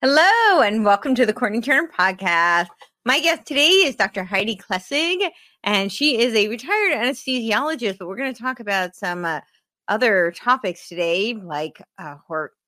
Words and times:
Hello, 0.00 0.60
and 0.60 0.84
welcome 0.84 1.16
to 1.16 1.26
the 1.26 1.32
Courtenay 1.32 1.60
Turner 1.60 1.88
podcast. 1.88 2.68
My 3.04 3.18
guest 3.18 3.44
today 3.46 3.68
is 3.68 3.96
Dr. 3.96 4.22
Heidi 4.22 4.54
Klessig, 4.54 5.28
and 5.64 5.90
she 5.90 6.20
is 6.20 6.32
a 6.36 6.46
retired 6.46 6.92
anesthesiologist, 6.92 7.98
but 7.98 8.06
we're 8.06 8.16
going 8.16 8.32
to 8.32 8.40
talk 8.40 8.60
about 8.60 8.94
some 8.94 9.24
uh, 9.24 9.40
other 9.88 10.32
topics 10.36 10.88
today, 10.88 11.34
like 11.34 11.82
uh, 11.98 12.14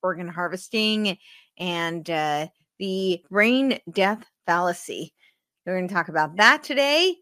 organ 0.03 0.27
harvesting 0.27 1.17
and 1.57 2.09
uh, 2.09 2.47
the 2.79 3.23
brain 3.29 3.79
death 3.89 4.25
fallacy. 4.45 5.13
We're 5.65 5.77
going 5.77 5.87
to 5.87 5.93
talk 5.93 6.09
about 6.09 6.35
that 6.35 6.63
today. 6.63 7.15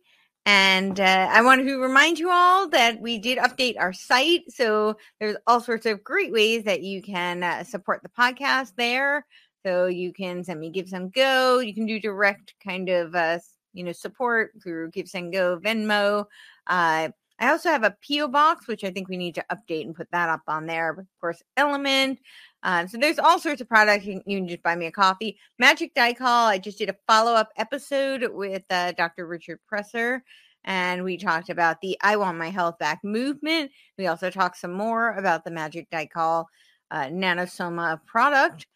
And 0.48 1.00
uh, 1.00 1.30
I 1.30 1.44
want 1.44 1.62
to 1.68 1.78
remind 1.78 2.18
you 2.18 2.32
all 2.32 2.68
that 2.70 3.00
we 3.00 3.20
did 3.20 3.38
update 3.38 3.76
our 3.78 3.94
site. 3.94 4.42
So 4.48 4.98
there's 5.20 5.36
all 5.46 5.62
sorts 5.62 5.86
of 5.86 6.04
great 6.04 6.32
ways 6.32 6.64
that 6.64 6.82
you 6.82 7.04
can 7.04 7.44
uh, 7.44 7.64
support 7.64 8.02
the 8.02 8.10
podcast 8.10 8.72
there. 8.76 9.28
So 9.66 9.88
you 9.88 10.14
can 10.14 10.44
send 10.44 10.60
me 10.60 10.72
GiveSendGo. 10.72 11.66
You 11.66 11.74
can 11.74 11.86
do 11.86 12.00
direct 12.00 12.54
kind 12.64 12.90
of 12.90 13.16
uh, 13.16 13.40
you 13.74 13.84
know 13.84 13.92
support 13.92 14.52
through 14.62 14.92
GiveSendGo, 14.92 15.62
Venmo. 15.62 16.26
Uh, 16.68 17.10
I 17.42 17.50
also 17.50 17.70
have 17.70 17.84
a 17.84 17.96
PO 18.06 18.28
box, 18.28 18.68
which 18.68 18.84
I 18.84 18.92
think 18.92 19.08
we 19.08 19.16
need 19.16 19.36
to 19.36 19.46
update 19.52 19.86
and 19.86 19.96
put 19.96 20.12
that 20.12 20.28
up 20.28 20.42
on 20.48 20.66
there. 20.66 20.92
Of 20.92 21.08
course, 21.22 21.42
Element. 21.56 22.20
Um, 22.64 22.88
so 22.88 22.98
there's 22.98 23.20
all 23.20 23.40
sorts 23.40 23.62
of 23.62 23.70
products. 23.70 24.06
You 24.06 24.16
can, 24.16 24.24
you 24.26 24.40
can, 24.40 24.48
just 24.48 24.64
buy 24.64 24.76
me 24.76 24.88
a 24.88 24.92
coffee. 24.92 25.38
Magic 25.58 25.96
Dichol. 25.96 26.48
I 26.48 26.58
just 26.58 26.78
did 26.78 26.90
a 26.90 26.96
follow 27.08 27.34
up 27.34 27.50
episode 27.58 28.28
with 28.34 28.64
uh, 28.70 28.92
Dr. 28.94 29.26
Richard 29.26 29.60
Presser, 29.68 30.23
and 30.66 31.06
we 31.06 31.18
talked 31.18 31.50
about 31.50 31.80
the 31.80 31.98
I 32.02 32.18
Want 32.18 32.38
My 32.38 32.50
Health 32.50 32.78
Back 32.78 33.00
movement. 33.04 33.72
We 33.98 34.08
also 34.08 34.30
talked 34.30 34.58
some 34.58 34.73
more 34.73 35.12
about 35.12 35.46
the 35.46 35.52
Magic 35.52 35.90
Dichol 35.90 36.46
uh, 36.92 37.06
Nanosoma 37.06 38.04
product. 38.06 38.68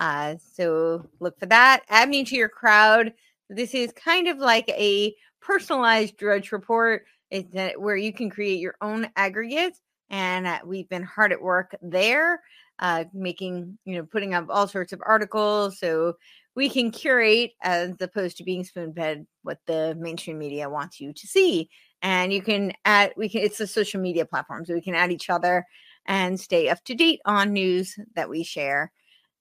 Uh, 0.00 0.34
so 0.54 1.06
look 1.20 1.38
for 1.38 1.46
that. 1.46 1.82
Add 1.90 2.08
me 2.08 2.24
to 2.24 2.34
your 2.34 2.48
crowd. 2.48 3.12
This 3.50 3.74
is 3.74 3.92
kind 3.92 4.28
of 4.28 4.38
like 4.38 4.68
a 4.70 5.14
personalized 5.40 6.16
drudge 6.16 6.52
report 6.52 7.04
is 7.30 7.44
that 7.52 7.80
where 7.80 7.96
you 7.96 8.12
can 8.12 8.30
create 8.30 8.58
your 8.60 8.74
own 8.80 9.08
aggregates. 9.14 9.80
And 10.08 10.46
uh, 10.46 10.60
we've 10.64 10.88
been 10.88 11.04
hard 11.04 11.32
at 11.32 11.40
work 11.40 11.76
there, 11.82 12.40
uh, 12.80 13.04
making, 13.12 13.78
you 13.84 13.96
know, 13.96 14.04
putting 14.04 14.34
up 14.34 14.46
all 14.48 14.66
sorts 14.66 14.92
of 14.92 15.00
articles. 15.06 15.78
So 15.78 16.14
we 16.56 16.68
can 16.68 16.90
curate 16.90 17.52
as 17.62 17.92
opposed 18.00 18.38
to 18.38 18.44
being 18.44 18.64
spoon 18.64 18.92
fed 18.94 19.26
what 19.42 19.58
the 19.66 19.94
mainstream 19.98 20.38
media 20.38 20.68
wants 20.68 20.98
you 20.98 21.12
to 21.12 21.26
see. 21.26 21.68
And 22.02 22.32
you 22.32 22.42
can 22.42 22.72
add, 22.86 23.12
we 23.16 23.28
can, 23.28 23.42
it's 23.42 23.60
a 23.60 23.66
social 23.66 24.00
media 24.00 24.24
platform. 24.24 24.64
So 24.64 24.74
we 24.74 24.80
can 24.80 24.94
add 24.94 25.12
each 25.12 25.30
other 25.30 25.64
and 26.06 26.40
stay 26.40 26.68
up 26.70 26.82
to 26.84 26.94
date 26.94 27.20
on 27.26 27.52
news 27.52 27.96
that 28.16 28.30
we 28.30 28.42
share 28.42 28.90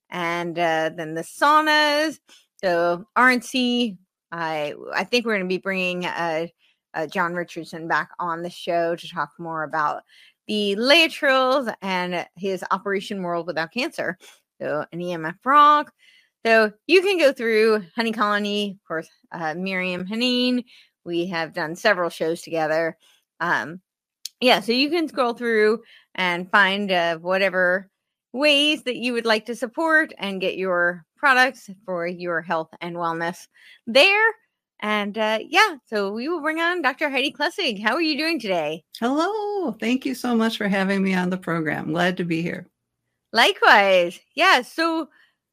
and 0.10 0.58
uh, 0.58 0.92
then 0.96 1.14
the 1.14 1.22
saunas. 1.22 2.20
So 2.58 3.06
RNC, 3.18 3.98
I 4.32 4.74
I 4.94 5.04
think 5.04 5.26
we're 5.26 5.38
going 5.38 5.48
to 5.48 5.56
be 5.56 5.60
bringing 5.60 6.06
uh, 6.06 6.48
uh, 6.94 7.08
John 7.08 7.34
Richardson 7.34 7.88
back 7.88 8.10
on 8.20 8.42
the 8.42 8.50
show 8.50 8.96
to 8.96 9.10
talk 9.10 9.32
more 9.40 9.64
about 9.64 10.04
the 10.48 10.76
Laetriles 10.78 11.74
and 11.82 12.26
his 12.36 12.64
Operation 12.72 13.22
World 13.22 13.48
Without 13.48 13.72
Cancer. 13.72 14.18
So 14.60 14.86
an 14.92 15.00
EMF 15.00 15.36
rock. 15.46 15.94
So 16.46 16.72
you 16.88 17.02
can 17.02 17.18
go 17.18 17.34
through 17.34 17.84
HoneyColony, 17.98 18.72
of 18.72 18.88
course, 18.88 19.10
uh, 19.32 19.56
Maryam 19.58 20.06
Henein. 20.06 20.64
We 21.06 21.28
have 21.28 21.54
done 21.54 21.76
several 21.76 22.10
shows 22.10 22.42
together. 22.42 22.98
Um, 23.40 23.82
yeah, 24.42 24.62
so 24.62 24.72
you 24.72 24.90
can 24.90 25.08
scroll 25.08 25.34
through 25.34 25.82
and 26.16 26.50
find 26.50 26.92
uh, 26.92 27.18
whatever 27.18 27.90
ways 28.34 28.84
that 28.84 28.98
you 28.98 29.14
would 29.14 29.26
like 29.26 29.46
to 29.46 29.56
support 29.56 30.14
and 30.18 30.42
get 30.42 30.58
your 30.58 31.06
products 31.18 31.70
for 31.86 32.08
your 32.08 32.42
health 32.42 32.70
and 32.82 32.96
wellness 32.96 33.48
there. 33.88 34.26
And 34.82 35.18
uh, 35.18 35.40
yeah, 35.46 35.76
so 35.88 36.12
we 36.12 36.30
will 36.30 36.42
bring 36.42 36.60
on 36.60 36.82
Dr. 36.82 37.10
Heidi 37.10 37.34
Klessig. 37.34 37.82
How 37.82 37.96
are 37.96 38.02
you 38.02 38.18
doing 38.18 38.40
today? 38.40 38.84
Hello. 39.00 39.74
Thank 39.74 40.06
you 40.06 40.16
so 40.16 40.36
much 40.36 40.58
for 40.58 40.70
having 40.70 41.04
me 41.04 41.14
on 41.14 41.30
the 41.30 41.38
program. 41.38 41.92
Glad 41.92 42.16
to 42.18 42.24
be 42.24 42.42
here. 42.42 42.68
Likewise. 43.34 44.20
Yeah. 44.36 44.62
So 44.62 45.10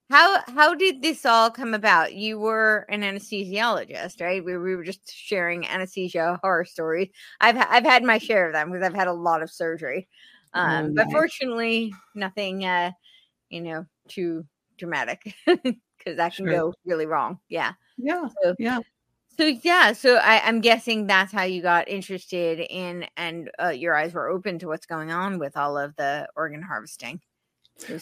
how 0.08 0.40
how 0.46 0.74
did 0.74 1.02
this 1.02 1.26
all 1.26 1.50
come 1.50 1.74
about? 1.74 2.14
You 2.14 2.38
were 2.38 2.86
an 2.88 3.02
anesthesiologist, 3.02 4.20
right? 4.20 4.44
We, 4.44 4.56
we 4.56 4.76
were 4.76 4.84
just 4.84 5.12
sharing 5.12 5.66
anesthesia 5.66 6.38
horror 6.42 6.64
stories. 6.64 7.08
I've 7.40 7.56
I've 7.56 7.84
had 7.84 8.04
my 8.04 8.18
share 8.18 8.46
of 8.46 8.52
them 8.52 8.70
because 8.70 8.86
I've 8.86 8.94
had 8.94 9.08
a 9.08 9.12
lot 9.12 9.42
of 9.42 9.50
surgery. 9.50 10.08
Um, 10.56 10.86
oh, 10.86 10.92
but 10.94 11.10
fortunately, 11.10 11.92
nothing, 12.14 12.64
uh, 12.64 12.92
you 13.50 13.60
know, 13.60 13.86
too 14.08 14.44
dramatic 14.78 15.34
because 15.46 16.16
that 16.16 16.34
can 16.34 16.46
sure. 16.46 16.52
go 16.52 16.74
really 16.84 17.06
wrong. 17.06 17.38
Yeah. 17.48 17.72
Yeah. 17.98 18.28
So, 18.42 18.54
yeah. 18.58 18.80
So 19.38 19.44
yeah, 19.44 19.92
so 19.92 20.16
I, 20.16 20.48
am 20.48 20.62
guessing 20.62 21.06
that's 21.06 21.30
how 21.30 21.42
you 21.42 21.60
got 21.60 21.88
interested 21.88 22.58
in, 22.70 23.06
and 23.18 23.50
uh, 23.62 23.68
your 23.68 23.94
eyes 23.94 24.14
were 24.14 24.28
open 24.28 24.58
to 24.60 24.66
what's 24.66 24.86
going 24.86 25.10
on 25.10 25.38
with 25.38 25.58
all 25.58 25.76
of 25.76 25.94
the 25.96 26.26
organ 26.36 26.62
harvesting. 26.62 27.20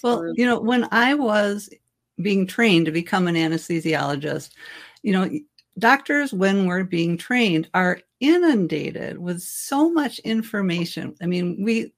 Well, 0.04 0.32
you 0.36 0.46
know, 0.46 0.60
when 0.60 0.86
I 0.92 1.14
was 1.14 1.68
being 2.22 2.46
trained 2.46 2.86
to 2.86 2.92
become 2.92 3.26
an 3.26 3.34
anesthesiologist, 3.34 4.50
you 5.02 5.12
know, 5.12 5.28
doctors, 5.78 6.32
when 6.32 6.66
we're 6.66 6.84
being 6.84 7.16
trained, 7.16 7.68
are 7.74 7.98
inundated 8.20 9.18
with 9.18 9.42
so 9.42 9.90
much 9.90 10.20
information. 10.20 11.16
I 11.20 11.26
mean, 11.26 11.64
we 11.64 11.92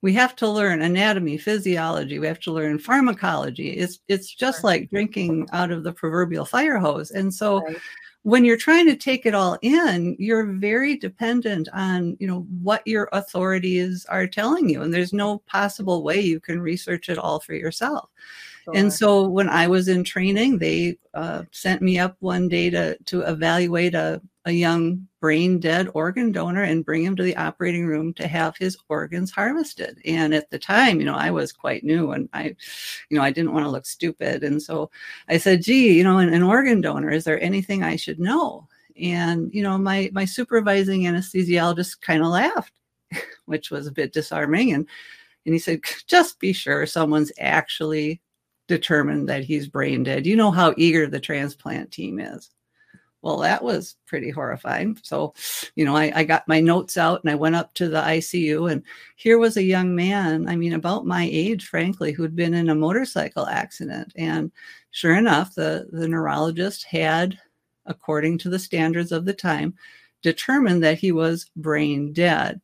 we 0.00 0.12
have 0.12 0.34
to 0.36 0.48
learn 0.48 0.82
anatomy 0.82 1.36
physiology 1.36 2.18
we 2.18 2.26
have 2.26 2.40
to 2.40 2.52
learn 2.52 2.78
pharmacology 2.78 3.70
it's 3.70 4.00
it's 4.08 4.34
just 4.34 4.60
sure. 4.60 4.70
like 4.70 4.90
drinking 4.90 5.48
out 5.52 5.70
of 5.70 5.84
the 5.84 5.92
proverbial 5.92 6.44
fire 6.44 6.78
hose 6.78 7.10
and 7.10 7.32
so 7.32 7.62
right. 7.62 7.76
when 8.22 8.44
you're 8.44 8.56
trying 8.56 8.86
to 8.86 8.96
take 8.96 9.26
it 9.26 9.34
all 9.34 9.58
in 9.62 10.16
you're 10.18 10.46
very 10.46 10.96
dependent 10.96 11.68
on 11.72 12.16
you 12.20 12.26
know 12.26 12.46
what 12.62 12.86
your 12.86 13.08
authorities 13.12 14.04
are 14.08 14.26
telling 14.26 14.68
you 14.68 14.82
and 14.82 14.92
there's 14.92 15.12
no 15.12 15.38
possible 15.46 16.02
way 16.02 16.20
you 16.20 16.40
can 16.40 16.60
research 16.60 17.08
it 17.08 17.18
all 17.18 17.40
for 17.40 17.54
yourself 17.54 18.08
Sure. 18.64 18.76
And 18.76 18.92
so 18.92 19.26
when 19.26 19.48
I 19.48 19.66
was 19.66 19.88
in 19.88 20.04
training, 20.04 20.58
they 20.58 20.96
uh, 21.14 21.42
sent 21.50 21.82
me 21.82 21.98
up 21.98 22.16
one 22.20 22.48
day 22.48 22.70
to 22.70 22.96
to 22.96 23.22
evaluate 23.22 23.96
a 23.96 24.22
a 24.44 24.52
young 24.52 25.06
brain 25.20 25.60
dead 25.60 25.88
organ 25.94 26.32
donor 26.32 26.64
and 26.64 26.84
bring 26.84 27.04
him 27.04 27.14
to 27.14 27.22
the 27.22 27.36
operating 27.36 27.86
room 27.86 28.12
to 28.14 28.26
have 28.26 28.56
his 28.56 28.76
organs 28.88 29.30
harvested. 29.30 30.00
And 30.04 30.34
at 30.34 30.50
the 30.50 30.58
time, 30.58 30.98
you 30.98 31.06
know, 31.06 31.14
I 31.14 31.30
was 31.30 31.52
quite 31.52 31.84
new 31.84 32.10
and 32.10 32.28
I, 32.32 32.56
you 33.08 33.16
know, 33.16 33.22
I 33.22 33.30
didn't 33.30 33.52
want 33.52 33.64
to 33.64 33.70
look 33.70 33.86
stupid. 33.86 34.42
And 34.42 34.60
so 34.60 34.90
I 35.28 35.38
said, 35.38 35.62
gee, 35.62 35.96
you 35.96 36.02
know, 36.02 36.18
an, 36.18 36.32
an 36.32 36.42
organ 36.42 36.80
donor, 36.80 37.10
is 37.10 37.24
there 37.24 37.40
anything 37.40 37.82
I 37.84 37.96
should 37.96 38.18
know? 38.18 38.66
And, 39.00 39.52
you 39.54 39.62
know, 39.62 39.78
my, 39.78 40.10
my 40.12 40.24
supervising 40.24 41.02
anesthesiologist 41.02 42.00
kind 42.00 42.22
of 42.22 42.28
laughed, 42.28 42.74
which 43.46 43.70
was 43.70 43.86
a 43.86 43.92
bit 43.92 44.12
disarming. 44.12 44.72
And, 44.72 44.88
and 45.46 45.54
he 45.54 45.58
said, 45.58 45.82
just 46.06 46.40
be 46.40 46.52
sure 46.52 46.84
someone's 46.84 47.32
actually 47.38 48.20
determined 48.66 49.28
that 49.28 49.44
he's 49.44 49.68
brain 49.68 50.02
dead. 50.02 50.26
You 50.26 50.34
know 50.34 50.50
how 50.50 50.74
eager 50.76 51.06
the 51.06 51.20
transplant 51.20 51.92
team 51.92 52.18
is. 52.18 52.50
Well, 53.22 53.38
that 53.38 53.62
was 53.62 53.96
pretty 54.06 54.30
horrifying. 54.30 54.98
So, 55.02 55.34
you 55.76 55.84
know, 55.84 55.96
I, 55.96 56.12
I, 56.14 56.24
got 56.24 56.48
my 56.48 56.60
notes 56.60 56.96
out 56.96 57.22
and 57.22 57.30
I 57.30 57.36
went 57.36 57.54
up 57.54 57.72
to 57.74 57.88
the 57.88 58.00
ICU, 58.02 58.70
and 58.70 58.82
here 59.14 59.38
was 59.38 59.56
a 59.56 59.62
young 59.62 59.94
man, 59.94 60.48
I 60.48 60.56
mean, 60.56 60.72
about 60.72 61.06
my 61.06 61.28
age, 61.30 61.68
frankly, 61.68 62.10
who'd 62.10 62.34
been 62.34 62.52
in 62.52 62.68
a 62.68 62.74
motorcycle 62.74 63.46
accident. 63.46 64.12
And 64.16 64.50
sure 64.90 65.16
enough, 65.16 65.54
the, 65.54 65.88
the 65.92 66.08
neurologist 66.08 66.84
had, 66.84 67.38
according 67.86 68.38
to 68.38 68.50
the 68.50 68.58
standards 68.58 69.12
of 69.12 69.24
the 69.24 69.34
time, 69.34 69.74
determined 70.22 70.82
that 70.82 70.98
he 70.98 71.12
was 71.12 71.50
brain 71.54 72.12
dead. 72.12 72.60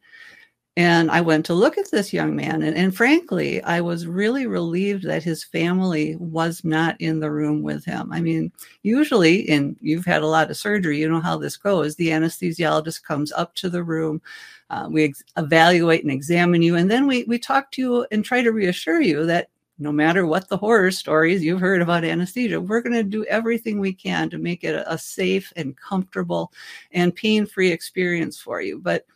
And 0.79 1.11
I 1.11 1.21
went 1.21 1.45
to 1.47 1.55
look 1.55 1.77
at 1.77 1.91
this 1.91 2.13
young 2.13 2.37
man. 2.37 2.63
And, 2.63 2.77
and, 2.77 2.97
frankly, 2.97 3.61
I 3.65 3.81
was 3.81 4.07
really 4.07 4.47
relieved 4.47 5.03
that 5.03 5.25
his 5.25 5.43
family 5.43 6.15
was 6.21 6.63
not 6.63 6.95
in 7.01 7.19
the 7.19 7.33
room 7.33 7.63
with 7.63 7.85
him. 7.85 8.13
I 8.13 8.21
mean, 8.21 8.53
usually, 8.85 9.49
and 9.49 9.77
you've 9.81 10.05
had 10.05 10.23
a 10.23 10.29
lot 10.29 10.53
of 10.53 10.57
surgery, 10.57 11.01
you 11.01 11.09
know 11.09 11.21
how 11.21 11.37
this 11.37 11.57
goes. 11.57 11.97
The 11.97 12.11
anesthesiologist 12.11 13.03
comes 13.03 13.33
up 13.33 13.57
to 13.57 13.69
the 13.69 13.83
room, 13.83 14.23
uh, 14.71 14.87
we 14.89 15.07
ex- 15.07 15.25
evaluate 15.37 16.05
and 16.05 16.13
examine 16.13 16.63
you, 16.63 16.77
and 16.77 16.89
then 16.89 17.09
we, 17.09 17.25
we 17.25 17.41
talk 17.41 17.73
to 17.73 17.83
you 17.83 18.07
and 18.13 18.25
try 18.25 18.41
to 18.41 18.53
reassure 18.53 19.01
you 19.01 19.27
that 19.27 19.49
no 19.81 19.91
matter 19.91 20.27
what 20.27 20.49
the 20.49 20.57
horror 20.57 20.93
stories 20.93 21.43
you've 21.43 21.61
heard 21.61 21.83
about 21.83 22.05
anesthesia, 22.05 22.61
we're 22.61 22.83
going 22.83 22.95
to 22.95 23.03
do 23.03 23.25
everything 23.25 23.81
we 23.81 23.93
can 23.93 24.31
to 24.31 24.39
make 24.39 24.63
it 24.63 24.77
a, 24.77 24.93
a 24.93 24.97
safe 24.97 25.53
and 25.57 25.77
comfortable 25.77 26.53
and 26.93 27.17
pain 27.17 27.47
free 27.47 27.73
experience 27.73 28.39
for 28.39 28.61
you. 28.61 28.79
But 28.79 29.07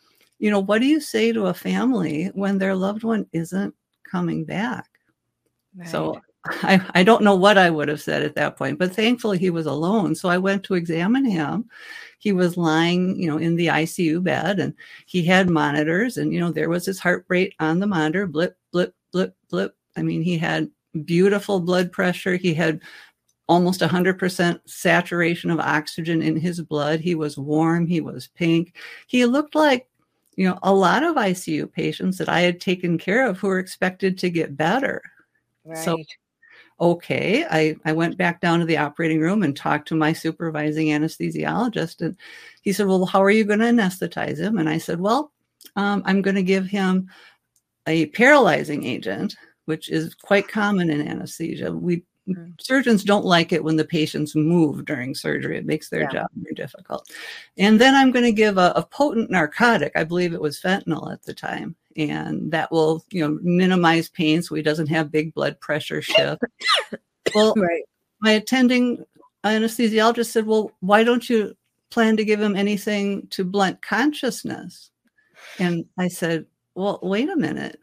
you 0.43 0.51
know, 0.51 0.59
what 0.59 0.81
do 0.81 0.87
you 0.87 0.99
say 0.99 1.31
to 1.31 1.45
a 1.45 1.53
family 1.53 2.25
when 2.33 2.57
their 2.57 2.75
loved 2.75 3.05
one 3.05 3.25
isn't 3.31 3.73
coming 4.03 4.43
back? 4.43 4.89
Right. 5.73 5.87
So 5.87 6.19
I, 6.45 6.85
I 6.95 7.01
don't 7.01 7.23
know 7.23 7.37
what 7.37 7.57
I 7.57 7.69
would 7.69 7.87
have 7.87 8.01
said 8.01 8.23
at 8.23 8.35
that 8.35 8.57
point, 8.57 8.77
but 8.77 8.93
thankfully 8.93 9.37
he 9.37 9.49
was 9.49 9.67
alone. 9.67 10.15
So 10.15 10.27
I 10.27 10.37
went 10.37 10.65
to 10.65 10.73
examine 10.73 11.23
him. 11.23 11.69
He 12.19 12.33
was 12.33 12.57
lying, 12.57 13.15
you 13.15 13.27
know, 13.27 13.37
in 13.37 13.55
the 13.55 13.67
ICU 13.67 14.21
bed 14.21 14.59
and 14.59 14.73
he 15.05 15.23
had 15.23 15.49
monitors 15.49 16.17
and, 16.17 16.33
you 16.33 16.41
know, 16.41 16.51
there 16.51 16.69
was 16.69 16.85
his 16.85 16.99
heart 16.99 17.23
rate 17.29 17.53
on 17.61 17.79
the 17.79 17.87
monitor, 17.87 18.27
blip, 18.27 18.57
blip, 18.73 18.93
blip, 19.13 19.33
blip. 19.49 19.77
I 19.95 20.01
mean, 20.01 20.21
he 20.21 20.37
had 20.37 20.69
beautiful 21.05 21.61
blood 21.61 21.89
pressure. 21.89 22.35
He 22.35 22.53
had 22.53 22.81
almost 23.47 23.79
100% 23.79 24.59
saturation 24.65 25.51
of 25.51 25.61
oxygen 25.61 26.21
in 26.21 26.35
his 26.35 26.61
blood. 26.61 26.99
He 26.99 27.15
was 27.15 27.37
warm. 27.37 27.87
He 27.87 28.01
was 28.01 28.27
pink. 28.27 28.75
He 29.07 29.25
looked 29.25 29.55
like 29.55 29.87
you 30.35 30.47
know, 30.47 30.57
a 30.63 30.73
lot 30.73 31.03
of 31.03 31.15
ICU 31.15 31.71
patients 31.71 32.17
that 32.17 32.29
I 32.29 32.41
had 32.41 32.59
taken 32.59 32.97
care 32.97 33.27
of 33.27 33.37
who 33.37 33.47
were 33.47 33.59
expected 33.59 34.17
to 34.19 34.29
get 34.29 34.57
better. 34.57 35.01
Right. 35.65 35.77
So, 35.77 35.97
okay, 36.79 37.45
I, 37.49 37.75
I 37.85 37.93
went 37.93 38.17
back 38.17 38.41
down 38.41 38.59
to 38.59 38.65
the 38.65 38.77
operating 38.77 39.19
room 39.19 39.43
and 39.43 39.55
talked 39.55 39.87
to 39.89 39.95
my 39.95 40.13
supervising 40.13 40.87
anesthesiologist. 40.87 42.01
And 42.01 42.17
he 42.61 42.73
said, 42.73 42.87
Well, 42.87 43.05
how 43.05 43.21
are 43.23 43.31
you 43.31 43.43
going 43.43 43.59
to 43.59 43.65
anesthetize 43.65 44.39
him? 44.39 44.57
And 44.57 44.69
I 44.69 44.77
said, 44.77 44.99
Well, 44.99 45.31
um, 45.75 46.01
I'm 46.05 46.21
going 46.21 46.35
to 46.35 46.43
give 46.43 46.65
him 46.65 47.09
a 47.87 48.07
paralyzing 48.07 48.83
agent, 48.85 49.35
which 49.65 49.89
is 49.89 50.15
quite 50.15 50.47
common 50.47 50.89
in 50.89 51.07
anesthesia. 51.07 51.71
We. 51.71 52.03
Surgeons 52.59 53.03
don't 53.03 53.25
like 53.25 53.51
it 53.51 53.63
when 53.63 53.75
the 53.75 53.85
patients 53.85 54.35
move 54.35 54.85
during 54.85 55.13
surgery. 55.13 55.57
It 55.57 55.65
makes 55.65 55.89
their 55.89 56.01
yeah. 56.01 56.11
job 56.11 56.27
more 56.35 56.51
difficult. 56.53 57.09
And 57.57 57.79
then 57.79 57.95
I'm 57.95 58.11
going 58.11 58.25
to 58.25 58.31
give 58.31 58.57
a, 58.57 58.71
a, 58.75 58.83
potent 58.83 59.29
narcotic. 59.29 59.91
I 59.95 60.03
believe 60.03 60.33
it 60.33 60.41
was 60.41 60.59
fentanyl 60.59 61.11
at 61.11 61.23
the 61.23 61.33
time. 61.33 61.75
And 61.97 62.51
that 62.51 62.71
will, 62.71 63.03
you 63.09 63.21
know, 63.21 63.39
minimize 63.41 64.09
pain 64.09 64.41
so 64.41 64.55
he 64.55 64.61
doesn't 64.61 64.87
have 64.87 65.11
big 65.11 65.33
blood 65.33 65.59
pressure 65.59 66.01
shift. 66.01 66.41
well, 67.35 67.53
right. 67.55 67.83
my 68.21 68.31
attending 68.31 69.03
anesthesiologist 69.43 70.27
said, 70.27 70.45
Well, 70.45 70.71
why 70.79 71.03
don't 71.03 71.29
you 71.29 71.55
plan 71.91 72.17
to 72.17 72.25
give 72.25 72.41
him 72.41 72.55
anything 72.55 73.27
to 73.31 73.43
blunt 73.43 73.81
consciousness? 73.81 74.91
And 75.59 75.85
I 75.97 76.07
said, 76.07 76.45
Well, 76.73 76.99
wait 77.03 77.29
a 77.29 77.35
minute. 77.35 77.79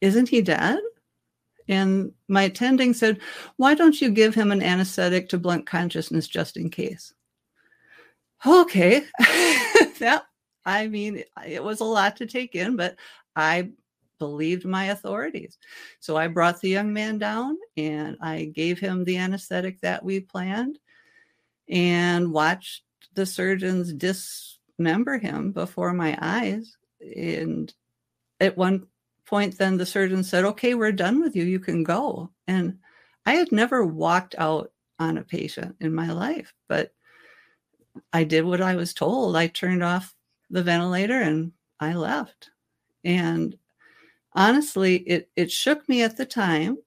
Isn't 0.00 0.28
he 0.28 0.42
dead? 0.42 0.78
And 1.68 2.12
my 2.28 2.42
attending 2.42 2.94
said, 2.94 3.20
Why 3.56 3.74
don't 3.74 4.00
you 4.00 4.10
give 4.10 4.34
him 4.34 4.52
an 4.52 4.62
anesthetic 4.62 5.28
to 5.30 5.38
blunt 5.38 5.66
consciousness 5.66 6.28
just 6.28 6.56
in 6.56 6.70
case? 6.70 7.12
Okay. 8.46 9.04
yeah. 10.00 10.20
I 10.66 10.88
mean, 10.88 11.24
it 11.46 11.62
was 11.62 11.80
a 11.80 11.84
lot 11.84 12.16
to 12.16 12.26
take 12.26 12.54
in, 12.54 12.76
but 12.76 12.96
I 13.36 13.70
believed 14.18 14.64
my 14.64 14.86
authorities. 14.86 15.58
So 16.00 16.16
I 16.16 16.28
brought 16.28 16.60
the 16.60 16.68
young 16.68 16.92
man 16.92 17.18
down 17.18 17.56
and 17.76 18.16
I 18.20 18.46
gave 18.54 18.78
him 18.78 19.04
the 19.04 19.18
anesthetic 19.18 19.80
that 19.80 20.04
we 20.04 20.20
planned 20.20 20.78
and 21.68 22.32
watched 22.32 22.82
the 23.14 23.26
surgeons 23.26 23.92
dismember 23.92 25.18
him 25.18 25.52
before 25.52 25.92
my 25.92 26.16
eyes. 26.20 26.76
And 27.16 27.72
at 28.40 28.56
one 28.56 28.86
point, 29.26 29.58
then 29.58 29.76
the 29.76 29.86
surgeon 29.86 30.22
said, 30.22 30.44
Okay, 30.44 30.74
we're 30.74 30.92
done 30.92 31.20
with 31.20 31.34
you. 31.36 31.44
You 31.44 31.60
can 31.60 31.82
go. 31.82 32.30
And 32.46 32.78
I 33.26 33.34
had 33.34 33.52
never 33.52 33.84
walked 33.84 34.34
out 34.38 34.72
on 34.98 35.18
a 35.18 35.22
patient 35.22 35.76
in 35.80 35.94
my 35.94 36.12
life, 36.12 36.54
but 36.68 36.92
I 38.12 38.24
did 38.24 38.44
what 38.44 38.60
I 38.60 38.76
was 38.76 38.94
told. 38.94 39.36
I 39.36 39.46
turned 39.46 39.82
off 39.82 40.14
the 40.50 40.62
ventilator 40.62 41.20
and 41.20 41.52
I 41.80 41.94
left. 41.94 42.50
And 43.04 43.56
honestly, 44.34 44.96
it, 44.96 45.30
it 45.36 45.50
shook 45.50 45.88
me 45.88 46.02
at 46.02 46.16
the 46.16 46.26
time, 46.26 46.78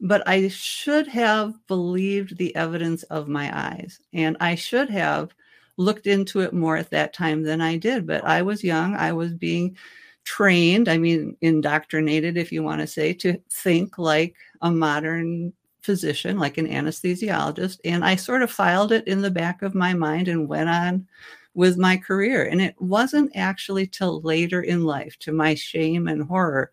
but 0.00 0.26
I 0.26 0.48
should 0.48 1.06
have 1.08 1.54
believed 1.66 2.36
the 2.36 2.54
evidence 2.56 3.02
of 3.04 3.28
my 3.28 3.50
eyes. 3.56 4.00
And 4.12 4.36
I 4.40 4.54
should 4.54 4.90
have 4.90 5.34
looked 5.76 6.06
into 6.06 6.40
it 6.40 6.52
more 6.52 6.76
at 6.76 6.90
that 6.90 7.12
time 7.12 7.42
than 7.42 7.60
I 7.60 7.76
did. 7.76 8.06
But 8.06 8.24
I 8.24 8.42
was 8.42 8.64
young, 8.64 8.94
I 8.94 9.12
was 9.12 9.32
being 9.32 9.76
trained, 10.24 10.88
I 10.88 10.98
mean, 10.98 11.36
indoctrinated, 11.40 12.36
if 12.36 12.52
you 12.52 12.62
want 12.62 12.80
to 12.80 12.86
say, 12.86 13.12
to 13.14 13.38
think 13.50 13.98
like 13.98 14.34
a 14.60 14.70
modern 14.70 15.52
physician, 15.82 16.38
like 16.38 16.58
an 16.58 16.68
anesthesiologist. 16.68 17.78
And 17.84 18.04
I 18.04 18.16
sort 18.16 18.42
of 18.42 18.50
filed 18.50 18.92
it 18.92 19.06
in 19.06 19.20
the 19.20 19.30
back 19.30 19.62
of 19.62 19.74
my 19.74 19.94
mind 19.94 20.28
and 20.28 20.48
went 20.48 20.68
on 20.68 21.06
with 21.54 21.76
my 21.76 21.96
career. 21.96 22.46
And 22.46 22.62
it 22.62 22.74
wasn't 22.78 23.32
actually 23.34 23.86
till 23.86 24.20
later 24.22 24.62
in 24.62 24.84
life, 24.84 25.18
to 25.20 25.32
my 25.32 25.54
shame 25.54 26.08
and 26.08 26.22
horror, 26.22 26.70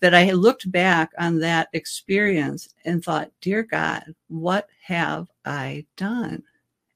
that 0.00 0.14
I 0.14 0.32
looked 0.32 0.70
back 0.70 1.12
on 1.18 1.38
that 1.40 1.68
experience 1.72 2.68
and 2.84 3.04
thought, 3.04 3.30
Dear 3.40 3.62
God, 3.62 4.14
what 4.28 4.68
have 4.82 5.28
I 5.44 5.86
done? 5.96 6.42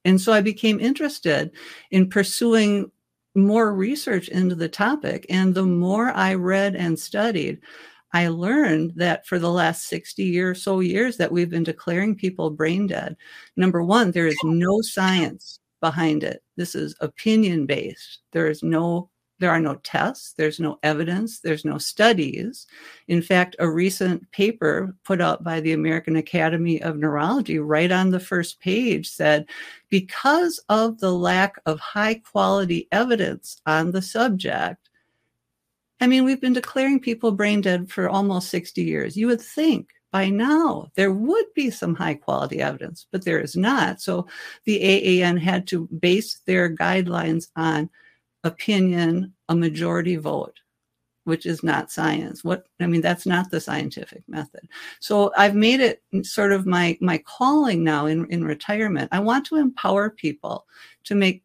And 0.05 0.21
so 0.21 0.33
I 0.33 0.41
became 0.41 0.81
interested 0.81 1.53
in 1.91 2.09
pursuing 2.09 2.91
more 3.35 3.75
research 3.75 4.29
into 4.29 4.55
the 4.55 4.69
topic. 4.69 5.27
And 5.31 5.55
the 5.55 5.65
more 5.65 6.11
I 6.11 6.35
read 6.35 6.75
and 6.75 6.99
studied, 6.99 7.61
I 8.13 8.29
learned 8.29 8.95
that 8.97 9.27
for 9.27 9.39
the 9.39 9.51
last 9.51 9.87
60 9.87 10.41
or 10.41 10.55
so 10.55 10.81
years 10.81 11.17
that 11.19 11.31
we've 11.31 11.51
been 11.51 11.63
declaring 11.63 12.17
people 12.17 12.51
brain 12.51 12.87
dead, 12.87 13.17
number 13.57 13.83
one, 13.83 14.11
there 14.11 14.27
is 14.27 14.39
no 14.43 14.81
science 14.83 15.61
behind 15.81 16.25
it. 16.25 16.43
This 16.57 16.75
is 16.75 16.95
opinion 17.01 17.67
based. 17.67 18.21
There 18.33 18.49
is 18.49 18.63
no 18.63 19.11
there 19.41 19.51
are 19.51 19.61
no 19.61 19.75
tests, 19.77 20.35
there's 20.37 20.61
no 20.61 20.79
evidence, 20.83 21.41
there's 21.41 21.65
no 21.65 21.79
studies. 21.79 22.67
In 23.09 23.23
fact, 23.23 23.57
a 23.59 23.69
recent 23.69 24.31
paper 24.33 24.95
put 25.03 25.21
out 25.21 25.43
by 25.43 25.61
the 25.61 25.73
American 25.73 26.17
Academy 26.17 26.81
of 26.83 26.99
Neurology, 26.99 27.59
right 27.59 27.91
on 27.91 28.11
the 28.11 28.21
first 28.21 28.61
page, 28.61 29.09
said 29.09 29.47
because 29.89 30.63
of 30.69 31.01
the 31.01 31.13
lack 31.13 31.57
of 31.67 31.81
high 31.81 32.15
quality 32.15 32.87
evidence 32.93 33.61
on 33.67 33.91
the 33.91 34.03
subject, 34.03 34.91
I 36.01 36.07
mean, 36.07 36.25
we've 36.25 36.41
been 36.41 36.53
declaring 36.53 37.01
people 37.01 37.33
brain 37.33 37.63
dead 37.63 37.91
for 37.91 38.09
almost 38.09 38.51
60 38.51 38.83
years. 38.83 39.17
You 39.17 39.27
would 39.27 39.41
think 39.41 39.89
by 40.13 40.29
now 40.29 40.91
there 40.97 41.13
would 41.13 41.47
be 41.55 41.71
some 41.71 41.95
high 41.95 42.15
quality 42.15 42.61
evidence, 42.61 43.07
but 43.11 43.25
there 43.25 43.41
is 43.41 43.57
not. 43.57 44.01
So 44.01 44.27
the 44.65 44.81
AAN 44.81 45.39
had 45.39 45.67
to 45.69 45.89
base 45.99 46.41
their 46.47 46.75
guidelines 46.75 47.49
on 47.57 47.89
opinion 48.45 49.35
a 49.49 49.55
majority 49.55 50.17
vote 50.17 50.59
which 51.25 51.45
is 51.47 51.63
not 51.63 51.93
science. 51.93 52.43
What 52.43 52.67
i 52.81 52.87
mean 52.87 53.03
that's 53.03 53.27
not 53.27 53.51
the 53.51 53.61
scientific 53.61 54.23
method. 54.27 54.69
So 55.01 55.33
i've 55.37 55.55
made 55.55 55.81
it 55.81 56.03
sort 56.23 56.53
of 56.53 56.67
my 56.67 56.99
my 57.01 57.19
calling 57.19 57.85
now 57.85 58.07
in 58.07 58.27
in 58.31 58.45
retirement. 58.45 59.09
I 59.13 59.21
want 59.21 59.47
to 59.47 59.57
empower 59.57 60.11
people 60.11 60.67
to 61.05 61.15
make 61.15 61.43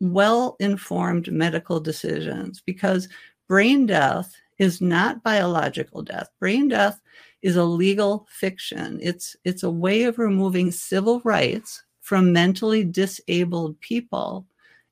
well 0.00 0.56
informed 0.60 1.32
medical 1.32 1.80
decisions 1.80 2.62
because 2.64 3.08
brain 3.48 3.86
death 3.86 4.34
is 4.58 4.80
not 4.80 5.22
biological 5.22 6.02
death. 6.02 6.28
Brain 6.38 6.68
death 6.68 7.00
is 7.42 7.56
a 7.56 7.64
legal 7.64 8.26
fiction. 8.30 8.98
It's 9.02 9.36
it's 9.44 9.62
a 9.62 9.70
way 9.70 10.04
of 10.04 10.18
removing 10.18 10.70
civil 10.70 11.20
rights 11.24 11.82
from 12.00 12.32
mentally 12.32 12.84
disabled 12.84 13.80
people 13.80 14.46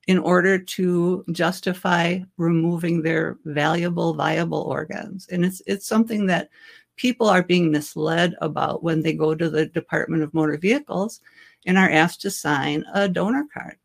in 0.07 0.19
order 0.19 0.57
to 0.59 1.23
justify 1.31 2.19
removing 2.37 3.01
their 3.01 3.37
valuable, 3.45 4.13
viable 4.13 4.61
organs. 4.61 5.27
And 5.29 5.45
it's 5.45 5.61
it's 5.65 5.87
something 5.87 6.25
that 6.27 6.49
people 6.95 7.27
are 7.27 7.43
being 7.43 7.71
misled 7.71 8.35
about 8.41 8.83
when 8.83 9.01
they 9.01 9.13
go 9.13 9.33
to 9.33 9.49
the 9.49 9.65
Department 9.65 10.23
of 10.23 10.33
Motor 10.33 10.57
Vehicles 10.57 11.21
and 11.65 11.77
are 11.77 11.89
asked 11.89 12.21
to 12.21 12.31
sign 12.31 12.83
a 12.93 13.07
donor 13.07 13.45
card. 13.53 13.77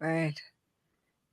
Right. 0.00 0.38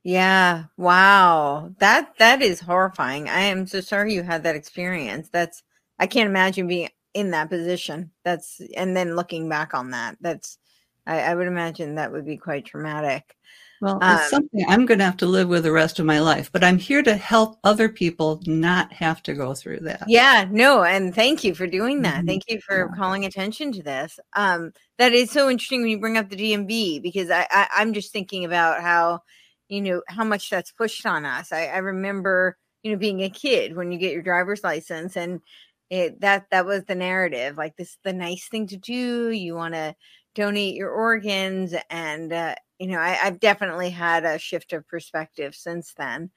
Yeah. 0.02 0.64
Wow. 0.76 1.72
That 1.78 2.16
that 2.18 2.42
is 2.42 2.60
horrifying. 2.60 3.28
I 3.28 3.40
am 3.40 3.66
so 3.66 3.80
sorry 3.80 4.14
you 4.14 4.22
had 4.22 4.42
that 4.44 4.56
experience. 4.56 5.28
That's 5.30 5.62
I 5.98 6.06
can't 6.06 6.28
imagine 6.28 6.66
being 6.66 6.88
in 7.14 7.30
that 7.30 7.50
position. 7.50 8.10
That's 8.24 8.60
and 8.76 8.96
then 8.96 9.16
looking 9.16 9.48
back 9.48 9.74
on 9.74 9.90
that. 9.90 10.16
That's 10.20 10.58
I, 11.06 11.20
I 11.20 11.34
would 11.34 11.46
imagine 11.46 11.94
that 11.94 12.12
would 12.12 12.26
be 12.26 12.36
quite 12.36 12.64
traumatic. 12.64 13.36
Well, 13.84 13.98
it's 14.00 14.32
um, 14.32 14.40
something 14.40 14.64
I'm 14.66 14.86
going 14.86 14.98
to 15.00 15.04
have 15.04 15.18
to 15.18 15.26
live 15.26 15.48
with 15.48 15.64
the 15.64 15.70
rest 15.70 15.98
of 15.98 16.06
my 16.06 16.18
life, 16.18 16.50
but 16.50 16.64
I'm 16.64 16.78
here 16.78 17.02
to 17.02 17.16
help 17.16 17.58
other 17.64 17.90
people 17.90 18.40
not 18.46 18.90
have 18.94 19.22
to 19.24 19.34
go 19.34 19.52
through 19.52 19.80
that. 19.80 20.04
Yeah, 20.08 20.48
no, 20.50 20.84
and 20.84 21.14
thank 21.14 21.44
you 21.44 21.54
for 21.54 21.66
doing 21.66 22.00
that. 22.00 22.20
Mm-hmm. 22.20 22.26
Thank 22.26 22.44
you 22.48 22.60
for 22.62 22.88
yeah. 22.88 22.96
calling 22.96 23.26
attention 23.26 23.72
to 23.72 23.82
this. 23.82 24.18
Um, 24.32 24.72
that 24.96 25.12
is 25.12 25.30
so 25.30 25.50
interesting 25.50 25.82
when 25.82 25.90
you 25.90 26.00
bring 26.00 26.16
up 26.16 26.30
the 26.30 26.36
DMV 26.36 27.02
because 27.02 27.28
I, 27.30 27.46
I 27.50 27.68
I'm 27.76 27.92
just 27.92 28.10
thinking 28.10 28.46
about 28.46 28.80
how 28.80 29.20
you 29.68 29.82
know 29.82 30.00
how 30.08 30.24
much 30.24 30.48
that's 30.48 30.72
pushed 30.72 31.04
on 31.04 31.26
us. 31.26 31.52
I, 31.52 31.66
I 31.66 31.78
remember 31.78 32.56
you 32.82 32.92
know 32.92 32.98
being 32.98 33.22
a 33.22 33.28
kid 33.28 33.76
when 33.76 33.92
you 33.92 33.98
get 33.98 34.14
your 34.14 34.22
driver's 34.22 34.64
license 34.64 35.14
and 35.14 35.42
it 35.90 36.22
that 36.22 36.46
that 36.50 36.64
was 36.64 36.84
the 36.84 36.94
narrative 36.94 37.58
like 37.58 37.76
this 37.76 37.90
is 37.90 37.98
the 38.02 38.14
nice 38.14 38.48
thing 38.48 38.66
to 38.68 38.78
do 38.78 39.28
you 39.28 39.54
want 39.54 39.74
to 39.74 39.94
donate 40.34 40.74
your 40.74 40.90
organs 40.90 41.74
and 41.90 42.32
uh, 42.32 42.54
you 42.78 42.88
know 42.88 42.98
I, 42.98 43.10
have 43.10 43.40
definitely 43.40 43.90
had 43.90 44.24
a 44.24 44.38
shift 44.38 44.72
of 44.72 44.86
perspective 44.88 45.54
since 45.54 45.94
then 45.96 46.30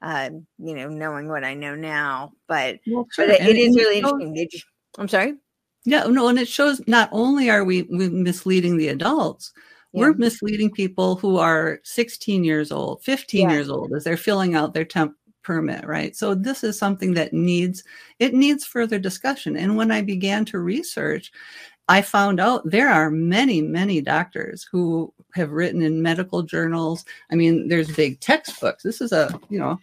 uh, 0.00 0.30
you 0.58 0.74
know 0.74 0.88
knowing 0.88 1.28
what 1.28 1.44
i 1.44 1.54
know 1.54 1.74
now 1.74 2.32
but, 2.48 2.78
well, 2.86 3.06
sure. 3.12 3.26
but 3.26 3.34
it, 3.34 3.48
it 3.48 3.56
is 3.56 3.76
really 3.76 3.98
interesting 3.98 4.62
i'm 4.98 5.08
sorry 5.08 5.34
yeah 5.84 6.04
no 6.04 6.28
and 6.28 6.38
it 6.38 6.48
shows 6.48 6.80
not 6.86 7.08
only 7.12 7.50
are 7.50 7.64
we, 7.64 7.82
we 7.82 8.08
misleading 8.08 8.76
the 8.76 8.88
adults 8.88 9.52
yeah. 9.92 10.00
we're 10.00 10.14
misleading 10.14 10.70
people 10.70 11.16
who 11.16 11.38
are 11.38 11.80
16 11.84 12.44
years 12.44 12.72
old 12.72 13.02
15 13.02 13.40
yeah. 13.48 13.54
years 13.54 13.68
old 13.68 13.92
as 13.94 14.04
they're 14.04 14.16
filling 14.16 14.54
out 14.54 14.74
their 14.74 14.84
temp 14.84 15.14
permit 15.42 15.84
right 15.84 16.14
so 16.14 16.34
this 16.34 16.62
is 16.62 16.78
something 16.78 17.14
that 17.14 17.32
needs 17.32 17.82
it 18.20 18.32
needs 18.32 18.64
further 18.64 18.98
discussion 18.98 19.56
and 19.56 19.76
when 19.76 19.90
i 19.90 20.00
began 20.00 20.44
to 20.44 20.60
research 20.60 21.32
I 21.88 22.02
found 22.02 22.40
out 22.40 22.62
there 22.64 22.88
are 22.88 23.10
many, 23.10 23.60
many 23.60 24.00
doctors 24.00 24.66
who 24.70 25.12
have 25.34 25.50
written 25.50 25.82
in 25.82 26.02
medical 26.02 26.42
journals. 26.42 27.04
I 27.30 27.34
mean, 27.34 27.68
there's 27.68 27.94
big 27.94 28.20
textbooks. 28.20 28.82
This 28.82 29.00
is 29.00 29.12
a, 29.12 29.38
you 29.48 29.58
know, 29.58 29.78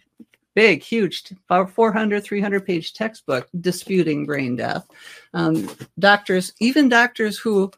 big, 0.54 0.82
huge, 0.82 1.32
about 1.48 1.70
400, 1.70 2.24
300 2.24 2.64
page 2.64 2.94
textbook 2.94 3.48
disputing 3.60 4.26
brain 4.26 4.56
death. 4.56 4.86
Um, 5.34 5.70
doctors, 5.98 6.52
even 6.60 6.88
doctors 6.88 7.38
who 7.38 7.70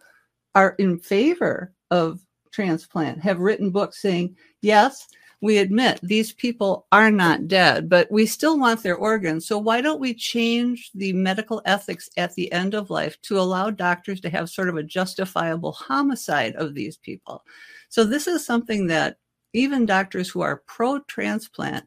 are 0.55 0.75
in 0.79 0.99
favor 0.99 1.73
of 1.91 2.21
transplant, 2.52 3.21
have 3.21 3.41
written 3.41 3.71
books 3.71 4.00
saying, 4.00 4.37
yes, 4.61 5.09
we 5.42 5.58
admit 5.58 5.99
these 6.02 6.32
people 6.32 6.87
are 6.92 7.11
not 7.11 7.49
dead, 7.49 7.88
but 7.88 8.11
we 8.12 8.26
still 8.26 8.58
want 8.61 8.82
their 8.82 8.94
organs. 8.94 9.44
So 9.44 9.58
why 9.58 9.80
don't 9.80 10.00
we 10.00 10.14
change 10.14 10.92
the 10.94 11.12
medical 11.12 11.61
ethics 11.64 12.08
at 12.16 12.32
the 12.34 12.50
end 12.52 12.75
of 12.75 12.90
life 12.90 13.20
to 13.22 13.40
allow 13.40 13.68
doctors 13.70 14.20
to 14.20 14.30
have 14.30 14.49
sort 14.49 14.68
of 14.68 14.76
a 14.76 14.84
justifiable 14.84 15.72
homicide 15.72 16.54
of 16.54 16.75
these 16.75 16.96
people? 16.96 17.44
So 17.88 18.04
this 18.04 18.28
is 18.28 18.46
something 18.46 18.87
that 18.87 19.16
even 19.52 19.84
doctors 19.84 20.28
who 20.28 20.42
are 20.42 20.62
pro 20.66 21.00
transplant, 21.00 21.87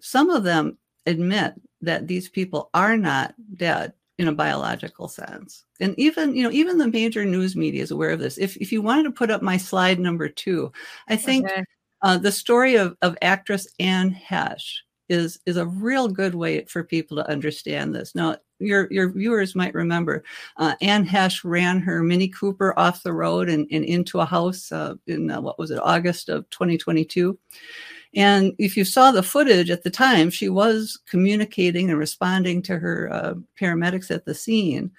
some 0.00 0.30
of 0.30 0.42
them 0.42 0.78
admit 1.04 1.52
that 1.82 2.08
these 2.08 2.30
people 2.30 2.70
are 2.72 2.96
not 2.96 3.34
dead 3.56 3.92
in 4.18 4.28
a 4.28 4.32
biological 4.32 5.08
sense. 5.08 5.66
And 5.80 5.94
even, 5.98 6.34
you 6.34 6.42
know, 6.42 6.50
even 6.50 6.78
the 6.78 6.88
major 6.88 7.26
news 7.26 7.54
media 7.54 7.82
is 7.82 7.90
aware 7.90 8.10
of 8.10 8.20
this. 8.20 8.38
If 8.38 8.56
if 8.56 8.72
you 8.72 8.80
wanted 8.80 9.02
to 9.02 9.10
put 9.10 9.30
up 9.30 9.42
my 9.42 9.58
slide 9.58 10.00
number 10.00 10.30
two, 10.30 10.72
I 11.08 11.16
think 11.16 11.46
okay. 11.46 11.62
Uh, 12.02 12.18
the 12.18 12.32
story 12.32 12.76
of, 12.76 12.96
of 13.02 13.16
actress 13.22 13.66
Anne 13.80 14.14
Heche 14.14 14.80
is 15.08 15.38
is 15.46 15.56
a 15.56 15.66
real 15.66 16.08
good 16.08 16.34
way 16.34 16.64
for 16.64 16.82
people 16.82 17.16
to 17.16 17.30
understand 17.30 17.94
this. 17.94 18.14
Now, 18.14 18.36
your 18.58 18.88
your 18.90 19.10
viewers 19.10 19.54
might 19.54 19.74
remember 19.74 20.24
uh, 20.56 20.74
Anne 20.80 21.06
Heche 21.06 21.42
ran 21.44 21.80
her 21.80 22.02
Mini 22.02 22.28
Cooper 22.28 22.78
off 22.78 23.02
the 23.02 23.12
road 23.12 23.48
and, 23.48 23.66
and 23.70 23.84
into 23.84 24.20
a 24.20 24.26
house 24.26 24.72
uh, 24.72 24.94
in 25.06 25.30
uh, 25.30 25.40
what 25.40 25.58
was 25.58 25.70
it 25.70 25.80
August 25.82 26.28
of 26.28 26.48
2022. 26.50 27.38
And 28.14 28.54
if 28.58 28.76
you 28.76 28.84
saw 28.84 29.10
the 29.10 29.22
footage 29.22 29.70
at 29.70 29.82
the 29.82 29.90
time, 29.90 30.30
she 30.30 30.48
was 30.48 30.98
communicating 31.08 31.90
and 31.90 31.98
responding 31.98 32.62
to 32.62 32.78
her 32.78 33.12
uh, 33.12 33.34
paramedics 33.60 34.10
at 34.10 34.24
the 34.24 34.34
scene. 34.34 34.90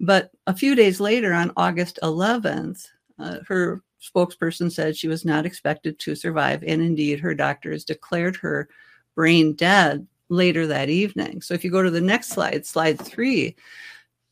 But 0.00 0.30
a 0.46 0.56
few 0.56 0.74
days 0.74 0.98
later, 0.98 1.34
on 1.34 1.52
August 1.56 1.98
11th, 2.02 2.86
uh, 3.18 3.38
her 3.46 3.82
spokesperson 4.02 4.70
said 4.70 4.96
she 4.96 5.08
was 5.08 5.24
not 5.24 5.46
expected 5.46 5.98
to 6.00 6.14
survive. 6.14 6.62
And 6.66 6.82
indeed, 6.82 7.20
her 7.20 7.34
doctors 7.34 7.84
declared 7.84 8.36
her 8.36 8.68
brain 9.14 9.54
dead 9.54 10.06
later 10.28 10.66
that 10.66 10.88
evening. 10.88 11.40
So 11.42 11.54
if 11.54 11.64
you 11.64 11.70
go 11.70 11.82
to 11.82 11.90
the 11.90 12.00
next 12.00 12.28
slide, 12.28 12.66
slide 12.66 13.00
three, 13.00 13.54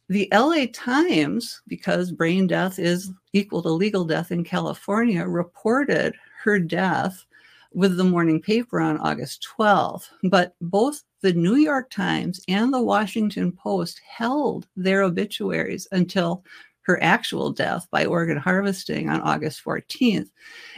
the 0.08 0.28
LA 0.32 0.66
Times, 0.72 1.62
because 1.68 2.10
brain 2.10 2.48
death 2.48 2.78
is 2.78 3.12
equal 3.32 3.62
to 3.62 3.68
legal 3.68 4.04
death 4.04 4.32
in 4.32 4.42
California, 4.42 5.24
reported 5.24 6.14
her 6.42 6.58
death 6.58 7.24
with 7.72 7.96
the 7.96 8.04
morning 8.04 8.42
paper 8.42 8.80
on 8.80 8.98
August 8.98 9.46
12th. 9.56 10.08
But 10.24 10.56
both 10.60 11.02
the 11.20 11.32
New 11.32 11.56
York 11.56 11.90
Times 11.90 12.40
and 12.48 12.72
the 12.72 12.82
Washington 12.82 13.52
Post 13.52 14.00
held 14.04 14.66
their 14.74 15.02
obituaries 15.02 15.86
until 15.92 16.42
her 16.90 17.02
actual 17.02 17.52
death 17.52 17.86
by 17.92 18.04
organ 18.04 18.36
harvesting 18.36 19.08
on 19.08 19.20
August 19.20 19.62
14th. 19.64 20.28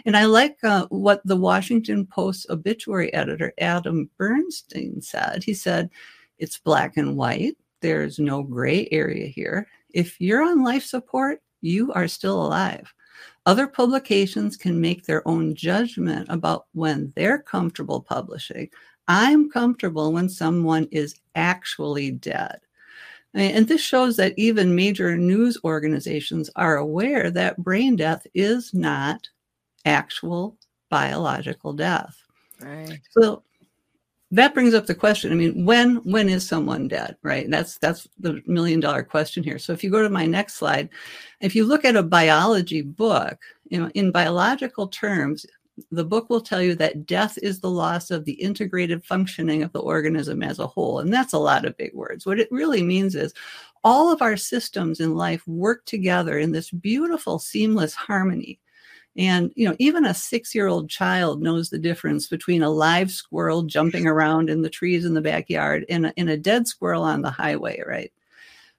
And 0.04 0.14
I 0.14 0.26
like 0.26 0.58
uh, 0.62 0.86
what 0.90 1.22
the 1.24 1.36
Washington 1.36 2.06
Post 2.06 2.46
obituary 2.50 3.12
editor, 3.14 3.54
Adam 3.58 4.10
Bernstein, 4.18 5.00
said. 5.00 5.42
He 5.42 5.54
said, 5.54 5.88
It's 6.38 6.58
black 6.58 6.98
and 6.98 7.16
white, 7.16 7.56
there's 7.80 8.18
no 8.18 8.42
gray 8.42 8.88
area 8.92 9.26
here. 9.26 9.66
If 9.94 10.20
you're 10.20 10.42
on 10.42 10.62
life 10.62 10.84
support, 10.84 11.40
you 11.62 11.92
are 11.94 12.08
still 12.08 12.44
alive. 12.44 12.92
Other 13.46 13.66
publications 13.66 14.58
can 14.58 14.80
make 14.80 15.06
their 15.06 15.26
own 15.26 15.54
judgment 15.54 16.26
about 16.28 16.66
when 16.72 17.12
they're 17.16 17.38
comfortable 17.38 18.02
publishing. 18.02 18.68
I'm 19.08 19.50
comfortable 19.50 20.12
when 20.12 20.28
someone 20.28 20.88
is 20.92 21.14
actually 21.34 22.10
dead. 22.10 22.60
And 23.34 23.66
this 23.66 23.80
shows 23.80 24.16
that 24.16 24.34
even 24.36 24.74
major 24.74 25.16
news 25.16 25.56
organizations 25.64 26.50
are 26.54 26.76
aware 26.76 27.30
that 27.30 27.56
brain 27.56 27.96
death 27.96 28.26
is 28.34 28.74
not 28.74 29.28
actual 29.86 30.58
biological 30.90 31.72
death. 31.72 32.14
Right. 32.60 33.00
So 33.10 33.42
that 34.32 34.54
brings 34.54 34.74
up 34.74 34.86
the 34.86 34.94
question. 34.94 35.32
I 35.32 35.34
mean, 35.34 35.64
when 35.64 35.96
when 35.96 36.28
is 36.28 36.46
someone 36.46 36.88
dead? 36.88 37.16
Right. 37.22 37.50
That's 37.50 37.78
that's 37.78 38.06
the 38.18 38.42
million 38.46 38.80
dollar 38.80 39.02
question 39.02 39.42
here. 39.42 39.58
So 39.58 39.72
if 39.72 39.82
you 39.82 39.90
go 39.90 40.02
to 40.02 40.10
my 40.10 40.26
next 40.26 40.54
slide, 40.54 40.90
if 41.40 41.54
you 41.54 41.64
look 41.64 41.84
at 41.84 41.96
a 41.96 42.02
biology 42.02 42.82
book, 42.82 43.38
you 43.68 43.80
know, 43.80 43.90
in 43.94 44.10
biological 44.10 44.88
terms, 44.88 45.46
the 45.90 46.04
book 46.04 46.28
will 46.28 46.40
tell 46.40 46.62
you 46.62 46.74
that 46.76 47.06
death 47.06 47.38
is 47.42 47.60
the 47.60 47.70
loss 47.70 48.10
of 48.10 48.24
the 48.24 48.32
integrated 48.32 49.04
functioning 49.04 49.62
of 49.62 49.72
the 49.72 49.80
organism 49.80 50.42
as 50.42 50.58
a 50.58 50.66
whole. 50.66 50.98
And 50.98 51.12
that's 51.12 51.32
a 51.32 51.38
lot 51.38 51.64
of 51.64 51.76
big 51.76 51.94
words. 51.94 52.26
What 52.26 52.38
it 52.38 52.48
really 52.50 52.82
means 52.82 53.14
is 53.14 53.32
all 53.82 54.12
of 54.12 54.22
our 54.22 54.36
systems 54.36 55.00
in 55.00 55.14
life 55.14 55.46
work 55.46 55.84
together 55.86 56.38
in 56.38 56.52
this 56.52 56.70
beautiful, 56.70 57.38
seamless 57.38 57.94
harmony. 57.94 58.60
And, 59.16 59.52
you 59.56 59.68
know, 59.68 59.76
even 59.78 60.06
a 60.06 60.14
six 60.14 60.54
year 60.54 60.68
old 60.68 60.88
child 60.88 61.42
knows 61.42 61.68
the 61.68 61.78
difference 61.78 62.28
between 62.28 62.62
a 62.62 62.70
live 62.70 63.10
squirrel 63.10 63.62
jumping 63.62 64.06
around 64.06 64.48
in 64.48 64.62
the 64.62 64.70
trees 64.70 65.04
in 65.04 65.14
the 65.14 65.20
backyard 65.20 65.84
and 65.88 66.06
a, 66.06 66.12
and 66.16 66.30
a 66.30 66.36
dead 66.36 66.66
squirrel 66.66 67.02
on 67.02 67.22
the 67.22 67.30
highway, 67.30 67.82
right? 67.86 68.12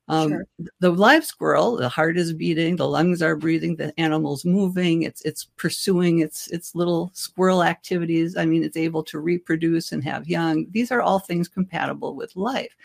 Um, 0.09 0.29
sure. 0.31 0.45
The 0.79 0.91
live 0.91 1.25
squirrel, 1.25 1.77
the 1.77 1.87
heart 1.87 2.17
is 2.17 2.33
beating, 2.33 2.75
the 2.75 2.87
lungs 2.87 3.21
are 3.21 3.35
breathing, 3.35 3.77
the 3.77 3.97
animal's 3.99 4.43
moving, 4.43 5.03
it's 5.03 5.21
it's 5.21 5.45
pursuing 5.55 6.19
its 6.19 6.47
its 6.47 6.75
little 6.75 7.11
squirrel 7.13 7.63
activities. 7.63 8.35
I 8.35 8.45
mean, 8.45 8.63
it's 8.63 8.77
able 8.77 9.03
to 9.03 9.19
reproduce 9.19 9.91
and 9.93 10.03
have 10.03 10.27
young. 10.27 10.67
These 10.71 10.91
are 10.91 11.01
all 11.01 11.19
things 11.19 11.47
compatible 11.47 12.15
with 12.15 12.35
life. 12.35 12.75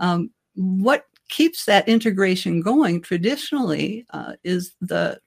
Um, 0.00 0.30
what 0.54 1.06
keeps 1.28 1.64
that 1.66 1.88
integration 1.88 2.60
going 2.60 3.00
traditionally 3.00 4.06
uh, 4.10 4.34
is 4.42 4.72
the 4.80 5.20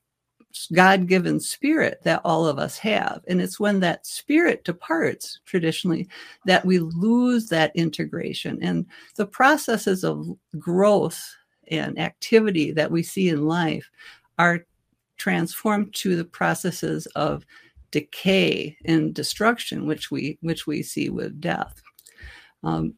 God 0.73 1.07
given 1.07 1.39
spirit 1.39 1.99
that 2.03 2.21
all 2.25 2.45
of 2.45 2.57
us 2.57 2.77
have. 2.79 3.21
And 3.27 3.41
it's 3.41 3.59
when 3.59 3.79
that 3.81 4.05
spirit 4.05 4.63
departs 4.63 5.39
traditionally 5.45 6.07
that 6.45 6.65
we 6.65 6.79
lose 6.79 7.47
that 7.49 7.71
integration. 7.75 8.59
And 8.61 8.85
the 9.15 9.27
processes 9.27 10.03
of 10.03 10.27
growth 10.57 11.21
and 11.67 11.99
activity 11.99 12.71
that 12.71 12.91
we 12.91 13.03
see 13.03 13.29
in 13.29 13.45
life 13.45 13.89
are 14.37 14.65
transformed 15.17 15.93
to 15.93 16.15
the 16.15 16.25
processes 16.25 17.05
of 17.07 17.45
decay 17.91 18.77
and 18.85 19.13
destruction, 19.13 19.85
which 19.85 20.09
we 20.09 20.37
which 20.41 20.65
we 20.65 20.81
see 20.81 21.09
with 21.09 21.39
death. 21.41 21.81
Um, 22.63 22.95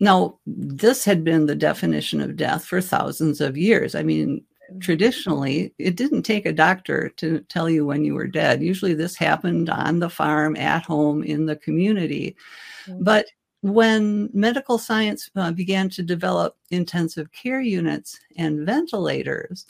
now, 0.00 0.38
this 0.46 1.04
had 1.04 1.22
been 1.22 1.46
the 1.46 1.54
definition 1.54 2.20
of 2.20 2.36
death 2.36 2.64
for 2.64 2.80
thousands 2.80 3.40
of 3.40 3.56
years. 3.56 3.94
I 3.94 4.02
mean, 4.02 4.44
traditionally, 4.80 5.74
it 5.78 5.96
didn't 5.96 6.22
take 6.22 6.46
a 6.46 6.52
doctor 6.52 7.08
to 7.16 7.40
tell 7.48 7.68
you 7.68 7.84
when 7.86 8.04
you 8.04 8.14
were 8.14 8.26
dead. 8.26 8.62
Usually, 8.62 8.94
this 8.94 9.16
happened 9.16 9.70
on 9.70 9.98
the 9.98 10.10
farm, 10.10 10.56
at 10.56 10.84
home, 10.84 11.22
in 11.22 11.46
the 11.46 11.56
community. 11.56 12.36
Mm-hmm. 12.86 13.04
But 13.04 13.26
when 13.62 14.28
medical 14.32 14.78
science 14.78 15.30
uh, 15.36 15.52
began 15.52 15.88
to 15.90 16.02
develop 16.02 16.56
intensive 16.70 17.30
care 17.32 17.60
units 17.60 18.18
and 18.36 18.66
ventilators, 18.66 19.66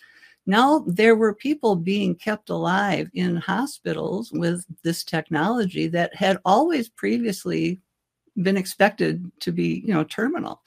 Now 0.47 0.85
there 0.87 1.15
were 1.15 1.35
people 1.35 1.77
being 1.77 2.15
kept 2.15 2.51
alive 2.51 3.09
in 3.15 3.37
hospitals 3.37 4.33
with 4.33 4.65
this 4.83 5.05
technology 5.05 5.87
that 5.89 6.15
had 6.15 6.39
always 6.45 6.89
previously 6.89 7.81
been 8.43 8.57
expected 8.57 9.31
to 9.41 9.53
be, 9.53 9.83
you 9.87 9.95
know, 9.95 10.05
terminal. 10.05 10.63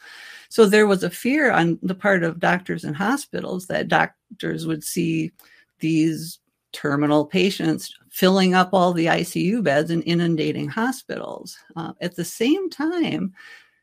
So 0.56 0.66
there 0.66 0.88
was 0.88 1.04
a 1.04 1.10
fear 1.10 1.52
on 1.52 1.78
the 1.84 1.94
part 1.94 2.24
of 2.24 2.40
doctors 2.40 2.86
and 2.86 2.96
hospitals 2.96 3.68
that 3.68 3.90
doctors 3.90 4.66
would 4.66 4.86
see 4.86 5.34
these 5.80 6.40
terminal 6.72 7.26
patients 7.26 7.94
filling 8.10 8.54
up 8.54 8.70
all 8.72 8.94
the 8.94 9.08
ICU 9.08 9.62
beds 9.62 9.92
and 9.92 10.02
inundating 10.06 10.70
hospitals. 10.70 11.58
Uh, 11.76 11.92
at 12.00 12.16
the 12.16 12.24
same 12.24 12.70
time, 12.70 13.34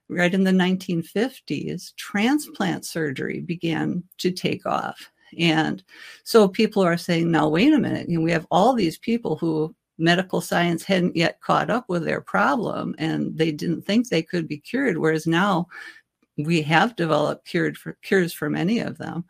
right 0.08 0.32
in 0.32 0.44
the 0.44 0.50
1950s, 0.50 1.94
transplant 1.96 2.86
surgery 2.86 3.40
began 3.40 4.02
to 4.16 4.30
take 4.30 4.64
off. 4.64 5.10
And 5.38 5.84
so 6.24 6.48
people 6.48 6.82
are 6.82 6.96
saying, 6.96 7.30
now, 7.30 7.50
wait 7.50 7.74
a 7.74 7.78
minute, 7.78 8.08
you 8.08 8.16
know, 8.16 8.24
we 8.24 8.32
have 8.32 8.46
all 8.50 8.72
these 8.72 8.96
people 8.96 9.36
who 9.36 9.74
medical 9.98 10.40
science 10.40 10.82
hadn't 10.82 11.16
yet 11.16 11.40
caught 11.42 11.68
up 11.68 11.84
with 11.88 12.04
their 12.04 12.22
problem 12.22 12.94
and 12.98 13.36
they 13.36 13.52
didn't 13.52 13.82
think 13.82 14.08
they 14.08 14.22
could 14.22 14.48
be 14.48 14.56
cured. 14.56 14.96
Whereas 14.96 15.26
now 15.26 15.68
we 16.36 16.62
have 16.62 16.96
developed 16.96 17.46
cured 17.46 17.76
for, 17.76 17.96
cures 18.02 18.32
for 18.32 18.48
many 18.48 18.78
of 18.80 18.98
them. 18.98 19.24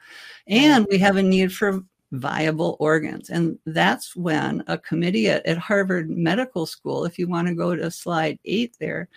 And 0.46 0.86
we 0.90 0.98
have 0.98 1.16
a 1.16 1.22
need 1.22 1.52
for 1.52 1.82
viable 2.12 2.76
organs. 2.78 3.30
And 3.30 3.58
that's 3.66 4.14
when 4.14 4.62
a 4.66 4.78
committee 4.78 5.28
at, 5.28 5.44
at 5.46 5.58
Harvard 5.58 6.10
Medical 6.10 6.66
School, 6.66 7.04
if 7.04 7.18
you 7.18 7.26
want 7.26 7.48
to 7.48 7.54
go 7.54 7.74
to 7.74 7.90
slide 7.90 8.38
eight 8.44 8.76
there, 8.78 9.08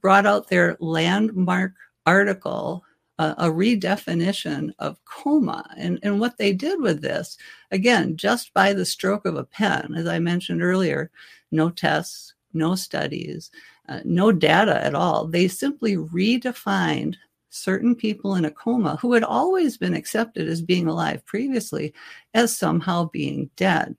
brought 0.00 0.26
out 0.26 0.48
their 0.48 0.76
landmark 0.80 1.72
article 2.06 2.84
a, 3.20 3.50
redefinition 3.50 4.72
of 4.78 5.02
coma. 5.04 5.68
And, 5.76 5.98
and 6.02 6.20
what 6.20 6.38
they 6.38 6.52
did 6.52 6.80
with 6.80 7.02
this, 7.02 7.36
again, 7.70 8.16
just 8.16 8.54
by 8.54 8.72
the 8.72 8.86
stroke 8.86 9.26
of 9.26 9.36
a 9.36 9.44
pen, 9.44 9.94
as 9.94 10.06
I 10.06 10.18
mentioned 10.18 10.62
earlier, 10.62 11.10
no 11.50 11.68
tests, 11.68 12.34
no 12.54 12.74
studies, 12.74 13.50
uh, 13.88 14.00
no 14.04 14.32
data 14.32 14.82
at 14.82 14.94
all. 14.94 15.26
They 15.26 15.48
simply 15.48 15.96
redefined 15.96 17.16
certain 17.50 17.94
people 17.94 18.36
in 18.36 18.44
a 18.44 18.50
coma 18.50 18.96
who 19.02 19.12
had 19.12 19.24
always 19.24 19.76
been 19.76 19.94
accepted 19.94 20.48
as 20.48 20.62
being 20.62 20.86
alive 20.86 21.24
previously 21.26 21.92
as 22.32 22.56
somehow 22.56 23.10
being 23.12 23.50
dead. 23.56 23.96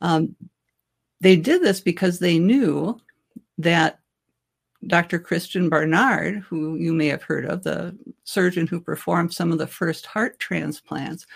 Um, 0.00 0.36
they 1.20 1.36
did 1.36 1.62
this 1.62 1.80
because 1.80 2.18
they 2.18 2.38
knew 2.38 3.00
that 3.58 4.00
Dr. 4.86 5.18
Christiaan 5.18 5.70
Barnard, 5.70 6.38
who 6.48 6.74
you 6.76 6.92
may 6.92 7.06
have 7.06 7.22
heard 7.22 7.44
of, 7.44 7.62
the 7.62 7.96
surgeon 8.24 8.66
who 8.66 8.80
performed 8.80 9.32
some 9.32 9.52
of 9.52 9.58
the 9.58 9.66
first 9.66 10.06
heart 10.06 10.38
transplants, 10.40 11.26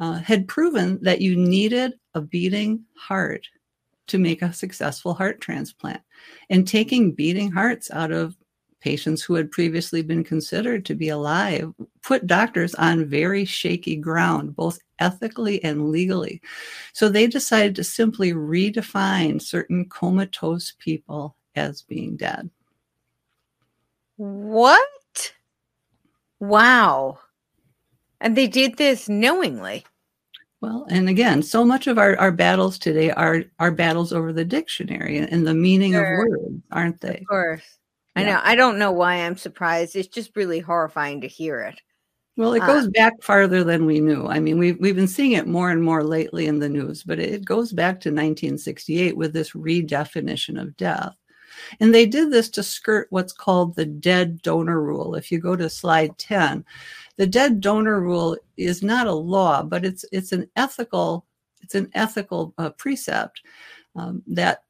uh, 0.00 0.14
had 0.14 0.48
proven 0.48 0.98
that 1.02 1.20
you 1.20 1.36
needed 1.36 1.92
a 2.14 2.20
beating 2.20 2.84
heart 2.96 3.46
to 4.06 4.18
make 4.18 4.40
a 4.40 4.52
successful 4.52 5.14
heart 5.14 5.40
transplant. 5.40 6.00
And 6.48 6.66
taking 6.66 7.12
beating 7.12 7.50
hearts 7.50 7.90
out 7.90 8.12
of 8.12 8.36
patients 8.86 9.20
who 9.20 9.34
had 9.34 9.50
previously 9.50 10.00
been 10.00 10.22
considered 10.22 10.84
to 10.84 10.94
be 10.94 11.08
alive 11.08 11.74
put 12.04 12.24
doctors 12.24 12.72
on 12.76 13.04
very 13.04 13.44
shaky 13.44 13.96
ground, 13.96 14.54
both 14.54 14.78
ethically 15.00 15.62
and 15.64 15.90
legally. 15.90 16.40
So 16.92 17.08
they 17.08 17.26
decided 17.26 17.74
to 17.74 17.82
simply 17.82 18.32
redefine 18.32 19.42
certain 19.42 19.88
comatose 19.88 20.74
people 20.78 21.34
as 21.56 21.82
being 21.82 22.16
dead. 22.16 22.48
What? 24.18 25.32
Wow. 26.38 27.18
And 28.20 28.36
they 28.36 28.46
did 28.46 28.76
this 28.76 29.08
knowingly. 29.08 29.84
Well, 30.60 30.86
and 30.88 31.08
again, 31.08 31.42
so 31.42 31.64
much 31.64 31.88
of 31.88 31.98
our, 31.98 32.16
our 32.18 32.30
battles 32.30 32.78
today 32.78 33.10
are 33.10 33.42
are 33.58 33.72
battles 33.72 34.12
over 34.12 34.32
the 34.32 34.44
dictionary 34.44 35.18
and 35.18 35.44
the 35.44 35.54
meaning 35.54 35.94
sure. 35.94 36.04
of 36.04 36.18
words, 36.18 36.62
aren't 36.70 37.00
they? 37.00 37.18
Of 37.18 37.26
course. 37.26 37.78
Yeah. 38.16 38.22
I 38.22 38.24
know. 38.24 38.40
I 38.42 38.54
don't 38.54 38.78
know 38.78 38.92
why 38.92 39.14
I'm 39.16 39.36
surprised. 39.36 39.94
It's 39.94 40.08
just 40.08 40.36
really 40.36 40.60
horrifying 40.60 41.20
to 41.20 41.28
hear 41.28 41.60
it. 41.60 41.80
Well, 42.36 42.54
it 42.54 42.62
uh, 42.62 42.66
goes 42.66 42.88
back 42.88 43.22
farther 43.22 43.64
than 43.64 43.86
we 43.86 44.00
knew. 44.00 44.26
I 44.26 44.40
mean, 44.40 44.58
we've 44.58 44.78
we've 44.78 44.96
been 44.96 45.08
seeing 45.08 45.32
it 45.32 45.46
more 45.46 45.70
and 45.70 45.82
more 45.82 46.02
lately 46.04 46.46
in 46.46 46.58
the 46.58 46.68
news, 46.68 47.02
but 47.02 47.18
it 47.18 47.44
goes 47.44 47.72
back 47.72 47.94
to 48.00 48.10
1968 48.10 49.16
with 49.16 49.32
this 49.32 49.52
redefinition 49.52 50.60
of 50.60 50.76
death. 50.76 51.14
And 51.80 51.94
they 51.94 52.06
did 52.06 52.30
this 52.30 52.50
to 52.50 52.62
skirt 52.62 53.06
what's 53.10 53.32
called 53.32 53.74
the 53.74 53.86
dead 53.86 54.42
donor 54.42 54.82
rule. 54.82 55.14
If 55.14 55.32
you 55.32 55.38
go 55.38 55.56
to 55.56 55.70
slide 55.70 56.16
10, 56.18 56.64
the 57.16 57.26
dead 57.26 57.60
donor 57.60 58.00
rule 58.00 58.36
is 58.56 58.82
not 58.82 59.06
a 59.06 59.12
law, 59.12 59.62
but 59.62 59.84
it's 59.84 60.04
it's 60.12 60.32
an 60.32 60.48
ethical 60.56 61.26
it's 61.62 61.74
an 61.74 61.90
ethical 61.94 62.54
uh, 62.58 62.70
precept 62.70 63.40
um, 63.96 64.22
that 64.26 64.62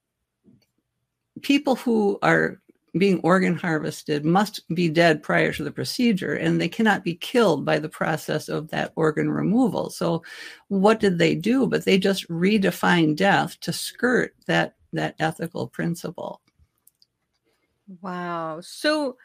people 1.43 1.77
who 1.77 2.19
are 2.23 2.61
being 2.99 3.21
organ 3.21 3.57
harvested 3.57 4.25
must 4.25 4.67
be 4.75 4.89
dead 4.89 5.23
prior 5.23 5.53
to 5.53 5.65
the 5.65 5.71
procedure 5.71 6.35
and 6.35 6.61
they 6.61 6.69
cannot 6.69 7.05
be 7.05 7.15
killed 7.15 7.65
by 7.65 7.79
the 7.79 7.89
process 7.89 8.49
of 8.49 8.69
that 8.69 8.93
organ 8.97 9.31
removal. 9.31 9.91
So 9.91 10.23
what 10.69 11.01
did 11.01 11.19
they 11.19 11.35
do? 11.35 11.67
But 11.67 11.85
they 11.85 11.99
just 11.99 12.29
redefined 12.29 13.17
death 13.17 13.59
to 13.61 13.73
skirt 13.73 14.35
that 14.47 14.75
that 14.93 15.15
ethical 15.19 15.69
principle. 15.69 16.41
Wow. 18.01 18.61
So 18.63 19.17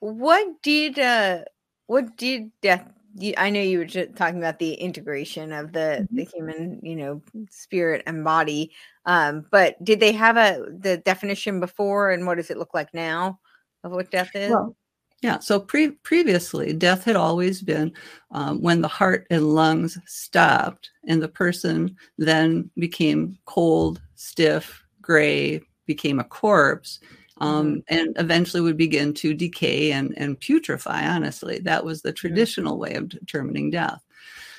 what 0.00 0.62
did 0.62 0.98
uh 0.98 1.44
what 1.86 2.16
did 2.16 2.50
death 2.62 2.90
I 3.36 3.50
know 3.50 3.60
you 3.60 3.78
were 3.78 3.84
just 3.84 4.14
talking 4.16 4.38
about 4.38 4.58
the 4.58 4.74
integration 4.74 5.52
of 5.52 5.72
the 5.72 6.06
mm-hmm. 6.06 6.16
the 6.16 6.24
human, 6.24 6.80
you 6.82 6.96
know, 6.96 7.22
spirit 7.50 8.02
and 8.06 8.24
body. 8.24 8.72
Um, 9.06 9.46
but 9.50 9.82
did 9.84 10.00
they 10.00 10.12
have 10.12 10.36
a 10.36 10.64
the 10.78 10.98
definition 10.98 11.60
before 11.60 12.10
and 12.10 12.26
what 12.26 12.36
does 12.36 12.50
it 12.50 12.58
look 12.58 12.74
like 12.74 12.92
now 12.94 13.40
of 13.82 13.92
what 13.92 14.10
death 14.10 14.30
is? 14.34 14.50
Well, 14.50 14.76
yeah. 15.22 15.38
So 15.38 15.60
pre- 15.60 15.90
previously, 15.90 16.72
death 16.72 17.04
had 17.04 17.16
always 17.16 17.60
been 17.62 17.92
um, 18.30 18.62
when 18.62 18.80
the 18.80 18.88
heart 18.88 19.26
and 19.30 19.54
lungs 19.54 19.98
stopped, 20.06 20.90
and 21.06 21.22
the 21.22 21.28
person 21.28 21.96
then 22.16 22.70
became 22.76 23.36
cold, 23.44 24.00
stiff, 24.14 24.82
gray, 25.02 25.60
became 25.86 26.20
a 26.20 26.24
corpse, 26.24 27.00
um, 27.40 27.76
mm-hmm. 27.76 27.80
and 27.88 28.16
eventually 28.18 28.60
would 28.60 28.76
begin 28.76 29.14
to 29.14 29.34
decay 29.34 29.92
and, 29.92 30.14
and 30.16 30.38
putrefy. 30.38 31.02
Honestly, 31.02 31.58
that 31.60 31.84
was 31.84 32.02
the 32.02 32.12
traditional 32.12 32.78
way 32.78 32.94
of 32.94 33.08
determining 33.08 33.70
death. 33.70 34.02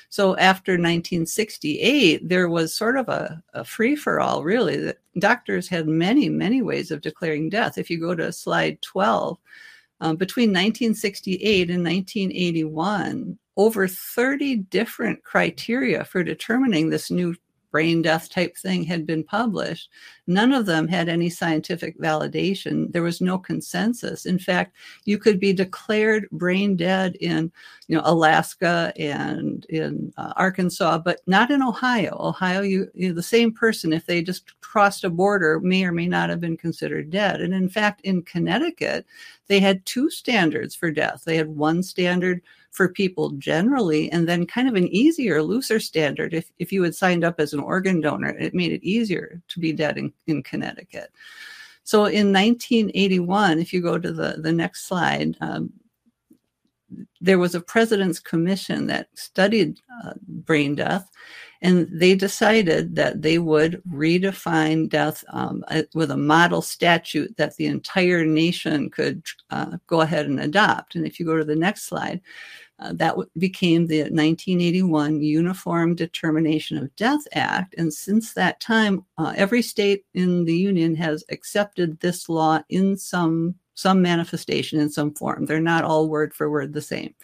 So 0.08 0.36
after 0.36 0.72
1968, 0.72 2.28
there 2.28 2.48
was 2.48 2.74
sort 2.74 2.98
of 2.98 3.08
a, 3.08 3.42
a 3.54 3.64
free 3.64 3.96
for 3.96 4.20
all, 4.20 4.44
really. 4.44 4.76
That 4.76 4.98
doctors 5.18 5.68
had 5.68 5.88
many, 5.88 6.28
many 6.28 6.60
ways 6.60 6.90
of 6.90 7.00
declaring 7.00 7.48
death. 7.48 7.78
If 7.78 7.88
you 7.88 7.98
go 7.98 8.14
to 8.14 8.30
slide 8.30 8.82
12, 8.82 9.38
um, 10.02 10.16
between 10.16 10.50
1968 10.50 11.70
and 11.70 11.82
1981, 11.82 13.38
over 13.56 13.88
30 13.88 14.56
different 14.56 15.22
criteria 15.24 16.04
for 16.04 16.22
determining 16.22 16.90
this 16.90 17.10
new 17.10 17.34
brain 17.72 18.02
death 18.02 18.28
type 18.28 18.56
thing 18.56 18.84
had 18.84 19.04
been 19.06 19.24
published. 19.24 19.90
None 20.28 20.52
of 20.52 20.66
them 20.66 20.86
had 20.86 21.08
any 21.08 21.28
scientific 21.28 21.98
validation. 21.98 22.92
There 22.92 23.02
was 23.02 23.20
no 23.20 23.38
consensus. 23.38 24.26
In 24.26 24.38
fact, 24.38 24.76
you 25.04 25.18
could 25.18 25.40
be 25.40 25.52
declared 25.52 26.28
brain 26.30 26.76
dead 26.76 27.16
in, 27.16 27.50
you 27.88 27.96
know, 27.96 28.02
Alaska 28.04 28.92
and 28.96 29.64
in 29.70 30.12
uh, 30.16 30.32
Arkansas, 30.36 30.98
but 30.98 31.20
not 31.26 31.50
in 31.50 31.62
Ohio. 31.62 32.16
Ohio, 32.20 32.60
you, 32.60 32.88
you 32.94 33.12
the 33.12 33.22
same 33.22 33.52
person, 33.52 33.92
if 33.92 34.06
they 34.06 34.22
just 34.22 34.60
crossed 34.60 35.02
a 35.02 35.10
border, 35.10 35.58
may 35.58 35.84
or 35.84 35.92
may 35.92 36.06
not 36.06 36.30
have 36.30 36.40
been 36.40 36.56
considered 36.56 37.10
dead. 37.10 37.40
And 37.40 37.52
in 37.54 37.68
fact, 37.68 38.02
in 38.02 38.22
Connecticut, 38.22 39.06
they 39.52 39.60
had 39.60 39.84
two 39.84 40.08
standards 40.08 40.74
for 40.74 40.90
death. 40.90 41.24
They 41.26 41.36
had 41.36 41.48
one 41.48 41.82
standard 41.82 42.40
for 42.70 42.88
people 42.88 43.32
generally, 43.32 44.10
and 44.10 44.26
then 44.26 44.46
kind 44.46 44.66
of 44.66 44.76
an 44.76 44.88
easier, 44.88 45.42
looser 45.42 45.78
standard. 45.78 46.32
If, 46.32 46.50
if 46.58 46.72
you 46.72 46.82
had 46.82 46.94
signed 46.94 47.22
up 47.22 47.38
as 47.38 47.52
an 47.52 47.60
organ 47.60 48.00
donor, 48.00 48.30
it 48.30 48.54
made 48.54 48.72
it 48.72 48.82
easier 48.82 49.42
to 49.48 49.60
be 49.60 49.74
dead 49.74 49.98
in, 49.98 50.10
in 50.26 50.42
Connecticut. 50.42 51.12
So 51.84 52.06
in 52.06 52.32
1981, 52.32 53.58
if 53.58 53.74
you 53.74 53.82
go 53.82 53.98
to 53.98 54.10
the, 54.10 54.36
the 54.38 54.52
next 54.52 54.86
slide, 54.86 55.36
um, 55.42 55.70
there 57.20 57.38
was 57.38 57.54
a 57.54 57.60
president's 57.60 58.20
commission 58.20 58.86
that 58.86 59.08
studied 59.14 59.78
uh, 60.04 60.12
brain 60.26 60.74
death, 60.74 61.08
and 61.60 61.88
they 61.92 62.14
decided 62.14 62.96
that 62.96 63.22
they 63.22 63.38
would 63.38 63.80
redefine 63.88 64.88
death 64.88 65.24
um, 65.28 65.64
with 65.94 66.10
a 66.10 66.16
model 66.16 66.60
statute 66.60 67.36
that 67.36 67.56
the 67.56 67.66
entire 67.66 68.24
nation 68.24 68.90
could 68.90 69.24
uh, 69.50 69.76
go 69.86 70.00
ahead 70.00 70.26
and 70.26 70.40
adopt. 70.40 70.96
And 70.96 71.06
if 71.06 71.20
you 71.20 71.26
go 71.26 71.36
to 71.36 71.44
the 71.44 71.56
next 71.56 71.84
slide, 71.84 72.20
uh, 72.82 72.92
that 72.94 73.14
became 73.38 73.86
the 73.86 74.00
1981 74.00 75.20
Uniform 75.20 75.94
Determination 75.94 76.78
of 76.78 76.94
Death 76.96 77.20
Act. 77.32 77.76
And 77.78 77.94
since 77.94 78.34
that 78.34 78.58
time, 78.58 79.04
uh, 79.18 79.32
every 79.36 79.62
state 79.62 80.04
in 80.14 80.44
the 80.44 80.56
Union 80.56 80.96
has 80.96 81.22
accepted 81.30 82.00
this 82.00 82.28
law 82.28 82.60
in 82.68 82.96
some 82.96 83.54
some 83.74 84.02
manifestation 84.02 84.80
in 84.80 84.90
some 84.90 85.14
form. 85.14 85.46
They're 85.46 85.60
not 85.60 85.84
all 85.84 86.08
word 86.08 86.34
for 86.34 86.50
word 86.50 86.72
the 86.72 86.82
same. 86.82 87.14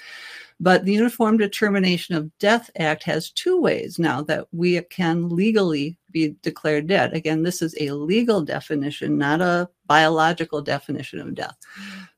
But 0.61 0.84
the 0.84 0.92
Uniform 0.92 1.37
Determination 1.37 2.16
of 2.16 2.37
Death 2.38 2.68
Act 2.76 3.04
has 3.04 3.30
two 3.30 3.61
ways 3.61 3.98
now 3.98 4.22
that 4.22 4.48
we 4.52 4.80
can 4.82 5.28
legally 5.28 5.96
be 6.11 6.34
declared 6.42 6.88
dead. 6.88 7.12
Again, 7.12 7.42
this 7.42 7.62
is 7.62 7.76
a 7.80 7.92
legal 7.92 8.42
definition, 8.42 9.18
not 9.18 9.40
a 9.40 9.68
biological 9.87 10.61
definition 10.61 11.20
of 11.20 11.34
death. 11.34 11.56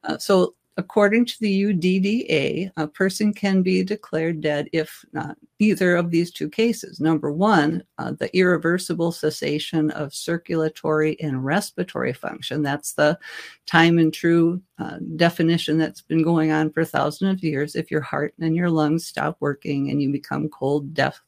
Uh, 0.05 0.17
so 0.17 0.55
According 0.81 1.27
to 1.27 1.41
the 1.41 1.63
UDDA, 1.65 2.71
a 2.75 2.89
person 2.89 3.35
can 3.35 3.63
be 3.63 3.85
declared 3.85 4.41
dead 4.41 4.71
if 4.73 5.05
not 5.13 5.37
either 5.59 5.95
of 5.95 6.11
these 6.11 6.31
two 6.31 6.49
cases. 6.49 7.01
Number 7.01 7.31
one, 7.31 7.85
uh, 7.99 8.13
the 8.13 8.35
irreversible 8.35 9.13
cessation 9.13 9.91
of 9.91 10.15
circulatory 10.15 11.21
and 11.21 11.45
respiratory 11.45 12.15
function. 12.15 12.63
That's 12.63 12.95
the 12.95 13.19
time 13.67 13.99
and 13.99 14.13
true 14.13 14.63
uh, 14.79 15.01
definition 15.17 15.77
that's 15.77 16.01
been 16.01 16.23
going 16.23 16.51
on 16.51 16.73
for 16.73 16.87
thousands 16.87 17.35
of 17.35 17.45
years. 17.45 17.77
If 17.77 17.91
your 17.91 18.01
heart 18.01 18.33
and 18.41 18.57
your 18.57 18.71
lungs 18.71 19.07
stop 19.07 19.37
working 19.41 19.91
and 19.91 20.01
you 20.01 20.11
become 20.11 20.49
cold, 20.49 20.95
deaf, 20.95 21.21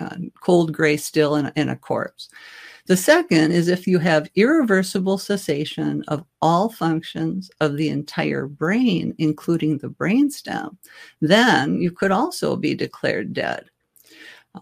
uh, 0.00 0.16
cold 0.40 0.72
gray 0.72 0.96
still 0.96 1.36
in, 1.36 1.52
in 1.54 1.68
a 1.68 1.76
corpse. 1.76 2.30
The 2.88 2.96
second 2.96 3.52
is 3.52 3.68
if 3.68 3.86
you 3.86 3.98
have 3.98 4.30
irreversible 4.34 5.18
cessation 5.18 6.02
of 6.08 6.24
all 6.40 6.70
functions 6.70 7.50
of 7.60 7.76
the 7.76 7.90
entire 7.90 8.46
brain, 8.46 9.14
including 9.18 9.76
the 9.76 9.90
brainstem, 9.90 10.74
then 11.20 11.82
you 11.82 11.90
could 11.90 12.10
also 12.10 12.56
be 12.56 12.74
declared 12.74 13.34
dead. 13.34 13.66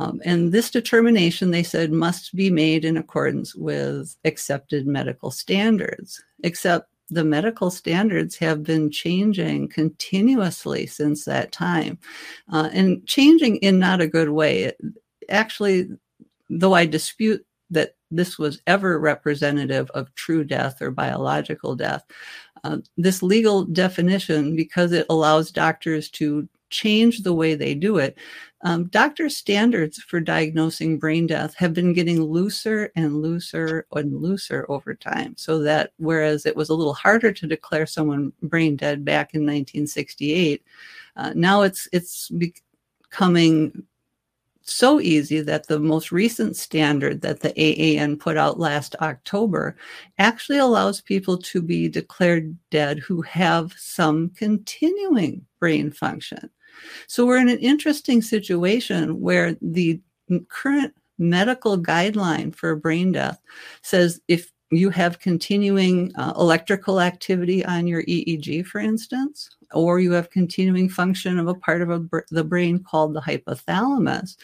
Um, 0.01 0.21
and 0.25 0.51
this 0.51 0.73
determination, 0.73 1.53
they 1.53 1.62
said, 1.62 1.93
must 1.93 2.35
be 2.35 2.51
made 2.51 2.85
in 2.85 2.97
accordance 2.97 3.55
with 3.55 4.17
accepted 4.25 4.89
medical 4.89 5.31
standards, 5.31 6.21
except 6.43 6.91
the 7.09 7.23
medical 7.23 7.71
standards 7.71 8.37
have 8.39 8.65
been 8.65 8.91
changing 8.91 9.69
continuously 9.69 10.87
since 10.87 11.25
that 11.27 11.53
time 11.53 11.97
uh, 12.53 12.71
and 12.73 13.07
changing 13.07 13.59
in 13.59 13.79
not 13.79 14.01
a 14.01 14.09
good 14.09 14.31
way. 14.31 14.73
Actually, 15.29 15.89
though 16.51 16.75
I 16.75 16.87
dispute 16.87 17.46
that 17.71 17.97
this 18.11 18.39
was 18.39 18.63
ever 18.67 18.99
representative 18.99 19.91
of 19.91 20.15
true 20.15 20.45
death 20.45 20.81
or 20.81 20.91
biological 20.91 21.75
death. 21.75 22.05
Uh, 22.65 22.79
this 22.97 23.23
legal 23.23 23.65
definition, 23.65 24.57
because 24.57 24.93
it 24.93 25.07
allows 25.11 25.51
doctors 25.51 26.09
to 26.11 26.49
change 26.71 27.23
the 27.23 27.33
way 27.33 27.55
they 27.55 27.75
do 27.75 27.99
it, 27.99 28.17
um, 28.63 28.87
doctors' 28.87 29.37
standards 29.37 29.99
for 29.99 30.19
diagnosing 30.19 30.99
brain 30.99 31.27
death 31.27 31.55
have 31.57 31.73
been 31.73 31.93
getting 31.93 32.23
looser 32.23 32.91
and 32.97 33.23
looser 33.23 33.87
and 33.93 34.21
looser 34.21 34.67
over 34.69 34.95
time. 34.95 35.37
So 35.37 35.61
that 35.61 35.93
whereas 35.99 36.47
it 36.47 36.57
was 36.57 36.69
a 36.69 36.75
little 36.75 36.95
harder 36.95 37.33
to 37.33 37.47
declare 37.47 37.87
someone 37.87 38.33
brain 38.43 38.77
dead 38.77 39.05
back 39.05 39.35
in 39.35 39.43
1968, 39.43 40.65
uh, 41.17 41.33
now 41.35 41.63
it's 41.63 41.89
it's 41.93 42.31
becoming 42.31 43.85
so 44.67 45.01
easy 45.01 45.41
that 45.41 45.69
the 45.69 45.79
most 45.79 46.11
recent 46.11 46.57
standard 46.57 47.21
that 47.23 47.41
the 47.41 47.53
AAN 47.57 48.19
put 48.19 48.37
out 48.37 48.59
last 48.59 48.97
October 49.01 49.77
actually 50.19 50.59
allows 50.59 51.01
people 51.01 51.39
to 51.39 51.63
be 51.63 51.89
declared 51.89 52.57
dead 52.71 52.99
who 52.99 53.23
have 53.23 53.73
some 53.77 54.31
continuing 54.31 55.45
brain 55.61 55.91
function. 55.91 56.51
So 57.07 57.25
we're 57.25 57.39
in 57.39 57.49
an 57.49 57.59
interesting 57.59 58.21
situation 58.21 59.21
where 59.21 59.57
the 59.63 60.01
current 60.49 60.95
medical 61.19 61.79
guideline 61.79 62.55
for 62.55 62.77
brain 62.77 63.13
death 63.13 63.41
says 63.83 64.21
if 64.29 64.53
you 64.71 64.91
have 64.91 65.21
continuing 65.21 66.15
uh, 66.17 66.33
electrical 66.37 67.01
activity 67.01 67.65
on 67.65 67.87
your 67.87 68.03
EEG, 68.03 68.67
for 68.67 68.81
instance, 68.81 69.49
or 69.73 70.01
you 70.01 70.13
have 70.13 70.31
continuing 70.31 70.89
function 70.89 71.39
of 71.39 71.49
a 71.49 71.55
part 71.55 71.83
of 71.83 71.91
a, 71.91 72.23
the 72.31 72.45
brain 72.45 72.83
called 72.83 73.15
the 73.15 73.21
hypothalamus. 73.21 74.37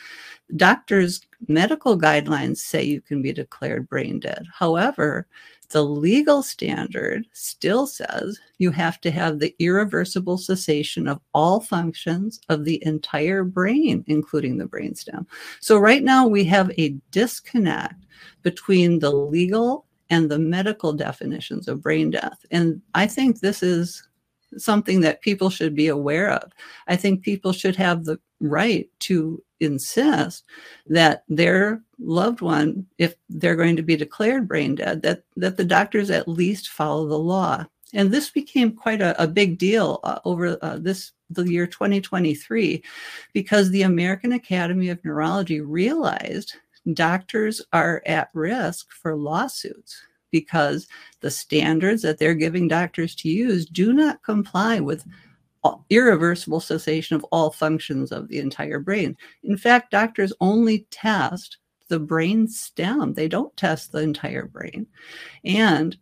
Doctors' 0.56 1.22
medical 1.48 1.98
guidelines 1.98 2.58
say 2.58 2.82
you 2.82 3.00
can 3.00 3.22
be 3.22 3.32
declared 3.32 3.88
brain 3.88 4.20
dead. 4.20 4.46
However, 4.52 5.26
the 5.70 5.82
legal 5.82 6.42
standard 6.42 7.26
still 7.32 7.86
says 7.86 8.38
you 8.58 8.70
have 8.70 9.00
to 9.00 9.10
have 9.10 9.38
the 9.38 9.54
irreversible 9.58 10.36
cessation 10.36 11.08
of 11.08 11.20
all 11.32 11.60
functions 11.60 12.40
of 12.50 12.64
the 12.64 12.82
entire 12.84 13.42
brain, 13.42 14.04
including 14.06 14.58
the 14.58 14.66
brainstem. 14.66 15.26
So, 15.60 15.78
right 15.78 16.02
now, 16.02 16.28
we 16.28 16.44
have 16.44 16.70
a 16.78 16.90
disconnect 17.10 18.04
between 18.42 18.98
the 18.98 19.10
legal 19.10 19.86
and 20.10 20.30
the 20.30 20.38
medical 20.38 20.92
definitions 20.92 21.68
of 21.68 21.80
brain 21.80 22.10
death. 22.10 22.44
And 22.50 22.82
I 22.94 23.06
think 23.06 23.40
this 23.40 23.62
is 23.62 24.06
something 24.56 25.00
that 25.00 25.22
people 25.22 25.50
should 25.50 25.74
be 25.74 25.88
aware 25.88 26.30
of. 26.30 26.52
I 26.86 26.96
think 26.96 27.22
people 27.22 27.52
should 27.52 27.76
have 27.76 28.04
the 28.04 28.18
right 28.40 28.88
to 29.00 29.42
insist 29.60 30.44
that 30.86 31.24
their 31.28 31.82
loved 31.98 32.40
one, 32.40 32.86
if 32.98 33.14
they're 33.28 33.56
going 33.56 33.76
to 33.76 33.82
be 33.82 33.96
declared 33.96 34.48
brain 34.48 34.74
dead, 34.74 35.02
that, 35.02 35.24
that 35.36 35.56
the 35.56 35.64
doctors 35.64 36.10
at 36.10 36.28
least 36.28 36.68
follow 36.68 37.06
the 37.06 37.18
law. 37.18 37.64
And 37.94 38.10
this 38.10 38.30
became 38.30 38.72
quite 38.72 39.02
a, 39.02 39.20
a 39.22 39.26
big 39.26 39.58
deal 39.58 40.00
uh, 40.02 40.18
over 40.24 40.58
uh, 40.62 40.78
this 40.78 41.12
the 41.30 41.44
year 41.44 41.66
2023 41.66 42.82
because 43.32 43.70
the 43.70 43.82
American 43.82 44.32
Academy 44.32 44.88
of 44.88 45.02
Neurology 45.04 45.60
realized 45.60 46.56
doctors 46.92 47.62
are 47.72 48.02
at 48.06 48.28
risk 48.34 48.90
for 48.92 49.16
lawsuits 49.16 50.02
because 50.32 50.88
the 51.20 51.30
standards 51.30 52.02
that 52.02 52.18
they're 52.18 52.34
giving 52.34 52.66
doctors 52.66 53.14
to 53.14 53.28
use 53.28 53.64
do 53.66 53.92
not 53.92 54.22
comply 54.24 54.80
with 54.80 55.04
irreversible 55.90 56.58
cessation 56.58 57.14
of 57.14 57.24
all 57.30 57.52
functions 57.52 58.10
of 58.10 58.26
the 58.26 58.40
entire 58.40 58.80
brain. 58.80 59.16
In 59.44 59.56
fact, 59.56 59.92
doctors 59.92 60.32
only 60.40 60.88
test 60.90 61.58
the 61.88 62.00
brain 62.00 62.48
stem, 62.48 63.14
they 63.14 63.28
don't 63.28 63.56
test 63.56 63.92
the 63.92 63.98
entire 63.98 64.46
brain. 64.46 64.86
And 65.44 65.96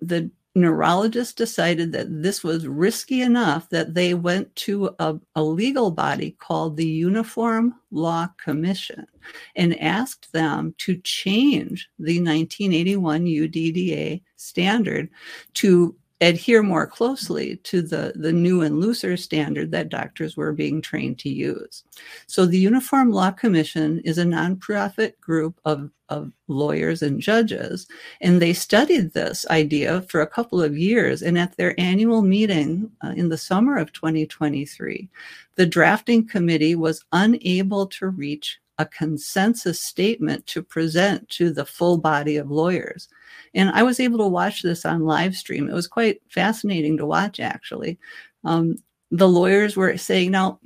the 0.00 0.30
neurologists 0.54 1.32
decided 1.32 1.92
that 1.92 2.22
this 2.22 2.42
was 2.42 2.66
risky 2.66 3.22
enough 3.22 3.68
that 3.70 3.94
they 3.94 4.14
went 4.14 4.54
to 4.56 4.90
a, 4.98 5.16
a, 5.36 5.42
legal 5.42 5.90
body 5.90 6.32
called 6.32 6.76
the 6.76 6.86
Uniform 6.86 7.74
Law 7.92 8.28
Commission 8.36 9.06
and 9.54 9.80
asked 9.80 10.32
them 10.32 10.74
to 10.78 10.96
change 10.98 11.88
the 11.98 12.18
1981 12.18 13.26
UDDA 13.26 14.22
standard 14.36 15.08
to 15.54 15.94
adhere 16.20 16.62
more 16.62 16.86
closely 16.86 17.56
to 17.58 17.80
the, 17.80 18.12
the 18.14 18.32
new 18.32 18.60
and 18.60 18.78
looser 18.78 19.16
standard 19.16 19.70
that 19.70 19.88
doctors 19.88 20.36
were 20.36 20.52
being 20.52 20.82
trained 20.82 21.18
to 21.18 21.30
use. 21.30 21.84
So 22.26 22.44
the 22.44 22.58
Uniform 22.58 23.10
Law 23.10 23.30
Commission 23.30 24.00
is 24.00 24.18
a 24.18 24.24
nonprofit 24.24 25.18
group 25.20 25.58
of, 25.64 25.90
of 26.10 26.32
lawyers 26.48 27.02
and 27.02 27.20
judges, 27.20 27.86
and 28.20 28.42
they 28.42 28.52
studied 28.52 29.12
this 29.12 29.46
idea 29.48 30.02
for 30.02 30.20
a 30.20 30.26
couple 30.26 30.62
of 30.62 30.76
years. 30.76 31.22
And 31.22 31.38
at 31.38 31.56
their 31.56 31.78
annual 31.80 32.22
meeting 32.22 32.90
uh, 33.02 33.14
in 33.16 33.28
the 33.30 33.38
summer 33.38 33.78
of 33.78 33.92
2023, 33.92 35.08
the 35.56 35.66
drafting 35.66 36.26
committee 36.26 36.74
was 36.74 37.04
unable 37.12 37.86
to 37.86 38.08
reach 38.08 38.60
a 38.80 38.86
consensus 38.86 39.78
statement 39.78 40.46
to 40.46 40.62
present 40.62 41.28
to 41.28 41.52
the 41.52 41.66
full 41.66 41.98
body 41.98 42.38
of 42.38 42.50
lawyers. 42.50 43.08
And 43.54 43.68
I 43.70 43.82
was 43.82 44.00
able 44.00 44.18
to 44.18 44.26
watch 44.26 44.62
this 44.62 44.86
on 44.86 45.04
live 45.04 45.36
stream. 45.36 45.68
It 45.68 45.74
was 45.74 45.86
quite 45.86 46.22
fascinating 46.30 46.96
to 46.96 47.04
watch, 47.06 47.40
actually. 47.40 47.98
Um, 48.42 48.76
the 49.10 49.28
lawyers 49.28 49.76
were 49.76 49.98
saying, 49.98 50.30
now, 50.30 50.60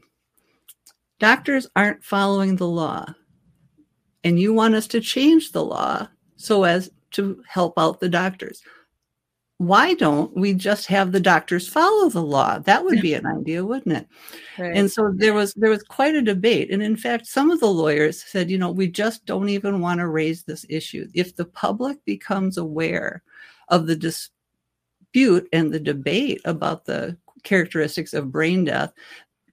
doctors 1.18 1.66
aren't 1.74 2.04
following 2.04 2.54
the 2.54 2.68
law, 2.68 3.04
and 4.24 4.40
you 4.40 4.52
want 4.52 4.74
us 4.74 4.86
to 4.88 5.00
change 5.00 5.52
the 5.52 5.64
law 5.64 6.08
so 6.36 6.64
as 6.64 6.90
to 7.12 7.42
help 7.46 7.78
out 7.78 8.00
the 8.00 8.08
doctors. 8.08 8.62
Why 9.58 9.94
don't 9.94 10.36
we 10.36 10.52
just 10.52 10.88
have 10.88 11.12
the 11.12 11.20
doctors 11.20 11.68
follow 11.68 12.08
the 12.08 12.22
law? 12.22 12.58
That 12.58 12.84
would 12.84 13.00
be 13.00 13.14
an 13.14 13.24
idea 13.24 13.64
wouldn't 13.64 13.96
it? 13.96 14.08
Right. 14.58 14.76
and 14.76 14.90
so 14.90 15.12
there 15.14 15.32
was 15.32 15.54
there 15.54 15.70
was 15.70 15.84
quite 15.84 16.16
a 16.16 16.22
debate. 16.22 16.72
And 16.72 16.82
in 16.82 16.96
fact 16.96 17.26
some 17.26 17.50
of 17.50 17.60
the 17.60 17.70
lawyers 17.70 18.20
said 18.20 18.50
you 18.50 18.58
know 18.58 18.72
we 18.72 18.88
just 18.88 19.24
don't 19.26 19.48
even 19.48 19.80
want 19.80 20.00
to 20.00 20.08
raise 20.08 20.42
this 20.42 20.66
issue. 20.68 21.06
If 21.14 21.36
the 21.36 21.44
public 21.44 22.04
becomes 22.04 22.58
aware 22.58 23.22
of 23.68 23.86
the 23.86 23.96
dispute 23.96 25.48
and 25.52 25.72
the 25.72 25.80
debate 25.80 26.40
about 26.44 26.84
the 26.84 27.16
characteristics 27.44 28.12
of 28.12 28.32
brain 28.32 28.64
death 28.64 28.92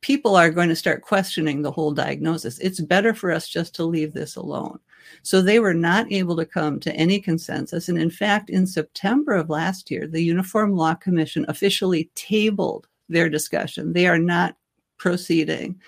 people 0.02 0.36
are 0.36 0.50
going 0.50 0.70
to 0.70 0.76
start 0.76 1.02
questioning 1.02 1.62
the 1.62 1.72
whole 1.72 1.92
diagnosis 1.92 2.60
it's 2.60 2.82
better 2.82 3.14
for 3.14 3.32
us 3.32 3.48
just 3.48 3.74
to 3.76 3.84
leave 3.84 4.14
this 4.14 4.36
alone 4.36 4.80
so 5.24 5.42
they 5.42 5.60
were 5.60 5.74
not 5.74 6.12
able 6.12 6.36
to 6.36 6.46
come 6.46 6.80
to 6.80 6.96
any 6.96 7.20
consensus. 7.20 7.90
And 7.90 7.98
in 7.98 8.10
fact, 8.10 8.50
in 8.50 8.66
September 8.68 9.34
of 9.34 9.50
last 9.50 9.92
year, 9.92 10.08
the 10.08 10.22
Uniform 10.22 10.76
Law 10.76 10.96
Commission 10.96 11.46
officially 11.48 12.10
tabled 12.16 12.88
their 13.10 13.30
discussion. 13.30 13.94
They 13.94 14.08
are 14.08 14.20
not 14.20 14.56
proceeding 14.98 15.80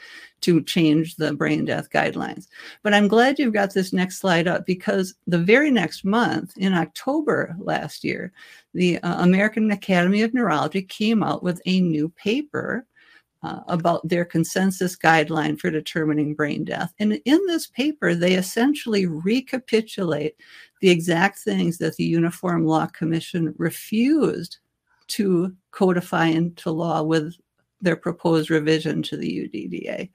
to 0.41 0.62
change 0.62 1.15
the 1.15 1.34
brain 1.34 1.63
death 1.63 1.89
guidelines. 1.89 2.47
But 2.82 2.93
I'm 2.93 3.08
glad 3.08 3.39
you've 3.39 3.54
got 3.54 3.73
this 3.73 3.93
next 3.93 4.19
slide 4.19 4.47
up 4.47 4.65
because 4.65 5.15
the 5.26 5.38
very 5.38 5.71
next 5.71 6.04
month, 6.04 6.58
in 6.58 6.73
October 6.73 7.56
last 7.60 8.04
year, 8.04 8.34
the 8.73 8.97
uh, 8.99 9.23
American 9.23 9.71
Academy 9.71 10.21
of 10.21 10.34
Neurology 10.34 10.82
came 10.82 11.23
out 11.23 11.43
with 11.43 11.62
a 11.65 11.80
new 11.80 12.10
paper 12.10 12.86
uh, 13.43 13.60
about 13.67 14.08
their 14.08 14.23
consensus 14.23 14.95
guideline 14.95 15.60
for 15.60 15.69
determining 15.69 16.34
brain 16.34 16.63
death. 16.63 16.93
And 16.99 17.19
in 17.25 17.45
this 17.47 17.67
paper, 17.67 18.15
they 18.15 18.34
essentially 18.34 19.06
recapitulate 19.06 20.36
the 20.82 20.89
exact 20.89 21.39
things 21.39 21.77
that 21.77 21.95
the 21.97 22.06
Uniform 22.06 22.65
Law 22.65 22.88
Commission 22.88 23.53
refused 23.58 24.58
to 25.08 25.53
codify 25.71 26.27
into 26.27 26.71
law 26.71 27.03
with 27.03 27.36
their 27.82 27.97
proposed 27.97 28.49
revision 28.49 29.03
to 29.03 29.17
the 29.17 29.29
UDDA. 29.29 30.10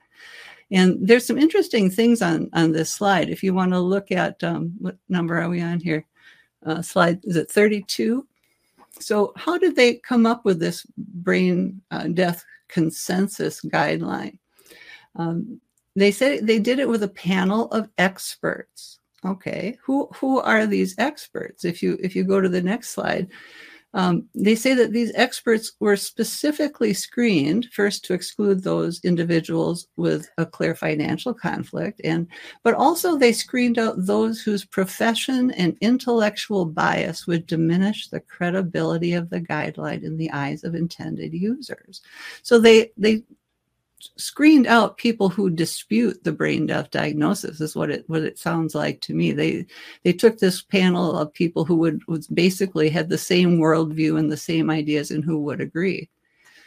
And 0.71 0.99
there's 1.01 1.27
some 1.27 1.39
interesting 1.39 1.91
things 1.91 2.23
on, 2.23 2.51
on 2.53 2.73
this 2.73 2.91
slide. 2.91 3.31
If 3.31 3.43
you 3.43 3.55
want 3.55 3.73
to 3.73 3.81
look 3.81 4.11
at 4.11 4.43
um, 4.43 4.75
what 4.79 4.97
number 5.09 5.41
are 5.41 5.49
we 5.49 5.61
on 5.61 5.81
here? 5.81 6.07
Uh, 6.65 6.83
slide, 6.83 7.21
is 7.25 7.37
it 7.37 7.51
32? 7.51 8.27
So, 9.01 9.33
how 9.37 9.59
did 9.59 9.77
they 9.77 9.95
come 9.95 10.27
up 10.27 10.45
with 10.45 10.59
this 10.59 10.85
brain 10.97 11.81
uh, 11.91 12.09
death 12.09 12.45
consensus 12.69 13.61
guideline? 13.63 14.39
Um, 15.17 15.61
they 15.97 16.13
said 16.13 16.47
they 16.47 16.59
did 16.59 16.79
it 16.79 16.89
with 16.89 17.03
a 17.03 17.09
panel 17.09 17.67
of 17.71 17.89
experts. 17.99 19.01
Okay, 19.25 19.77
who 19.83 20.09
who 20.15 20.39
are 20.41 20.65
these 20.67 20.97
experts? 20.99 21.65
If 21.65 21.83
you 21.83 21.99
if 22.01 22.15
you 22.15 22.23
go 22.23 22.41
to 22.41 22.49
the 22.49 22.63
next 22.63 22.91
slide, 22.91 23.29
um, 23.95 24.29
they 24.35 24.55
say 24.55 24.75
that 24.75 24.93
these 24.93 25.13
experts 25.15 25.73
were 25.81 25.97
specifically 25.97 26.93
screened 26.93 27.69
first 27.73 28.05
to 28.05 28.15
exclude 28.15 28.63
those 28.63 29.01
individuals 29.03 29.87
with 29.97 30.29
a 30.37 30.45
clear 30.45 30.75
financial 30.75 31.33
conflict, 31.33 32.01
and 32.05 32.27
but 32.63 32.75
also 32.75 33.17
they 33.17 33.33
screened 33.33 33.79
out 33.79 33.95
those 33.97 34.43
whose 34.43 34.65
profession 34.65 35.51
and 35.53 35.79
intellectual 35.81 36.67
bias 36.67 37.27
would 37.27 37.47
diminish 37.47 38.09
the 38.09 38.21
credibility 38.21 39.15
of 39.15 39.31
the 39.31 39.41
guideline 39.41 40.03
in 40.03 40.19
the 40.19 40.31
eyes 40.33 40.65
of 40.65 40.75
intended 40.75 41.33
users. 41.33 42.03
So 42.43 42.59
they 42.59 42.91
they 42.99 43.23
screened 44.17 44.67
out 44.67 44.97
people 44.97 45.29
who 45.29 45.51
dispute 45.51 46.23
the 46.25 46.33
brain 46.33 46.67
death 46.67 46.91
diagnosis 46.91 47.61
is 47.61 47.75
what 47.75 47.91
it 47.91 48.05
what 48.09 48.23
it 48.23 48.39
sounds 48.39 48.75
like 48.75 49.01
to 49.03 49.15
me. 49.15 49.33
They 49.33 49.67
they 50.05 50.13
took 50.13 50.39
this 50.39 50.63
panel 50.63 51.17
of 51.19 51.33
people 51.33 51.65
who 51.65 51.77
would 51.77 52.07
was 52.07 52.27
basically 52.29 52.89
had 52.89 53.09
the 53.09 53.19
same 53.19 53.59
worldview 53.59 54.19
and 54.19 54.31
the 54.31 54.37
same 54.37 54.71
ideas 54.71 55.11
and 55.11 55.25
who 55.25 55.39
would 55.43 55.61
agree. 55.61 56.09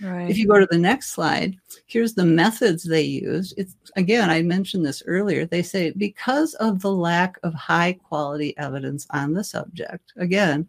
Right. 0.02 0.32
if 0.32 0.38
you 0.40 0.48
go 0.48 0.60
to 0.60 0.68
the 0.72 0.80
next 0.80 1.12
slide 1.12 1.56
here's 1.86 2.16
the 2.16 2.26
methods 2.26 2.84
they 2.84 3.04
used 3.04 3.54
it's 3.56 3.76
again 3.96 4.32
i 4.32 4.42
mentioned 4.42 4.84
this 4.84 5.04
earlier. 5.06 5.46
They 5.46 5.62
say 5.62 5.92
because 5.92 6.56
of 6.56 6.82
the 6.82 6.92
lack 6.92 7.38
of 7.44 7.54
high 7.54 7.94
quality 7.94 8.58
evidence 8.58 9.06
on 9.12 9.34
the 9.34 9.44
subject 9.44 10.12
again 10.18 10.68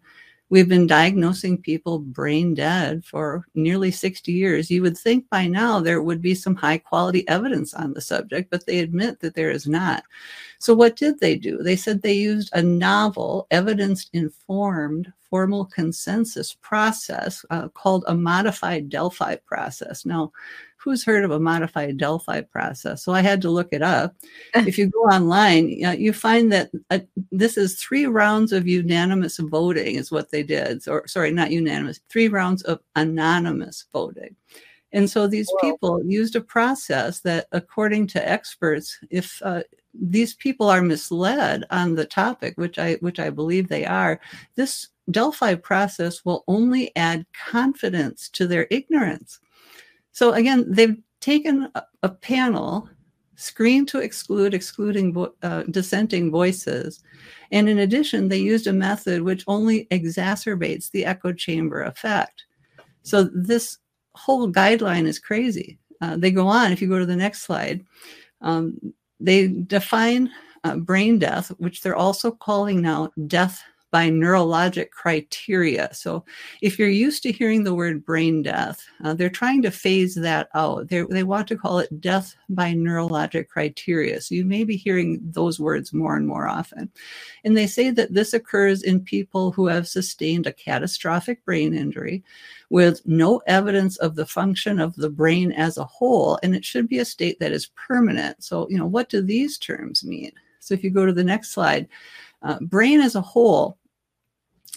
We've 0.53 0.69
been 0.69 0.85
diagnosing 0.85 1.63
people 1.63 1.97
brain 1.97 2.53
dead 2.53 3.03
for 3.05 3.43
nearly 3.55 3.89
60 3.89 4.31
years. 4.31 4.69
You 4.69 4.83
would 4.83 4.95
think 4.95 5.27
by 5.31 5.47
now 5.47 5.79
there 5.79 6.03
would 6.03 6.21
be 6.21 6.35
some 6.35 6.53
high 6.53 6.77
quality 6.77 7.27
evidence 7.27 7.73
on 7.73 7.91
the 7.91 8.01
subject, 8.01 8.51
but 8.51 8.67
they 8.67 8.77
admit 8.77 9.19
that 9.21 9.33
there 9.33 9.49
is 9.49 9.65
not. 9.65 10.03
So, 10.59 10.75
what 10.75 10.95
did 10.95 11.19
they 11.19 11.37
do? 11.37 11.63
They 11.63 11.75
said 11.75 12.03
they 12.03 12.13
used 12.13 12.51
a 12.53 12.61
novel, 12.61 13.47
evidence 13.49 14.11
informed 14.13 15.11
formal 15.27 15.65
consensus 15.65 16.55
process 16.61 17.43
uh, 17.49 17.69
called 17.69 18.03
a 18.07 18.13
modified 18.13 18.89
Delphi 18.89 19.37
process. 19.37 20.05
Now, 20.05 20.31
who's 20.83 21.05
heard 21.05 21.23
of 21.23 21.31
a 21.31 21.39
modified 21.39 21.97
Delphi 21.97 22.41
process? 22.41 23.03
So 23.03 23.13
I 23.13 23.21
had 23.21 23.41
to 23.43 23.49
look 23.49 23.69
it 23.71 23.81
up. 23.81 24.15
if 24.55 24.77
you 24.77 24.89
go 24.89 24.99
online, 24.99 25.69
you 25.69 26.13
find 26.13 26.51
that 26.51 26.71
uh, 26.89 26.99
this 27.31 27.57
is 27.57 27.81
three 27.81 28.05
rounds 28.05 28.51
of 28.51 28.67
unanimous 28.67 29.37
voting, 29.37 29.95
is 29.95 30.11
what 30.11 30.31
they 30.31 30.43
did. 30.43 30.83
So, 30.83 31.01
sorry, 31.05 31.31
not 31.31 31.51
unanimous, 31.51 31.99
three 32.09 32.27
rounds 32.27 32.63
of 32.63 32.79
anonymous 32.95 33.85
voting. 33.93 34.35
And 34.91 35.09
so 35.09 35.25
these 35.25 35.49
Whoa. 35.49 35.71
people 35.71 36.05
used 36.05 36.35
a 36.35 36.41
process 36.41 37.21
that, 37.21 37.47
according 37.51 38.07
to 38.07 38.29
experts, 38.29 38.99
if 39.09 39.41
uh, 39.43 39.63
these 39.93 40.35
people 40.35 40.69
are 40.69 40.81
misled 40.81 41.65
on 41.71 41.95
the 41.95 42.05
topic, 42.05 42.53
which 42.57 42.77
I 42.77 42.93
which 42.95 43.19
I 43.19 43.29
believe 43.29 43.67
they 43.67 43.85
are, 43.85 44.19
this 44.55 44.89
Delphi 45.09 45.55
process 45.55 46.23
will 46.23 46.43
only 46.47 46.95
add 46.95 47.25
confidence 47.33 48.29
to 48.29 48.47
their 48.47 48.67
ignorance. 48.69 49.39
So 50.13 50.33
again, 50.33 50.65
they've 50.67 50.97
taken 51.19 51.69
a, 51.75 51.83
a 52.03 52.09
panel, 52.09 52.89
screened 53.35 53.87
to 53.89 53.99
exclude 53.99 54.53
excluding 54.53 55.27
uh, 55.41 55.63
dissenting 55.63 56.31
voices, 56.31 57.03
and 57.51 57.67
in 57.67 57.79
addition, 57.79 58.29
they 58.29 58.37
used 58.37 58.67
a 58.67 58.73
method 58.73 59.21
which 59.21 59.43
only 59.47 59.85
exacerbates 59.91 60.89
the 60.89 61.05
echo 61.05 61.33
chamber 61.33 61.83
effect. 61.83 62.45
So 63.01 63.23
this 63.33 63.79
whole 64.15 64.51
guideline 64.51 65.05
is 65.05 65.19
crazy. 65.19 65.79
Uh, 65.99 66.17
they 66.17 66.31
go 66.31 66.47
on. 66.47 66.71
If 66.71 66.81
you 66.81 66.87
go 66.87 66.99
to 66.99 67.05
the 67.05 67.15
next 67.15 67.41
slide, 67.41 67.83
um, 68.41 68.79
they 69.19 69.47
define 69.47 70.29
uh, 70.63 70.77
brain 70.77 71.19
death, 71.19 71.49
which 71.57 71.81
they're 71.81 71.95
also 71.95 72.31
calling 72.31 72.81
now 72.81 73.11
death 73.27 73.63
by 73.93 74.09
neurologic 74.09 74.89
criteria. 74.89 75.87
So, 75.93 76.25
if 76.63 76.79
you're 76.79 76.89
used 76.89 77.21
to 77.23 77.31
hearing 77.31 77.63
the 77.63 77.75
word 77.75 78.03
brain 78.03 78.41
death, 78.41 78.83
uh, 79.03 79.13
they're 79.13 79.29
trying 79.29 79.61
to 79.61 79.69
phase 79.69 80.15
that 80.15 80.49
out. 80.55 80.87
They're, 80.87 81.05
they 81.05 81.21
want 81.21 81.47
to 81.49 81.55
call 81.55 81.77
it 81.77 82.01
death 82.01 82.35
by 82.49 82.73
neurologic 82.73 83.49
criteria. 83.49 84.19
So, 84.19 84.33
you 84.33 84.45
may 84.45 84.63
be 84.63 84.75
hearing 84.75 85.19
those 85.21 85.59
words 85.59 85.93
more 85.93 86.15
and 86.15 86.27
more 86.27 86.47
often. 86.47 86.89
And 87.43 87.55
they 87.55 87.67
say 87.67 87.91
that 87.91 88.15
this 88.15 88.33
occurs 88.33 88.81
in 88.81 88.99
people 88.99 89.51
who 89.51 89.67
have 89.67 89.87
sustained 89.87 90.47
a 90.47 90.53
catastrophic 90.53 91.45
brain 91.45 91.75
injury 91.75 92.23
with 92.71 92.99
no 93.05 93.43
evidence 93.45 93.97
of 93.97 94.15
the 94.15 94.25
function 94.25 94.79
of 94.79 94.95
the 94.95 95.11
brain 95.11 95.51
as 95.51 95.77
a 95.77 95.85
whole. 95.85 96.39
And 96.41 96.55
it 96.55 96.65
should 96.65 96.89
be 96.89 96.97
a 96.97 97.05
state 97.05 97.39
that 97.41 97.51
is 97.51 97.69
permanent. 97.75 98.43
So, 98.43 98.67
you 98.71 98.77
know, 98.79 98.87
what 98.87 99.09
do 99.09 99.21
these 99.21 99.59
terms 99.59 100.03
mean? 100.03 100.31
So, 100.61 100.73
if 100.73 100.83
you 100.83 100.89
go 100.89 101.05
to 101.05 101.13
the 101.13 101.23
next 101.23 101.51
slide, 101.51 101.87
uh, 102.41 102.59
brain 102.59 102.99
as 102.99 103.13
a 103.13 103.21
whole 103.21 103.77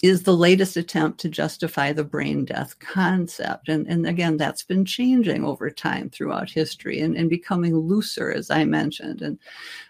is 0.03 0.21
the 0.23 0.37
latest 0.37 0.77
attempt 0.77 1.19
to 1.19 1.29
justify 1.29 1.91
the 1.91 2.03
brain 2.03 2.45
death 2.45 2.77
concept. 2.77 3.67
And, 3.67 3.87
and 3.87 4.05
again, 4.05 4.37
that's 4.37 4.63
been 4.63 4.85
changing 4.85 5.43
over 5.43 5.71
time 5.71 6.11
throughout 6.11 6.51
history 6.51 7.01
and, 7.01 7.17
and 7.17 7.29
becoming 7.29 7.75
looser, 7.75 8.31
as 8.31 8.51
I 8.51 8.63
mentioned. 8.65 9.23
And 9.23 9.39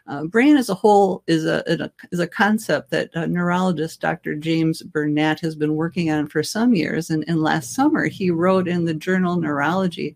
uh, 0.08 0.24
brain 0.24 0.56
as 0.56 0.70
a 0.70 0.76
whole 0.76 1.24
is 1.28 1.46
a, 1.46 1.91
is 2.12 2.22
a 2.22 2.28
concept 2.28 2.89
that 2.91 3.13
neurologist 3.30 4.00
Dr. 4.00 4.36
James 4.36 4.82
Bernat 4.82 5.41
has 5.41 5.56
been 5.56 5.76
working 5.76 6.10
on 6.10 6.28
for 6.28 6.41
some 6.41 6.74
years. 6.74 7.10
And, 7.10 7.26
and 7.28 7.41
last 7.41 7.74
summer, 7.74 8.06
he 8.06 8.32
wrote 8.32 8.70
in 8.70 8.86
the 8.86 8.93
journal 8.93 9.36
Neurology 9.36 10.15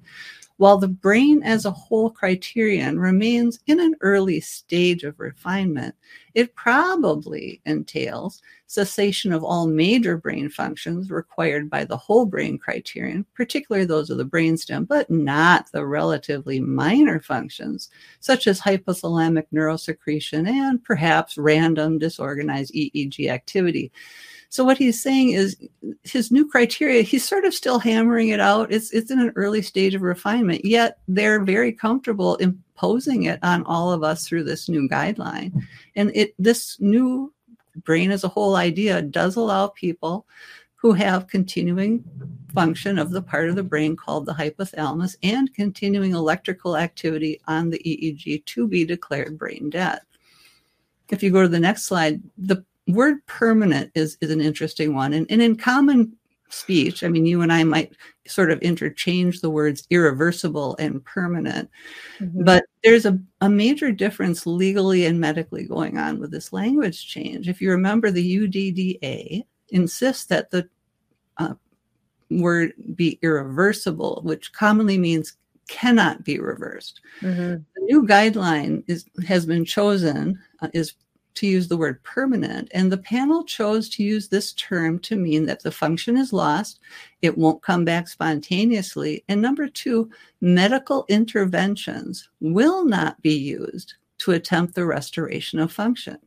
while 0.61 0.77
the 0.77 0.87
brain 0.87 1.41
as 1.41 1.65
a 1.65 1.71
whole 1.71 2.11
criterion 2.11 2.99
remains 2.99 3.59
in 3.65 3.79
an 3.79 3.95
early 4.01 4.39
stage 4.39 5.03
of 5.03 5.19
refinement, 5.19 5.95
it 6.35 6.53
probably 6.53 7.59
entails 7.65 8.43
cessation 8.67 9.33
of 9.33 9.43
all 9.43 9.65
major 9.65 10.17
brain 10.17 10.47
functions 10.47 11.09
required 11.09 11.67
by 11.67 11.83
the 11.83 11.97
whole 11.97 12.27
brain 12.27 12.59
criterion, 12.59 13.25
particularly 13.33 13.87
those 13.87 14.11
of 14.11 14.19
the 14.19 14.23
brainstem, 14.23 14.87
but 14.87 15.09
not 15.09 15.71
the 15.71 15.83
relatively 15.83 16.59
minor 16.59 17.19
functions, 17.19 17.89
such 18.19 18.45
as 18.45 18.61
hypothalamic 18.61 19.47
neurosecretion 19.51 20.47
and 20.47 20.83
perhaps 20.83 21.39
random 21.39 21.97
disorganized 21.97 22.71
EEG 22.75 23.29
activity. 23.29 23.91
So 24.51 24.65
what 24.65 24.77
he's 24.77 25.01
saying 25.01 25.29
is 25.29 25.55
his 26.03 26.29
new 26.29 26.45
criteria, 26.45 27.03
he's 27.03 27.23
sort 27.23 27.45
of 27.45 27.53
still 27.53 27.79
hammering 27.79 28.29
it 28.29 28.41
out. 28.41 28.69
It's 28.69 28.91
it's 28.91 29.09
in 29.09 29.17
an 29.17 29.31
early 29.37 29.61
stage 29.61 29.95
of 29.95 30.01
refinement, 30.01 30.65
yet 30.65 30.97
they're 31.07 31.41
very 31.41 31.71
comfortable 31.71 32.35
imposing 32.35 33.23
it 33.23 33.39
on 33.43 33.63
all 33.63 33.93
of 33.93 34.03
us 34.03 34.27
through 34.27 34.43
this 34.43 34.67
new 34.67 34.89
guideline. 34.89 35.53
And 35.95 36.11
it 36.13 36.35
this 36.37 36.77
new 36.81 37.33
brain 37.85 38.11
as 38.11 38.25
a 38.25 38.27
whole 38.27 38.57
idea 38.57 39.01
does 39.01 39.37
allow 39.37 39.67
people 39.67 40.27
who 40.75 40.91
have 40.91 41.27
continuing 41.27 42.03
function 42.53 42.99
of 42.99 43.11
the 43.11 43.21
part 43.21 43.47
of 43.47 43.55
the 43.55 43.63
brain 43.63 43.95
called 43.95 44.25
the 44.25 44.33
hypothalamus 44.33 45.15
and 45.23 45.53
continuing 45.53 46.11
electrical 46.11 46.75
activity 46.75 47.39
on 47.47 47.69
the 47.69 47.79
EEG 47.85 48.43
to 48.47 48.67
be 48.67 48.83
declared 48.83 49.37
brain 49.37 49.69
dead. 49.69 50.01
If 51.07 51.23
you 51.23 51.31
go 51.31 51.41
to 51.41 51.47
the 51.47 51.59
next 51.59 51.83
slide, 51.83 52.21
the 52.37 52.65
word 52.87 53.25
permanent 53.25 53.91
is, 53.95 54.17
is 54.21 54.31
an 54.31 54.41
interesting 54.41 54.95
one. 54.95 55.13
And, 55.13 55.27
and 55.29 55.41
in 55.41 55.55
common 55.55 56.13
speech, 56.49 57.03
I 57.03 57.07
mean, 57.07 57.25
you 57.25 57.41
and 57.41 57.51
I 57.51 57.63
might 57.63 57.95
sort 58.27 58.51
of 58.51 58.59
interchange 58.59 59.41
the 59.41 59.49
words 59.49 59.87
irreversible 59.89 60.75
and 60.79 61.03
permanent, 61.05 61.69
mm-hmm. 62.19 62.43
but 62.43 62.65
there's 62.83 63.05
a, 63.05 63.17
a 63.41 63.49
major 63.49 63.91
difference 63.91 64.45
legally 64.45 65.05
and 65.05 65.19
medically 65.19 65.65
going 65.65 65.97
on 65.97 66.19
with 66.19 66.31
this 66.31 66.51
language 66.51 67.07
change. 67.07 67.47
If 67.47 67.61
you 67.61 67.71
remember, 67.71 68.11
the 68.11 68.37
UDDA 68.37 69.45
insists 69.69 70.25
that 70.25 70.51
the 70.51 70.67
uh, 71.37 71.53
word 72.29 72.73
be 72.95 73.19
irreversible, 73.21 74.21
which 74.23 74.53
commonly 74.53 74.97
means 74.97 75.37
cannot 75.67 76.23
be 76.23 76.39
reversed. 76.39 77.01
Mm-hmm. 77.21 77.63
The 77.75 77.81
new 77.81 78.05
guideline 78.05 78.83
is 78.87 79.05
has 79.25 79.45
been 79.45 79.63
chosen 79.63 80.37
uh, 80.61 80.67
is 80.73 80.93
to 81.35 81.47
use 81.47 81.67
the 81.67 81.77
word 81.77 82.01
permanent, 82.03 82.69
and 82.73 82.91
the 82.91 82.97
panel 82.97 83.43
chose 83.43 83.89
to 83.89 84.03
use 84.03 84.27
this 84.27 84.53
term 84.53 84.99
to 84.99 85.15
mean 85.15 85.45
that 85.45 85.63
the 85.63 85.71
function 85.71 86.17
is 86.17 86.33
lost, 86.33 86.79
it 87.21 87.37
won't 87.37 87.61
come 87.61 87.85
back 87.85 88.07
spontaneously, 88.07 89.23
and 89.27 89.41
number 89.41 89.67
two, 89.67 90.09
medical 90.41 91.05
interventions 91.07 92.29
will 92.39 92.85
not 92.85 93.21
be 93.21 93.33
used 93.33 93.95
to 94.19 94.31
attempt 94.31 94.75
the 94.75 94.85
restoration 94.85 95.59
of 95.59 95.71
function. 95.71 96.17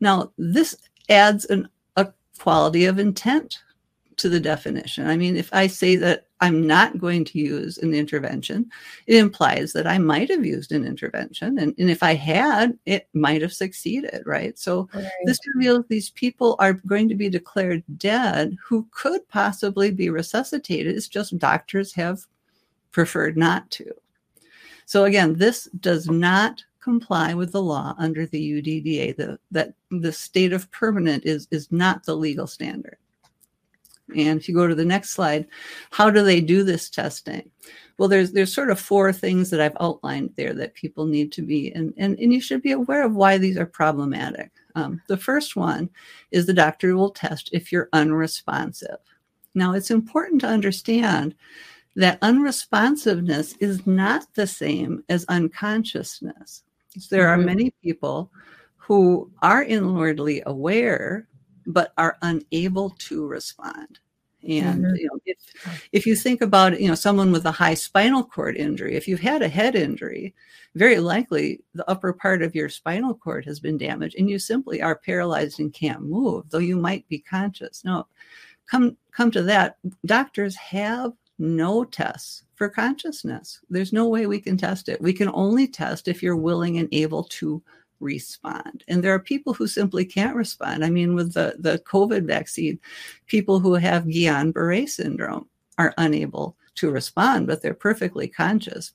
Now, 0.00 0.32
this 0.38 0.76
adds 1.08 1.44
an, 1.46 1.68
a 1.96 2.12
quality 2.38 2.84
of 2.84 2.98
intent 2.98 3.58
to 4.18 4.28
the 4.28 4.40
definition. 4.40 5.06
I 5.06 5.16
mean, 5.16 5.36
if 5.36 5.48
I 5.52 5.66
say 5.66 5.96
that 5.96 6.26
I'm 6.40 6.66
not 6.66 6.98
going 6.98 7.24
to 7.26 7.38
use 7.38 7.78
an 7.78 7.94
intervention, 7.94 8.70
it 9.06 9.16
implies 9.16 9.72
that 9.72 9.86
I 9.86 9.98
might 9.98 10.30
have 10.30 10.44
used 10.44 10.72
an 10.72 10.84
intervention. 10.84 11.58
And, 11.58 11.74
and 11.78 11.90
if 11.90 12.02
I 12.02 12.14
had, 12.14 12.78
it 12.86 13.08
might 13.14 13.42
have 13.42 13.52
succeeded, 13.52 14.22
right? 14.26 14.58
So 14.58 14.88
right. 14.94 15.06
this 15.24 15.38
reveals 15.54 15.86
these 15.88 16.10
people 16.10 16.56
are 16.58 16.74
going 16.74 17.08
to 17.08 17.14
be 17.14 17.28
declared 17.28 17.82
dead 17.96 18.56
who 18.64 18.86
could 18.90 19.26
possibly 19.28 19.90
be 19.90 20.10
resuscitated. 20.10 20.96
It's 20.96 21.08
just 21.08 21.38
doctors 21.38 21.92
have 21.94 22.26
preferred 22.92 23.36
not 23.36 23.70
to. 23.72 23.90
So 24.86 25.04
again, 25.04 25.34
this 25.34 25.64
does 25.80 26.08
not 26.08 26.62
comply 26.80 27.34
with 27.34 27.52
the 27.52 27.62
law 27.62 27.94
under 27.98 28.26
the 28.26 28.62
UDDA. 28.62 29.16
The, 29.16 29.38
that 29.50 29.74
the 29.90 30.12
state 30.12 30.52
of 30.52 30.70
permanent 30.70 31.24
is, 31.26 31.46
is 31.50 31.70
not 31.70 32.04
the 32.04 32.16
legal 32.16 32.46
standard. 32.46 32.96
And 34.16 34.40
if 34.40 34.48
you 34.48 34.54
go 34.54 34.66
to 34.66 34.74
the 34.74 34.84
next 34.84 35.10
slide, 35.10 35.46
how 35.90 36.10
do 36.10 36.22
they 36.22 36.40
do 36.40 36.62
this 36.62 36.88
testing? 36.88 37.50
Well, 37.98 38.08
there's 38.08 38.32
there's 38.32 38.54
sort 38.54 38.70
of 38.70 38.78
four 38.78 39.12
things 39.12 39.50
that 39.50 39.60
I've 39.60 39.76
outlined 39.80 40.30
there 40.36 40.54
that 40.54 40.74
people 40.74 41.06
need 41.06 41.32
to 41.32 41.42
be, 41.42 41.72
and 41.72 41.92
and, 41.96 42.18
and 42.18 42.32
you 42.32 42.40
should 42.40 42.62
be 42.62 42.72
aware 42.72 43.04
of 43.04 43.16
why 43.16 43.38
these 43.38 43.56
are 43.56 43.66
problematic. 43.66 44.52
Um, 44.76 45.02
the 45.08 45.16
first 45.16 45.56
one 45.56 45.90
is 46.30 46.46
the 46.46 46.54
doctor 46.54 46.96
will 46.96 47.10
test 47.10 47.50
if 47.52 47.72
you're 47.72 47.88
unresponsive. 47.92 48.98
Now, 49.54 49.72
it's 49.72 49.90
important 49.90 50.40
to 50.42 50.46
understand 50.46 51.34
that 51.96 52.20
unresponsiveness 52.20 53.56
is 53.58 53.84
not 53.86 54.32
the 54.34 54.46
same 54.46 55.02
as 55.08 55.24
unconsciousness. 55.28 56.62
There 57.10 57.24
mm-hmm. 57.24 57.40
are 57.40 57.44
many 57.44 57.74
people 57.82 58.30
who 58.76 59.30
are 59.42 59.64
inwardly 59.64 60.42
aware 60.46 61.26
but 61.68 61.92
are 61.98 62.16
unable 62.22 62.90
to 62.90 63.26
respond. 63.26 64.00
And 64.42 64.84
mm-hmm. 64.84 64.94
you 64.96 65.06
know, 65.06 65.18
if 65.26 65.88
if 65.92 66.06
you 66.06 66.16
think 66.16 66.40
about 66.40 66.80
you 66.80 66.88
know 66.88 66.94
someone 66.94 67.30
with 67.30 67.44
a 67.44 67.52
high 67.52 67.74
spinal 67.74 68.24
cord 68.24 68.56
injury, 68.56 68.94
if 68.94 69.06
you've 69.06 69.20
had 69.20 69.42
a 69.42 69.48
head 69.48 69.74
injury, 69.74 70.34
very 70.74 70.98
likely 70.98 71.60
the 71.74 71.88
upper 71.90 72.12
part 72.12 72.42
of 72.42 72.54
your 72.54 72.68
spinal 72.68 73.14
cord 73.14 73.44
has 73.44 73.58
been 73.60 73.76
damaged, 73.76 74.16
and 74.16 74.30
you 74.30 74.38
simply 74.38 74.80
are 74.80 74.96
paralyzed 74.96 75.60
and 75.60 75.72
can't 75.72 76.02
move, 76.02 76.48
though 76.50 76.58
you 76.58 76.76
might 76.76 77.06
be 77.08 77.18
conscious. 77.18 77.84
No, 77.84 78.06
come 78.70 78.96
come 79.12 79.30
to 79.32 79.42
that, 79.42 79.76
doctors 80.06 80.54
have 80.56 81.12
no 81.40 81.84
tests 81.84 82.44
for 82.54 82.68
consciousness. 82.68 83.60
There's 83.68 83.92
no 83.92 84.08
way 84.08 84.26
we 84.26 84.40
can 84.40 84.56
test 84.56 84.88
it. 84.88 85.00
We 85.00 85.12
can 85.12 85.30
only 85.34 85.66
test 85.66 86.08
if 86.08 86.22
you're 86.22 86.36
willing 86.36 86.78
and 86.78 86.88
able 86.92 87.24
to 87.24 87.62
respond. 88.00 88.84
And 88.88 89.02
there 89.02 89.14
are 89.14 89.20
people 89.20 89.54
who 89.54 89.66
simply 89.66 90.04
can't 90.04 90.36
respond. 90.36 90.84
I 90.84 90.90
mean, 90.90 91.14
with 91.14 91.34
the, 91.34 91.56
the 91.58 91.78
COVID 91.80 92.24
vaccine, 92.24 92.78
people 93.26 93.60
who 93.60 93.74
have 93.74 94.04
Guillain 94.04 94.52
Barre 94.52 94.86
syndrome 94.86 95.48
are 95.78 95.94
unable 95.98 96.56
to 96.76 96.90
respond, 96.90 97.46
but 97.46 97.62
they're 97.62 97.74
perfectly 97.74 98.28
conscious. 98.28 98.92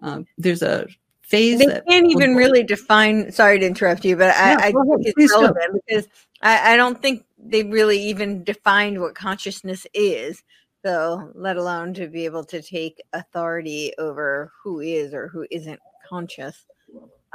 Um, 0.00 0.26
there's 0.38 0.62
a 0.62 0.86
phase 1.22 1.58
they 1.58 1.80
can't 1.88 2.10
even 2.10 2.34
really 2.34 2.62
define. 2.62 3.30
Sorry 3.32 3.58
to 3.58 3.66
interrupt 3.66 4.04
you, 4.04 4.16
but 4.16 4.30
I, 4.30 4.54
I 4.54 4.72
think 4.72 5.06
it's 5.06 5.32
relevant 5.32 5.82
because 5.86 6.08
I, 6.42 6.74
I 6.74 6.76
don't 6.76 7.00
think 7.00 7.24
they 7.38 7.62
really 7.62 7.98
even 7.98 8.44
defined 8.44 9.00
what 9.00 9.14
consciousness 9.14 9.86
is. 9.94 10.42
So, 10.84 11.30
let 11.34 11.56
alone 11.56 11.94
to 11.94 12.08
be 12.08 12.24
able 12.24 12.44
to 12.44 12.60
take 12.60 13.00
authority 13.12 13.92
over 13.98 14.52
who 14.62 14.80
is 14.80 15.14
or 15.14 15.28
who 15.28 15.46
isn't 15.50 15.78
conscious. 16.08 16.66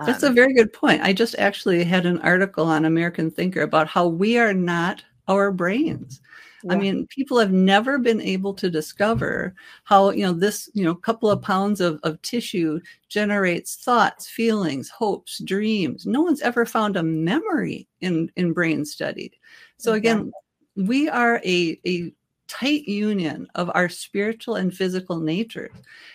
That's 0.06 0.24
a 0.24 0.28
um, 0.28 0.36
very 0.36 0.54
good 0.54 0.72
point. 0.72 1.02
I 1.02 1.14
just 1.14 1.36
actually 1.40 1.84
had 1.84 2.06
an 2.06 2.20
article 2.20 2.66
on 2.66 2.86
American 2.86 3.32
Thinker 3.32 3.62
about 3.62 3.88
how 3.88 4.08
we 4.08 4.38
are 4.38 4.54
not 4.54 5.04
our 5.28 5.52
brains. 5.52 6.22
Yeah. 6.64 6.74
I 6.74 6.78
mean, 6.78 7.08
people 7.08 7.40
have 7.40 7.52
never 7.52 7.98
been 7.98 8.22
able 8.22 8.54
to 8.56 8.70
discover 8.70 9.56
how, 9.84 10.12
you 10.12 10.26
know, 10.26 10.34
this, 10.34 10.70
you 10.74 10.84
know, 10.84 10.94
couple 10.94 11.30
of 11.30 11.42
pounds 11.42 11.82
of, 11.82 12.00
of 12.04 12.22
tissue 12.22 12.80
generates 13.10 13.76
thoughts, 13.76 14.28
feelings, 14.28 14.90
hopes, 14.90 15.40
dreams. 15.40 16.06
No 16.06 16.22
one's 16.22 16.42
ever 16.42 16.66
found 16.66 16.96
a 16.96 17.04
memory 17.04 17.88
in, 18.02 18.32
in 18.36 18.54
brain 18.54 18.86
study. 18.86 19.32
So 19.78 19.94
again, 19.94 20.32
we 20.76 21.10
are 21.10 21.42
a, 21.46 21.80
a 21.86 22.12
tight 22.48 22.88
union 22.88 23.48
of 23.56 23.70
our 23.74 23.90
spiritual 23.90 24.56
and 24.56 24.74
physical 24.74 25.20
nature. 25.20 25.70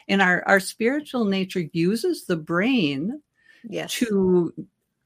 And 0.09 0.21
our, 0.21 0.43
our 0.47 0.61
spiritual 0.61 1.25
nature 1.25 1.69
uses 1.73 2.25
the 2.25 2.37
brain 2.37 3.21
yes. 3.69 3.93
to 3.95 4.53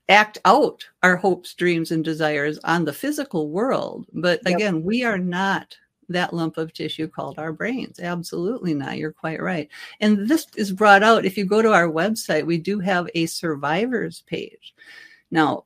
act 0.09 0.39
out 0.45 0.85
our 1.03 1.17
hopes, 1.17 1.55
dreams, 1.55 1.91
and 1.91 2.05
desires 2.05 2.59
on 2.65 2.85
the 2.85 2.93
physical 2.93 3.51
world. 3.51 4.07
But 4.13 4.41
yep. 4.45 4.55
again, 4.55 4.83
we 4.83 5.05
are 5.05 5.19
not 5.19 5.77
that 6.09 6.33
lump 6.33 6.57
of 6.57 6.73
tissue 6.73 7.09
called 7.09 7.39
our 7.39 7.53
brains. 7.53 7.99
Absolutely 7.99 8.75
not. 8.75 8.99
You're 8.99 9.13
quite 9.13 9.43
right. 9.43 9.69
And 10.01 10.29
this 10.29 10.47
is 10.57 10.73
brought 10.73 11.03
out. 11.03 11.25
If 11.25 11.37
you 11.37 11.45
go 11.45 11.63
to 11.63 11.73
our 11.73 11.89
website, 11.89 12.47
we 12.47 12.59
do 12.59 12.79
have 12.79 13.09
a 13.15 13.27
survivors 13.27 14.23
page. 14.27 14.75
Now, 15.31 15.65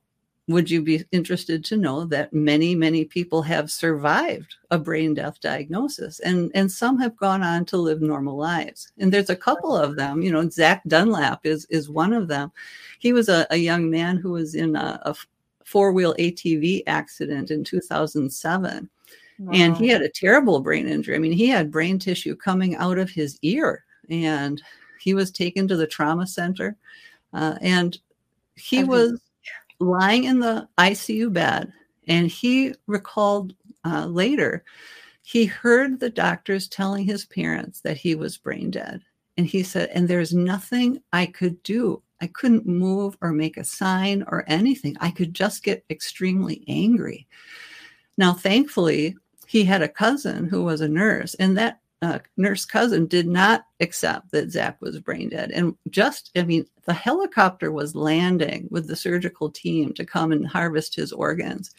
would 0.51 0.69
you 0.69 0.81
be 0.81 1.03
interested 1.11 1.63
to 1.65 1.77
know 1.77 2.05
that 2.05 2.33
many 2.33 2.75
many 2.75 3.05
people 3.05 3.41
have 3.41 3.71
survived 3.71 4.55
a 4.69 4.77
brain 4.77 5.13
death 5.13 5.39
diagnosis 5.41 6.19
and 6.19 6.51
and 6.53 6.71
some 6.71 6.99
have 6.99 7.15
gone 7.17 7.43
on 7.43 7.65
to 7.65 7.77
live 7.77 8.01
normal 8.01 8.37
lives? 8.37 8.91
And 8.99 9.11
there's 9.11 9.29
a 9.29 9.35
couple 9.35 9.75
of 9.75 9.95
them 9.95 10.21
you 10.21 10.31
know 10.31 10.49
zach 10.49 10.81
dunlap 10.87 11.45
is 11.45 11.65
is 11.65 11.89
one 11.89 12.13
of 12.13 12.27
them. 12.27 12.51
He 12.99 13.13
was 13.13 13.29
a, 13.29 13.47
a 13.49 13.57
young 13.57 13.89
man 13.89 14.17
who 14.17 14.31
was 14.31 14.55
in 14.55 14.75
a, 14.75 14.99
a 15.03 15.15
four-wheel 15.65 16.15
atv 16.19 16.83
accident 16.87 17.49
in 17.49 17.63
2007 17.63 18.89
wow. 19.39 19.51
and 19.53 19.77
he 19.77 19.87
had 19.87 20.01
a 20.01 20.09
terrible 20.09 20.59
brain 20.59 20.87
injury. 20.87 21.15
I 21.15 21.19
mean 21.19 21.31
he 21.31 21.47
had 21.47 21.71
brain 21.71 21.99
tissue 21.99 22.35
coming 22.35 22.75
out 22.75 22.97
of 22.97 23.09
his 23.09 23.39
ear 23.41 23.83
and 24.09 24.61
he 24.99 25.13
was 25.13 25.31
taken 25.31 25.67
to 25.67 25.75
the 25.75 25.87
trauma 25.87 26.27
center 26.27 26.75
uh, 27.33 27.55
and 27.61 27.97
he 28.55 28.83
was 28.83 29.19
lying 29.81 30.25
in 30.25 30.39
the 30.39 30.67
ICU 30.77 31.33
bed, 31.33 31.73
and 32.07 32.27
he 32.27 32.73
recalled 32.87 33.53
uh, 33.83 34.05
later 34.05 34.63
he 35.23 35.45
heard 35.45 35.99
the 35.99 36.09
doctors 36.09 36.67
telling 36.67 37.05
his 37.05 37.25
parents 37.25 37.81
that 37.81 37.97
he 37.97 38.15
was 38.15 38.37
brain 38.37 38.71
dead. 38.71 39.01
And 39.37 39.45
he 39.47 39.63
said, 39.63 39.89
and 39.93 40.07
there's 40.07 40.33
nothing 40.33 41.01
I 41.13 41.27
could 41.27 41.61
do. 41.63 42.01
I 42.19 42.27
couldn't 42.27 42.67
move 42.67 43.17
or 43.21 43.31
make 43.31 43.57
a 43.57 43.63
sign 43.63 44.23
or 44.27 44.43
anything. 44.47 44.97
I 44.99 45.11
could 45.11 45.33
just 45.33 45.63
get 45.63 45.85
extremely 45.89 46.63
angry. 46.67 47.27
Now, 48.17 48.33
thankfully, 48.33 49.15
he 49.47 49.63
had 49.63 49.81
a 49.81 49.87
cousin 49.87 50.47
who 50.47 50.63
was 50.63 50.81
a 50.81 50.89
nurse, 50.89 51.33
and 51.35 51.57
that 51.57 51.79
uh, 52.01 52.19
nurse 52.37 52.65
cousin 52.65 53.05
did 53.05 53.27
not 53.27 53.65
accept 53.79 54.31
that 54.31 54.51
Zach 54.51 54.81
was 54.81 54.99
brain 54.99 55.29
dead. 55.29 55.51
And 55.51 55.75
just, 55.89 56.31
I 56.35 56.43
mean, 56.43 56.65
the 56.85 56.93
helicopter 56.93 57.71
was 57.71 57.95
landing 57.95 58.67
with 58.71 58.87
the 58.87 58.95
surgical 58.95 59.49
team 59.49 59.93
to 59.93 60.05
come 60.05 60.31
and 60.31 60.47
harvest 60.47 60.95
his 60.95 61.11
organs. 61.11 61.71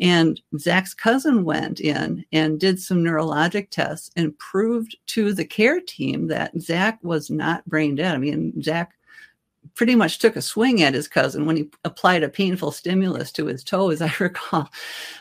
And 0.00 0.40
Zach's 0.58 0.92
cousin 0.92 1.44
went 1.44 1.80
in 1.80 2.24
and 2.32 2.58
did 2.58 2.80
some 2.80 2.98
neurologic 2.98 3.70
tests 3.70 4.10
and 4.16 4.36
proved 4.38 4.96
to 5.08 5.32
the 5.32 5.44
care 5.44 5.80
team 5.80 6.26
that 6.28 6.58
Zach 6.60 6.98
was 7.02 7.30
not 7.30 7.64
brain 7.66 7.94
dead. 7.94 8.14
I 8.14 8.18
mean, 8.18 8.60
Zach 8.60 8.92
pretty 9.74 9.94
much 9.94 10.18
took 10.18 10.36
a 10.36 10.42
swing 10.42 10.82
at 10.82 10.94
his 10.94 11.08
cousin 11.08 11.46
when 11.46 11.56
he 11.56 11.68
applied 11.84 12.22
a 12.22 12.28
painful 12.28 12.70
stimulus 12.70 13.32
to 13.32 13.46
his 13.46 13.64
toe, 13.64 13.90
as 13.90 14.00
I 14.00 14.12
recall. 14.20 14.68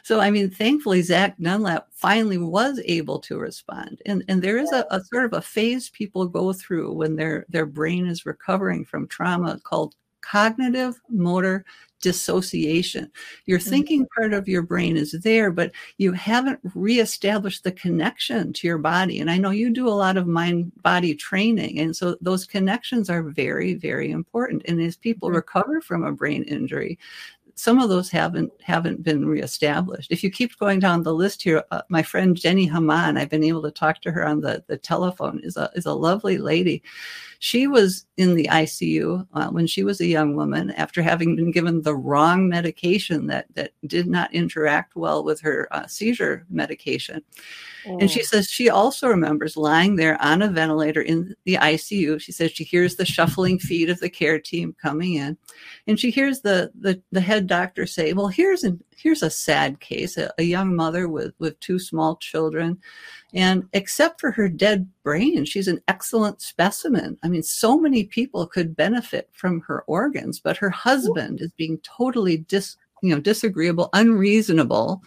So, 0.04 0.20
I 0.20 0.30
mean, 0.30 0.50
thankfully, 0.50 1.02
Zach 1.02 1.36
Dunlap 1.39 1.88
finally 1.92 2.38
was 2.38 2.80
able 2.86 3.20
to 3.20 3.38
respond. 3.38 4.02
And, 4.06 4.24
and 4.28 4.42
there 4.42 4.58
is 4.58 4.72
a, 4.72 4.86
a 4.92 5.02
sort 5.04 5.26
of 5.26 5.34
a 5.34 5.42
phase 5.42 5.89
people 5.89 6.28
go 6.28 6.54
through 6.54 6.94
when 6.94 7.16
their, 7.16 7.46
their 7.50 7.66
brain 7.66 8.06
is 8.06 8.26
recovering 8.26 8.86
from 8.86 9.08
trauma 9.08 9.60
called 9.63 9.96
cognitive 10.24 11.00
motor 11.10 11.66
dissociation. 12.04 13.10
Your 13.46 13.58
mm-hmm. 13.58 13.70
thinking 13.70 14.08
part 14.16 14.34
of 14.34 14.48
your 14.48 14.62
brain 14.62 14.97
is 14.97 15.14
there, 15.24 15.50
but 15.50 15.72
you 15.97 16.12
haven't 16.12 16.60
reestablished 16.76 17.64
the 17.64 17.72
connection 17.72 18.54
to 18.54 18.68
your 18.68 18.78
body. 18.78 19.20
And 19.20 19.32
I 19.32 19.38
know 19.38 19.50
you 19.50 19.72
do 19.72 19.88
a 19.88 19.89
lot 19.89 20.18
of 20.18 20.28
mind 20.28 20.72
body 20.84 21.16
training. 21.16 21.80
And 21.80 21.95
so 21.95 22.18
those 22.22 22.45
connections 22.45 23.10
are 23.10 23.24
very, 23.24 23.74
very 23.74 24.12
important. 24.12 24.64
And 24.68 24.80
as 24.82 24.97
people 24.97 25.32
recover 25.32 25.82
from 25.82 26.04
a 26.04 26.12
brain 26.12 26.43
injury, 26.43 27.00
some 27.56 27.80
of 27.80 27.89
those 27.89 28.10
haven't 28.10 28.51
haven't 28.62 29.04
been 29.04 29.26
reestablished. 29.28 30.12
If 30.12 30.24
you 30.24 30.32
keep 30.32 30.58
going 30.58 30.80
down 30.80 31.04
the 31.04 31.14
list 31.14 31.43
here, 31.43 31.64
uh, 31.72 31.82
my 31.89 32.01
friend 32.01 32.36
Jenny 32.36 32.66
Haman, 32.66 33.18
I've 33.18 33.30
been 33.30 33.43
able 33.43 33.62
to 33.64 33.72
talk 33.72 34.01
to 34.01 34.12
her 34.12 34.26
on 34.26 34.41
the, 34.41 34.64
the 34.68 34.78
telephone, 34.78 35.39
is 35.43 35.58
a 35.58 35.70
is 35.76 35.86
a 35.86 35.93
lovely 35.93 36.38
lady. 36.38 36.82
She 37.39 37.68
was 37.68 38.06
in 38.16 38.36
the 38.36 38.47
ICU 38.49 39.28
uh, 39.34 39.49
when 39.49 39.68
she 39.68 39.84
was 39.84 39.99
a 39.99 40.06
young 40.06 40.36
woman 40.36 40.72
after 40.72 41.01
having 41.01 41.36
been 41.36 41.51
given 41.51 41.82
the 41.82 41.95
wrong 41.95 42.47
medication 42.47 43.28
that 43.28 43.47
that 43.56 43.72
did 43.86 44.08
not 44.08 44.34
interact 44.34 44.95
well 44.95 45.24
with 45.24 45.41
her 45.41 45.68
uh, 45.72 45.86
seizure 45.88 46.45
medication. 46.49 47.22
And 47.86 48.10
she 48.10 48.22
oh. 48.22 48.24
says 48.24 48.49
she 48.49 48.70
also 48.70 49.10
remembers 49.10 49.58
lying 49.58 49.97
there 49.97 50.20
on 50.22 50.41
a 50.41 50.47
ventilator 50.47 51.01
in 51.01 51.36
the 51.43 51.56
ICU. 51.56 52.22
She 52.22 52.32
says 52.32 52.51
she 52.51 52.64
hears 52.64 52.95
the 52.95 53.06
shuffling 53.06 53.60
feet 53.60 53.89
of 53.89 53.99
the 53.99 54.10
care 54.10 54.39
team 54.39 54.74
coming 54.82 55.16
in, 55.16 55.38
and 55.86 55.99
she 55.99 56.10
hears 56.10 56.41
the 56.41 56.72
the, 56.80 57.01
the 57.12 57.22
head 57.22 57.43
doctor 57.44 57.86
say, 57.86 58.14
"Well, 58.14 58.28
here's 58.28 58.64
a 58.64 58.78
here's 58.96 59.24
a 59.24 59.30
sad 59.30 59.80
case: 59.80 60.18
a, 60.18 60.32
a 60.38 60.44
young 60.44 60.76
mother 60.76 61.08
with 61.08 61.34
with 61.39 61.60
two 61.60 61.80
small 61.80 62.16
children, 62.18 62.80
and 63.34 63.68
except 63.74 64.20
for 64.20 64.32
her 64.32 64.50
dead 64.50 64.89
brain, 65.04 65.46
she's 65.46 65.68
an 65.68 65.82
excellent 65.88 66.41
specimen. 66.41 67.18
I 67.24 67.30
mean, 67.30 67.44
so 67.44 67.80
many 67.80 68.06
people 68.06 68.48
could 68.48 68.76
benefit 68.76 69.30
from 69.32 69.62
her 69.62 69.84
organs, 69.88 70.39
but 70.39 70.58
her 70.58 70.70
husband 70.70 71.41
is 71.41 71.52
being 71.54 71.80
totally 71.80 72.38
dis 72.38 72.78
you 73.04 73.14
know 73.14 73.20
disagreeable 73.20 73.89
unreasonable 73.94 75.04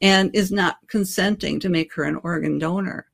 and 0.00 0.30
is 0.34 0.52
not 0.52 0.76
consenting 0.86 1.58
to 1.58 1.70
make 1.70 1.92
her 1.94 2.04
an 2.04 2.20
organ 2.22 2.58
donor 2.58 3.06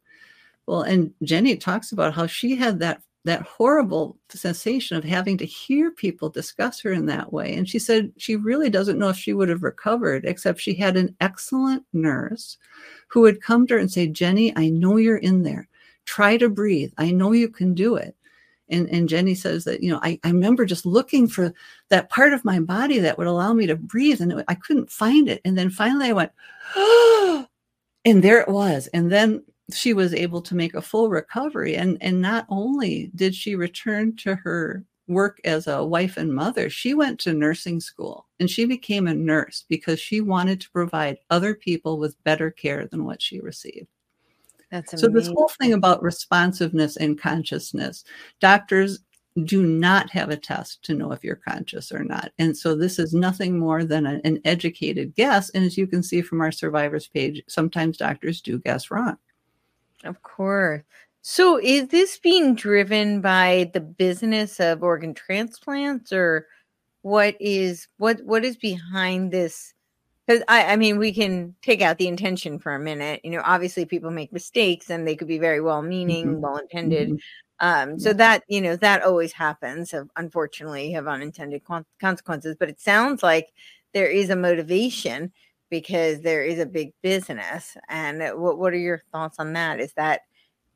well 0.66 0.82
and 0.82 1.14
jenny 1.22 1.56
talks 1.56 1.92
about 1.92 2.12
how 2.12 2.26
she 2.26 2.56
had 2.56 2.80
that 2.80 3.00
that 3.24 3.42
horrible 3.42 4.18
sensation 4.28 4.96
of 4.96 5.04
having 5.04 5.38
to 5.38 5.46
hear 5.46 5.90
people 5.90 6.28
discuss 6.28 6.80
her 6.80 6.92
in 6.92 7.06
that 7.06 7.32
way 7.32 7.54
and 7.54 7.68
she 7.68 7.78
said 7.78 8.12
she 8.16 8.36
really 8.36 8.70
doesn't 8.70 8.98
know 8.98 9.08
if 9.08 9.16
she 9.16 9.32
would 9.32 9.48
have 9.48 9.62
recovered 9.62 10.24
except 10.24 10.60
she 10.60 10.74
had 10.74 10.96
an 10.96 11.14
excellent 11.20 11.84
nurse 11.92 12.58
who 13.08 13.20
would 13.22 13.42
come 13.42 13.66
to 13.66 13.74
her 13.74 13.80
and 13.80 13.90
say 13.90 14.06
jenny 14.06 14.54
i 14.56 14.68
know 14.68 14.96
you're 14.96 15.16
in 15.16 15.42
there 15.42 15.68
try 16.04 16.36
to 16.36 16.48
breathe 16.48 16.92
i 16.98 17.10
know 17.10 17.32
you 17.32 17.48
can 17.48 17.74
do 17.74 17.96
it 17.96 18.14
and, 18.68 18.88
and 18.88 19.08
Jenny 19.08 19.34
says 19.34 19.64
that, 19.64 19.82
you 19.82 19.90
know, 19.90 20.00
I, 20.02 20.18
I 20.24 20.28
remember 20.28 20.64
just 20.64 20.86
looking 20.86 21.28
for 21.28 21.52
that 21.90 22.08
part 22.08 22.32
of 22.32 22.44
my 22.44 22.60
body 22.60 22.98
that 22.98 23.18
would 23.18 23.26
allow 23.26 23.52
me 23.52 23.66
to 23.66 23.76
breathe 23.76 24.20
and 24.20 24.32
it, 24.32 24.44
I 24.48 24.54
couldn't 24.54 24.90
find 24.90 25.28
it. 25.28 25.40
And 25.44 25.56
then 25.56 25.70
finally 25.70 26.08
I 26.08 26.12
went, 26.12 26.32
oh, 26.74 27.46
and 28.04 28.22
there 28.22 28.40
it 28.40 28.48
was. 28.48 28.86
And 28.88 29.12
then 29.12 29.42
she 29.72 29.94
was 29.94 30.14
able 30.14 30.42
to 30.42 30.54
make 30.54 30.74
a 30.74 30.82
full 30.82 31.08
recovery. 31.08 31.76
And, 31.76 31.96
and 32.00 32.20
not 32.20 32.46
only 32.48 33.10
did 33.14 33.34
she 33.34 33.54
return 33.54 34.16
to 34.16 34.34
her 34.36 34.84
work 35.06 35.40
as 35.44 35.66
a 35.66 35.84
wife 35.84 36.16
and 36.16 36.34
mother, 36.34 36.68
she 36.68 36.94
went 36.94 37.18
to 37.20 37.32
nursing 37.32 37.80
school 37.80 38.26
and 38.40 38.50
she 38.50 38.64
became 38.64 39.06
a 39.06 39.14
nurse 39.14 39.64
because 39.68 40.00
she 40.00 40.20
wanted 40.20 40.60
to 40.60 40.70
provide 40.70 41.18
other 41.30 41.54
people 41.54 41.98
with 41.98 42.22
better 42.24 42.50
care 42.50 42.86
than 42.86 43.04
what 43.04 43.22
she 43.22 43.40
received. 43.40 43.86
That's 44.70 45.00
so 45.00 45.08
this 45.08 45.28
whole 45.28 45.50
thing 45.60 45.72
about 45.72 46.02
responsiveness 46.02 46.96
and 46.96 47.20
consciousness, 47.20 48.04
doctors 48.40 49.00
do 49.44 49.64
not 49.64 50.10
have 50.10 50.30
a 50.30 50.36
test 50.36 50.82
to 50.84 50.94
know 50.94 51.12
if 51.12 51.24
you're 51.24 51.36
conscious 51.36 51.90
or 51.90 52.04
not. 52.04 52.32
And 52.38 52.56
so 52.56 52.74
this 52.74 52.98
is 52.98 53.12
nothing 53.14 53.58
more 53.58 53.84
than 53.84 54.06
a, 54.06 54.20
an 54.24 54.40
educated 54.44 55.14
guess. 55.14 55.50
And 55.50 55.64
as 55.64 55.76
you 55.76 55.86
can 55.86 56.02
see 56.02 56.22
from 56.22 56.40
our 56.40 56.52
survivors 56.52 57.08
page, 57.08 57.42
sometimes 57.48 57.96
doctors 57.96 58.40
do 58.40 58.58
guess 58.58 58.90
wrong. 58.90 59.16
Of 60.04 60.22
course. 60.22 60.82
So 61.22 61.58
is 61.58 61.88
this 61.88 62.18
being 62.18 62.54
driven 62.54 63.20
by 63.20 63.70
the 63.72 63.80
business 63.80 64.60
of 64.60 64.82
organ 64.82 65.14
transplants 65.14 66.12
or 66.12 66.46
what 67.04 67.36
is 67.40 67.88
what 67.98 68.20
what 68.24 68.44
is 68.44 68.56
behind 68.56 69.30
this 69.30 69.74
because 70.26 70.42
I, 70.48 70.72
I 70.72 70.76
mean 70.76 70.98
we 70.98 71.12
can 71.12 71.54
take 71.62 71.82
out 71.82 71.98
the 71.98 72.08
intention 72.08 72.58
for 72.58 72.74
a 72.74 72.78
minute 72.78 73.20
you 73.24 73.30
know 73.30 73.42
obviously 73.44 73.84
people 73.84 74.10
make 74.10 74.32
mistakes 74.32 74.88
and 74.88 75.06
they 75.06 75.14
could 75.14 75.28
be 75.28 75.38
very 75.38 75.60
well 75.60 75.82
meaning 75.82 76.26
mm-hmm. 76.26 76.40
well 76.40 76.56
intended 76.56 77.10
mm-hmm. 77.10 77.66
um 77.66 77.98
so 77.98 78.14
that 78.14 78.42
you 78.48 78.60
know 78.62 78.74
that 78.76 79.02
always 79.02 79.32
happens 79.32 79.90
so 79.90 80.06
unfortunately 80.16 80.92
have 80.92 81.06
unintended 81.06 81.60
consequences 82.00 82.56
but 82.58 82.70
it 82.70 82.80
sounds 82.80 83.22
like 83.22 83.52
there 83.92 84.08
is 84.08 84.30
a 84.30 84.36
motivation 84.36 85.30
because 85.74 86.20
there 86.20 86.44
is 86.44 86.60
a 86.60 86.66
big 86.66 86.92
business 87.02 87.76
and 87.88 88.20
what, 88.40 88.58
what 88.58 88.72
are 88.72 88.76
your 88.76 89.02
thoughts 89.10 89.40
on 89.40 89.52
that 89.52 89.80
is 89.80 89.92
that 89.94 90.20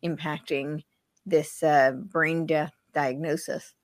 impacting 0.02 0.82
this 1.24 1.62
uh, 1.62 1.92
brain 1.92 2.44
death 2.46 2.72
diagnosis 2.92 3.74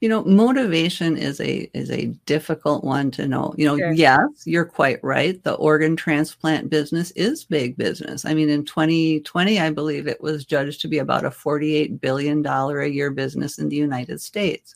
you 0.00 0.08
know, 0.08 0.24
motivation 0.24 1.16
is 1.16 1.40
a 1.40 1.70
is 1.74 1.90
a 1.90 2.06
difficult 2.26 2.82
one 2.82 3.10
to 3.12 3.28
know. 3.28 3.54
You 3.56 3.66
know, 3.66 3.76
sure. 3.76 3.92
yes, 3.92 4.28
you're 4.44 4.64
quite 4.64 5.02
right. 5.02 5.42
The 5.42 5.54
organ 5.54 5.94
transplant 5.96 6.70
business 6.70 7.10
is 7.12 7.44
big 7.44 7.76
business. 7.76 8.24
I 8.24 8.34
mean, 8.34 8.48
in 8.48 8.64
2020, 8.64 9.60
I 9.60 9.70
believe 9.70 10.06
it 10.06 10.20
was 10.20 10.44
judged 10.44 10.80
to 10.80 10.88
be 10.88 10.98
about 10.98 11.24
a 11.24 11.30
48 11.30 12.00
billion 12.00 12.42
dollar 12.42 12.80
a 12.80 12.88
year 12.88 13.10
business 13.10 13.58
in 13.58 13.68
the 13.68 13.76
United 13.76 14.20
States. 14.20 14.74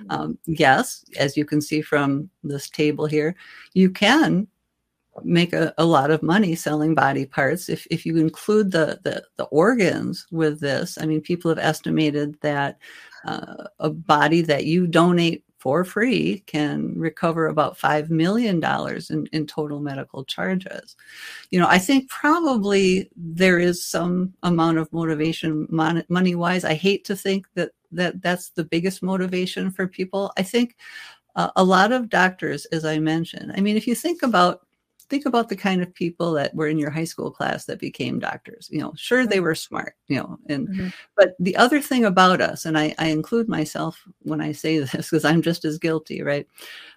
Mm-hmm. 0.00 0.10
Um, 0.10 0.38
yes, 0.46 1.04
as 1.18 1.36
you 1.36 1.44
can 1.44 1.60
see 1.60 1.82
from 1.82 2.30
this 2.42 2.70
table 2.70 3.06
here, 3.06 3.34
you 3.74 3.90
can 3.90 4.46
make 5.24 5.52
a, 5.52 5.72
a 5.78 5.84
lot 5.84 6.10
of 6.10 6.22
money 6.22 6.54
selling 6.54 6.94
body 6.94 7.24
parts 7.24 7.68
if, 7.68 7.86
if 7.90 8.04
you 8.04 8.16
include 8.16 8.70
the, 8.70 8.98
the 9.04 9.24
the 9.36 9.44
organs 9.44 10.26
with 10.30 10.60
this 10.60 10.98
i 11.00 11.06
mean 11.06 11.20
people 11.20 11.48
have 11.48 11.58
estimated 11.58 12.36
that 12.40 12.78
uh, 13.26 13.64
a 13.80 13.90
body 13.90 14.40
that 14.40 14.64
you 14.64 14.86
donate 14.86 15.44
for 15.60 15.84
free 15.84 16.42
can 16.46 16.94
recover 16.98 17.46
about 17.46 17.78
$5 17.78 18.08
million 18.08 18.64
in, 19.10 19.26
in 19.30 19.46
total 19.46 19.78
medical 19.78 20.24
charges. 20.24 20.96
You 21.50 21.60
know, 21.60 21.66
I 21.68 21.76
think 21.76 22.08
probably 22.08 23.10
there 23.14 23.58
is 23.58 23.84
some 23.84 24.32
amount 24.42 24.78
of 24.78 24.90
motivation 24.90 25.66
mon- 25.70 26.04
money 26.08 26.34
wise. 26.34 26.64
I 26.64 26.72
hate 26.72 27.04
to 27.04 27.14
think 27.14 27.46
that, 27.54 27.72
that 27.92 28.22
that's 28.22 28.50
the 28.50 28.64
biggest 28.64 29.02
motivation 29.02 29.70
for 29.70 29.86
people. 29.86 30.32
I 30.38 30.42
think 30.42 30.76
uh, 31.36 31.50
a 31.56 31.62
lot 31.62 31.92
of 31.92 32.08
doctors, 32.08 32.64
as 32.66 32.86
I 32.86 32.98
mentioned, 32.98 33.52
I 33.54 33.60
mean, 33.60 33.76
if 33.76 33.86
you 33.86 33.94
think 33.94 34.22
about 34.22 34.66
think 35.10 35.26
about 35.26 35.48
the 35.48 35.56
kind 35.56 35.82
of 35.82 35.92
people 35.92 36.32
that 36.32 36.54
were 36.54 36.68
in 36.68 36.78
your 36.78 36.90
high 36.90 37.04
school 37.04 37.30
class 37.30 37.64
that 37.64 37.80
became 37.80 38.20
doctors 38.20 38.68
you 38.70 38.80
know 38.80 38.92
sure 38.96 39.26
they 39.26 39.40
were 39.40 39.54
smart 39.54 39.96
you 40.06 40.16
know 40.16 40.38
and 40.48 40.68
mm-hmm. 40.68 40.88
but 41.16 41.34
the 41.40 41.56
other 41.56 41.80
thing 41.80 42.04
about 42.04 42.40
us 42.40 42.64
and 42.64 42.78
I, 42.78 42.94
I 42.98 43.08
include 43.08 43.48
myself 43.48 44.02
when 44.20 44.40
i 44.40 44.52
say 44.52 44.78
this 44.78 45.10
because 45.10 45.24
i'm 45.24 45.42
just 45.42 45.64
as 45.64 45.78
guilty 45.78 46.22
right 46.22 46.46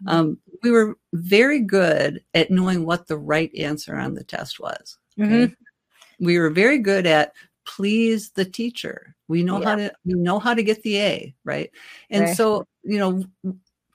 mm-hmm. 0.03 0.09
um, 0.09 0.37
we 0.61 0.71
were 0.71 0.97
very 1.13 1.59
good 1.59 2.23
at 2.33 2.51
knowing 2.51 2.85
what 2.85 3.07
the 3.07 3.17
right 3.17 3.53
answer 3.55 3.97
on 3.97 4.13
the 4.13 4.23
test 4.23 4.59
was 4.59 4.97
okay? 5.19 5.47
mm-hmm. 5.47 6.25
we 6.25 6.39
were 6.39 6.51
very 6.51 6.77
good 6.77 7.07
at 7.07 7.33
please 7.65 8.29
the 8.31 8.45
teacher 8.45 9.15
we 9.27 9.41
know 9.41 9.59
yeah. 9.59 9.69
how 9.69 9.75
to 9.75 9.91
we 10.05 10.13
know 10.13 10.37
how 10.37 10.53
to 10.53 10.63
get 10.63 10.83
the 10.83 10.99
a 10.99 11.35
right 11.43 11.71
and 12.09 12.25
right. 12.25 12.37
so 12.37 12.65
you 12.83 12.99
know 12.99 13.23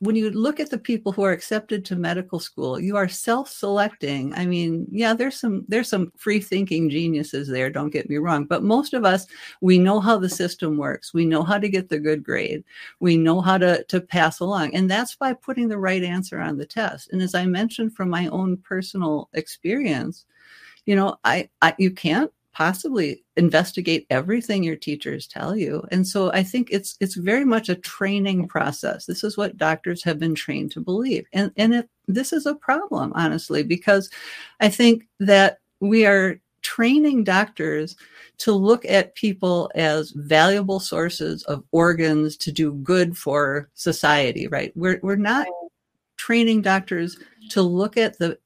when 0.00 0.14
you 0.14 0.30
look 0.30 0.60
at 0.60 0.70
the 0.70 0.78
people 0.78 1.10
who 1.10 1.22
are 1.22 1.32
accepted 1.32 1.84
to 1.84 1.96
medical 1.96 2.38
school 2.38 2.78
you 2.78 2.96
are 2.96 3.08
self-selecting. 3.08 4.32
I 4.34 4.46
mean 4.46 4.86
yeah 4.90 5.14
there's 5.14 5.38
some 5.38 5.64
there's 5.68 5.88
some 5.88 6.12
free 6.16 6.40
thinking 6.40 6.88
geniuses 6.90 7.48
there 7.48 7.70
don't 7.70 7.90
get 7.90 8.08
me 8.08 8.16
wrong 8.16 8.44
but 8.44 8.62
most 8.62 8.94
of 8.94 9.04
us 9.04 9.26
we 9.60 9.78
know 9.78 10.00
how 10.00 10.18
the 10.18 10.28
system 10.28 10.76
works. 10.76 11.12
We 11.12 11.24
know 11.24 11.42
how 11.42 11.58
to 11.58 11.68
get 11.68 11.88
the 11.88 11.98
good 11.98 12.22
grade. 12.22 12.64
We 13.00 13.16
know 13.16 13.40
how 13.40 13.58
to 13.58 13.84
to 13.84 14.00
pass 14.00 14.40
along 14.40 14.74
and 14.74 14.90
that's 14.90 15.16
by 15.16 15.32
putting 15.32 15.68
the 15.68 15.78
right 15.78 16.02
answer 16.02 16.40
on 16.40 16.58
the 16.58 16.66
test. 16.66 17.10
And 17.12 17.22
as 17.22 17.34
i 17.34 17.44
mentioned 17.46 17.94
from 17.94 18.10
my 18.10 18.28
own 18.28 18.56
personal 18.58 19.28
experience 19.34 20.26
you 20.86 20.96
know 20.96 21.16
i, 21.24 21.48
I 21.60 21.74
you 21.78 21.90
can't 21.90 22.32
possibly 22.58 23.22
investigate 23.36 24.04
everything 24.10 24.64
your 24.64 24.74
teachers 24.74 25.28
tell 25.28 25.54
you. 25.56 25.80
And 25.92 26.04
so 26.04 26.32
i 26.32 26.42
think 26.42 26.68
it's 26.72 26.96
it's 26.98 27.14
very 27.14 27.44
much 27.44 27.68
a 27.68 27.76
training 27.76 28.48
process. 28.48 29.06
This 29.06 29.22
is 29.22 29.36
what 29.36 29.56
doctors 29.56 30.02
have 30.02 30.18
been 30.18 30.34
trained 30.34 30.72
to 30.72 30.80
believe. 30.80 31.24
And 31.32 31.52
and 31.56 31.72
it, 31.72 31.88
this 32.08 32.32
is 32.32 32.46
a 32.46 32.56
problem 32.56 33.12
honestly 33.14 33.62
because 33.62 34.10
i 34.58 34.68
think 34.68 35.06
that 35.20 35.60
we 35.78 36.04
are 36.04 36.40
training 36.62 37.22
doctors 37.22 37.94
to 38.38 38.50
look 38.52 38.84
at 38.86 39.14
people 39.14 39.70
as 39.76 40.10
valuable 40.10 40.80
sources 40.80 41.44
of 41.44 41.62
organs 41.70 42.36
to 42.38 42.50
do 42.50 42.72
good 42.72 43.16
for 43.16 43.70
society 43.74 44.48
right? 44.48 44.72
We're 44.74 44.98
we're 45.04 45.14
not 45.34 45.46
training 46.16 46.62
doctors 46.62 47.16
to 47.50 47.62
look 47.62 47.96
at 47.96 48.18
the 48.18 48.36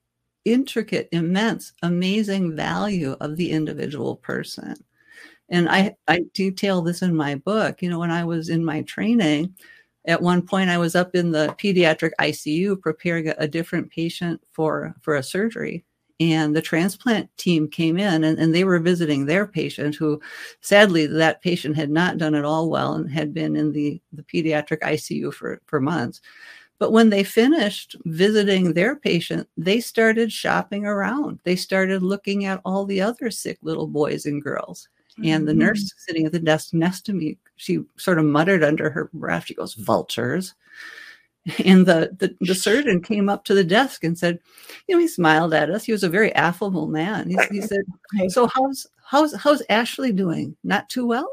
intricate, 0.44 1.08
immense, 1.12 1.72
amazing 1.82 2.56
value 2.56 3.16
of 3.20 3.36
the 3.36 3.50
individual 3.50 4.16
person. 4.16 4.76
And 5.48 5.68
I, 5.68 5.94
I 6.08 6.24
detail 6.34 6.82
this 6.82 7.02
in 7.02 7.14
my 7.14 7.34
book. 7.34 7.82
You 7.82 7.90
know, 7.90 7.98
when 7.98 8.10
I 8.10 8.24
was 8.24 8.48
in 8.48 8.64
my 8.64 8.82
training, 8.82 9.54
at 10.06 10.22
one 10.22 10.42
point 10.42 10.70
I 10.70 10.78
was 10.78 10.94
up 10.94 11.14
in 11.14 11.30
the 11.30 11.54
pediatric 11.58 12.12
ICU 12.20 12.80
preparing 12.80 13.28
a, 13.36 13.46
different 13.46 13.90
patient 13.90 14.40
for, 14.50 14.94
for 15.02 15.14
a 15.14 15.22
surgery. 15.22 15.84
And 16.20 16.54
the 16.54 16.62
transplant 16.62 17.36
team 17.36 17.68
came 17.68 17.98
in 17.98 18.24
and, 18.24 18.38
and 18.38 18.54
they 18.54 18.64
were 18.64 18.78
visiting 18.78 19.26
their 19.26 19.46
patient 19.46 19.96
who 19.96 20.20
sadly 20.60 21.06
that 21.06 21.42
patient 21.42 21.76
had 21.76 21.90
not 21.90 22.18
done 22.18 22.34
at 22.34 22.44
all 22.44 22.70
well 22.70 22.94
and 22.94 23.10
had 23.10 23.34
been 23.34 23.56
in 23.56 23.72
the, 23.72 24.00
the 24.12 24.22
pediatric 24.22 24.80
ICU 24.80 25.34
for, 25.34 25.60
for 25.66 25.80
months. 25.80 26.20
But 26.82 26.90
when 26.90 27.10
they 27.10 27.22
finished 27.22 27.94
visiting 28.06 28.72
their 28.72 28.96
patient, 28.96 29.48
they 29.56 29.78
started 29.78 30.32
shopping 30.32 30.84
around. 30.84 31.38
They 31.44 31.54
started 31.54 32.02
looking 32.02 32.44
at 32.44 32.60
all 32.64 32.84
the 32.84 33.00
other 33.00 33.30
sick 33.30 33.58
little 33.62 33.86
boys 33.86 34.26
and 34.26 34.42
girls. 34.42 34.88
Mm-hmm. 35.12 35.28
And 35.28 35.46
the 35.46 35.54
nurse 35.54 35.78
mm-hmm. 35.78 35.98
sitting 36.00 36.26
at 36.26 36.32
the 36.32 36.40
desk 36.40 36.74
next 36.74 37.02
to 37.02 37.12
me, 37.12 37.38
she 37.54 37.84
sort 37.98 38.18
of 38.18 38.24
muttered 38.24 38.64
under 38.64 38.90
her 38.90 39.08
breath, 39.12 39.44
she 39.46 39.54
goes, 39.54 39.74
vultures. 39.74 40.54
And 41.64 41.86
the, 41.86 42.16
the, 42.18 42.36
the 42.40 42.54
surgeon 42.56 43.00
came 43.00 43.28
up 43.28 43.44
to 43.44 43.54
the 43.54 43.62
desk 43.62 44.02
and 44.02 44.18
said, 44.18 44.40
you 44.88 44.96
know, 44.96 45.00
he 45.00 45.06
smiled 45.06 45.54
at 45.54 45.70
us. 45.70 45.84
He 45.84 45.92
was 45.92 46.02
a 46.02 46.08
very 46.08 46.34
affable 46.34 46.88
man. 46.88 47.28
He, 47.28 47.38
he 47.52 47.60
said, 47.60 47.84
so 48.28 48.48
how's, 48.48 48.88
how's, 49.04 49.36
how's 49.36 49.62
Ashley 49.70 50.10
doing? 50.10 50.56
Not 50.64 50.88
too 50.88 51.06
well? 51.06 51.32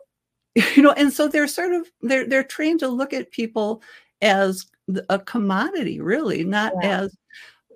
You 0.76 0.84
know, 0.84 0.92
and 0.92 1.12
so 1.12 1.28
they're 1.28 1.48
sort 1.48 1.74
of, 1.74 1.90
they're, 2.04 2.28
they're 2.28 2.44
trained 2.44 2.82
to 2.82 2.88
look 2.88 3.14
at 3.14 3.32
people 3.32 3.82
as 4.22 4.68
a 5.10 5.20
commodity, 5.20 6.00
really, 6.00 6.44
not 6.44 6.74
yeah. 6.82 7.02
as 7.02 7.18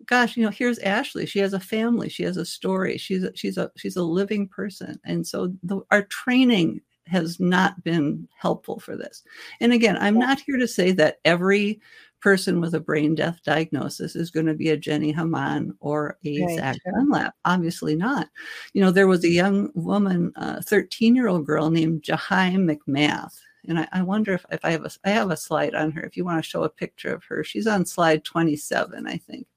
gosh, 0.06 0.36
you 0.36 0.44
know, 0.44 0.50
here's 0.50 0.80
Ashley. 0.80 1.26
She 1.26 1.40
has 1.40 1.54
a 1.54 1.60
family. 1.60 2.10
She 2.10 2.24
has 2.24 2.38
a 2.38 2.46
story. 2.46 2.98
She's 2.98 3.24
a, 3.24 3.36
she's 3.36 3.58
a 3.58 3.72
she's 3.78 3.96
a 3.96 4.04
living 4.04 4.48
person. 4.48 5.00
And 5.06 5.26
so 5.26 5.54
the, 5.64 5.82
our 5.92 6.04
training 6.04 6.82
has 7.08 7.40
not 7.40 7.84
been 7.84 8.28
helpful 8.38 8.80
for 8.80 8.96
this. 8.96 9.24
And 9.60 9.74
again, 9.74 9.98
I'm 10.00 10.18
not 10.18 10.40
here 10.40 10.58
to 10.58 10.68
say 10.68 10.92
that 10.94 11.20
every 11.26 11.82
person 12.22 12.62
with 12.62 12.74
a 12.74 12.80
brain 12.80 13.16
death 13.16 13.42
diagnosis 13.44 14.16
is 14.16 14.32
going 14.32 14.46
to 14.46 14.54
be 14.54 14.70
a 14.70 14.78
Jenny 14.78 15.12
Haman 15.12 15.76
or 15.82 16.18
a 16.26 16.42
right, 16.42 16.56
Zach 16.58 16.78
sure. 16.82 16.94
Dunlap. 16.94 17.36
Obviously 17.44 17.96
not. 17.96 18.30
You 18.74 18.82
know, 18.82 18.92
there 18.92 19.08
was 19.08 19.24
a 19.24 19.28
mm-hmm. 19.28 19.36
young 19.36 19.72
woman, 19.76 20.32
a 20.38 20.64
13 20.64 21.16
year 21.16 21.28
old 21.28 21.46
girl 21.46 21.70
named 21.70 22.04
Jahi 22.04 22.56
McMath. 22.56 23.38
And 23.68 23.80
I, 23.80 23.88
I 23.92 24.02
wonder 24.02 24.34
if, 24.34 24.46
if 24.52 24.64
I 24.64 24.72
have 24.72 24.86
a 24.86 24.92
I 25.06 25.12
have 25.12 25.32
a 25.32 25.38
slide 25.38 25.76
on 25.76 25.92
her. 25.92 26.02
If 26.04 26.18
you 26.18 26.26
want 26.26 26.44
to 26.44 26.50
show 26.50 26.64
a 26.64 26.70
picture 26.70 27.14
of 27.14 27.24
her, 27.26 27.44
she's 27.44 27.68
on 27.68 27.86
slide 27.86 28.24
27, 28.24 29.08
I 29.08 29.18
think. 29.18 29.48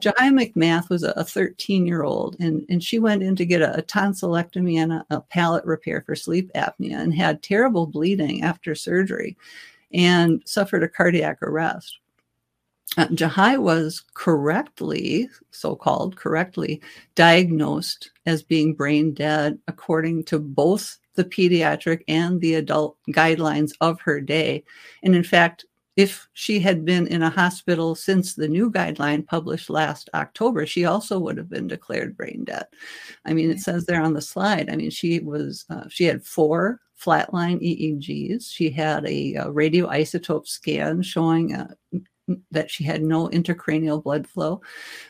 Jai 0.00 0.12
McMath 0.12 0.88
was 0.88 1.02
a 1.02 1.24
13 1.24 1.86
year 1.86 2.02
old, 2.02 2.36
and, 2.40 2.64
and 2.68 2.82
she 2.82 2.98
went 2.98 3.22
in 3.22 3.36
to 3.36 3.44
get 3.44 3.62
a, 3.62 3.78
a 3.78 3.82
tonsillectomy 3.82 4.76
and 4.76 4.92
a, 4.92 5.06
a 5.10 5.20
palate 5.20 5.64
repair 5.64 6.02
for 6.02 6.14
sleep 6.14 6.50
apnea 6.54 6.98
and 6.98 7.14
had 7.14 7.42
terrible 7.42 7.86
bleeding 7.86 8.42
after 8.42 8.74
surgery 8.74 9.36
and 9.92 10.42
suffered 10.46 10.82
a 10.82 10.88
cardiac 10.88 11.42
arrest. 11.42 11.98
Uh, 12.96 13.08
Jahi 13.08 13.58
was 13.58 14.02
correctly, 14.14 15.28
so 15.50 15.76
called 15.76 16.16
correctly, 16.16 16.80
diagnosed 17.14 18.10
as 18.24 18.42
being 18.42 18.72
brain 18.72 19.12
dead 19.12 19.58
according 19.68 20.24
to 20.24 20.38
both 20.38 20.98
the 21.16 21.24
pediatric 21.24 22.02
and 22.08 22.40
the 22.40 22.54
adult 22.54 22.96
guidelines 23.10 23.72
of 23.80 24.00
her 24.02 24.20
day. 24.20 24.64
And 25.02 25.14
in 25.14 25.24
fact, 25.24 25.64
if 25.96 26.28
she 26.34 26.60
had 26.60 26.84
been 26.84 27.06
in 27.06 27.22
a 27.22 27.30
hospital 27.30 27.94
since 27.94 28.34
the 28.34 28.48
new 28.48 28.70
guideline 28.70 29.26
published 29.26 29.70
last 29.70 30.10
October, 30.12 30.66
she 30.66 30.84
also 30.84 31.18
would 31.18 31.38
have 31.38 31.48
been 31.48 31.66
declared 31.66 32.16
brain 32.16 32.44
dead. 32.44 32.66
I 33.24 33.32
mean, 33.32 33.50
it 33.50 33.60
says 33.60 33.86
there 33.86 34.02
on 34.02 34.12
the 34.12 34.20
slide. 34.20 34.70
I 34.70 34.76
mean, 34.76 34.90
she 34.90 35.20
was 35.20 35.64
uh, 35.70 35.88
she 35.88 36.04
had 36.04 36.22
four 36.22 36.80
flatline 37.02 37.60
EEGs. 37.62 38.50
She 38.52 38.70
had 38.70 39.06
a, 39.06 39.34
a 39.34 39.46
radioisotope 39.46 40.46
scan 40.46 41.02
showing 41.02 41.54
uh, 41.54 41.72
that 42.50 42.70
she 42.70 42.84
had 42.84 43.02
no 43.02 43.28
intracranial 43.28 44.02
blood 44.02 44.26
flow. 44.26 44.60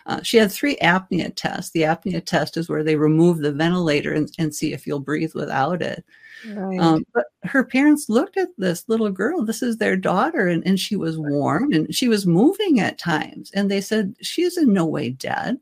Uh, 0.07 0.23
she 0.23 0.37
had 0.37 0.53
three 0.53 0.77
apnea 0.77 1.33
tests. 1.35 1.71
The 1.71 1.83
apnea 1.83 2.25
test 2.25 2.57
is 2.57 2.69
where 2.69 2.85
they 2.85 2.97
remove 2.97 3.39
the 3.39 3.53
ventilator 3.53 4.12
and, 4.12 4.31
and 4.39 4.55
see 4.55 4.73
if 4.73 4.87
you'll 4.87 5.01
breathe 5.01 5.33
without 5.35 5.83
it. 5.83 6.05
Right. 6.47 6.79
Um, 6.79 7.05
but 7.14 7.27
her 7.45 7.64
parents 7.64 8.09
looked 8.09 8.37
at 8.37 8.49
this 8.59 8.85
little 8.89 9.11
girl. 9.11 9.45
This 9.45 9.62
is 9.62 9.79
their 9.79 9.97
daughter, 9.97 10.49
and, 10.49 10.67
and 10.67 10.79
she 10.79 10.97
was 10.97 11.19
warm 11.19 11.73
and 11.73 11.95
she 11.95 12.09
was 12.09 12.27
moving 12.27 12.81
at 12.81 12.99
times. 12.99 13.51
And 13.55 13.71
they 13.71 13.81
said, 13.81 14.14
She's 14.21 14.57
in 14.59 14.73
no 14.73 14.85
way 14.85 15.11
dead. 15.11 15.59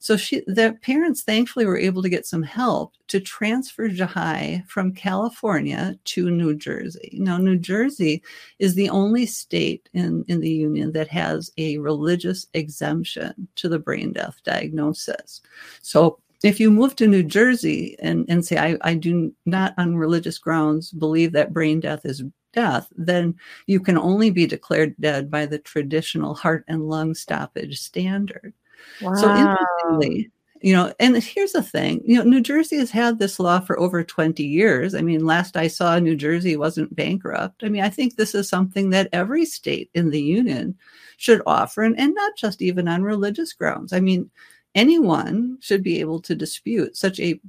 So 0.00 0.16
she, 0.16 0.40
the 0.46 0.78
parents 0.80 1.22
thankfully 1.22 1.66
were 1.66 1.76
able 1.76 2.02
to 2.02 2.08
get 2.08 2.26
some 2.26 2.42
help 2.42 2.94
to 3.08 3.20
transfer 3.20 3.86
Jahi 3.86 4.66
from 4.66 4.94
California 4.94 5.94
to 6.06 6.30
New 6.30 6.56
Jersey. 6.56 7.18
Now, 7.20 7.36
New 7.36 7.58
Jersey 7.58 8.22
is 8.58 8.74
the 8.74 8.88
only 8.88 9.26
state 9.26 9.90
in, 9.92 10.24
in 10.26 10.40
the 10.40 10.50
union 10.50 10.92
that 10.92 11.08
has 11.08 11.50
a 11.58 11.76
religious 11.76 12.46
exemption 12.54 13.46
to 13.56 13.68
the 13.68 13.78
brain 13.78 14.14
death 14.14 14.40
diagnosis. 14.42 15.42
So 15.82 16.18
if 16.42 16.58
you 16.58 16.70
move 16.70 16.96
to 16.96 17.06
New 17.06 17.22
Jersey 17.22 17.94
and, 18.00 18.24
and 18.30 18.42
say, 18.42 18.56
I, 18.56 18.78
I 18.80 18.94
do 18.94 19.34
not 19.44 19.74
on 19.76 19.96
religious 19.96 20.38
grounds 20.38 20.92
believe 20.92 21.32
that 21.32 21.52
brain 21.52 21.78
death 21.78 22.06
is 22.06 22.22
death, 22.54 22.88
then 22.96 23.34
you 23.66 23.80
can 23.80 23.98
only 23.98 24.30
be 24.30 24.46
declared 24.46 24.94
dead 24.98 25.30
by 25.30 25.44
the 25.44 25.58
traditional 25.58 26.34
heart 26.34 26.64
and 26.68 26.88
lung 26.88 27.14
stoppage 27.14 27.78
standard. 27.78 28.54
Wow. 29.00 29.14
So 29.14 29.34
interestingly, 29.34 30.30
you 30.62 30.74
know, 30.74 30.92
and 31.00 31.16
here's 31.16 31.52
the 31.52 31.62
thing, 31.62 32.02
you 32.04 32.18
know, 32.18 32.24
New 32.24 32.40
Jersey 32.40 32.76
has 32.76 32.90
had 32.90 33.18
this 33.18 33.40
law 33.40 33.60
for 33.60 33.78
over 33.80 34.04
20 34.04 34.44
years. 34.44 34.94
I 34.94 35.00
mean, 35.00 35.24
last 35.24 35.56
I 35.56 35.68
saw, 35.68 35.98
New 35.98 36.16
Jersey 36.16 36.56
wasn't 36.56 36.94
bankrupt. 36.94 37.64
I 37.64 37.68
mean, 37.68 37.82
I 37.82 37.88
think 37.88 38.16
this 38.16 38.34
is 38.34 38.48
something 38.48 38.90
that 38.90 39.08
every 39.12 39.46
state 39.46 39.90
in 39.94 40.10
the 40.10 40.20
union 40.20 40.76
should 41.16 41.42
offer, 41.46 41.82
and, 41.82 41.98
and 41.98 42.14
not 42.14 42.36
just 42.36 42.60
even 42.60 42.88
on 42.88 43.02
religious 43.02 43.52
grounds. 43.54 43.92
I 43.92 44.00
mean, 44.00 44.30
anyone 44.74 45.58
should 45.60 45.82
be 45.82 46.00
able 46.00 46.20
to 46.22 46.34
dispute 46.34 46.96
such 46.96 47.18
a 47.20 47.40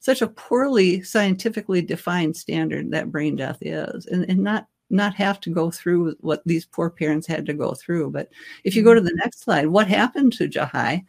such 0.00 0.22
a 0.22 0.28
poorly 0.28 1.02
scientifically 1.02 1.82
defined 1.82 2.36
standard 2.36 2.90
that 2.92 3.10
brain 3.10 3.34
death 3.34 3.58
is 3.60 4.06
and, 4.06 4.24
and 4.28 4.38
not 4.38 4.68
not 4.90 5.14
have 5.14 5.40
to 5.40 5.50
go 5.50 5.70
through 5.70 6.14
what 6.20 6.42
these 6.46 6.64
poor 6.64 6.90
parents 6.90 7.26
had 7.26 7.46
to 7.46 7.54
go 7.54 7.74
through 7.74 8.10
but 8.10 8.28
if 8.64 8.74
you 8.76 8.82
go 8.82 8.94
to 8.94 9.00
the 9.00 9.14
next 9.16 9.42
slide 9.42 9.66
what 9.66 9.88
happened 9.88 10.32
to 10.32 10.48
jahi 10.48 11.04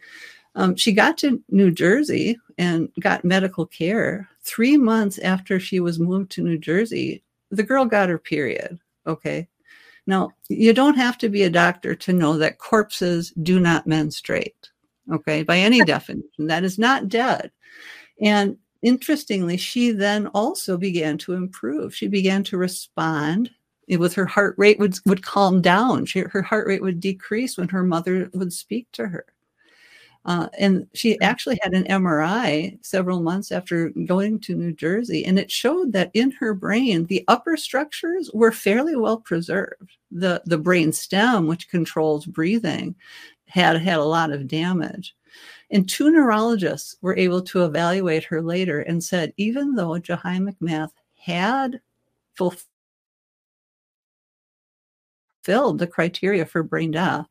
um, 0.54 0.74
she 0.74 0.92
got 0.92 1.16
to 1.18 1.42
new 1.50 1.70
jersey 1.70 2.38
and 2.56 2.88
got 3.00 3.24
medical 3.24 3.66
care 3.66 4.28
three 4.42 4.76
months 4.76 5.18
after 5.18 5.60
she 5.60 5.80
was 5.80 5.98
moved 5.98 6.30
to 6.30 6.42
new 6.42 6.58
jersey 6.58 7.22
the 7.50 7.62
girl 7.62 7.84
got 7.84 8.08
her 8.08 8.18
period 8.18 8.78
okay 9.06 9.46
now 10.06 10.30
you 10.48 10.72
don't 10.72 10.96
have 10.96 11.18
to 11.18 11.28
be 11.28 11.42
a 11.42 11.50
doctor 11.50 11.94
to 11.94 12.12
know 12.12 12.38
that 12.38 12.58
corpses 12.58 13.32
do 13.42 13.60
not 13.60 13.86
menstruate 13.86 14.70
okay, 15.12 15.42
by 15.42 15.58
any 15.58 15.80
definition. 15.84 16.46
That 16.46 16.64
is 16.64 16.78
not 16.78 17.08
dead. 17.08 17.50
And 18.20 18.56
interestingly, 18.82 19.56
she 19.56 19.90
then 19.90 20.26
also 20.28 20.76
began 20.76 21.18
to 21.18 21.34
improve. 21.34 21.94
She 21.94 22.08
began 22.08 22.44
to 22.44 22.58
respond 22.58 23.50
with 23.96 24.14
her 24.14 24.26
heart 24.26 24.54
rate 24.58 24.78
would, 24.78 24.98
would 25.06 25.22
calm 25.22 25.62
down. 25.62 26.04
She, 26.06 26.20
her 26.20 26.42
heart 26.42 26.66
rate 26.66 26.82
would 26.82 27.00
decrease 27.00 27.56
when 27.56 27.68
her 27.68 27.82
mother 27.82 28.30
would 28.34 28.52
speak 28.52 28.86
to 28.92 29.06
her. 29.08 29.24
Uh, 30.24 30.48
and 30.58 30.86
she 30.92 31.18
actually 31.22 31.58
had 31.62 31.72
an 31.72 31.84
MRI 31.84 32.78
several 32.84 33.22
months 33.22 33.50
after 33.50 33.88
going 34.04 34.38
to 34.40 34.54
New 34.54 34.72
Jersey, 34.72 35.24
and 35.24 35.38
it 35.38 35.50
showed 35.50 35.92
that 35.92 36.10
in 36.12 36.32
her 36.32 36.52
brain, 36.52 37.06
the 37.06 37.24
upper 37.28 37.56
structures 37.56 38.30
were 38.34 38.52
fairly 38.52 38.94
well 38.94 39.18
preserved. 39.18 39.96
The, 40.10 40.42
the 40.44 40.58
brain 40.58 40.92
stem, 40.92 41.46
which 41.46 41.70
controls 41.70 42.26
breathing, 42.26 42.94
had 43.46 43.80
had 43.80 43.98
a 43.98 44.04
lot 44.04 44.30
of 44.30 44.48
damage. 44.48 45.14
And 45.70 45.88
two 45.88 46.10
neurologists 46.10 46.96
were 47.00 47.16
able 47.16 47.42
to 47.42 47.64
evaluate 47.64 48.24
her 48.24 48.42
later 48.42 48.80
and 48.80 49.02
said, 49.02 49.32
even 49.36 49.74
though 49.74 49.92
Jahi 49.92 50.46
McMath 50.46 50.90
had 51.16 51.80
fulfilled 52.34 52.66
the 55.48 55.86
criteria 55.86 56.44
for 56.46 56.62
brain 56.62 56.90
death, 56.92 57.26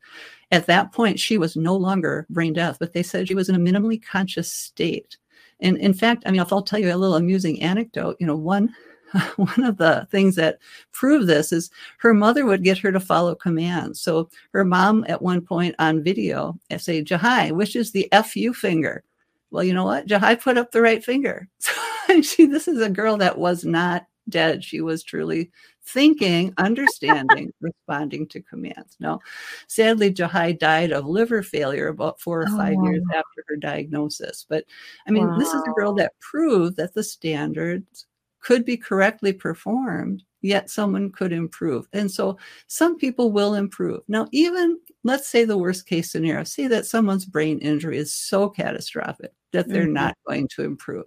at 0.50 0.66
that 0.66 0.92
point 0.92 1.20
she 1.20 1.38
was 1.38 1.56
no 1.56 1.76
longer 1.76 2.26
brain 2.30 2.52
death, 2.52 2.78
but 2.78 2.92
they 2.92 3.02
said 3.02 3.28
she 3.28 3.34
was 3.34 3.48
in 3.48 3.54
a 3.54 3.58
minimally 3.58 4.02
conscious 4.02 4.50
state. 4.50 5.16
And 5.60 5.76
in 5.78 5.92
fact, 5.92 6.22
I 6.26 6.30
mean, 6.30 6.40
I'll 6.40 6.62
tell 6.62 6.78
you 6.78 6.92
a 6.92 6.96
little 6.96 7.16
amusing 7.16 7.62
anecdote, 7.62 8.16
you 8.20 8.26
know, 8.26 8.36
one 8.36 8.74
one 9.36 9.64
of 9.64 9.76
the 9.78 10.06
things 10.10 10.36
that 10.36 10.58
prove 10.92 11.26
this 11.26 11.52
is 11.52 11.70
her 11.98 12.14
mother 12.14 12.44
would 12.44 12.64
get 12.64 12.78
her 12.78 12.92
to 12.92 13.00
follow 13.00 13.34
commands. 13.34 14.00
So 14.00 14.28
her 14.52 14.64
mom 14.64 15.04
at 15.08 15.22
one 15.22 15.40
point 15.40 15.74
on 15.78 16.02
video 16.02 16.58
eh, 16.70 16.78
say, 16.78 17.02
Jahi, 17.02 17.52
which 17.52 17.76
is 17.76 17.92
the 17.92 18.08
FU 18.24 18.52
finger? 18.52 19.02
Well, 19.50 19.64
you 19.64 19.72
know 19.72 19.84
what? 19.84 20.06
Jahi 20.06 20.40
put 20.40 20.58
up 20.58 20.72
the 20.72 20.82
right 20.82 21.04
finger. 21.04 21.48
So 22.08 22.22
she, 22.22 22.46
this 22.46 22.66
is 22.66 22.80
a 22.80 22.88
girl 22.88 23.18
that 23.18 23.36
was 23.36 23.66
not 23.66 24.06
dead. 24.28 24.64
She 24.64 24.80
was 24.80 25.02
truly 25.02 25.50
thinking, 25.84 26.52
understanding, 26.58 27.52
responding 27.60 28.26
to 28.28 28.42
commands. 28.42 28.96
No, 29.00 29.20
sadly, 29.66 30.12
Jahi 30.12 30.58
died 30.58 30.92
of 30.92 31.06
liver 31.06 31.42
failure 31.42 31.88
about 31.88 32.20
four 32.20 32.42
or 32.42 32.46
five 32.48 32.76
oh, 32.78 32.84
years 32.84 33.02
after 33.10 33.44
her 33.48 33.56
diagnosis. 33.56 34.46
But 34.48 34.64
I 35.06 35.10
mean, 35.10 35.28
wow. 35.28 35.38
this 35.38 35.52
is 35.52 35.62
a 35.62 35.72
girl 35.72 35.94
that 35.94 36.18
proved 36.20 36.76
that 36.76 36.94
the 36.94 37.04
standards 37.04 38.06
could 38.40 38.64
be 38.64 38.76
correctly 38.76 39.32
performed, 39.32 40.22
yet 40.42 40.70
someone 40.70 41.10
could 41.10 41.32
improve. 41.32 41.88
And 41.92 42.10
so 42.10 42.38
some 42.66 42.96
people 42.96 43.32
will 43.32 43.54
improve. 43.54 44.00
Now, 44.08 44.28
even 44.32 44.78
let's 45.04 45.28
say 45.28 45.44
the 45.44 45.58
worst 45.58 45.86
case 45.86 46.12
scenario, 46.12 46.44
say 46.44 46.66
that 46.68 46.86
someone's 46.86 47.24
brain 47.24 47.58
injury 47.58 47.98
is 47.98 48.14
so 48.14 48.48
catastrophic 48.48 49.32
that 49.52 49.68
they're 49.68 49.84
mm-hmm. 49.84 49.94
not 49.94 50.16
going 50.26 50.48
to 50.48 50.64
improve. 50.64 51.06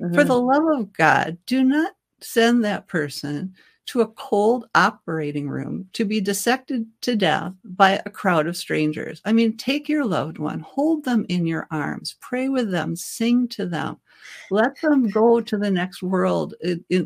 Mm-hmm. 0.00 0.14
For 0.14 0.24
the 0.24 0.40
love 0.40 0.64
of 0.78 0.92
God, 0.92 1.38
do 1.46 1.62
not 1.62 1.92
send 2.24 2.64
that 2.64 2.86
person 2.88 3.54
to 3.86 4.00
a 4.00 4.08
cold 4.08 4.66
operating 4.74 5.48
room 5.48 5.88
to 5.92 6.04
be 6.04 6.20
dissected 6.20 6.86
to 7.02 7.16
death 7.16 7.52
by 7.64 8.00
a 8.06 8.10
crowd 8.10 8.46
of 8.46 8.56
strangers. 8.56 9.20
I 9.24 9.32
mean, 9.32 9.56
take 9.56 9.88
your 9.88 10.04
loved 10.06 10.38
one, 10.38 10.60
hold 10.60 11.04
them 11.04 11.26
in 11.28 11.46
your 11.46 11.66
arms, 11.70 12.16
pray 12.20 12.48
with 12.48 12.70
them, 12.70 12.96
sing 12.96 13.46
to 13.48 13.66
them, 13.66 13.98
let 14.50 14.80
them 14.80 15.08
go 15.10 15.40
to 15.40 15.58
the 15.58 15.70
next 15.70 16.02
world 16.02 16.54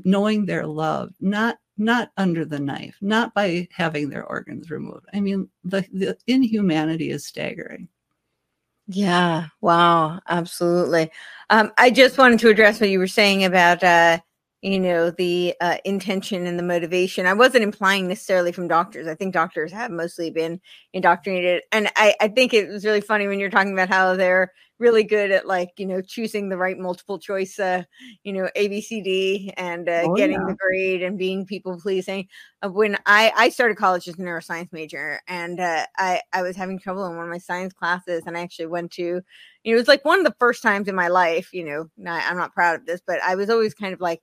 knowing 0.04 0.46
they're 0.46 0.66
loved, 0.66 1.14
not 1.20 1.58
not 1.80 2.10
under 2.16 2.44
the 2.44 2.58
knife, 2.58 2.96
not 3.00 3.32
by 3.34 3.68
having 3.72 4.08
their 4.10 4.24
organs 4.24 4.68
removed. 4.68 5.06
I 5.14 5.20
mean, 5.20 5.48
the, 5.62 5.86
the 5.92 6.18
inhumanity 6.26 7.10
is 7.10 7.24
staggering. 7.24 7.88
Yeah. 8.88 9.46
Wow. 9.60 10.18
Absolutely. 10.28 11.12
Um, 11.50 11.70
I 11.78 11.90
just 11.90 12.18
wanted 12.18 12.40
to 12.40 12.48
address 12.48 12.80
what 12.80 12.90
you 12.90 12.98
were 12.98 13.06
saying 13.06 13.44
about 13.44 13.84
uh, 13.84 14.18
you 14.62 14.80
know 14.80 15.10
the 15.10 15.54
uh, 15.60 15.76
intention 15.84 16.46
and 16.46 16.58
the 16.58 16.62
motivation. 16.64 17.26
I 17.26 17.34
wasn't 17.34 17.64
implying 17.64 18.08
necessarily 18.08 18.52
from 18.52 18.68
doctors. 18.68 19.06
I 19.06 19.14
think 19.14 19.32
doctors 19.32 19.72
have 19.72 19.90
mostly 19.90 20.30
been 20.30 20.60
indoctrinated. 20.92 21.62
And 21.72 21.88
i, 21.96 22.14
I 22.20 22.28
think 22.28 22.54
it 22.54 22.68
was 22.68 22.84
really 22.84 23.00
funny 23.00 23.26
when 23.26 23.38
you're 23.38 23.50
talking 23.50 23.72
about 23.72 23.88
how 23.88 24.16
they're 24.16 24.52
really 24.78 25.02
good 25.02 25.30
at 25.30 25.46
like 25.46 25.70
you 25.76 25.86
know 25.86 26.00
choosing 26.00 26.48
the 26.48 26.56
right 26.56 26.78
multiple 26.78 27.18
choice 27.18 27.58
uh 27.58 27.82
you 28.22 28.32
know 28.32 28.48
abcd 28.56 29.52
and 29.56 29.88
uh, 29.88 30.02
oh, 30.04 30.14
getting 30.14 30.40
yeah. 30.40 30.46
the 30.46 30.54
grade 30.54 31.02
and 31.02 31.18
being 31.18 31.44
people 31.44 31.78
pleasing. 31.80 32.26
Uh, 32.62 32.70
when 32.70 32.96
i 33.06 33.32
i 33.36 33.48
started 33.48 33.76
college 33.76 34.06
as 34.08 34.14
a 34.14 34.18
neuroscience 34.18 34.72
major 34.72 35.20
and 35.28 35.60
uh, 35.60 35.84
i 35.96 36.20
i 36.32 36.42
was 36.42 36.56
having 36.56 36.78
trouble 36.78 37.04
in 37.06 37.16
one 37.16 37.24
of 37.24 37.30
my 37.30 37.38
science 37.38 37.72
classes 37.72 38.22
and 38.26 38.36
i 38.36 38.40
actually 38.40 38.66
went 38.66 38.90
to 38.90 39.02
you 39.02 39.72
know 39.72 39.72
it 39.72 39.74
was 39.74 39.88
like 39.88 40.04
one 40.04 40.18
of 40.18 40.24
the 40.24 40.36
first 40.38 40.62
times 40.62 40.88
in 40.88 40.94
my 40.94 41.08
life 41.08 41.52
you 41.52 41.64
know 41.64 41.88
not, 41.96 42.22
i'm 42.26 42.36
not 42.36 42.54
proud 42.54 42.78
of 42.80 42.86
this 42.86 43.00
but 43.06 43.20
i 43.22 43.34
was 43.34 43.50
always 43.50 43.74
kind 43.74 43.92
of 43.92 44.00
like 44.00 44.22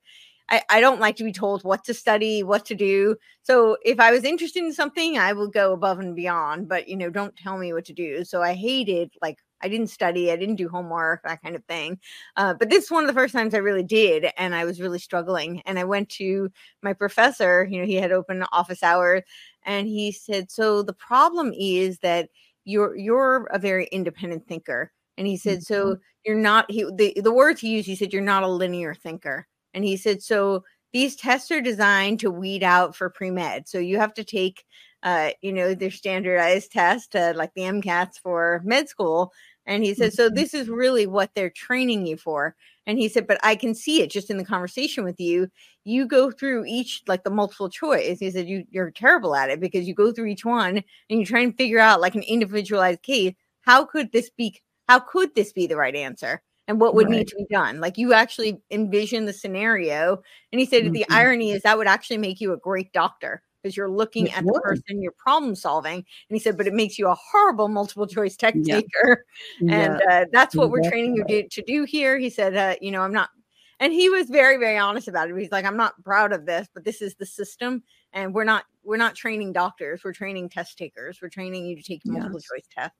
I, 0.49 0.61
I 0.69 0.79
don't 0.79 0.99
like 0.99 1.15
to 1.17 1.23
be 1.23 1.31
told 1.31 1.63
what 1.63 1.83
to 1.85 1.93
study, 1.93 2.43
what 2.43 2.65
to 2.65 2.75
do. 2.75 3.15
So 3.41 3.77
if 3.83 3.99
I 3.99 4.11
was 4.11 4.23
interested 4.23 4.63
in 4.63 4.73
something, 4.73 5.17
I 5.17 5.33
will 5.33 5.47
go 5.47 5.73
above 5.73 5.99
and 5.99 6.15
beyond, 6.15 6.67
but 6.67 6.87
you 6.87 6.95
know, 6.95 7.09
don't 7.09 7.35
tell 7.35 7.57
me 7.57 7.73
what 7.73 7.85
to 7.85 7.93
do. 7.93 8.23
So 8.23 8.41
I 8.41 8.53
hated 8.53 9.11
like 9.21 9.39
I 9.61 9.67
didn't 9.67 9.87
study, 9.87 10.31
I 10.31 10.35
didn't 10.35 10.57
do 10.57 10.69
homework, 10.69 11.23
that 11.23 11.41
kind 11.41 11.55
of 11.55 11.63
thing. 11.65 11.99
Uh, 12.35 12.53
but 12.53 12.69
this 12.69 12.85
is 12.85 12.91
one 12.91 13.03
of 13.03 13.07
the 13.07 13.19
first 13.19 13.33
times 13.33 13.53
I 13.55 13.59
really 13.59 13.83
did, 13.83 14.27
and 14.37 14.53
I 14.53 14.65
was 14.65 14.81
really 14.81 14.99
struggling. 14.99 15.61
And 15.65 15.79
I 15.79 15.85
went 15.85 16.09
to 16.09 16.51
my 16.83 16.93
professor, 16.93 17.65
you 17.69 17.79
know, 17.79 17.85
he 17.87 17.95
had 17.95 18.11
open 18.11 18.43
office 18.51 18.83
hours, 18.83 19.23
and 19.63 19.87
he 19.87 20.11
said, 20.11 20.51
"So 20.51 20.83
the 20.83 20.93
problem 20.93 21.53
is 21.57 21.99
that 21.99 22.29
you're 22.65 22.95
you're 22.97 23.45
a 23.51 23.59
very 23.59 23.87
independent 23.91 24.47
thinker." 24.47 24.91
And 25.17 25.25
he 25.25 25.37
said, 25.37 25.59
mm-hmm. 25.59 25.73
"So 25.73 25.97
you're 26.25 26.35
not." 26.35 26.69
He 26.69 26.83
the 26.83 27.13
the 27.21 27.33
words 27.33 27.61
he 27.61 27.69
used, 27.69 27.87
he 27.87 27.95
said, 27.95 28.13
"You're 28.13 28.21
not 28.21 28.43
a 28.43 28.47
linear 28.47 28.93
thinker." 28.93 29.47
And 29.75 29.83
he 29.83 29.97
said, 29.97 30.23
so 30.23 30.63
these 30.93 31.17
tests 31.17 31.51
are 31.51 31.61
designed 31.61 32.21
to 32.21 32.31
weed 32.31 32.63
out 32.63 32.95
for 32.95 33.09
pre 33.09 33.29
med. 33.29 33.67
So 33.67 33.77
you 33.77 33.99
have 33.99 34.13
to 34.13 34.23
take, 34.23 34.63
uh, 35.03 35.31
you 35.41 35.51
know, 35.51 35.75
their 35.75 35.91
standardized 35.91 36.71
test, 36.71 37.15
uh, 37.15 37.33
like 37.35 37.53
the 37.53 37.63
MCATs 37.63 38.17
for 38.17 38.61
med 38.63 38.87
school. 38.87 39.33
And 39.65 39.83
he 39.83 39.93
said, 39.93 40.13
so 40.13 40.27
mm-hmm. 40.27 40.35
this 40.35 40.53
is 40.53 40.69
really 40.69 41.05
what 41.05 41.31
they're 41.35 41.49
training 41.49 42.05
you 42.07 42.15
for. 42.15 42.55
And 42.87 42.97
he 42.97 43.09
said, 43.09 43.27
but 43.27 43.39
I 43.43 43.55
can 43.55 43.75
see 43.75 44.01
it 44.01 44.09
just 44.11 44.29
in 44.29 44.37
the 44.37 44.45
conversation 44.45 45.03
with 45.03 45.19
you. 45.19 45.49
You 45.83 46.07
go 46.07 46.31
through 46.31 46.65
each, 46.65 47.01
like 47.07 47.25
the 47.25 47.29
multiple 47.29 47.69
choice. 47.69 48.19
He 48.19 48.31
said, 48.31 48.47
you, 48.47 48.63
you're 48.69 48.91
terrible 48.91 49.35
at 49.35 49.49
it 49.49 49.59
because 49.59 49.87
you 49.87 49.93
go 49.93 50.13
through 50.13 50.27
each 50.27 50.45
one 50.45 50.77
and 51.09 51.19
you 51.19 51.25
try 51.25 51.41
and 51.41 51.57
figure 51.57 51.79
out 51.79 51.99
like 51.99 52.15
an 52.15 52.23
individualized 52.23 53.01
case. 53.01 53.33
How 53.61 53.83
could 53.83 54.13
this 54.13 54.29
be? 54.29 54.61
How 54.87 54.99
could 54.99 55.33
this 55.35 55.51
be 55.51 55.67
the 55.67 55.75
right 55.75 55.95
answer? 55.95 56.41
And 56.67 56.79
what 56.79 56.95
would 56.95 57.07
right. 57.07 57.17
need 57.17 57.27
to 57.27 57.35
be 57.35 57.45
done. 57.49 57.79
Like 57.79 57.97
you 57.97 58.13
actually 58.13 58.61
envision 58.71 59.25
the 59.25 59.33
scenario. 59.33 60.21
And 60.51 60.59
he 60.59 60.65
said 60.65 60.83
mm-hmm. 60.83 60.93
the 60.93 61.05
irony 61.09 61.51
is 61.51 61.61
that 61.63 61.77
would 61.77 61.87
actually 61.87 62.17
make 62.17 62.41
you 62.41 62.53
a 62.53 62.57
great 62.57 62.91
doctor 62.93 63.41
because 63.61 63.75
you're 63.75 63.89
looking 63.89 64.27
it 64.27 64.37
at 64.37 64.43
would. 64.43 64.55
the 64.55 64.61
person 64.61 65.01
you're 65.01 65.11
problem 65.13 65.55
solving. 65.55 65.95
And 65.95 66.05
he 66.29 66.39
said, 66.39 66.57
but 66.57 66.67
it 66.67 66.73
makes 66.73 66.99
you 66.99 67.07
a 67.07 67.15
horrible 67.15 67.67
multiple 67.67 68.07
choice 68.07 68.35
tech 68.37 68.55
yeah. 68.57 68.81
taker. 68.81 69.25
And 69.59 70.01
yeah. 70.07 70.21
uh, 70.21 70.25
that's 70.31 70.55
what 70.55 70.69
we're 70.69 70.87
training 70.87 71.15
you 71.15 71.23
to, 71.25 71.47
to 71.47 71.63
do 71.63 71.83
here. 71.83 72.17
He 72.17 72.29
said, 72.29 72.55
uh, 72.55 72.75
you 72.81 72.91
know, 72.91 73.01
I'm 73.01 73.13
not, 73.13 73.29
and 73.79 73.91
he 73.91 74.09
was 74.09 74.29
very, 74.29 74.57
very 74.57 74.77
honest 74.77 75.07
about 75.07 75.29
it. 75.29 75.37
He's 75.37 75.51
like, 75.51 75.65
I'm 75.65 75.77
not 75.77 76.01
proud 76.03 76.31
of 76.31 76.45
this, 76.45 76.67
but 76.73 76.85
this 76.85 77.01
is 77.01 77.15
the 77.15 77.25
system. 77.25 77.83
And 78.15 78.33
we're 78.33 78.45
not, 78.45 78.63
we're 78.83 78.97
not 78.97 79.13
training 79.13 79.53
doctors. 79.53 80.03
We're 80.03 80.13
training 80.13 80.49
test 80.49 80.77
takers. 80.77 81.19
We're 81.21 81.29
training 81.29 81.65
you 81.65 81.75
to 81.75 81.83
take 81.83 82.01
multiple 82.05 82.39
yes. 82.39 82.49
choice 82.49 82.67
tests. 82.75 82.97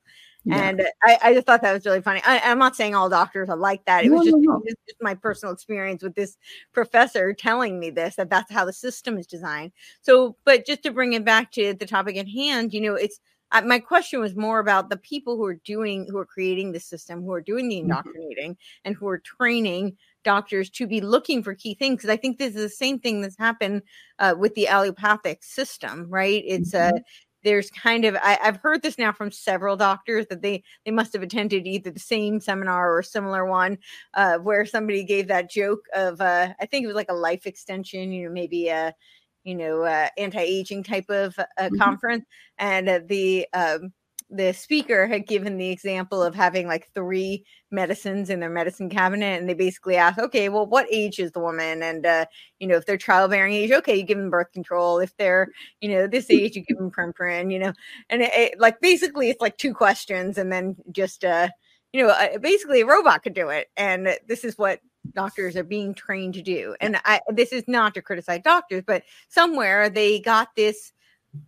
And 0.51 0.84
I, 1.03 1.18
I, 1.24 1.34
just 1.34 1.47
thought 1.47 1.63
that 1.63 1.74
was 1.74 1.86
really 1.86 2.01
funny. 2.01 2.22
I, 2.24 2.38
am 2.38 2.59
not 2.59 2.76
saying 2.76 2.93
all 2.93 3.09
doctors 3.09 3.49
are 3.49 3.55
like 3.55 3.84
that. 3.86 4.05
It 4.05 4.11
was, 4.11 4.26
just, 4.26 4.38
no, 4.38 4.53
no. 4.53 4.61
just, 4.68 5.01
my 5.01 5.16
personal 5.16 5.51
experience 5.51 6.03
with 6.03 6.13
this 6.13 6.38
professor 6.72 7.34
telling 7.34 7.80
me 7.80 7.89
this 7.89 8.16
that 8.18 8.30
that's 8.30 8.51
how 8.51 8.63
the 8.63 8.74
system 8.74 9.18
is 9.18 9.26
designed. 9.26 9.72
So, 10.03 10.36
but 10.45 10.68
just 10.68 10.84
to 10.84 10.91
bring 10.91 11.13
it 11.13 11.26
back 11.26 11.51
to 11.53 11.74
the 11.74 11.88
topic 11.88 12.18
at 12.18 12.28
hand, 12.28 12.74
you 12.74 12.82
know, 12.82 12.93
it's 12.93 13.20
uh, 13.51 13.61
my 13.61 13.80
question 13.80 14.20
was 14.20 14.36
more 14.36 14.59
about 14.59 14.89
the 14.89 14.97
people 14.97 15.36
who 15.38 15.45
are 15.45 15.59
doing, 15.66 16.07
who 16.09 16.18
are 16.18 16.26
creating 16.26 16.72
the 16.72 16.80
system, 16.80 17.24
who 17.24 17.32
are 17.32 17.41
doing 17.41 17.68
the 17.68 17.76
mm-hmm. 17.76 17.91
indoctrinating, 17.91 18.51
mm-hmm. 18.51 18.82
and 18.86 18.95
who 18.95 19.07
are 19.07 19.20
training 19.20 19.97
doctors 20.26 20.69
to 20.71 20.86
be 20.86 20.99
looking 20.99 21.41
for 21.41 21.53
key 21.53 21.76
things. 21.76 21.97
Because 21.97 22.09
I 22.09 22.17
think 22.17 22.38
this 22.38 22.55
is 22.55 22.61
the 22.61 22.69
same 22.69 22.99
thing 22.99 23.21
that's 23.21 23.38
happened 23.38 23.84
uh, 24.19 24.36
with 24.38 24.53
the 24.55 24.67
allopathic 24.67 25.43
system, 25.43 26.07
right? 26.09 26.43
It's 26.45 26.73
uh, 26.73 26.88
mm-hmm. 26.88 26.97
a 26.97 27.01
there's 27.45 27.69
kind 27.69 28.03
of 28.03 28.17
I, 28.17 28.38
have 28.41 28.57
heard 28.57 28.82
this 28.82 28.97
now 28.97 29.13
from 29.13 29.32
several 29.32 29.78
doctors 29.78 30.26
that 30.30 30.41
they 30.41 30.63
they 30.84 30.91
must 30.91 31.13
have 31.13 31.21
attended 31.21 31.65
either 31.65 31.91
the 31.91 31.99
same 31.99 32.41
seminar 32.41 32.91
or 32.91 32.99
a 32.99 33.03
similar 33.03 33.45
one 33.45 33.78
uh, 34.15 34.39
where 34.39 34.65
somebody 34.65 35.03
gave 35.05 35.28
that 35.28 35.49
joke 35.49 35.86
of 35.93 36.19
uh, 36.19 36.53
I 36.59 36.65
think 36.65 36.84
it 36.84 36.88
was 36.88 36.95
like 36.95 37.11
a 37.11 37.15
life 37.15 37.45
extension, 37.45 38.11
you 38.11 38.28
know, 38.28 38.34
maybe 38.34 38.67
a 38.67 38.93
you 39.43 39.55
know 39.55 39.84
uh, 39.84 40.09
anti-aging 40.17 40.84
type 40.84 41.09
of 41.09 41.38
uh, 41.39 41.45
mm-hmm. 41.57 41.78
conference, 41.78 42.26
and 42.57 42.89
uh, 42.89 42.99
the 43.05 43.47
um, 43.53 43.93
the 44.36 44.53
speaker 44.53 45.07
had 45.07 45.27
given 45.27 45.57
the 45.57 45.69
example 45.69 46.21
of 46.21 46.36
having 46.36 46.67
like 46.67 46.89
three 46.93 47.45
medicines 47.71 48.29
in 48.29 48.39
their 48.39 48.49
medicine 48.49 48.89
cabinet 48.89 49.39
and 49.39 49.49
they 49.49 49.53
basically 49.53 49.95
asked 49.95 50.19
okay 50.19 50.49
well 50.49 50.65
what 50.65 50.88
age 50.91 51.19
is 51.19 51.31
the 51.31 51.39
woman? 51.39 51.81
And 51.81 52.05
uh 52.05 52.25
you 52.59 52.67
know 52.67 52.75
if 52.75 52.86
they're 52.86 52.97
childbearing 52.97 53.53
age 53.53 53.71
okay 53.71 53.95
you 53.95 54.03
give 54.03 54.17
them 54.17 54.29
birth 54.29 54.51
control. 54.51 54.99
If 54.99 55.15
they're 55.17 55.49
you 55.81 55.89
know 55.89 56.07
this 56.07 56.29
age 56.29 56.55
you 56.55 56.63
give 56.63 56.77
them 56.77 56.91
Premarin 56.91 57.51
you 57.51 57.59
know? 57.59 57.73
And 58.09 58.21
it, 58.21 58.31
it, 58.33 58.59
like 58.59 58.79
basically 58.81 59.29
it's 59.29 59.41
like 59.41 59.57
two 59.57 59.73
questions 59.73 60.38
and 60.38 60.51
then 60.51 60.75
just 60.91 61.23
uh 61.23 61.49
you 61.93 62.03
know 62.03 62.09
uh, 62.09 62.38
basically 62.39 62.81
a 62.81 62.86
robot 62.86 63.23
could 63.23 63.33
do 63.33 63.49
it 63.49 63.67
and 63.77 64.17
this 64.27 64.43
is 64.43 64.57
what 64.57 64.79
doctors 65.13 65.55
are 65.55 65.63
being 65.63 65.93
trained 65.93 66.33
to 66.33 66.41
do. 66.41 66.75
And 66.81 66.99
i 67.05 67.21
this 67.29 67.51
is 67.51 67.63
not 67.67 67.93
to 67.93 68.01
criticize 68.01 68.41
doctors 68.43 68.83
but 68.86 69.03
somewhere 69.29 69.89
they 69.89 70.19
got 70.19 70.49
this 70.55 70.91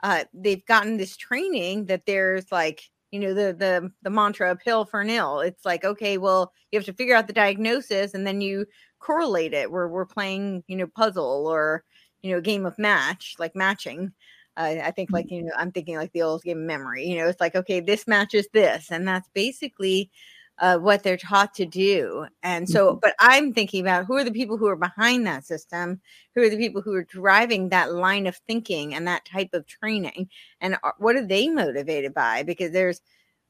uh, 0.04 0.24
they've 0.34 0.66
gotten 0.66 0.98
this 0.98 1.18
training 1.18 1.86
that 1.86 2.06
there's 2.06 2.52
like 2.52 2.84
you 3.12 3.20
know 3.20 3.34
the 3.34 3.54
the 3.54 3.92
the 4.02 4.10
mantra 4.10 4.52
a 4.52 4.56
pill 4.56 4.86
for 4.86 5.04
nil. 5.04 5.40
it's 5.40 5.66
like 5.66 5.84
okay 5.84 6.18
well 6.18 6.52
you 6.72 6.80
have 6.80 6.86
to 6.86 6.94
figure 6.94 7.16
out 7.16 7.28
the 7.28 7.34
diagnosis 7.34 8.14
and 8.14 8.28
then 8.28 8.42
you 8.42 8.66
correlate 9.00 9.54
it 9.54 9.72
where 9.72 9.88
we're 9.88 10.06
playing 10.06 10.64
you 10.68 10.76
know 10.76 10.88
puzzle 10.88 11.48
or 11.48 11.84
you 12.22 12.32
know 12.32 12.42
game 12.42 12.66
of 12.66 12.78
match 12.78 13.36
like 13.40 13.56
matching 13.56 14.12
uh, 14.58 14.76
i 14.84 14.92
think 14.92 15.12
like 15.12 15.28
mm-hmm. 15.28 15.36
you 15.36 15.44
know 15.44 15.54
i'm 15.58 15.72
thinking 15.72 15.96
like 15.96 16.12
the 16.14 16.22
old 16.22 16.44
game 16.44 16.58
of 16.58 16.64
memory 16.64 17.06
you 17.06 17.18
know 17.18 17.28
it's 17.28 17.40
like 17.40 17.56
okay 17.56 17.80
this 17.80 18.08
matches 18.08 18.48
this 18.54 18.92
and 18.92 19.08
that's 19.08 19.30
basically 19.34 20.12
uh, 20.60 20.78
what 20.78 21.04
they're 21.04 21.18
taught 21.18 21.54
to 21.56 21.66
do. 21.66 22.26
And 22.44 22.68
so, 22.68 22.90
mm-hmm. 22.92 23.00
but 23.02 23.14
I'm 23.20 23.54
thinking 23.54 23.82
about 23.82 24.06
who 24.06 24.16
are 24.16 24.24
the 24.24 24.32
people 24.32 24.58
who 24.58 24.68
are 24.68 24.76
behind 24.76 25.26
that 25.28 25.46
system? 25.46 26.02
Who 26.36 26.42
are 26.42 26.50
the 26.50 26.58
people 26.58 26.82
who 26.82 26.94
are 26.94 27.04
driving 27.04 27.70
that 27.70 27.94
line 27.94 28.28
of 28.28 28.36
thinking 28.48 28.96
and 28.96 29.08
that 29.08 29.26
type 29.26 29.54
of 29.54 29.68
training? 29.68 30.30
And 30.62 30.78
what 30.98 31.16
are 31.16 31.26
they 31.26 31.50
motivated 31.50 32.14
by? 32.14 32.44
Because 32.44 32.72
there's, 32.72 33.02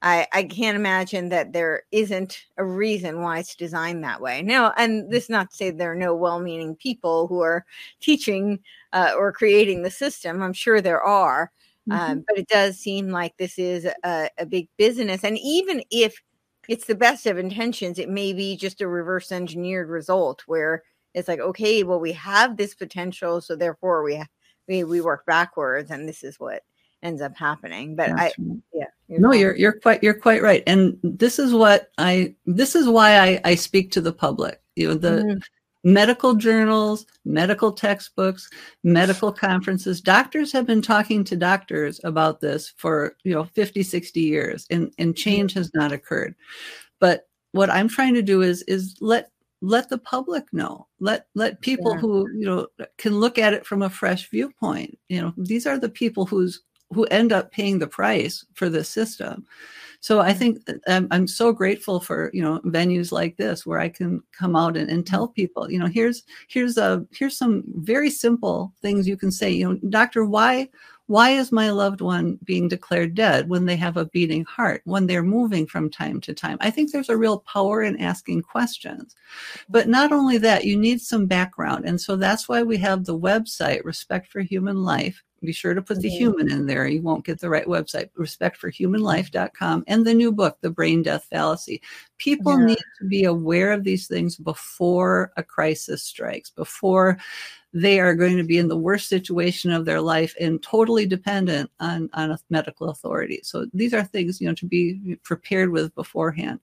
I, 0.02 0.28
I 0.32 0.44
can't 0.44 0.76
imagine 0.76 1.30
that 1.30 1.54
there 1.54 1.84
isn't 1.92 2.46
a 2.58 2.66
reason 2.66 3.22
why 3.22 3.40
it's 3.40 3.56
designed 3.56 4.04
that 4.04 4.22
way. 4.22 4.42
Now, 4.42 4.74
and 4.78 5.10
this 5.10 5.24
is 5.24 5.30
not 5.30 5.50
to 5.52 5.56
say 5.56 5.72
there 5.72 5.92
are 5.92 5.96
no 5.96 6.14
well 6.14 6.40
meaning 6.40 6.76
people 6.76 7.28
who 7.28 7.42
are 7.42 7.66
teaching 8.00 8.60
uh, 8.94 9.14
or 9.18 9.32
creating 9.32 9.82
the 9.82 9.92
system. 9.92 10.42
I'm 10.42 10.54
sure 10.54 10.82
there 10.82 11.02
are. 11.02 11.52
Mm-hmm. 11.90 12.12
Um, 12.12 12.26
but 12.28 12.38
it 12.38 12.50
does 12.50 12.78
seem 12.78 13.10
like 13.10 13.38
this 13.38 13.58
is 13.58 13.88
a, 14.04 14.30
a 14.38 14.46
big 14.46 14.68
business. 14.78 15.24
And 15.24 15.38
even 15.40 15.82
if 15.90 16.22
it's 16.68 16.86
the 16.86 16.96
best 16.96 17.26
of 17.26 17.38
intentions. 17.38 18.00
It 18.00 18.10
may 18.10 18.34
be 18.34 18.56
just 18.58 18.82
a 18.82 18.88
reverse 18.88 19.32
engineered 19.32 19.90
result 19.90 20.44
where 20.48 20.84
it's 21.14 21.28
like, 21.28 21.40
okay, 21.40 21.84
well, 21.84 22.00
we 22.00 22.12
have 22.14 22.58
this 22.58 22.76
potential, 22.76 23.42
so 23.42 23.56
therefore 23.56 24.04
we 24.04 24.22
we 24.68 24.84
we 24.84 25.02
work 25.02 25.26
backwards, 25.26 25.92
and 25.92 26.08
this 26.08 26.24
is 26.24 26.40
what 26.40 26.64
ends 27.04 27.22
up 27.22 27.36
happening. 27.36 27.96
But 27.96 28.10
That's 28.10 28.20
I, 28.20 28.24
right. 28.24 28.58
yeah, 28.74 28.86
you're 29.08 29.20
no, 29.20 29.32
you're 29.32 29.56
you're 29.56 29.80
quite 29.80 30.04
you're 30.04 30.14
quite 30.14 30.42
right, 30.42 30.64
and 30.68 30.98
this 31.04 31.40
is 31.40 31.54
what 31.54 31.90
I 31.98 32.36
this 32.46 32.76
is 32.76 32.88
why 32.88 33.20
I 33.20 33.42
I 33.44 33.56
speak 33.56 33.92
to 33.92 34.02
the 34.02 34.14
public. 34.14 34.62
You 34.76 34.90
know 34.90 34.94
the. 34.96 35.10
Mm-hmm 35.10 35.38
medical 35.88 36.36
journals, 36.36 37.06
medical 37.24 37.72
textbooks, 37.72 38.50
medical 38.84 39.32
conferences. 39.32 40.02
Doctors 40.02 40.52
have 40.52 40.68
been 40.68 40.82
talking 40.82 41.24
to 41.24 41.38
doctors 41.38 42.02
about 42.04 42.42
this 42.42 42.74
for, 42.76 43.16
you 43.24 43.34
know, 43.34 43.46
50, 43.46 43.84
60 43.84 44.20
years 44.20 44.68
and, 44.70 44.94
and 44.98 45.16
change 45.16 45.54
has 45.54 45.72
not 45.74 45.94
occurred. 45.94 46.36
But 47.00 47.30
what 47.54 47.70
I'm 47.70 47.88
trying 47.88 48.16
to 48.16 48.22
do 48.22 48.42
is 48.42 48.64
is 48.64 48.98
let 49.00 49.32
let 49.62 49.90
the 49.90 49.98
public 49.98 50.44
know 50.52 50.88
let 51.00 51.28
let 51.36 51.62
people 51.62 51.94
Yeah. 51.94 52.00
who 52.02 52.28
you 52.32 52.46
know 52.46 52.68
can 52.98 53.20
look 53.20 53.40
at 53.40 53.54
it 53.54 53.66
from 53.66 53.82
a 53.82 53.90
fresh 53.90 54.30
viewpoint 54.30 55.00
you 55.10 55.20
know 55.20 55.34
these 55.36 55.66
are 55.66 55.80
the 55.80 55.90
people 55.90 56.28
who's 56.28 56.62
who 56.94 57.06
end 57.06 57.32
up 57.32 57.52
paying 57.52 57.80
the 57.80 57.88
price 57.88 58.46
for 58.54 58.70
this 58.70 58.88
system 58.88 59.48
so 60.00 60.20
i 60.20 60.34
think 60.34 60.60
I'm, 60.88 61.04
um, 61.04 61.08
I'm 61.12 61.28
so 61.28 61.52
grateful 61.52 62.00
for 62.00 62.30
you 62.34 62.42
know 62.42 62.60
venues 62.66 63.12
like 63.12 63.38
this 63.38 63.66
where 63.66 63.80
i 63.80 63.90
can 63.90 64.22
come 64.32 64.56
out 64.56 64.78
and, 64.78 64.90
and 64.90 65.06
tell 65.06 65.28
people 65.28 65.72
you 65.72 65.80
know 65.80 65.88
here's 65.88 66.24
here's 66.48 66.78
a 66.78 67.06
here's 67.12 67.38
some 67.38 67.64
very 67.76 68.10
simple 68.10 68.74
things 68.82 69.08
you 69.08 69.18
can 69.18 69.32
say 69.32 69.52
you 69.52 69.70
know 69.70 69.80
doctor 69.90 70.26
why 70.26 70.70
why 71.08 71.30
is 71.30 71.54
my 71.54 71.72
loved 71.72 72.02
one 72.02 72.38
being 72.44 72.68
declared 72.68 73.16
dead 73.16 73.48
when 73.48 73.66
they 73.66 73.78
have 73.78 73.96
a 73.96 74.06
beating 74.06 74.44
heart 74.44 74.82
when 74.84 75.08
they're 75.08 75.24
moving 75.24 75.66
from 75.66 75.90
time 75.90 76.20
to 76.22 76.34
time? 76.34 76.58
I 76.60 76.70
think 76.70 76.92
there's 76.92 77.10
a 77.10 77.18
real 77.18 77.40
power 77.40 77.82
in 77.82 78.00
asking 78.02 78.42
questions. 78.42 79.16
But 79.70 79.88
not 79.88 80.12
only 80.12 80.38
that 80.40 80.66
you 80.66 80.78
need 80.78 81.00
some 81.02 81.26
background. 81.26 81.86
And 81.86 82.00
so 82.00 82.18
that's 82.18 82.50
why 82.50 82.62
we 82.62 82.78
have 82.78 83.06
the 83.06 83.18
website 83.18 83.86
respect 83.86 84.30
for 84.30 84.42
human 84.42 84.84
life 84.84 85.24
be 85.42 85.52
sure 85.54 85.74
to 85.74 85.82
put 85.82 86.02
the 86.02 86.10
Mhm. 86.10 86.18
human 86.18 86.52
in 86.52 86.66
there 86.66 86.88
you 86.88 87.02
won't 87.02 87.26
get 87.26 87.40
the 87.40 87.50
right 87.50 87.68
website 87.68 88.10
respectforhumanlife.com 88.18 89.84
and 89.88 90.06
the 90.06 90.14
new 90.14 90.32
book 90.32 90.58
the 90.62 90.70
brain 90.70 91.02
death 91.04 91.26
fallacy 91.30 91.82
people 92.18 92.58
Yeah. 92.60 92.66
need 92.66 92.86
to 93.00 93.08
be 93.08 93.24
aware 93.24 93.72
of 93.72 93.84
these 93.84 94.08
things 94.08 94.36
before 94.36 95.32
a 95.38 95.44
crisis 95.44 96.04
strikes 96.04 96.50
before 96.50 97.18
they 97.74 98.00
are 98.00 98.16
going 98.16 98.38
to 98.38 98.44
be 98.44 98.58
in 98.58 98.70
the 98.70 98.78
worst 98.78 99.10
situation 99.10 99.72
of 99.72 99.86
their 99.86 100.02
life 100.02 100.34
and 100.40 100.64
totally 100.64 101.06
dependent 101.06 101.70
on, 101.80 102.10
on 102.14 102.32
a 102.32 102.40
medical 102.50 102.90
authority. 102.90 103.42
So 103.44 103.68
these 103.74 103.94
are 103.94 104.04
things, 104.04 104.40
you 104.40 104.48
know, 104.48 104.56
to 104.56 104.66
be 104.66 105.18
prepared 105.24 105.70
with 105.70 105.94
beforehand. 105.94 106.60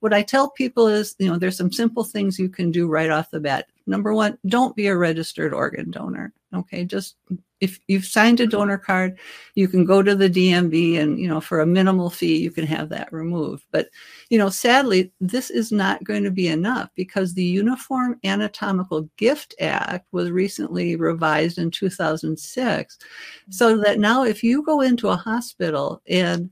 What 0.00 0.14
I 0.14 0.22
tell 0.22 0.50
people 0.50 0.88
is, 0.88 1.14
you 1.18 1.28
know, 1.28 1.38
there's 1.38 1.58
some 1.58 1.70
simple 1.70 2.04
things 2.04 2.38
you 2.38 2.48
can 2.48 2.70
do 2.70 2.88
right 2.88 3.10
off 3.10 3.30
the 3.30 3.38
bat. 3.38 3.68
Number 3.86 4.14
one, 4.14 4.38
don't 4.46 4.74
be 4.74 4.86
a 4.86 4.96
registered 4.96 5.52
organ 5.52 5.90
donor. 5.90 6.32
Okay. 6.54 6.84
Just 6.84 7.16
if 7.60 7.78
you've 7.88 8.04
signed 8.04 8.40
a 8.40 8.44
mm-hmm. 8.44 8.50
donor 8.50 8.78
card, 8.78 9.18
you 9.54 9.68
can 9.68 9.84
go 9.84 10.02
to 10.02 10.14
the 10.14 10.28
DMV 10.28 10.98
and, 10.98 11.18
you 11.18 11.28
know, 11.28 11.40
for 11.40 11.60
a 11.60 11.66
minimal 11.66 12.10
fee, 12.10 12.36
you 12.36 12.50
can 12.50 12.66
have 12.66 12.88
that 12.90 13.12
removed. 13.12 13.64
But, 13.70 13.88
you 14.28 14.38
know, 14.38 14.50
sadly, 14.50 15.12
this 15.20 15.50
is 15.50 15.72
not 15.72 16.04
going 16.04 16.24
to 16.24 16.30
be 16.30 16.48
enough 16.48 16.90
because 16.94 17.32
the 17.32 17.44
Uniform 17.44 18.18
Anatomical 18.24 19.08
Gift 19.16 19.54
Act 19.60 20.06
was 20.12 20.30
recently 20.30 20.96
revised 20.96 21.58
in 21.58 21.70
2006. 21.70 22.98
So 23.50 23.72
mm-hmm. 23.72 23.82
that 23.82 23.98
now 23.98 24.24
if 24.24 24.42
you 24.42 24.62
go 24.62 24.80
into 24.82 25.08
a 25.08 25.16
hospital 25.16 26.02
and 26.08 26.50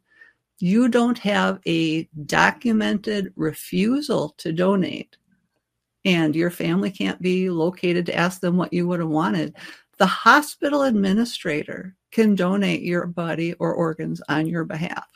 you 0.59 0.89
don't 0.89 1.19
have 1.19 1.61
a 1.67 2.05
documented 2.25 3.33
refusal 3.37 4.35
to 4.39 4.53
donate, 4.53 5.17
and 6.05 6.37
your 6.37 6.51
family 6.51 6.91
can't 6.91 7.21
be 7.23 7.49
located 7.49 8.07
to 8.07 8.15
ask 8.15 8.41
them 8.41 8.57
what 8.57 8.73
you 8.73 8.87
would 8.87 9.01
have 9.01 9.09
wanted, 9.09 9.55
the 9.99 10.07
hospital 10.07 10.83
administrator 10.83 11.95
can 12.11 12.35
donate 12.35 12.83
your 12.83 13.07
body 13.07 13.55
or 13.55 13.75
organs 13.75 14.21
on 14.29 14.47
your 14.47 14.65
behalf. 14.65 15.07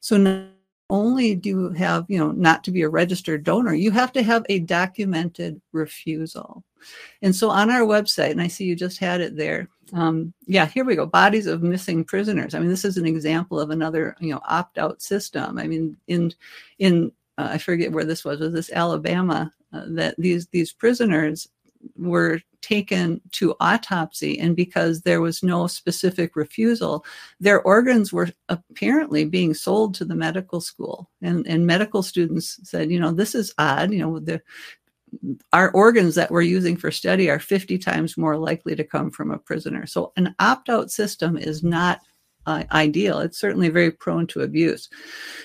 So 0.00 0.16
not 0.16 0.46
only 0.88 1.34
do 1.34 1.48
you 1.48 1.70
have, 1.70 2.06
you 2.08 2.18
know, 2.18 2.30
not 2.30 2.62
to 2.64 2.70
be 2.70 2.82
a 2.82 2.88
registered 2.88 3.44
donor, 3.44 3.74
you 3.74 3.90
have 3.90 4.12
to 4.12 4.22
have 4.22 4.46
a 4.48 4.60
documented 4.60 5.60
refusal. 5.72 6.62
And 7.22 7.34
so 7.34 7.50
on 7.50 7.70
our 7.70 7.80
website, 7.80 8.30
and 8.30 8.40
I 8.40 8.46
see 8.46 8.64
you 8.64 8.76
just 8.76 8.98
had 8.98 9.20
it 9.20 9.36
there. 9.36 9.68
Um, 9.92 10.32
yeah, 10.46 10.66
here 10.66 10.84
we 10.84 10.94
go. 10.94 11.06
Bodies 11.06 11.46
of 11.46 11.62
missing 11.62 12.04
prisoners. 12.04 12.54
I 12.54 12.60
mean, 12.60 12.68
this 12.68 12.84
is 12.84 12.96
an 12.96 13.06
example 13.06 13.58
of 13.58 13.70
another, 13.70 14.16
you 14.20 14.32
know, 14.32 14.40
opt-out 14.46 15.02
system. 15.02 15.58
I 15.58 15.66
mean, 15.66 15.96
in 16.06 16.32
in 16.78 17.12
uh, 17.38 17.48
I 17.52 17.58
forget 17.58 17.92
where 17.92 18.04
this 18.04 18.24
was. 18.24 18.40
Was 18.40 18.52
this 18.52 18.70
Alabama? 18.72 19.52
Uh, 19.72 19.84
that 19.88 20.14
these 20.18 20.46
these 20.48 20.72
prisoners 20.72 21.48
were 21.96 22.40
taken 22.62 23.20
to 23.30 23.54
autopsy 23.60 24.38
and 24.40 24.56
because 24.56 25.02
there 25.02 25.20
was 25.20 25.42
no 25.42 25.68
specific 25.68 26.34
refusal 26.34 27.04
their 27.38 27.62
organs 27.62 28.12
were 28.12 28.28
apparently 28.48 29.24
being 29.24 29.54
sold 29.54 29.94
to 29.94 30.04
the 30.04 30.14
medical 30.14 30.60
school. 30.60 31.10
And 31.22 31.46
and 31.46 31.66
medical 31.66 32.02
students 32.02 32.58
said 32.68 32.90
you 32.90 32.98
know 32.98 33.12
this 33.12 33.34
is 33.34 33.54
odd. 33.58 33.92
You 33.92 34.00
know 34.00 34.18
the 34.18 34.42
our 35.52 35.70
organs 35.70 36.14
that 36.16 36.30
we're 36.30 36.42
using 36.42 36.76
for 36.76 36.90
study 36.90 37.30
are 37.30 37.38
50 37.38 37.78
times 37.78 38.18
more 38.18 38.36
likely 38.36 38.74
to 38.74 38.84
come 38.84 39.10
from 39.10 39.30
a 39.30 39.38
prisoner. 39.38 39.86
So 39.86 40.12
an 40.16 40.34
opt-out 40.40 40.90
system 40.90 41.36
is 41.38 41.62
not 41.62 42.00
uh, 42.46 42.64
ideal. 42.72 43.20
It's 43.20 43.38
certainly 43.38 43.68
very 43.68 43.90
prone 43.90 44.26
to 44.28 44.42
abuse. 44.42 44.88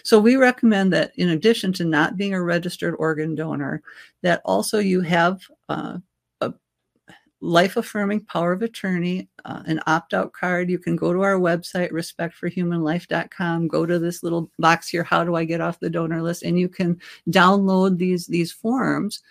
So 0.04 0.20
we 0.20 0.36
recommend 0.36 0.94
that 0.94 1.12
in 1.16 1.30
addition 1.30 1.74
to 1.74 1.86
not 1.86 2.18
being 2.18 2.34
a 2.34 2.42
registered 2.42 2.96
organ 2.98 3.36
donor 3.36 3.82
that 4.24 4.42
also 4.46 4.80
you 4.80 5.02
have 5.02 5.42
uh, 5.70 5.98
life 7.42 7.76
affirming 7.76 8.24
power 8.26 8.54
of 8.54 8.62
attorney, 8.62 9.28
uh, 9.46 9.64
an 9.66 9.82
opt 9.88 10.14
out 10.14 10.32
card. 10.32 10.70
You 10.70 10.78
can 10.78 10.96
go 10.96 11.12
to 11.12 11.22
our 11.24 11.40
website, 11.40 11.92
respectforhumanlife.com, 11.92 13.68
go 13.68 13.86
to 13.86 14.00
this 14.00 14.22
little 14.22 14.52
box 14.60 14.88
here, 14.88 15.04
how 15.04 15.24
do 15.24 15.36
I 15.36 15.44
get 15.44 15.60
off 15.60 15.80
the 15.80 15.90
donor 15.90 16.22
list? 16.22 16.44
And 16.44 16.60
you 16.60 16.70
can 16.70 17.00
download 17.30 17.98
these, 17.98 18.28
these 18.28 18.52
forms. 18.52 19.22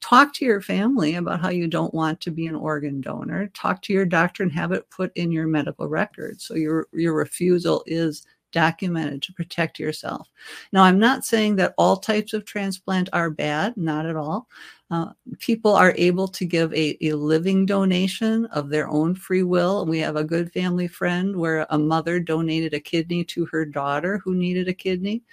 Talk 0.00 0.34
to 0.34 0.44
your 0.44 0.60
family 0.60 1.14
about 1.14 1.40
how 1.40 1.48
you 1.48 1.66
don't 1.66 1.94
want 1.94 2.20
to 2.20 2.30
be 2.30 2.46
an 2.46 2.54
organ 2.54 3.00
donor. 3.00 3.48
Talk 3.54 3.80
to 3.82 3.94
your 3.94 4.04
doctor 4.04 4.42
and 4.42 4.52
have 4.52 4.72
it 4.72 4.90
put 4.90 5.10
in 5.16 5.32
your 5.32 5.46
medical 5.46 5.88
record. 5.88 6.42
So 6.42 6.54
your, 6.54 6.88
your 6.92 7.14
refusal 7.14 7.82
is 7.86 8.26
documented 8.54 9.20
to 9.20 9.32
protect 9.32 9.78
yourself. 9.78 10.28
Now, 10.72 10.84
I'm 10.84 10.98
not 10.98 11.24
saying 11.24 11.56
that 11.56 11.74
all 11.76 11.96
types 11.96 12.34
of 12.34 12.44
transplant 12.44 13.08
are 13.12 13.28
bad, 13.28 13.76
not 13.76 14.06
at 14.06 14.16
all. 14.16 14.48
Uh, 14.94 15.12
people 15.40 15.74
are 15.74 15.92
able 15.96 16.28
to 16.28 16.44
give 16.44 16.72
a, 16.72 16.96
a 17.04 17.14
living 17.14 17.66
donation 17.66 18.46
of 18.46 18.68
their 18.68 18.86
own 18.86 19.12
free 19.12 19.42
will. 19.42 19.84
We 19.84 19.98
have 19.98 20.14
a 20.14 20.22
good 20.22 20.52
family 20.52 20.86
friend 20.86 21.34
where 21.34 21.66
a 21.70 21.78
mother 21.78 22.20
donated 22.20 22.74
a 22.74 22.80
kidney 22.80 23.24
to 23.24 23.44
her 23.46 23.64
daughter 23.64 24.18
who 24.18 24.36
needed 24.36 24.68
a 24.68 24.72
kidney. 24.72 25.24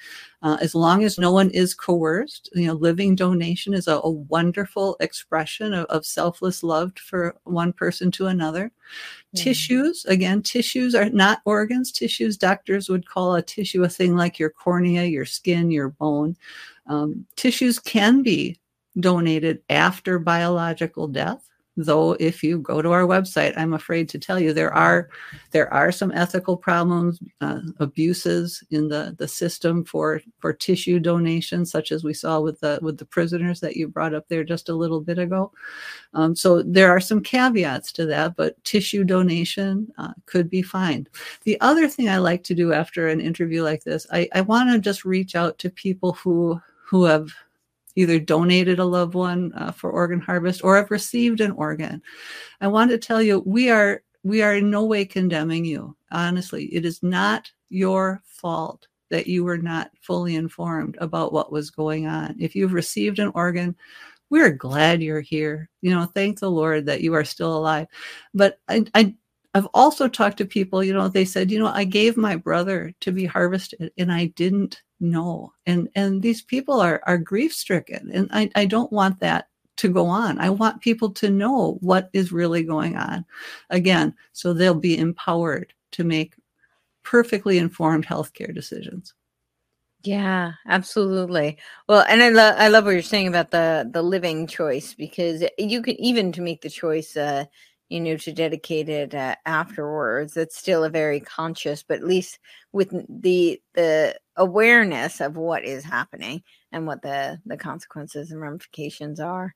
Uh, 0.41 0.57
as 0.61 0.73
long 0.73 1.03
as 1.03 1.19
no 1.19 1.31
one 1.31 1.51
is 1.51 1.75
coerced, 1.75 2.49
you 2.55 2.65
know, 2.65 2.73
living 2.73 3.13
donation 3.13 3.75
is 3.75 3.87
a, 3.87 4.01
a 4.03 4.09
wonderful 4.09 4.97
expression 4.99 5.75
of, 5.75 5.85
of 5.87 6.07
selfless 6.07 6.63
love 6.63 6.91
for 6.97 7.35
one 7.43 7.71
person 7.71 8.09
to 8.09 8.25
another. 8.25 8.71
Yeah. 9.33 9.43
Tissues, 9.43 10.05
again, 10.05 10.41
tissues 10.41 10.95
are 10.95 11.11
not 11.11 11.41
organs. 11.45 11.91
Tissues, 11.91 12.35
doctors 12.35 12.89
would 12.89 13.07
call 13.07 13.35
a 13.35 13.43
tissue 13.43 13.83
a 13.83 13.89
thing 13.89 14.15
like 14.15 14.39
your 14.39 14.49
cornea, 14.49 15.03
your 15.03 15.25
skin, 15.25 15.69
your 15.69 15.89
bone. 15.89 16.35
Um, 16.87 17.27
tissues 17.35 17.77
can 17.77 18.23
be 18.23 18.57
donated 18.99 19.61
after 19.69 20.19
biological 20.19 21.07
death 21.07 21.51
though 21.77 22.17
if 22.19 22.43
you 22.43 22.59
go 22.59 22.81
to 22.81 22.91
our 22.91 23.03
website 23.03 23.53
i'm 23.57 23.73
afraid 23.73 24.09
to 24.09 24.19
tell 24.19 24.39
you 24.39 24.51
there 24.51 24.73
are 24.73 25.09
there 25.51 25.73
are 25.73 25.91
some 25.91 26.11
ethical 26.11 26.57
problems 26.57 27.19
uh, 27.39 27.59
abuses 27.79 28.63
in 28.71 28.89
the 28.89 29.15
the 29.17 29.27
system 29.27 29.85
for 29.85 30.21
for 30.39 30.51
tissue 30.51 30.99
donation 30.99 31.65
such 31.65 31.91
as 31.91 32.03
we 32.03 32.13
saw 32.13 32.41
with 32.41 32.59
the 32.59 32.77
with 32.81 32.97
the 32.97 33.05
prisoners 33.05 33.61
that 33.61 33.77
you 33.77 33.87
brought 33.87 34.13
up 34.13 34.27
there 34.27 34.43
just 34.43 34.69
a 34.69 34.75
little 34.75 34.99
bit 34.99 35.17
ago. 35.17 35.51
Um, 36.13 36.35
so 36.35 36.61
there 36.61 36.91
are 36.91 36.99
some 36.99 37.21
caveats 37.21 37.91
to 37.93 38.05
that 38.07 38.35
but 38.35 38.61
tissue 38.63 39.03
donation 39.05 39.91
uh, 39.97 40.13
could 40.25 40.49
be 40.49 40.61
fine. 40.61 41.07
The 41.43 41.59
other 41.61 41.87
thing 41.87 42.09
i 42.09 42.17
like 42.17 42.43
to 42.43 42.55
do 42.55 42.73
after 42.73 43.07
an 43.07 43.21
interview 43.21 43.63
like 43.63 43.83
this 43.83 44.05
i, 44.11 44.27
I 44.33 44.41
want 44.41 44.71
to 44.71 44.79
just 44.79 45.05
reach 45.05 45.35
out 45.35 45.57
to 45.59 45.69
people 45.69 46.13
who 46.13 46.59
who 46.83 47.05
have 47.05 47.29
either 47.95 48.19
donated 48.19 48.79
a 48.79 48.85
loved 48.85 49.13
one 49.13 49.51
uh, 49.55 49.71
for 49.71 49.91
organ 49.91 50.19
harvest 50.19 50.63
or 50.63 50.75
have 50.75 50.91
received 50.91 51.41
an 51.41 51.51
organ. 51.51 52.01
I 52.59 52.67
want 52.67 52.91
to 52.91 52.97
tell 52.97 53.21
you, 53.21 53.43
we 53.45 53.69
are 53.69 54.03
we 54.23 54.41
are 54.41 54.55
in 54.55 54.69
no 54.69 54.85
way 54.85 55.05
condemning 55.05 55.65
you. 55.65 55.95
Honestly, 56.11 56.65
it 56.65 56.85
is 56.85 57.01
not 57.01 57.51
your 57.69 58.21
fault 58.25 58.87
that 59.09 59.27
you 59.27 59.43
were 59.43 59.57
not 59.57 59.91
fully 59.99 60.35
informed 60.35 60.97
about 60.99 61.33
what 61.33 61.51
was 61.51 61.69
going 61.69 62.07
on. 62.07 62.35
If 62.39 62.55
you've 62.55 62.73
received 62.73 63.19
an 63.19 63.31
organ, 63.35 63.75
we're 64.29 64.51
glad 64.51 65.01
you're 65.01 65.21
here. 65.21 65.69
You 65.81 65.91
know, 65.91 66.05
thank 66.05 66.39
the 66.39 66.49
Lord 66.49 66.85
that 66.85 67.01
you 67.01 67.13
are 67.13 67.25
still 67.25 67.55
alive. 67.55 67.87
But 68.33 68.59
I, 68.69 68.85
I 68.95 69.15
I've 69.53 69.67
also 69.73 70.07
talked 70.07 70.37
to 70.37 70.45
people, 70.45 70.83
you 70.83 70.93
know, 70.93 71.09
they 71.09 71.25
said, 71.25 71.51
you 71.51 71.59
know, 71.59 71.67
I 71.67 71.83
gave 71.83 72.15
my 72.15 72.35
brother 72.37 72.93
to 73.01 73.11
be 73.11 73.25
harvested 73.25 73.91
and 73.97 74.11
I 74.11 74.27
didn't 74.27 74.81
know. 74.99 75.53
And 75.65 75.89
and 75.95 76.21
these 76.21 76.41
people 76.41 76.79
are 76.79 77.01
are 77.05 77.17
grief 77.17 77.53
stricken. 77.53 78.09
And 78.13 78.29
I, 78.31 78.49
I 78.55 78.65
don't 78.65 78.91
want 78.91 79.19
that 79.19 79.49
to 79.77 79.89
go 79.89 80.05
on. 80.07 80.37
I 80.39 80.49
want 80.49 80.81
people 80.81 81.11
to 81.11 81.29
know 81.29 81.77
what 81.81 82.09
is 82.13 82.31
really 82.31 82.63
going 82.63 82.95
on. 82.95 83.25
Again, 83.69 84.13
so 84.31 84.53
they'll 84.53 84.73
be 84.73 84.97
empowered 84.97 85.73
to 85.91 86.03
make 86.03 86.35
perfectly 87.03 87.57
informed 87.57 88.05
healthcare 88.05 88.53
decisions. 88.53 89.13
Yeah, 90.03 90.53
absolutely. 90.65 91.59
Well, 91.87 92.03
and 92.09 92.23
I 92.23 92.29
love 92.29 92.55
I 92.57 92.69
love 92.69 92.85
what 92.85 92.91
you're 92.91 93.01
saying 93.03 93.27
about 93.27 93.51
the 93.51 93.87
the 93.91 94.01
living 94.01 94.47
choice 94.47 94.95
because 94.95 95.43
you 95.59 95.83
can 95.83 95.99
even 96.01 96.31
to 96.31 96.41
make 96.41 96.61
the 96.61 96.69
choice 96.69 97.15
uh 97.15 97.45
you 97.91 97.99
know 97.99 98.15
to 98.17 98.31
dedicate 98.31 98.89
it 98.89 99.13
uh, 99.13 99.35
afterwards 99.45 100.37
it's 100.37 100.57
still 100.57 100.83
a 100.83 100.89
very 100.89 101.19
conscious 101.19 101.83
but 101.83 101.97
at 101.97 102.05
least 102.05 102.39
with 102.71 102.89
the 103.21 103.61
the 103.73 104.15
awareness 104.37 105.21
of 105.21 105.37
what 105.37 105.63
is 105.63 105.83
happening 105.83 106.41
and 106.71 106.87
what 106.87 107.01
the 107.01 107.39
the 107.45 107.57
consequences 107.57 108.31
and 108.31 108.41
ramifications 108.41 109.19
are. 109.19 109.53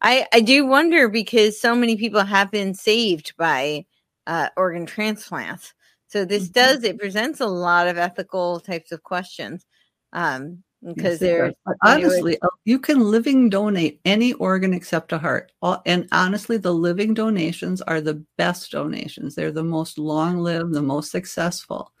I 0.00 0.26
I 0.32 0.40
do 0.40 0.66
wonder 0.66 1.08
because 1.08 1.60
so 1.60 1.74
many 1.74 1.96
people 1.96 2.22
have 2.22 2.50
been 2.50 2.74
saved 2.74 3.34
by 3.36 3.86
uh, 4.26 4.48
organ 4.56 4.86
transplants. 4.86 5.74
So 6.08 6.24
this 6.24 6.44
mm-hmm. 6.44 6.52
does 6.52 6.84
it 6.84 6.98
presents 6.98 7.40
a 7.40 7.46
lot 7.46 7.88
of 7.88 7.98
ethical 7.98 8.60
types 8.60 8.92
of 8.92 9.02
questions. 9.02 9.66
Um, 10.12 10.62
because 10.82 11.12
yes, 11.12 11.20
they're 11.20 11.52
honestly 11.84 12.40
uh, 12.40 12.48
you 12.64 12.78
can 12.78 13.00
living 13.00 13.50
donate 13.50 14.00
any 14.04 14.32
organ 14.34 14.72
except 14.72 15.12
a 15.12 15.18
heart. 15.18 15.52
And 15.86 16.08
honestly 16.12 16.56
the 16.56 16.72
living 16.72 17.14
donations 17.14 17.82
are 17.82 18.00
the 18.00 18.22
best 18.38 18.72
donations. 18.72 19.34
They're 19.34 19.52
the 19.52 19.64
most 19.64 19.98
long 19.98 20.38
lived 20.38 20.72
the 20.72 20.82
most 20.82 21.10
successful. 21.10 21.92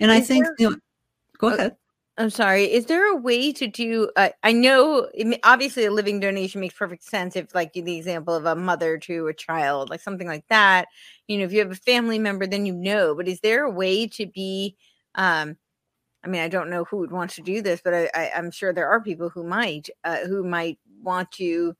And 0.00 0.10
is 0.10 0.16
i 0.18 0.20
think 0.20 0.44
there, 0.44 0.54
you 0.58 0.70
know 0.70 0.76
go 1.38 1.48
uh, 1.48 1.54
ahead. 1.54 1.76
I'm 2.18 2.30
sorry. 2.30 2.64
Is 2.64 2.86
there 2.86 3.12
a 3.12 3.16
way 3.16 3.52
to 3.52 3.66
do 3.66 4.10
uh, 4.16 4.30
i 4.42 4.52
know 4.52 5.08
obviously 5.44 5.86
a 5.86 5.90
living 5.90 6.20
donation 6.20 6.60
makes 6.60 6.74
perfect 6.74 7.04
sense 7.04 7.34
if 7.36 7.54
like 7.54 7.72
the 7.72 7.96
example 7.96 8.34
of 8.34 8.44
a 8.44 8.56
mother 8.56 8.98
to 8.98 9.28
a 9.28 9.34
child 9.34 9.88
like 9.88 10.00
something 10.00 10.26
like 10.26 10.46
that. 10.48 10.88
You 11.28 11.38
know 11.38 11.44
if 11.44 11.52
you 11.52 11.60
have 11.60 11.70
a 11.70 11.76
family 11.76 12.18
member 12.18 12.46
then 12.46 12.66
you 12.66 12.74
know. 12.74 13.14
But 13.14 13.26
is 13.26 13.40
there 13.40 13.64
a 13.64 13.70
way 13.70 14.06
to 14.08 14.26
be 14.26 14.76
um 15.14 15.56
I 16.24 16.28
mean, 16.28 16.40
I 16.40 16.48
don't 16.48 16.70
know 16.70 16.84
who 16.84 16.98
would 16.98 17.12
want 17.12 17.30
to 17.32 17.42
do 17.42 17.62
this, 17.62 17.80
but 17.82 17.94
I, 17.94 18.10
I, 18.14 18.30
am 18.34 18.50
sure 18.50 18.72
there 18.72 18.88
are 18.88 19.00
people 19.00 19.28
who 19.28 19.44
might, 19.44 19.88
uh, 20.04 20.18
who 20.26 20.42
might 20.44 20.78
want 21.00 21.30
to, 21.32 21.74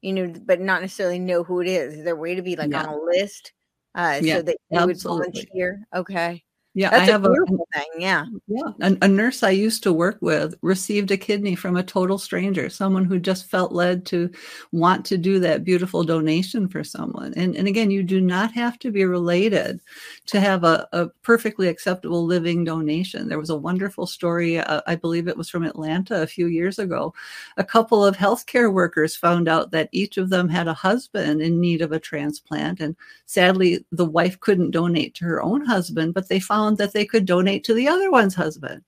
you 0.00 0.12
know, 0.12 0.32
but 0.44 0.60
not 0.60 0.80
necessarily 0.80 1.18
know 1.18 1.44
who 1.44 1.60
it 1.60 1.68
is. 1.68 1.94
Is 1.94 2.04
there 2.04 2.14
a 2.14 2.18
way 2.18 2.34
to 2.34 2.42
be 2.42 2.56
like 2.56 2.70
yeah. 2.70 2.84
on 2.84 2.88
a 2.88 2.96
list 2.96 3.52
uh, 3.94 4.18
yeah, 4.22 4.36
so 4.36 4.42
that 4.42 4.56
you 4.70 4.78
absolutely. 4.78 5.26
would 5.26 5.34
volunteer? 5.34 5.86
Okay. 5.94 6.42
Yeah, 6.74 6.88
That's 6.88 7.02
I 7.02 7.12
have 7.12 7.24
a, 7.26 7.28
a 7.30 7.46
thing. 7.74 7.86
Yeah, 7.98 8.24
yeah. 8.46 8.70
A, 8.80 8.96
a, 9.02 9.08
nurse 9.08 9.42
I 9.42 9.50
used 9.50 9.82
to 9.82 9.92
work 9.92 10.16
with 10.22 10.54
received 10.62 11.10
a 11.10 11.18
kidney 11.18 11.54
from 11.54 11.76
a 11.76 11.82
total 11.82 12.16
stranger, 12.16 12.70
someone 12.70 13.04
who 13.04 13.18
just 13.18 13.50
felt 13.50 13.72
led 13.72 14.06
to 14.06 14.30
want 14.72 15.04
to 15.06 15.18
do 15.18 15.38
that 15.40 15.64
beautiful 15.64 16.02
donation 16.02 16.68
for 16.68 16.82
someone. 16.82 17.34
And 17.36 17.56
and 17.56 17.68
again, 17.68 17.90
you 17.90 18.02
do 18.02 18.22
not 18.22 18.52
have 18.52 18.78
to 18.78 18.90
be 18.90 19.04
related 19.04 19.80
to 20.26 20.40
have 20.40 20.64
a, 20.64 20.88
a 20.92 21.08
perfectly 21.22 21.68
acceptable 21.68 22.24
living 22.24 22.64
donation. 22.64 23.28
There 23.28 23.38
was 23.38 23.50
a 23.50 23.56
wonderful 23.56 24.06
story, 24.06 24.58
uh, 24.58 24.80
I 24.86 24.94
believe 24.94 25.28
it 25.28 25.36
was 25.36 25.50
from 25.50 25.64
Atlanta 25.64 26.22
a 26.22 26.26
few 26.26 26.46
years 26.46 26.78
ago. 26.78 27.12
A 27.58 27.64
couple 27.64 28.02
of 28.02 28.16
healthcare 28.16 28.72
workers 28.72 29.14
found 29.14 29.46
out 29.46 29.72
that 29.72 29.90
each 29.92 30.16
of 30.16 30.30
them 30.30 30.48
had 30.48 30.68
a 30.68 30.74
husband 30.74 31.42
in 31.42 31.60
need 31.60 31.82
of 31.82 31.92
a 31.92 32.00
transplant, 32.00 32.80
and 32.80 32.96
sadly, 33.26 33.84
the 33.92 34.06
wife 34.06 34.40
couldn't 34.40 34.70
donate 34.70 35.12
to 35.16 35.26
her 35.26 35.42
own 35.42 35.66
husband, 35.66 36.14
but 36.14 36.30
they 36.30 36.40
found 36.40 36.61
found 36.62 36.78
that 36.78 36.92
they 36.92 37.04
could 37.04 37.24
donate 37.24 37.64
to 37.64 37.74
the 37.74 37.88
other 37.88 38.10
one's 38.10 38.34
husband. 38.34 38.82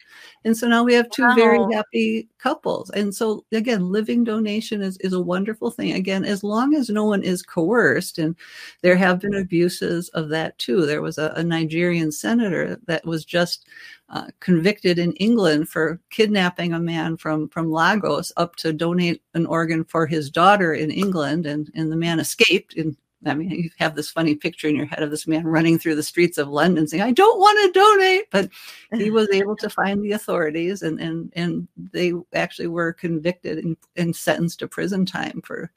And 0.44 0.56
so 0.56 0.68
now 0.68 0.84
we 0.84 0.94
have 0.94 1.10
two 1.10 1.22
wow. 1.22 1.34
very 1.34 1.74
happy 1.74 2.28
couples. 2.38 2.90
And 2.90 3.14
so 3.14 3.44
again, 3.52 3.90
living 3.90 4.24
donation 4.24 4.82
is, 4.82 4.96
is 4.98 5.12
a 5.12 5.20
wonderful 5.20 5.70
thing. 5.70 5.92
Again, 5.92 6.24
as 6.24 6.44
long 6.44 6.74
as 6.74 6.88
no 6.90 7.04
one 7.04 7.22
is 7.22 7.42
coerced, 7.42 8.18
and 8.18 8.36
there 8.82 8.96
have 8.96 9.20
been 9.20 9.34
abuses 9.34 10.08
of 10.10 10.28
that 10.28 10.56
too. 10.58 10.86
There 10.86 11.02
was 11.02 11.18
a, 11.18 11.32
a 11.36 11.42
Nigerian 11.42 12.12
senator 12.12 12.78
that 12.86 13.04
was 13.04 13.24
just 13.24 13.66
uh, 14.10 14.26
convicted 14.40 14.98
in 14.98 15.12
England 15.14 15.68
for 15.68 15.98
kidnapping 16.10 16.74
a 16.74 16.78
man 16.78 17.16
from 17.16 17.48
from 17.48 17.72
Lagos 17.72 18.32
up 18.36 18.54
to 18.56 18.72
donate 18.72 19.22
an 19.32 19.46
organ 19.46 19.82
for 19.82 20.06
his 20.06 20.30
daughter 20.30 20.74
in 20.74 20.90
England, 20.90 21.46
and 21.46 21.70
and 21.74 21.90
the 21.90 21.96
man 21.96 22.20
escaped 22.20 22.74
in 22.74 22.96
I 23.26 23.34
mean, 23.34 23.50
you 23.50 23.70
have 23.78 23.94
this 23.94 24.10
funny 24.10 24.34
picture 24.34 24.68
in 24.68 24.76
your 24.76 24.86
head 24.86 25.02
of 25.02 25.10
this 25.10 25.26
man 25.26 25.44
running 25.46 25.78
through 25.78 25.96
the 25.96 26.02
streets 26.02 26.38
of 26.38 26.48
London 26.48 26.86
saying, 26.86 27.02
I 27.02 27.12
don't 27.12 27.38
want 27.38 27.74
to 27.74 27.78
donate. 27.78 28.30
But 28.30 28.50
he 28.92 29.10
was 29.10 29.28
able 29.32 29.56
to 29.56 29.70
find 29.70 30.02
the 30.02 30.12
authorities 30.12 30.82
and, 30.82 31.00
and, 31.00 31.32
and 31.34 31.68
they 31.76 32.12
actually 32.32 32.68
were 32.68 32.92
convicted 32.92 33.58
and, 33.58 33.76
and 33.96 34.14
sentenced 34.14 34.60
to 34.60 34.68
prison 34.68 35.06
time 35.06 35.40
for 35.44 35.70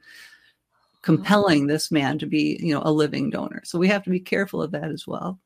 compelling 1.01 1.67
this 1.67 1.91
man 1.91 2.19
to 2.19 2.25
be, 2.25 2.59
you 2.61 2.73
know, 2.73 2.81
a 2.83 2.91
living 2.91 3.29
donor. 3.29 3.61
So 3.63 3.79
we 3.79 3.87
have 3.87 4.03
to 4.03 4.09
be 4.09 4.19
careful 4.19 4.61
of 4.61 4.71
that 4.71 4.91
as 4.91 5.07
well. 5.07 5.39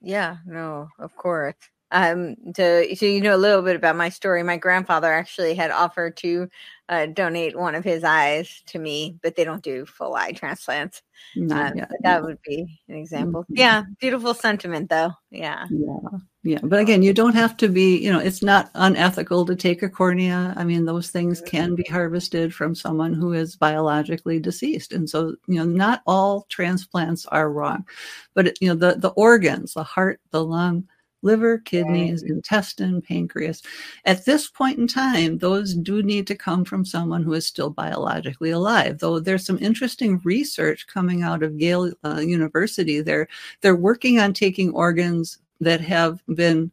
Yeah, 0.00 0.36
no, 0.46 0.88
of 0.98 1.16
course. 1.16 1.56
Um, 1.94 2.34
to 2.54 2.96
so 2.96 3.06
you 3.06 3.20
know 3.20 3.36
a 3.36 3.38
little 3.38 3.62
bit 3.62 3.76
about 3.76 3.94
my 3.94 4.08
story. 4.08 4.42
My 4.42 4.56
grandfather 4.56 5.12
actually 5.12 5.54
had 5.54 5.70
offered 5.70 6.16
to 6.18 6.48
uh, 6.88 7.06
donate 7.06 7.56
one 7.56 7.76
of 7.76 7.84
his 7.84 8.02
eyes 8.02 8.62
to 8.66 8.80
me, 8.80 9.16
but 9.22 9.36
they 9.36 9.44
don't 9.44 9.62
do 9.62 9.86
full 9.86 10.14
eye 10.14 10.32
transplants. 10.32 11.02
No, 11.36 11.54
um, 11.54 11.72
yeah, 11.76 11.86
that 12.02 12.20
no. 12.20 12.26
would 12.26 12.42
be 12.42 12.80
an 12.88 12.96
example. 12.96 13.42
Mm-hmm. 13.42 13.58
Yeah, 13.58 13.84
beautiful 14.00 14.34
sentiment 14.34 14.90
though. 14.90 15.12
Yeah. 15.30 15.66
Yeah. 15.70 16.18
Yeah. 16.42 16.58
But 16.62 16.80
again, 16.80 17.02
you 17.02 17.14
don't 17.14 17.34
have 17.34 17.56
to 17.58 17.68
be, 17.68 17.96
you 17.96 18.12
know, 18.12 18.18
it's 18.18 18.42
not 18.42 18.70
unethical 18.74 19.46
to 19.46 19.56
take 19.56 19.82
a 19.82 19.88
cornea. 19.88 20.52
I 20.56 20.64
mean, 20.64 20.84
those 20.84 21.10
things 21.10 21.40
can 21.40 21.74
be 21.74 21.84
harvested 21.84 22.54
from 22.54 22.74
someone 22.74 23.14
who 23.14 23.32
is 23.32 23.56
biologically 23.56 24.40
deceased. 24.40 24.92
And 24.92 25.08
so, 25.08 25.36
you 25.46 25.56
know, 25.56 25.64
not 25.64 26.02
all 26.06 26.44
transplants 26.50 27.24
are 27.26 27.50
wrong. 27.50 27.86
But, 28.34 28.60
you 28.60 28.68
know, 28.68 28.74
the, 28.74 28.98
the 28.98 29.08
organs, 29.10 29.72
the 29.72 29.84
heart, 29.84 30.20
the 30.32 30.44
lung, 30.44 30.86
liver, 31.24 31.58
kidneys, 31.58 32.22
intestine, 32.22 33.02
pancreas. 33.02 33.62
At 34.04 34.24
this 34.24 34.48
point 34.48 34.78
in 34.78 34.86
time, 34.86 35.38
those 35.38 35.74
do 35.74 36.02
need 36.02 36.26
to 36.28 36.34
come 36.34 36.64
from 36.64 36.84
someone 36.84 37.22
who 37.22 37.32
is 37.32 37.46
still 37.46 37.70
biologically 37.70 38.50
alive. 38.50 38.98
Though 38.98 39.18
there's 39.18 39.46
some 39.46 39.58
interesting 39.60 40.20
research 40.24 40.86
coming 40.86 41.22
out 41.22 41.42
of 41.42 41.60
Yale 41.60 41.92
uh, 42.04 42.18
University. 42.18 43.00
They're 43.00 43.28
they're 43.60 43.76
working 43.76 44.20
on 44.20 44.32
taking 44.32 44.72
organs 44.72 45.38
that 45.60 45.80
have 45.80 46.22
been 46.34 46.70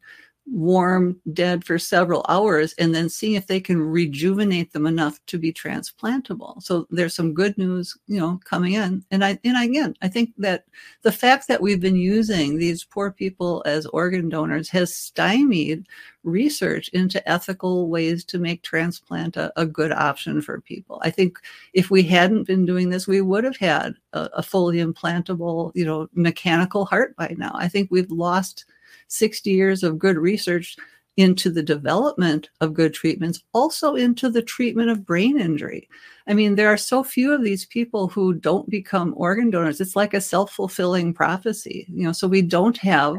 warm 0.48 1.20
dead 1.34 1.64
for 1.64 1.78
several 1.78 2.26
hours 2.28 2.74
and 2.74 2.94
then 2.94 3.08
seeing 3.08 3.36
if 3.36 3.48
they 3.48 3.60
can 3.60 3.82
rejuvenate 3.82 4.74
them 4.74 4.88
enough 4.88 5.20
to 5.28 5.38
be 5.38 5.54
transplantable. 5.54 6.62
So 6.62 6.88
there's 6.90 7.14
some 7.14 7.34
good 7.34 7.58
news 7.58 7.98
you 8.08 8.20
know 8.20 8.40
coming 8.44 8.74
in. 8.74 9.04
And 9.12 9.24
i 9.24 9.40
and 9.44 9.58
again 9.58 9.94
i 10.02 10.08
think 10.08 10.32
that 10.38 10.66
the 11.04 11.12
fact 11.12 11.48
that 11.48 11.62
we've 11.62 11.80
been 11.80 11.96
using 11.96 12.58
these 12.58 12.84
poor 12.84 13.12
people 13.12 13.64
as 13.66 13.86
organ 13.88 14.30
donors 14.30 14.70
has 14.70 14.96
stymied 14.96 15.88
research 16.24 16.90
into 16.90 17.28
ethical 17.30 17.88
ways 17.88 18.24
to 18.26 18.38
make 18.38 18.62
transplant 18.62 19.38
a, 19.38 19.52
a 19.60 19.66
good 19.66 19.92
option 19.92 20.42
for 20.42 20.62
people. 20.62 21.02
I 21.04 21.10
think 21.10 21.40
if 21.74 21.90
we 21.90 22.04
hadn't 22.04 22.46
been 22.46 22.66
doing 22.66 22.90
this 22.90 23.08
we 23.08 23.22
would 23.22 23.44
have 23.44 23.58
had 23.58 23.94
a, 24.14 24.30
a 24.38 24.44
fully 24.44 24.78
implantable 24.80 25.72
you 25.76 25.86
know 25.86 26.10
mechanical 26.14 26.86
heart 26.86 27.16
by 27.16 27.36
now. 27.38 27.52
I 27.54 27.68
think 27.68 27.90
we've 27.92 28.12
lost 28.12 28.66
60 29.08 29.50
years 29.50 29.84
of 29.84 30.00
good 30.00 30.18
research 30.18 30.76
into 31.18 31.50
the 31.50 31.64
development 31.64 32.50
of 32.62 32.74
good 32.74 32.94
treatments, 32.94 33.44
also 33.54 33.96
into 33.96 34.30
the 34.30 34.42
treatment 34.42 34.90
of 34.90 35.06
brain 35.06 35.40
injury. 35.40 35.88
I 36.28 36.34
mean, 36.34 36.56
there 36.56 36.70
are 36.70 36.78
so 36.78 37.04
few 37.04 37.34
of 37.34 37.44
these 37.44 37.66
people 37.66 38.08
who 38.08 38.34
don't 38.34 38.70
become 38.70 39.14
organ 39.18 39.50
donors. 39.50 39.82
It's 39.82 39.96
like 39.96 40.14
a 40.14 40.22
self 40.22 40.52
fulfilling 40.52 41.14
prophecy, 41.14 41.86
you 41.90 42.04
know, 42.04 42.12
so 42.12 42.28
we 42.28 42.42
don't 42.42 42.78
have 42.78 43.18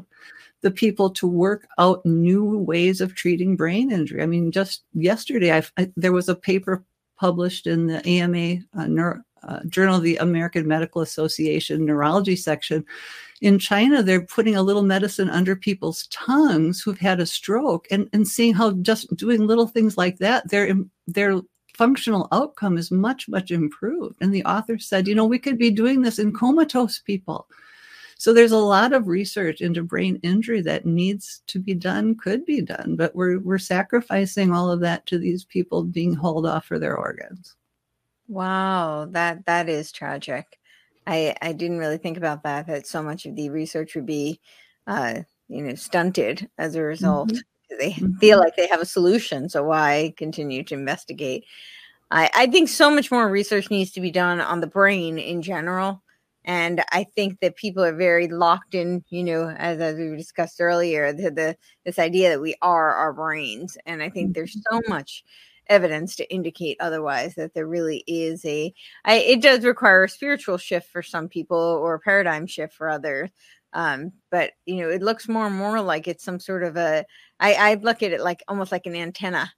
the 0.62 0.70
people 0.70 1.10
to 1.10 1.26
work 1.26 1.66
out 1.78 2.04
new 2.06 2.58
ways 2.58 3.00
of 3.00 3.14
treating 3.14 3.56
brain 3.56 3.92
injury. 3.92 4.22
I 4.22 4.26
mean, 4.26 4.52
just 4.52 4.84
yesterday, 4.94 5.52
I, 5.52 5.62
I 5.76 5.92
there 5.96 6.12
was 6.12 6.28
a 6.28 6.34
paper 6.34 6.84
published 7.18 7.66
in 7.66 7.86
the 7.86 8.06
AMA 8.08 8.62
uh, 8.76 8.86
Neuro, 8.86 9.22
uh, 9.44 9.60
Journal 9.68 9.96
of 9.96 10.02
the 10.02 10.16
American 10.16 10.66
Medical 10.66 11.02
Association 11.02 11.84
neurology 11.84 12.36
section 12.36 12.84
in 13.42 13.58
China, 13.58 14.02
they're 14.02 14.24
putting 14.24 14.54
a 14.54 14.62
little 14.62 14.84
medicine 14.84 15.28
under 15.28 15.56
people's 15.56 16.06
tongues 16.06 16.80
who've 16.80 16.98
had 16.98 17.18
a 17.18 17.26
stroke 17.26 17.88
and, 17.90 18.08
and 18.12 18.26
seeing 18.26 18.54
how 18.54 18.70
just 18.70 19.14
doing 19.16 19.46
little 19.46 19.66
things 19.66 19.98
like 19.98 20.18
that, 20.18 20.48
their, 20.48 20.72
their 21.08 21.40
functional 21.74 22.28
outcome 22.30 22.78
is 22.78 22.92
much, 22.92 23.28
much 23.28 23.50
improved. 23.50 24.16
And 24.20 24.32
the 24.32 24.44
author 24.44 24.78
said, 24.78 25.08
you 25.08 25.16
know, 25.16 25.24
we 25.24 25.40
could 25.40 25.58
be 25.58 25.72
doing 25.72 26.02
this 26.02 26.20
in 26.20 26.32
comatose 26.32 27.00
people. 27.00 27.48
So 28.16 28.32
there's 28.32 28.52
a 28.52 28.58
lot 28.58 28.92
of 28.92 29.08
research 29.08 29.60
into 29.60 29.82
brain 29.82 30.20
injury 30.22 30.60
that 30.62 30.86
needs 30.86 31.42
to 31.48 31.58
be 31.58 31.74
done, 31.74 32.14
could 32.14 32.46
be 32.46 32.60
done, 32.60 32.94
but 32.94 33.16
we're 33.16 33.40
we're 33.40 33.58
sacrificing 33.58 34.52
all 34.52 34.70
of 34.70 34.78
that 34.78 35.04
to 35.06 35.18
these 35.18 35.44
people 35.44 35.82
being 35.82 36.14
hauled 36.14 36.46
off 36.46 36.66
for 36.66 36.78
their 36.78 36.96
organs. 36.96 37.56
Wow, 38.32 39.08
that 39.10 39.44
that 39.44 39.68
is 39.68 39.92
tragic. 39.92 40.58
I 41.06 41.36
I 41.42 41.52
didn't 41.52 41.76
really 41.76 41.98
think 41.98 42.16
about 42.16 42.44
that. 42.44 42.66
That 42.66 42.86
so 42.86 43.02
much 43.02 43.26
of 43.26 43.36
the 43.36 43.50
research 43.50 43.94
would 43.94 44.06
be, 44.06 44.40
uh, 44.86 45.20
you 45.48 45.60
know, 45.60 45.74
stunted 45.74 46.48
as 46.56 46.74
a 46.74 46.80
result. 46.80 47.28
Mm-hmm. 47.28 47.76
They 47.78 47.90
mm-hmm. 47.92 48.16
feel 48.20 48.38
like 48.38 48.56
they 48.56 48.68
have 48.68 48.80
a 48.80 48.86
solution, 48.86 49.50
so 49.50 49.64
why 49.64 50.14
continue 50.16 50.64
to 50.64 50.74
investigate? 50.74 51.44
I 52.10 52.30
I 52.34 52.46
think 52.46 52.70
so 52.70 52.90
much 52.90 53.10
more 53.10 53.28
research 53.28 53.68
needs 53.70 53.92
to 53.92 54.00
be 54.00 54.10
done 54.10 54.40
on 54.40 54.62
the 54.62 54.66
brain 54.66 55.18
in 55.18 55.42
general. 55.42 56.02
And 56.44 56.82
I 56.90 57.04
think 57.04 57.40
that 57.40 57.56
people 57.56 57.84
are 57.84 57.94
very 57.94 58.28
locked 58.28 58.74
in, 58.74 59.04
you 59.10 59.24
know, 59.24 59.50
as, 59.50 59.78
as 59.78 59.96
we 59.96 60.16
discussed 60.16 60.58
earlier, 60.58 61.12
the, 61.12 61.30
the 61.30 61.56
this 61.84 61.98
idea 61.98 62.30
that 62.30 62.40
we 62.40 62.56
are 62.62 62.94
our 62.94 63.12
brains. 63.12 63.76
And 63.84 64.02
I 64.02 64.08
think 64.08 64.34
there's 64.34 64.54
so 64.54 64.78
mm-hmm. 64.78 64.90
much 64.90 65.22
evidence 65.72 66.16
to 66.16 66.32
indicate 66.32 66.76
otherwise 66.80 67.34
that 67.34 67.54
there 67.54 67.66
really 67.66 68.04
is 68.06 68.44
a 68.44 68.72
I, 69.04 69.14
it 69.16 69.42
does 69.42 69.64
require 69.64 70.04
a 70.04 70.08
spiritual 70.08 70.58
shift 70.58 70.90
for 70.90 71.02
some 71.02 71.28
people 71.28 71.58
or 71.58 71.94
a 71.94 72.00
paradigm 72.00 72.46
shift 72.46 72.74
for 72.74 72.88
others 72.88 73.30
um 73.72 74.12
but 74.30 74.52
you 74.66 74.76
know 74.76 74.90
it 74.90 75.02
looks 75.02 75.28
more 75.28 75.46
and 75.46 75.56
more 75.56 75.80
like 75.80 76.06
it's 76.06 76.24
some 76.24 76.38
sort 76.38 76.62
of 76.62 76.76
a 76.76 77.04
i 77.40 77.54
i 77.54 77.74
look 77.74 78.02
at 78.02 78.12
it 78.12 78.20
like 78.20 78.42
almost 78.48 78.72
like 78.72 78.86
an 78.86 78.94
antenna 78.94 79.50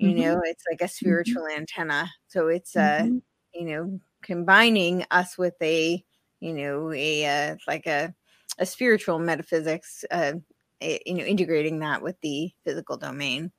You 0.00 0.08
mm-hmm. 0.08 0.20
know, 0.20 0.40
it's 0.44 0.64
like 0.70 0.80
a 0.80 0.84
mm-hmm. 0.84 0.90
spiritual 0.90 1.42
mm-hmm. 1.42 1.60
antenna. 1.60 2.10
So 2.28 2.48
it's 2.48 2.74
uh, 2.74 3.02
mm-hmm. 3.02 3.18
you 3.52 3.66
know, 3.66 4.00
combining 4.22 5.04
us 5.10 5.36
with 5.36 5.54
a, 5.60 6.02
you 6.40 6.52
know, 6.54 6.90
a 6.92 7.26
uh, 7.26 7.56
like 7.68 7.86
a 7.86 8.14
a 8.58 8.64
spiritual 8.64 9.18
metaphysics, 9.18 10.04
uh, 10.10 10.32
a, 10.80 11.00
you 11.04 11.14
know, 11.14 11.24
integrating 11.24 11.80
that 11.80 12.00
with 12.02 12.18
the 12.22 12.50
physical 12.64 12.96
domain. 12.96 13.52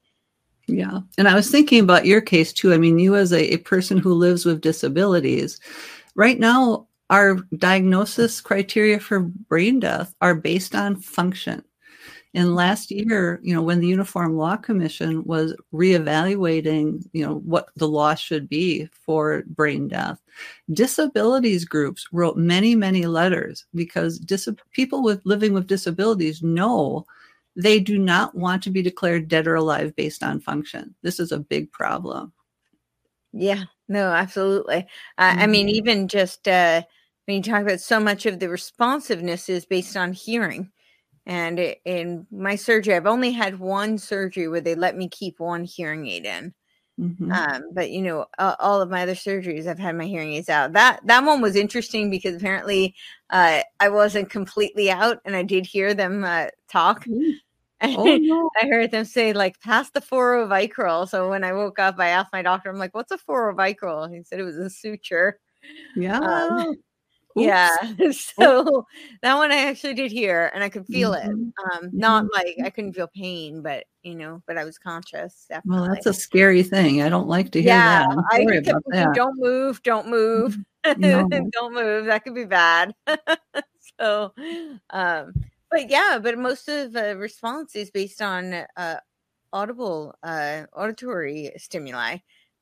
Yeah. 0.72 1.01
And 1.17 1.28
I 1.28 1.36
was 1.36 1.51
thinking 1.51 1.82
about 1.84 2.05
your 2.05 2.22
case 2.22 2.53
too. 2.53 2.74
I 2.74 2.78
mean, 2.78 2.97
you 2.97 3.15
as 3.15 3.34
a, 3.34 3.53
a 3.53 3.57
person 3.57 3.97
who 3.97 4.13
lives 4.13 4.45
with 4.45 4.61
disabilities, 4.61 5.59
right 6.15 6.39
now, 6.39 6.88
our 7.09 7.36
diagnosis 7.57 8.39
criteria 8.39 8.97
for 8.99 9.19
brain 9.19 9.82
death 9.82 10.15
are 10.22 10.34
based 10.34 10.74
on 10.74 10.95
function. 10.95 11.61
And 12.34 12.55
last 12.55 12.89
year, 12.89 13.41
you 13.43 13.53
know, 13.53 13.61
when 13.61 13.82
the 13.82 13.88
Uniform 13.88 14.38
Law 14.38 14.55
Commission 14.55 15.26
was 15.26 15.53
reevaluating, 15.74 17.03
you 17.11 17.26
know, 17.26 17.39
what 17.39 17.67
the 17.76 17.89
law 17.89 18.15
should 18.15 18.47
be 18.47 18.88
for 18.93 19.43
brain 19.47 19.89
death, 19.89 20.22
disabilities 20.72 21.65
groups 21.65 22.07
wrote 22.13 22.38
many, 22.38 22.74
many 22.74 23.05
letters 23.07 23.65
because 23.76 24.17
dis- 24.17 24.47
people 24.72 25.03
with 25.03 25.19
living 25.26 25.51
with 25.51 25.67
disabilities 25.67 26.41
know 26.41 27.05
they 27.55 27.79
do 27.79 27.97
not 27.97 28.35
want 28.35 28.63
to 28.63 28.69
be 28.69 28.81
declared 28.81 29.27
dead 29.27 29.47
or 29.47 29.55
alive 29.55 29.95
based 29.95 30.23
on 30.23 30.39
function. 30.39 30.95
This 31.01 31.19
is 31.19 31.31
a 31.31 31.39
big 31.39 31.71
problem. 31.71 32.33
Yeah, 33.33 33.63
no, 33.87 34.11
absolutely. 34.11 34.87
Uh, 35.17 35.31
mm-hmm. 35.31 35.39
I 35.39 35.47
mean, 35.47 35.67
mm-hmm. 35.67 35.75
even 35.75 36.07
just 36.07 36.47
uh, 36.47 36.81
when 37.25 37.37
you 37.37 37.43
talk 37.43 37.61
about 37.61 37.79
so 37.79 37.99
much 37.99 38.25
of 38.25 38.39
the 38.39 38.49
responsiveness 38.49 39.49
is 39.49 39.65
based 39.65 39.95
on 39.95 40.13
hearing 40.13 40.71
and 41.25 41.59
in 41.85 42.25
my 42.31 42.55
surgery, 42.55 42.95
I've 42.95 43.05
only 43.05 43.31
had 43.31 43.59
one 43.59 43.97
surgery 43.97 44.47
where 44.47 44.61
they 44.61 44.75
let 44.75 44.97
me 44.97 45.07
keep 45.07 45.39
one 45.39 45.63
hearing 45.63 46.07
aid 46.07 46.25
in. 46.25 46.53
Mm-hmm. 47.01 47.31
Um, 47.31 47.63
but 47.73 47.89
you 47.89 48.01
know, 48.01 48.27
uh, 48.37 48.55
all 48.59 48.79
of 48.79 48.89
my 48.89 49.01
other 49.01 49.15
surgeries, 49.15 49.65
I've 49.65 49.79
had 49.79 49.97
my 49.97 50.05
hearing 50.05 50.33
aids 50.33 50.49
out. 50.49 50.73
That 50.73 50.99
that 51.05 51.23
one 51.23 51.41
was 51.41 51.55
interesting 51.55 52.11
because 52.11 52.35
apparently 52.35 52.95
uh, 53.31 53.61
I 53.79 53.89
wasn't 53.89 54.29
completely 54.29 54.91
out, 54.91 55.19
and 55.25 55.35
I 55.35 55.41
did 55.41 55.65
hear 55.65 55.93
them 55.93 56.23
uh, 56.23 56.47
talk. 56.69 57.05
Mm. 57.05 57.33
Oh, 57.83 58.15
no. 58.15 58.47
I 58.61 58.67
heard 58.67 58.91
them 58.91 59.05
say 59.05 59.33
like 59.33 59.59
pass 59.59 59.89
the 59.89 60.01
four-oh 60.01 60.47
Vicryl. 60.47 61.09
So 61.09 61.31
when 61.31 61.43
I 61.43 61.51
woke 61.51 61.79
up, 61.79 61.95
I 61.97 62.09
asked 62.09 62.31
my 62.31 62.43
doctor, 62.43 62.69
I'm 62.69 62.77
like, 62.77 62.93
"What's 62.93 63.09
a 63.09 63.17
four-oh 63.17 63.55
Vicryl?" 63.55 64.07
He 64.13 64.21
said 64.21 64.39
it 64.39 64.43
was 64.43 64.57
a 64.57 64.69
suture. 64.69 65.39
Yeah. 65.95 66.19
Um, 66.19 66.75
yeah. 67.36 67.69
So 68.11 68.86
that 69.21 69.36
one 69.36 69.51
I 69.51 69.57
actually 69.67 69.93
did 69.93 70.11
hear 70.11 70.51
and 70.53 70.63
I 70.63 70.69
could 70.69 70.86
feel 70.86 71.11
mm-hmm. 71.11 71.29
it. 71.29 71.53
Um, 71.73 71.89
not 71.93 72.25
mm-hmm. 72.25 72.34
like 72.34 72.55
I 72.65 72.69
couldn't 72.69 72.93
feel 72.93 73.07
pain, 73.07 73.61
but 73.61 73.86
you 74.03 74.15
know, 74.15 74.41
but 74.47 74.57
I 74.57 74.63
was 74.63 74.77
conscious. 74.77 75.45
Definitely. 75.49 75.82
Well, 75.82 75.89
that's 75.89 76.05
a 76.05 76.13
scary 76.13 76.63
thing. 76.63 77.01
I 77.01 77.09
don't 77.09 77.27
like 77.27 77.51
to 77.51 77.61
hear 77.61 77.69
yeah, 77.69 78.07
that. 78.07 78.67
About 78.67 78.84
that. 78.89 79.13
Don't 79.13 79.38
move, 79.39 79.82
don't 79.84 80.07
move. 80.07 80.53
Mm-hmm. 80.53 80.65
No. 80.97 81.27
don't 81.51 81.73
move. 81.75 82.05
That 82.05 82.23
could 82.23 82.34
be 82.34 82.45
bad. 82.45 82.95
so 83.99 84.34
um 84.89 85.34
but 85.69 85.89
yeah, 85.89 86.19
but 86.21 86.38
most 86.38 86.67
of 86.67 86.93
the 86.93 87.15
response 87.17 87.75
is 87.75 87.91
based 87.91 88.21
on 88.21 88.65
uh 88.75 88.97
audible 89.53 90.15
uh 90.23 90.63
auditory 90.73 91.51
stimuli. 91.57 92.17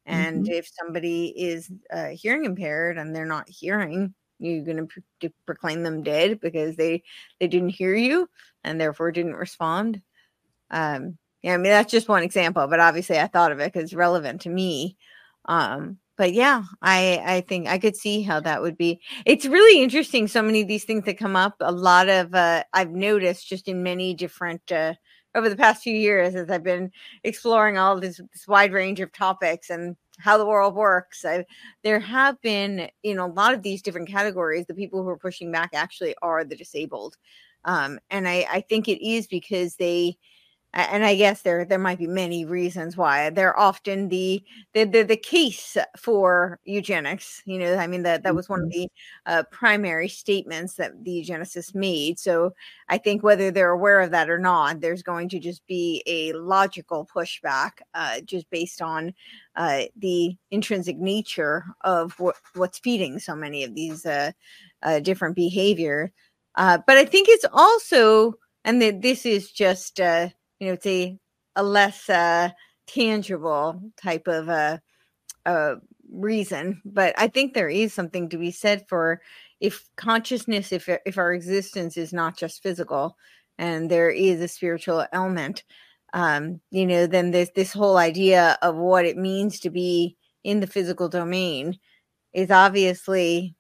And 0.09 0.45
mm-hmm. 0.45 0.53
if 0.53 0.67
somebody 0.67 1.27
is 1.37 1.71
uh, 1.93 2.07
hearing 2.07 2.45
impaired 2.45 2.97
and 2.97 3.15
they're 3.15 3.27
not 3.27 3.47
hearing, 3.47 4.15
you're 4.39 4.63
going 4.63 4.87
to 5.21 5.31
proclaim 5.45 5.83
them 5.83 6.01
dead 6.01 6.39
because 6.39 6.75
they 6.75 7.03
they 7.39 7.47
didn't 7.47 7.69
hear 7.69 7.95
you 7.95 8.29
and 8.63 8.79
therefore 8.79 9.11
didn't 9.11 9.35
respond? 9.35 10.01
Um 10.71 11.17
yeah 11.41 11.53
i 11.53 11.57
mean 11.57 11.71
that's 11.71 11.91
just 11.91 12.09
one 12.09 12.21
example 12.23 12.67
but 12.67 12.81
obviously 12.81 13.17
i 13.17 13.25
thought 13.27 13.51
of 13.51 13.59
it 13.59 13.71
because 13.71 13.85
it's 13.85 13.93
relevant 13.93 14.41
to 14.41 14.49
me. 14.49 14.97
Um 15.45 15.97
but 16.17 16.33
yeah 16.33 16.63
i 16.81 17.21
i 17.25 17.41
think 17.41 17.67
i 17.67 17.77
could 17.77 17.95
see 17.95 18.21
how 18.21 18.39
that 18.41 18.61
would 18.61 18.77
be. 18.77 18.99
It's 19.25 19.45
really 19.45 19.81
interesting 19.81 20.27
so 20.27 20.41
many 20.41 20.61
of 20.61 20.67
these 20.67 20.83
things 20.83 21.05
that 21.05 21.17
come 21.17 21.35
up 21.35 21.55
a 21.61 21.71
lot 21.71 22.09
of 22.09 22.35
uh 22.35 22.63
i've 22.73 22.91
noticed 22.91 23.47
just 23.47 23.67
in 23.67 23.83
many 23.83 24.13
different 24.13 24.71
uh 24.71 24.93
over 25.35 25.49
the 25.49 25.55
past 25.55 25.81
few 25.83 25.95
years 25.95 26.35
as 26.35 26.49
i've 26.49 26.63
been 26.63 26.91
exploring 27.23 27.77
all 27.77 27.99
this, 27.99 28.17
this 28.17 28.47
wide 28.47 28.73
range 28.73 28.99
of 28.99 29.11
topics 29.11 29.69
and 29.69 29.95
how 30.19 30.37
the 30.37 30.45
world 30.45 30.75
works. 30.75 31.25
I, 31.25 31.45
there 31.83 31.99
have 31.99 32.39
been, 32.41 32.89
in 33.03 33.17
a 33.17 33.27
lot 33.27 33.53
of 33.53 33.63
these 33.63 33.81
different 33.81 34.09
categories. 34.09 34.65
The 34.65 34.73
people 34.73 35.01
who 35.01 35.09
are 35.09 35.17
pushing 35.17 35.51
back 35.51 35.71
actually 35.73 36.15
are 36.21 36.43
the 36.43 36.55
disabled, 36.55 37.17
um, 37.65 37.99
and 38.09 38.27
I, 38.27 38.45
I 38.51 38.61
think 38.61 38.87
it 38.87 39.05
is 39.05 39.27
because 39.27 39.75
they 39.75 40.17
and 40.73 41.03
I 41.03 41.15
guess 41.15 41.41
there 41.41 41.65
there 41.65 41.79
might 41.79 41.97
be 41.97 42.07
many 42.07 42.45
reasons 42.45 42.95
why 42.95 43.31
they're 43.31 43.57
often 43.57 44.09
the 44.09 44.43
the 44.73 44.83
the, 44.83 45.03
the 45.03 45.17
case 45.17 45.77
for 45.97 46.59
eugenics. 46.63 47.41
You 47.45 47.57
know, 47.59 47.75
I 47.75 47.87
mean 47.87 48.03
that 48.03 48.23
that 48.23 48.35
was 48.35 48.47
one 48.47 48.61
of 48.61 48.69
mm-hmm. 48.69 48.81
the 48.81 48.89
uh, 49.25 49.43
primary 49.51 50.07
statements 50.07 50.75
that 50.75 51.03
the 51.03 51.23
eugenicists 51.23 51.73
made. 51.73 52.19
So 52.19 52.53
I 52.87 52.99
think 52.99 53.23
whether 53.23 53.49
they're 53.49 53.71
aware 53.71 54.01
of 54.01 54.11
that 54.11 54.29
or 54.29 54.37
not, 54.37 54.79
there's 54.79 55.01
going 55.01 55.29
to 55.29 55.39
just 55.39 55.65
be 55.65 56.03
a 56.05 56.33
logical 56.33 57.07
pushback, 57.13 57.79
uh, 57.95 58.21
just 58.21 58.49
based 58.51 58.81
on 58.81 59.13
uh, 59.55 59.83
the 59.95 60.37
intrinsic 60.51 60.97
nature 60.97 61.65
of 61.81 62.19
what, 62.19 62.35
what's 62.55 62.79
feeding 62.79 63.19
so 63.19 63.35
many 63.35 63.63
of 63.63 63.73
these 63.73 64.05
uh, 64.05 64.31
uh, 64.83 64.99
different 64.99 65.35
behavior. 65.35 66.11
Uh, 66.55 66.77
but 66.85 66.97
I 66.97 67.05
think 67.05 67.27
it's 67.29 67.45
also, 67.51 68.33
and 68.63 68.81
that 68.81 69.01
this 69.01 69.25
is 69.25 69.51
just 69.51 69.99
you 70.59 70.67
know, 70.67 70.73
it's 70.73 70.85
a 70.85 71.17
a 71.55 71.63
less 71.63 72.09
uh, 72.09 72.49
tangible 72.87 73.81
type 74.01 74.27
of 74.27 74.47
a, 74.49 74.81
uh, 75.45 75.51
a 75.51 75.75
reason. 76.11 76.81
But 76.85 77.13
I 77.17 77.27
think 77.27 77.53
there 77.53 77.69
is 77.69 77.93
something 77.93 78.29
to 78.29 78.37
be 78.37 78.51
said 78.51 78.85
for 78.87 79.21
if 79.59 79.85
consciousness, 79.97 80.71
if 80.71 80.89
if 81.05 81.17
our 81.17 81.33
existence 81.33 81.97
is 81.97 82.13
not 82.13 82.37
just 82.37 82.63
physical, 82.63 83.17
and 83.57 83.89
there 83.89 84.09
is 84.09 84.41
a 84.41 84.47
spiritual 84.47 85.05
element, 85.13 85.63
um, 86.13 86.61
you 86.71 86.85
know, 86.85 87.07
then 87.07 87.31
this 87.31 87.51
this 87.55 87.73
whole 87.73 87.97
idea 87.97 88.57
of 88.61 88.75
what 88.75 89.05
it 89.05 89.17
means 89.17 89.59
to 89.61 89.69
be 89.69 90.17
in 90.43 90.59
the 90.59 90.67
physical 90.67 91.09
domain 91.09 91.77
is 92.33 92.51
obviously 92.51 93.55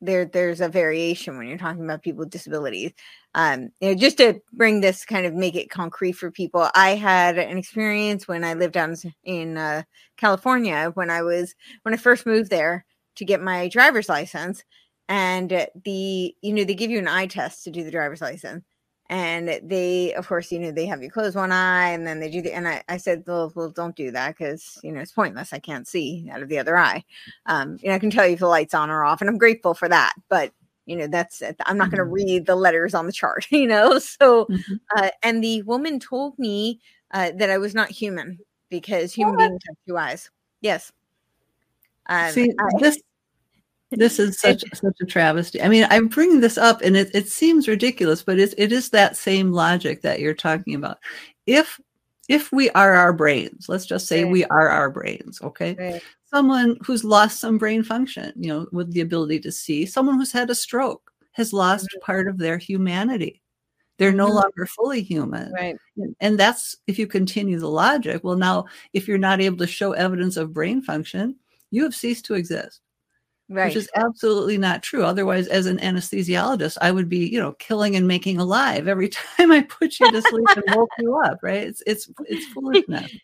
there 0.00 0.24
there's 0.24 0.60
a 0.60 0.68
variation 0.68 1.36
when 1.36 1.48
you're 1.48 1.58
talking 1.58 1.84
about 1.84 2.02
people 2.02 2.20
with 2.20 2.30
disabilities 2.30 2.92
um 3.38 3.70
you 3.80 3.88
know 3.88 3.94
just 3.94 4.18
to 4.18 4.40
bring 4.52 4.80
this 4.80 5.04
kind 5.06 5.24
of 5.24 5.32
make 5.32 5.54
it 5.54 5.70
concrete 5.70 6.12
for 6.12 6.30
people 6.30 6.68
i 6.74 6.90
had 6.90 7.38
an 7.38 7.56
experience 7.56 8.26
when 8.28 8.44
i 8.44 8.52
lived 8.52 8.74
down 8.74 8.94
in 9.24 9.56
uh, 9.56 9.82
california 10.16 10.90
when 10.94 11.08
i 11.08 11.22
was 11.22 11.54
when 11.82 11.94
i 11.94 11.96
first 11.96 12.26
moved 12.26 12.50
there 12.50 12.84
to 13.14 13.24
get 13.24 13.40
my 13.40 13.68
driver's 13.68 14.08
license 14.08 14.62
and 15.08 15.66
the 15.84 16.34
you 16.42 16.52
know 16.52 16.64
they 16.64 16.74
give 16.74 16.90
you 16.90 16.98
an 16.98 17.08
eye 17.08 17.26
test 17.26 17.64
to 17.64 17.70
do 17.70 17.84
the 17.84 17.90
driver's 17.90 18.20
license 18.20 18.64
and 19.10 19.60
they 19.64 20.12
of 20.14 20.28
course 20.28 20.52
you 20.52 20.58
know 20.58 20.70
they 20.70 20.84
have 20.84 21.02
you 21.02 21.10
close 21.10 21.34
one 21.34 21.52
eye 21.52 21.90
and 21.90 22.06
then 22.06 22.20
they 22.20 22.28
do 22.28 22.42
the 22.42 22.52
and 22.52 22.68
i, 22.68 22.82
I 22.88 22.98
said 22.98 23.22
well, 23.26 23.50
well 23.54 23.70
don't 23.70 23.96
do 23.96 24.10
that 24.10 24.36
because 24.36 24.78
you 24.82 24.92
know 24.92 25.00
it's 25.00 25.12
pointless. 25.12 25.52
I 25.52 25.60
can't 25.60 25.88
see 25.88 26.28
out 26.30 26.42
of 26.42 26.48
the 26.50 26.58
other 26.58 26.76
eye. 26.76 27.04
Um 27.46 27.78
you 27.80 27.88
know 27.88 27.94
i 27.94 27.98
can 27.98 28.10
tell 28.10 28.26
you 28.26 28.34
if 28.34 28.40
the 28.40 28.48
light's 28.48 28.74
on 28.74 28.90
or 28.90 29.04
off 29.04 29.20
and 29.22 29.30
i'm 29.30 29.38
grateful 29.38 29.72
for 29.74 29.88
that 29.88 30.12
but 30.28 30.52
you 30.88 30.96
know 30.96 31.06
that's 31.06 31.42
it. 31.42 31.56
i'm 31.66 31.76
not 31.76 31.90
going 31.90 31.98
to 31.98 32.04
mm-hmm. 32.04 32.12
read 32.12 32.46
the 32.46 32.56
letters 32.56 32.94
on 32.94 33.06
the 33.06 33.12
chart 33.12 33.46
you 33.50 33.66
know 33.66 33.98
so 33.98 34.46
mm-hmm. 34.46 34.74
uh, 34.96 35.10
and 35.22 35.42
the 35.42 35.62
woman 35.62 36.00
told 36.00 36.38
me 36.38 36.80
uh, 37.12 37.30
that 37.36 37.50
i 37.50 37.58
was 37.58 37.74
not 37.74 37.90
human 37.90 38.38
because 38.70 39.12
human 39.12 39.36
what? 39.36 39.48
beings 39.48 39.62
have 39.66 39.76
two 39.86 39.96
eyes 39.96 40.30
yes 40.60 40.92
um, 42.08 42.32
See, 42.32 42.52
I, 42.58 42.78
this 42.80 43.00
this 43.90 44.18
is 44.18 44.40
such 44.40 44.64
such 44.74 44.96
a 45.02 45.06
travesty. 45.06 45.62
I 45.62 45.68
mean, 45.68 45.86
I'm 45.90 46.08
bringing 46.08 46.40
this 46.40 46.58
up, 46.58 46.80
and 46.82 46.96
it, 46.96 47.10
it 47.14 47.28
seems 47.28 47.68
ridiculous, 47.68 48.22
but 48.22 48.38
it, 48.38 48.54
it 48.56 48.72
is 48.72 48.90
that 48.90 49.16
same 49.16 49.52
logic 49.52 50.02
that 50.02 50.20
you're 50.20 50.34
talking 50.34 50.74
about. 50.74 50.98
If 51.46 51.80
if 52.28 52.52
we 52.52 52.70
are 52.70 52.94
our 52.94 53.12
brains, 53.12 53.68
let's 53.68 53.86
just 53.86 54.06
say 54.06 54.24
right. 54.24 54.32
we 54.32 54.44
are 54.46 54.68
our 54.68 54.90
brains, 54.90 55.40
okay? 55.42 55.76
Right. 55.78 56.02
Someone 56.30 56.76
who's 56.84 57.04
lost 57.04 57.40
some 57.40 57.58
brain 57.58 57.82
function, 57.82 58.32
you 58.36 58.48
know, 58.48 58.66
with 58.72 58.92
the 58.92 59.00
ability 59.00 59.40
to 59.40 59.52
see, 59.52 59.86
someone 59.86 60.18
who's 60.18 60.32
had 60.32 60.50
a 60.50 60.54
stroke 60.54 61.10
has 61.32 61.52
lost 61.52 61.86
mm-hmm. 61.86 62.04
part 62.04 62.28
of 62.28 62.38
their 62.38 62.58
humanity. 62.58 63.42
They're 63.96 64.12
no 64.12 64.26
mm-hmm. 64.26 64.36
longer 64.36 64.66
fully 64.66 65.02
human. 65.02 65.52
Right. 65.52 65.76
And 66.20 66.38
that's 66.38 66.76
if 66.86 66.98
you 66.98 67.06
continue 67.06 67.58
the 67.58 67.68
logic. 67.68 68.22
Well, 68.22 68.36
now, 68.36 68.66
if 68.92 69.08
you're 69.08 69.18
not 69.18 69.40
able 69.40 69.56
to 69.58 69.66
show 69.66 69.92
evidence 69.92 70.36
of 70.36 70.52
brain 70.52 70.82
function, 70.82 71.36
you 71.70 71.82
have 71.82 71.94
ceased 71.94 72.26
to 72.26 72.34
exist 72.34 72.80
right. 73.48 73.66
which 73.66 73.76
is 73.76 73.90
absolutely 73.94 74.58
not 74.58 74.82
true. 74.82 75.04
Otherwise, 75.04 75.48
as 75.48 75.66
an 75.66 75.78
anesthesiologist, 75.78 76.78
I 76.80 76.90
would 76.90 77.08
be, 77.08 77.28
you 77.28 77.40
know, 77.40 77.52
killing 77.52 77.96
and 77.96 78.06
making 78.06 78.38
alive 78.38 78.88
every 78.88 79.08
time 79.36 79.52
I 79.52 79.62
put 79.62 79.98
you 79.98 80.10
to 80.10 80.22
sleep 80.22 80.46
and 80.56 80.76
woke 80.76 80.90
you 80.98 81.18
up. 81.18 81.38
Right? 81.42 81.62
It's 81.62 81.82
it's 81.86 82.10
it's 82.26 82.46
foolishness. 82.52 83.10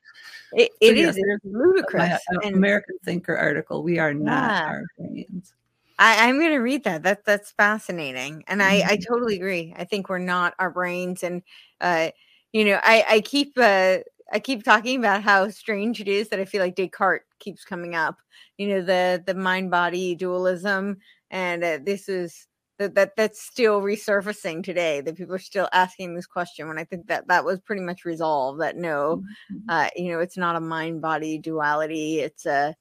It, 0.54 0.70
it 0.80 0.88
so, 0.88 0.94
yes, 0.94 1.16
is 1.16 1.40
ludicrous. 1.44 2.20
My, 2.30 2.46
and, 2.46 2.54
American 2.54 2.96
Thinker 3.04 3.36
article. 3.36 3.82
We 3.82 3.98
are 3.98 4.14
not 4.14 4.50
yeah. 4.50 4.66
our 4.66 4.82
brains. 4.98 5.52
I, 5.98 6.28
am 6.28 6.38
going 6.38 6.50
to 6.50 6.58
read 6.58 6.84
that. 6.84 7.02
That 7.02 7.24
that's 7.24 7.52
fascinating, 7.52 8.44
and 8.46 8.62
I, 8.62 8.80
mm-hmm. 8.80 8.90
I 8.90 8.96
totally 8.96 9.36
agree. 9.36 9.74
I 9.76 9.84
think 9.84 10.08
we're 10.08 10.18
not 10.18 10.54
our 10.58 10.70
brains, 10.70 11.22
and 11.22 11.42
uh, 11.80 12.10
you 12.52 12.64
know, 12.64 12.80
I 12.82 13.04
I 13.08 13.20
keep 13.20 13.52
uh, 13.56 13.98
I 14.32 14.40
keep 14.40 14.64
talking 14.64 14.98
about 14.98 15.22
how 15.22 15.48
strange 15.50 16.00
it 16.00 16.08
is 16.08 16.28
that 16.28 16.40
I 16.40 16.44
feel 16.44 16.62
like 16.62 16.76
Descartes 16.76 17.24
keeps 17.38 17.64
coming 17.64 17.94
up. 17.94 18.18
You 18.58 18.68
know, 18.68 18.82
the 18.82 19.22
the 19.24 19.34
mind 19.34 19.70
body 19.70 20.14
dualism, 20.14 20.98
and 21.30 21.62
uh, 21.62 21.78
this 21.82 22.08
is 22.08 22.46
that 22.78 22.94
that 22.94 23.16
that's 23.16 23.40
still 23.40 23.80
resurfacing 23.80 24.64
today. 24.64 25.00
That 25.00 25.16
people 25.16 25.34
are 25.34 25.38
still 25.38 25.68
asking 25.72 26.14
this 26.14 26.26
question. 26.26 26.68
When 26.68 26.78
I 26.78 26.84
think 26.84 27.06
that 27.06 27.28
that 27.28 27.44
was 27.44 27.60
pretty 27.60 27.82
much 27.82 28.04
resolved. 28.04 28.60
That 28.60 28.76
no, 28.76 29.22
mm-hmm. 29.52 29.70
uh, 29.70 29.88
you 29.96 30.12
know, 30.12 30.20
it's 30.20 30.36
not 30.36 30.56
a 30.56 30.60
mind 30.60 31.00
body 31.00 31.38
duality. 31.38 32.20
It's 32.20 32.46
a, 32.46 32.74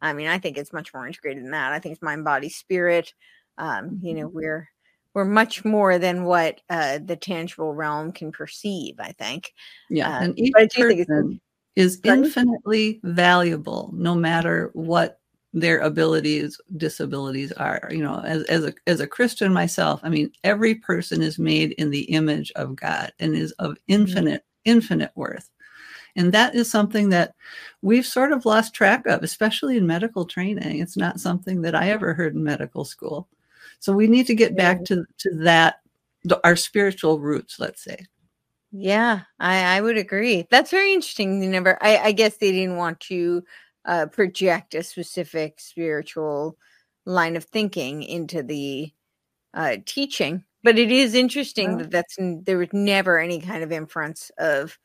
I 0.00 0.12
mean, 0.12 0.28
I 0.28 0.38
think 0.38 0.58
it's 0.58 0.72
much 0.72 0.92
more 0.92 1.06
integrated 1.06 1.44
than 1.44 1.52
that. 1.52 1.72
I 1.72 1.78
think 1.78 1.94
it's 1.94 2.02
mind 2.02 2.24
body 2.24 2.48
spirit. 2.48 3.14
Um, 3.56 3.98
you 4.02 4.14
know, 4.14 4.26
mm-hmm. 4.26 4.36
we're 4.36 4.68
we're 5.14 5.24
much 5.24 5.64
more 5.64 5.98
than 5.98 6.24
what 6.24 6.60
uh, 6.68 6.98
the 7.04 7.16
tangible 7.16 7.74
realm 7.74 8.12
can 8.12 8.32
perceive. 8.32 8.96
I 9.00 9.12
think. 9.12 9.52
Yeah, 9.88 10.14
uh, 10.14 10.20
and 10.24 10.38
each 10.38 10.52
person 10.74 11.40
is 11.74 12.00
infinitely 12.04 13.00
valuable, 13.04 13.90
no 13.94 14.14
matter 14.14 14.70
what 14.74 15.20
their 15.54 15.78
abilities 15.78 16.60
disabilities 16.76 17.52
are 17.52 17.88
you 17.90 18.02
know 18.02 18.20
as, 18.20 18.42
as 18.44 18.64
a 18.64 18.74
as 18.86 19.00
a 19.00 19.06
christian 19.06 19.50
myself 19.50 19.98
i 20.02 20.08
mean 20.08 20.30
every 20.44 20.74
person 20.74 21.22
is 21.22 21.38
made 21.38 21.72
in 21.72 21.90
the 21.90 22.02
image 22.02 22.52
of 22.54 22.76
god 22.76 23.10
and 23.18 23.34
is 23.34 23.52
of 23.52 23.70
mm-hmm. 23.70 23.94
infinite 23.94 24.42
mm-hmm. 24.42 24.70
infinite 24.70 25.12
worth. 25.14 25.50
And 26.16 26.32
that 26.32 26.54
is 26.54 26.70
something 26.70 27.10
that 27.10 27.34
we've 27.82 28.06
sort 28.06 28.32
of 28.32 28.44
lost 28.44 28.74
track 28.74 29.06
of 29.06 29.22
especially 29.22 29.76
in 29.76 29.86
medical 29.86 30.24
training. 30.24 30.80
It's 30.80 30.96
not 30.96 31.20
something 31.20 31.62
that 31.62 31.74
i 31.74 31.90
ever 31.90 32.12
heard 32.12 32.34
in 32.34 32.42
medical 32.42 32.84
school. 32.84 33.28
So 33.78 33.92
we 33.92 34.08
need 34.08 34.26
to 34.26 34.34
get 34.34 34.56
back 34.56 34.84
to 34.86 35.04
to 35.18 35.30
that 35.36 35.80
our 36.44 36.56
spiritual 36.56 37.20
roots 37.20 37.58
let's 37.60 37.82
say. 37.82 38.04
Yeah 38.72 39.20
i 39.38 39.76
i 39.76 39.80
would 39.80 39.96
agree. 39.96 40.46
That's 40.50 40.70
very 40.70 40.92
interesting 40.92 41.42
you 41.42 41.48
never. 41.48 41.78
I 41.82 41.98
i 41.98 42.12
guess 42.12 42.36
they 42.36 42.52
didn't 42.52 42.76
want 42.76 43.00
to 43.00 43.44
uh, 43.84 44.06
project 44.06 44.74
a 44.74 44.82
specific 44.82 45.60
spiritual 45.60 46.56
line 47.04 47.36
of 47.36 47.44
thinking 47.44 48.02
into 48.02 48.42
the 48.42 48.92
uh, 49.54 49.76
teaching. 49.86 50.44
But 50.62 50.78
it 50.78 50.90
is 50.90 51.14
interesting 51.14 51.78
that 51.78 51.90
that's 51.90 52.16
there 52.18 52.58
was 52.58 52.72
never 52.72 53.18
any 53.18 53.40
kind 53.40 53.62
of 53.62 53.72
inference 53.72 54.30
of 54.38 54.76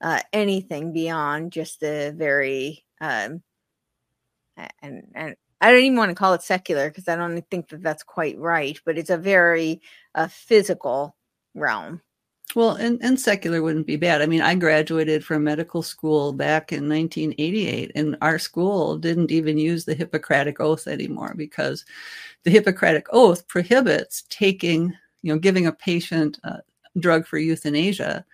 uh, 0.00 0.20
anything 0.32 0.92
beyond 0.92 1.52
just 1.52 1.80
the 1.80 2.12
very 2.16 2.84
um, 3.00 3.42
and 4.82 5.04
and 5.14 5.36
I 5.60 5.70
don't 5.70 5.82
even 5.82 5.96
want 5.96 6.10
to 6.10 6.16
call 6.16 6.34
it 6.34 6.42
secular 6.42 6.90
because 6.90 7.06
I 7.06 7.14
don't 7.14 7.40
think 7.50 7.68
that 7.68 7.82
that's 7.82 8.02
quite 8.02 8.36
right. 8.38 8.78
But 8.84 8.98
it's 8.98 9.10
a 9.10 9.16
very 9.16 9.80
uh, 10.14 10.26
physical 10.26 11.16
realm. 11.54 12.00
Well, 12.54 12.72
and, 12.72 13.02
and 13.02 13.18
secular 13.18 13.62
wouldn't 13.62 13.86
be 13.86 13.96
bad. 13.96 14.20
I 14.20 14.26
mean, 14.26 14.42
I 14.42 14.54
graduated 14.54 15.24
from 15.24 15.44
medical 15.44 15.82
school 15.82 16.32
back 16.32 16.72
in 16.72 16.88
1988, 16.88 17.92
and 17.94 18.16
our 18.20 18.38
school 18.38 18.98
didn't 18.98 19.30
even 19.30 19.56
use 19.56 19.84
the 19.84 19.94
Hippocratic 19.94 20.60
Oath 20.60 20.86
anymore 20.86 21.34
because 21.36 21.84
the 22.44 22.50
Hippocratic 22.50 23.06
Oath 23.10 23.48
prohibits 23.48 24.24
taking, 24.28 24.92
you 25.22 25.32
know, 25.32 25.38
giving 25.38 25.66
a 25.66 25.72
patient 25.72 26.38
a 26.44 26.60
drug 26.98 27.26
for 27.26 27.38
euthanasia 27.38 28.24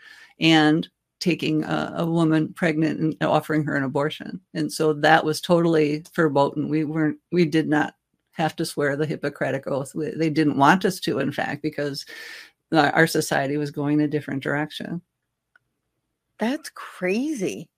and 0.41 0.89
taking 1.21 1.64
a, 1.64 1.95
a, 1.99 2.07
woman 2.07 2.53
pregnant 2.53 3.01
and 3.01 3.16
offering 3.23 3.64
her 3.64 3.75
an 3.75 3.85
abortion. 3.85 4.41
And 4.55 4.73
so 4.73 4.93
that 4.95 5.25
was 5.25 5.41
totally 5.41 6.05
verboten. 6.14 6.69
We 6.69 6.85
weren't, 6.85 7.19
we 7.33 7.45
did 7.45 7.69
not 7.69 7.95
have 8.33 8.55
to 8.57 8.64
swear 8.64 8.97
the 8.97 9.07
Hippocratic 9.07 9.66
Oath. 9.66 9.93
They 9.95 10.31
didn't 10.31 10.57
want 10.57 10.85
us 10.85 11.01
to, 11.01 11.19
in 11.19 11.33
fact, 11.33 11.61
because 11.61 12.07
our 12.73 13.07
society 13.07 13.57
was 13.57 13.71
going 13.71 14.01
a 14.01 14.09
different 14.09 14.43
direction. 14.43 15.03
That's 16.39 16.71
crazy. 16.71 17.69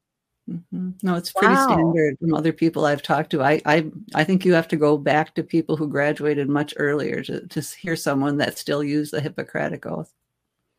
Mm-hmm. 0.48 0.90
No, 1.02 1.14
it's 1.14 1.32
pretty 1.32 1.54
wow. 1.54 1.66
standard 1.66 2.18
from 2.18 2.34
other 2.34 2.52
people 2.52 2.84
I've 2.84 3.02
talked 3.02 3.30
to. 3.30 3.42
I, 3.42 3.60
I 3.66 3.90
I 4.14 4.24
think 4.24 4.44
you 4.44 4.52
have 4.52 4.68
to 4.68 4.76
go 4.76 4.98
back 4.98 5.34
to 5.34 5.44
people 5.44 5.76
who 5.76 5.86
graduated 5.86 6.48
much 6.48 6.74
earlier 6.76 7.22
to, 7.22 7.46
to 7.46 7.60
hear 7.60 7.94
someone 7.94 8.36
that 8.38 8.58
still 8.58 8.82
used 8.82 9.12
the 9.12 9.20
Hippocratic 9.20 9.86
Oath. 9.86 10.12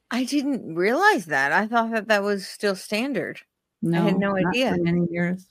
I 0.10 0.26
didn't 0.26 0.76
realize 0.76 1.28
that. 1.28 1.54
I 1.54 1.68
thought 1.68 1.92
that 1.92 2.10
that 2.10 2.22
was 2.22 2.46
still 2.46 2.76
standard. 2.76 3.40
No, 3.82 4.02
I 4.02 4.06
had 4.06 4.20
no 4.20 4.36
idea. 4.36 4.76
many 4.78 5.08
years. 5.10 5.48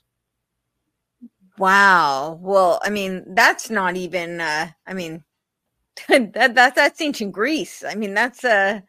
Wow. 1.57 2.39
Well, 2.43 2.81
I 2.83 2.91
mean, 2.91 3.35
that's 3.35 3.71
not 3.71 3.97
even. 3.97 4.41
Uh, 4.41 4.69
I 4.87 4.93
mean, 4.93 5.25
that, 6.09 6.55
that 6.55 6.75
that's 6.75 7.01
ancient 7.01 7.33
Greece. 7.33 7.85
I 7.85 7.95
mean, 7.95 8.15
that's 8.15 8.45
uh 8.45 8.81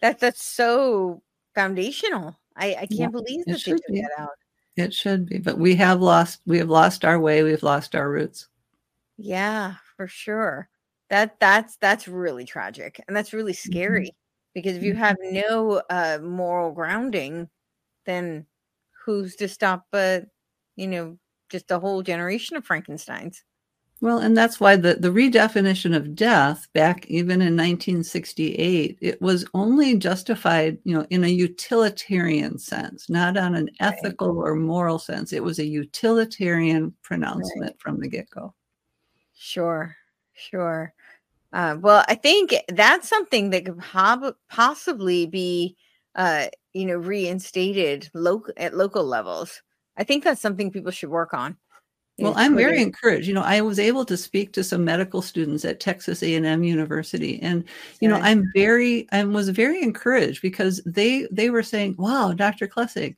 that 0.00 0.18
that's 0.18 0.44
so 0.44 1.22
foundational. 1.54 2.38
I, 2.56 2.70
I 2.70 2.74
can't 2.86 2.90
yeah, 2.90 3.06
believe 3.08 3.44
that 3.46 3.64
they 3.64 3.72
took 3.72 3.86
be. 3.86 4.00
that 4.00 4.10
out. 4.18 4.30
It 4.76 4.94
should 4.94 5.26
be, 5.26 5.38
but 5.38 5.58
we 5.58 5.74
have 5.76 6.00
lost 6.00 6.40
we 6.46 6.58
have 6.58 6.70
lost 6.70 7.04
our 7.04 7.18
way. 7.18 7.42
We've 7.42 7.62
lost 7.62 7.94
our 7.94 8.10
roots. 8.10 8.48
Yeah, 9.16 9.74
for 9.96 10.06
sure. 10.06 10.68
That 11.10 11.40
that's 11.40 11.76
that's 11.76 12.06
really 12.06 12.44
tragic 12.44 13.02
and 13.06 13.16
that's 13.16 13.32
really 13.32 13.52
mm-hmm. 13.52 13.72
scary 13.72 14.06
mm-hmm. 14.06 14.52
because 14.54 14.76
if 14.76 14.82
you 14.82 14.92
mm-hmm. 14.92 15.02
have 15.02 15.16
no 15.22 15.82
uh 15.90 16.18
moral 16.22 16.72
grounding, 16.72 17.48
then 18.06 18.46
who's 19.04 19.34
to 19.36 19.48
stop 19.48 19.86
uh 19.92 20.20
you 20.76 20.86
know 20.86 21.18
just 21.50 21.70
a 21.70 21.78
whole 21.78 22.02
generation 22.02 22.56
of 22.56 22.66
Frankensteins? 22.66 23.42
Well, 24.00 24.18
and 24.18 24.36
that's 24.36 24.60
why 24.60 24.76
the, 24.76 24.94
the 24.94 25.08
redefinition 25.08 25.94
of 25.96 26.14
death 26.14 26.68
back 26.72 27.04
even 27.06 27.40
in 27.40 27.56
1968, 27.56 28.98
it 29.00 29.20
was 29.20 29.44
only 29.54 29.96
justified, 29.96 30.78
you 30.84 30.96
know, 30.96 31.04
in 31.10 31.24
a 31.24 31.28
utilitarian 31.28 32.58
sense, 32.58 33.10
not 33.10 33.36
on 33.36 33.56
an 33.56 33.68
ethical 33.80 34.34
right. 34.34 34.50
or 34.50 34.54
moral 34.54 35.00
sense. 35.00 35.32
It 35.32 35.42
was 35.42 35.58
a 35.58 35.66
utilitarian 35.66 36.94
pronouncement 37.02 37.72
right. 37.72 37.80
from 37.80 37.98
the 37.98 38.08
get-go. 38.08 38.54
Sure, 39.34 39.96
sure. 40.32 40.94
Uh, 41.52 41.76
well, 41.80 42.04
I 42.06 42.14
think 42.14 42.54
that's 42.68 43.08
something 43.08 43.50
that 43.50 43.64
could 43.64 43.80
hob- 43.80 44.36
possibly 44.48 45.26
be, 45.26 45.76
uh, 46.14 46.46
you 46.72 46.86
know, 46.86 46.98
reinstated 46.98 48.08
local 48.14 48.54
at 48.58 48.76
local 48.76 49.02
levels. 49.02 49.60
I 49.96 50.04
think 50.04 50.22
that's 50.22 50.40
something 50.40 50.70
people 50.70 50.92
should 50.92 51.10
work 51.10 51.34
on. 51.34 51.56
Well, 52.20 52.34
I'm 52.36 52.56
very 52.56 52.82
encouraged. 52.82 53.28
You 53.28 53.34
know, 53.34 53.42
I 53.42 53.60
was 53.60 53.78
able 53.78 54.04
to 54.06 54.16
speak 54.16 54.52
to 54.54 54.64
some 54.64 54.84
medical 54.84 55.22
students 55.22 55.64
at 55.64 55.78
Texas 55.78 56.22
A&M 56.22 56.64
University, 56.64 57.40
and 57.40 57.64
you 58.00 58.08
know, 58.08 58.16
I'm 58.16 58.44
very, 58.56 59.06
I 59.12 59.22
was 59.24 59.50
very 59.50 59.80
encouraged 59.82 60.42
because 60.42 60.82
they 60.84 61.28
they 61.30 61.50
were 61.50 61.62
saying, 61.62 61.94
"Wow, 61.96 62.32
Dr. 62.32 62.66
Klessig, 62.66 63.16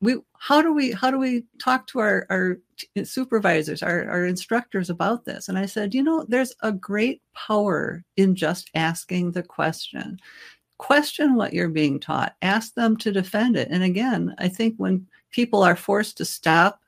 we 0.00 0.16
how 0.38 0.62
do 0.62 0.72
we 0.72 0.92
how 0.92 1.10
do 1.10 1.18
we 1.18 1.44
talk 1.62 1.86
to 1.88 2.00
our 2.00 2.26
our 2.30 2.58
supervisors, 3.04 3.82
our 3.82 4.08
our 4.10 4.24
instructors 4.26 4.88
about 4.90 5.26
this?" 5.26 5.48
And 5.48 5.58
I 5.58 5.66
said, 5.66 5.94
"You 5.94 6.02
know, 6.02 6.24
there's 6.28 6.54
a 6.62 6.72
great 6.72 7.22
power 7.34 8.02
in 8.16 8.34
just 8.34 8.70
asking 8.74 9.32
the 9.32 9.42
question." 9.42 10.18
Question 10.78 11.36
what 11.36 11.52
you're 11.52 11.68
being 11.68 12.00
taught. 12.00 12.34
Ask 12.42 12.74
them 12.74 12.96
to 12.98 13.12
defend 13.12 13.56
it. 13.56 13.68
And 13.70 13.84
again, 13.84 14.34
I 14.38 14.48
think 14.48 14.74
when 14.78 15.06
people 15.30 15.62
are 15.62 15.76
forced 15.76 16.16
to 16.18 16.24
stop, 16.24 16.80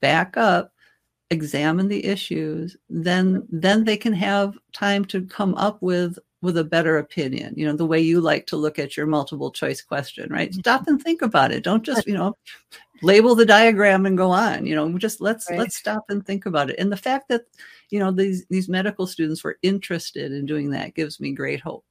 back 0.00 0.36
up, 0.36 0.73
examine 1.34 1.88
the 1.88 2.04
issues 2.04 2.76
then 2.88 3.46
then 3.50 3.84
they 3.84 3.96
can 3.96 4.12
have 4.12 4.56
time 4.72 5.04
to 5.04 5.26
come 5.26 5.54
up 5.56 5.82
with 5.82 6.18
with 6.44 6.56
a 6.58 6.64
better 6.64 6.98
opinion 6.98 7.54
you 7.56 7.66
know 7.66 7.74
the 7.74 7.86
way 7.86 7.98
you 7.98 8.20
like 8.20 8.46
to 8.46 8.56
look 8.56 8.78
at 8.78 8.96
your 8.96 9.06
multiple 9.06 9.50
choice 9.50 9.82
question 9.82 10.30
right? 10.30 10.50
Mm-hmm. 10.50 10.60
stop 10.60 10.86
and 10.86 11.02
think 11.02 11.22
about 11.22 11.50
it. 11.52 11.64
Don't 11.64 11.82
just 11.82 12.06
you 12.06 12.14
know 12.14 12.36
label 13.02 13.34
the 13.34 13.46
diagram 13.46 14.06
and 14.06 14.16
go 14.16 14.30
on 14.30 14.64
you 14.66 14.74
know 14.74 14.96
just 14.98 15.20
let's 15.20 15.50
right. 15.50 15.58
let's 15.58 15.76
stop 15.76 16.04
and 16.08 16.24
think 16.24 16.46
about 16.46 16.70
it. 16.70 16.78
And 16.78 16.92
the 16.92 16.96
fact 16.96 17.28
that 17.28 17.42
you 17.90 17.98
know 17.98 18.12
these 18.12 18.46
these 18.46 18.68
medical 18.68 19.06
students 19.06 19.42
were 19.42 19.58
interested 19.62 20.32
in 20.32 20.46
doing 20.46 20.70
that 20.70 20.94
gives 20.94 21.18
me 21.18 21.32
great 21.32 21.60
hope. 21.60 21.84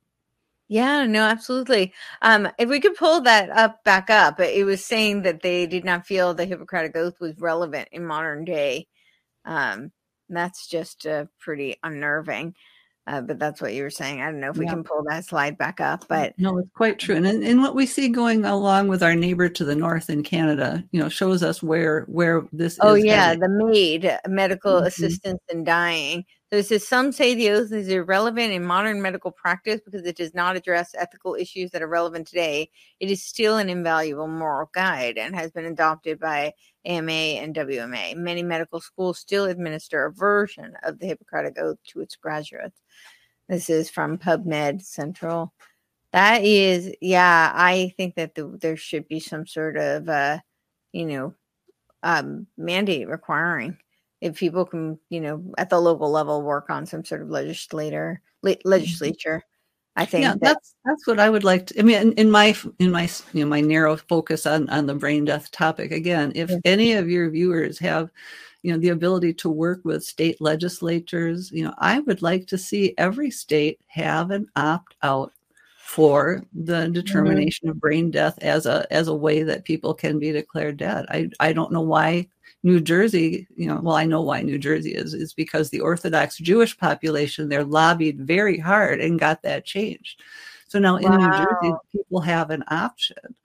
Yeah, 0.69 1.05
no, 1.05 1.21
absolutely. 1.23 1.93
Um, 2.21 2.47
if 2.57 2.69
we 2.69 2.79
could 2.79 2.95
pull 2.95 3.21
that 3.21 3.49
up 3.49 3.83
back 3.83 4.09
up, 4.09 4.39
it 4.39 4.65
was 4.65 4.83
saying 4.83 5.23
that 5.23 5.41
they 5.41 5.67
did 5.67 5.83
not 5.83 6.05
feel 6.05 6.33
the 6.33 6.45
Hippocratic 6.45 6.95
Oath 6.95 7.19
was 7.19 7.37
relevant 7.37 7.89
in 7.91 8.05
modern 8.05 8.45
day 8.45 8.87
um, 9.45 9.91
that's 10.29 10.67
just 10.67 11.05
uh, 11.05 11.25
pretty 11.39 11.77
unnerving. 11.83 12.55
Uh, 13.05 13.19
but 13.19 13.37
that's 13.37 13.61
what 13.61 13.73
you 13.73 13.83
were 13.83 13.89
saying. 13.89 14.21
I 14.21 14.31
don't 14.31 14.39
know 14.39 14.49
if 14.49 14.57
we 14.57 14.63
yeah. 14.63 14.71
can 14.71 14.83
pull 14.85 15.03
that 15.09 15.25
slide 15.25 15.57
back 15.57 15.81
up, 15.81 16.05
but 16.07 16.33
no, 16.37 16.57
it's 16.57 16.69
quite 16.73 16.99
true. 16.99 17.17
And, 17.17 17.25
and 17.25 17.61
what 17.61 17.75
we 17.75 17.85
see 17.85 18.07
going 18.07 18.45
along 18.45 18.87
with 18.87 19.03
our 19.03 19.13
neighbor 19.13 19.49
to 19.49 19.65
the 19.65 19.75
north 19.75 20.09
in 20.09 20.23
Canada, 20.23 20.81
you 20.91 21.01
know, 21.01 21.09
shows 21.09 21.43
us 21.43 21.61
where 21.61 22.03
where 22.03 22.47
this. 22.53 22.77
Oh 22.81 22.93
yeah, 22.93 23.27
headed. 23.27 23.41
the 23.41 23.49
MAID, 23.49 24.19
medical 24.29 24.75
mm-hmm. 24.75 24.85
assistance 24.85 25.41
in 25.49 25.65
dying. 25.65 26.23
It 26.53 26.67
says 26.67 26.87
some 26.87 27.11
say 27.11 27.33
the 27.33 27.49
oath 27.49 27.71
is 27.71 27.87
irrelevant 27.87 28.53
in 28.53 28.63
modern 28.63 29.01
medical 29.01 29.31
practice 29.31 29.81
because 29.83 30.05
it 30.05 30.15
does 30.15 30.35
not 30.35 30.55
address 30.55 30.93
ethical 30.95 31.33
issues 31.33 31.71
that 31.71 31.81
are 31.81 31.87
relevant 31.87 32.27
today. 32.27 32.69
It 32.99 33.09
is 33.09 33.23
still 33.23 33.57
an 33.57 33.71
invaluable 33.71 34.27
moral 34.27 34.69
guide 34.71 35.17
and 35.17 35.33
has 35.33 35.49
been 35.49 35.65
adopted 35.65 36.19
by 36.19 36.53
AMA 36.85 37.11
and 37.11 37.55
WMA. 37.55 38.15
Many 38.17 38.43
medical 38.43 38.79
schools 38.79 39.17
still 39.17 39.45
administer 39.45 40.05
a 40.05 40.11
version 40.13 40.75
of 40.83 40.99
the 40.99 41.07
Hippocratic 41.07 41.57
Oath 41.57 41.79
to 41.87 42.01
its 42.01 42.15
graduates. 42.15 42.79
This 43.49 43.67
is 43.67 43.89
from 43.89 44.19
PubMed 44.19 44.83
Central 44.83 45.55
That 46.11 46.43
is, 46.43 46.93
yeah, 47.01 47.51
I 47.55 47.95
think 47.97 48.13
that 48.13 48.35
the, 48.35 48.59
there 48.61 48.77
should 48.77 49.07
be 49.07 49.19
some 49.19 49.47
sort 49.47 49.75
of, 49.75 50.07
uh, 50.07 50.37
you 50.91 51.07
know, 51.07 51.33
um, 52.03 52.45
mandate 52.57 53.09
requiring 53.09 53.79
if 54.23 54.37
people 54.37 54.65
can, 54.65 54.97
you 55.09 55.19
know, 55.19 55.43
at 55.57 55.69
the 55.69 55.79
local 55.79 56.09
level 56.09 56.41
work 56.41 56.69
on 56.69 56.85
some 56.85 57.03
sort 57.03 57.21
of 57.21 57.29
legislator 57.29 58.21
le- 58.41 58.51
mm-hmm. 58.51 58.69
legislature. 58.69 59.43
I 59.95 60.05
think 60.05 60.23
yeah, 60.23 60.31
that, 60.31 60.41
that's 60.41 60.75
that's 60.85 61.05
what 61.05 61.19
I 61.19 61.29
would 61.29 61.43
like 61.43 61.67
to. 61.67 61.79
I 61.79 61.83
mean, 61.83 62.01
in, 62.01 62.11
in, 62.13 62.31
my 62.31 62.55
in 62.79 62.89
my 62.89 63.07
you 63.33 63.43
know 63.43 63.49
my 63.49 63.61
narrow 63.61 63.95
focus 63.97 64.47
on 64.47 64.67
on 64.69 64.87
the 64.87 64.95
brain 64.95 65.25
death 65.25 65.51
topic 65.51 65.91
again, 65.91 66.31
if 66.33 66.49
yeah. 66.49 66.57
any 66.65 66.93
of 66.93 67.09
your 67.09 67.29
viewers 67.29 67.77
have 67.79 68.09
you 68.63 68.71
know 68.71 68.79
the 68.79 68.89
ability 68.89 69.33
to 69.35 69.49
work 69.49 69.81
with 69.83 70.03
state 70.03 70.41
legislatures, 70.41 71.51
you 71.51 71.63
know, 71.65 71.75
I 71.77 71.99
would 71.99 72.23
like 72.23 72.47
to 72.47 72.57
see 72.57 72.95
every 72.97 73.29
state 73.29 73.81
have 73.87 74.31
an 74.31 74.47
opt 74.55 74.95
out 75.03 75.33
for 75.83 76.41
the 76.53 76.83
mm-hmm. 76.83 76.93
determination 76.93 77.67
mm-hmm. 77.67 77.75
of 77.75 77.81
brain 77.81 78.09
death 78.09 78.39
as 78.41 78.65
a 78.65 78.87
as 78.89 79.09
a 79.09 79.13
way 79.13 79.43
that 79.43 79.65
people 79.65 79.93
can 79.93 80.17
be 80.17 80.31
declared 80.31 80.77
dead. 80.77 81.05
I 81.09 81.29
I 81.41 81.51
don't 81.51 81.73
know 81.73 81.81
why 81.81 82.29
New 82.63 82.79
Jersey, 82.79 83.45
you 83.57 83.67
know, 83.67 83.81
well, 83.83 83.97
I 83.97 84.05
know 84.05 84.21
why 84.21 84.41
New 84.41 84.57
Jersey 84.57 84.95
is, 84.95 85.13
is 85.13 85.33
because 85.33 85.69
the 85.69 85.81
Orthodox 85.81 86.37
Jewish 86.37 86.77
population 86.77 87.49
there 87.49 87.65
lobbied 87.65 88.21
very 88.21 88.57
hard 88.57 89.01
and 89.01 89.19
got 89.19 89.41
that 89.41 89.65
changed. 89.65 90.21
So 90.69 90.79
now 90.79 90.95
in 90.95 91.11
wow. 91.11 91.17
New 91.17 91.37
Jersey, 91.37 91.77
people 91.91 92.21
have 92.21 92.49
an 92.49 92.63
option. 92.69 93.35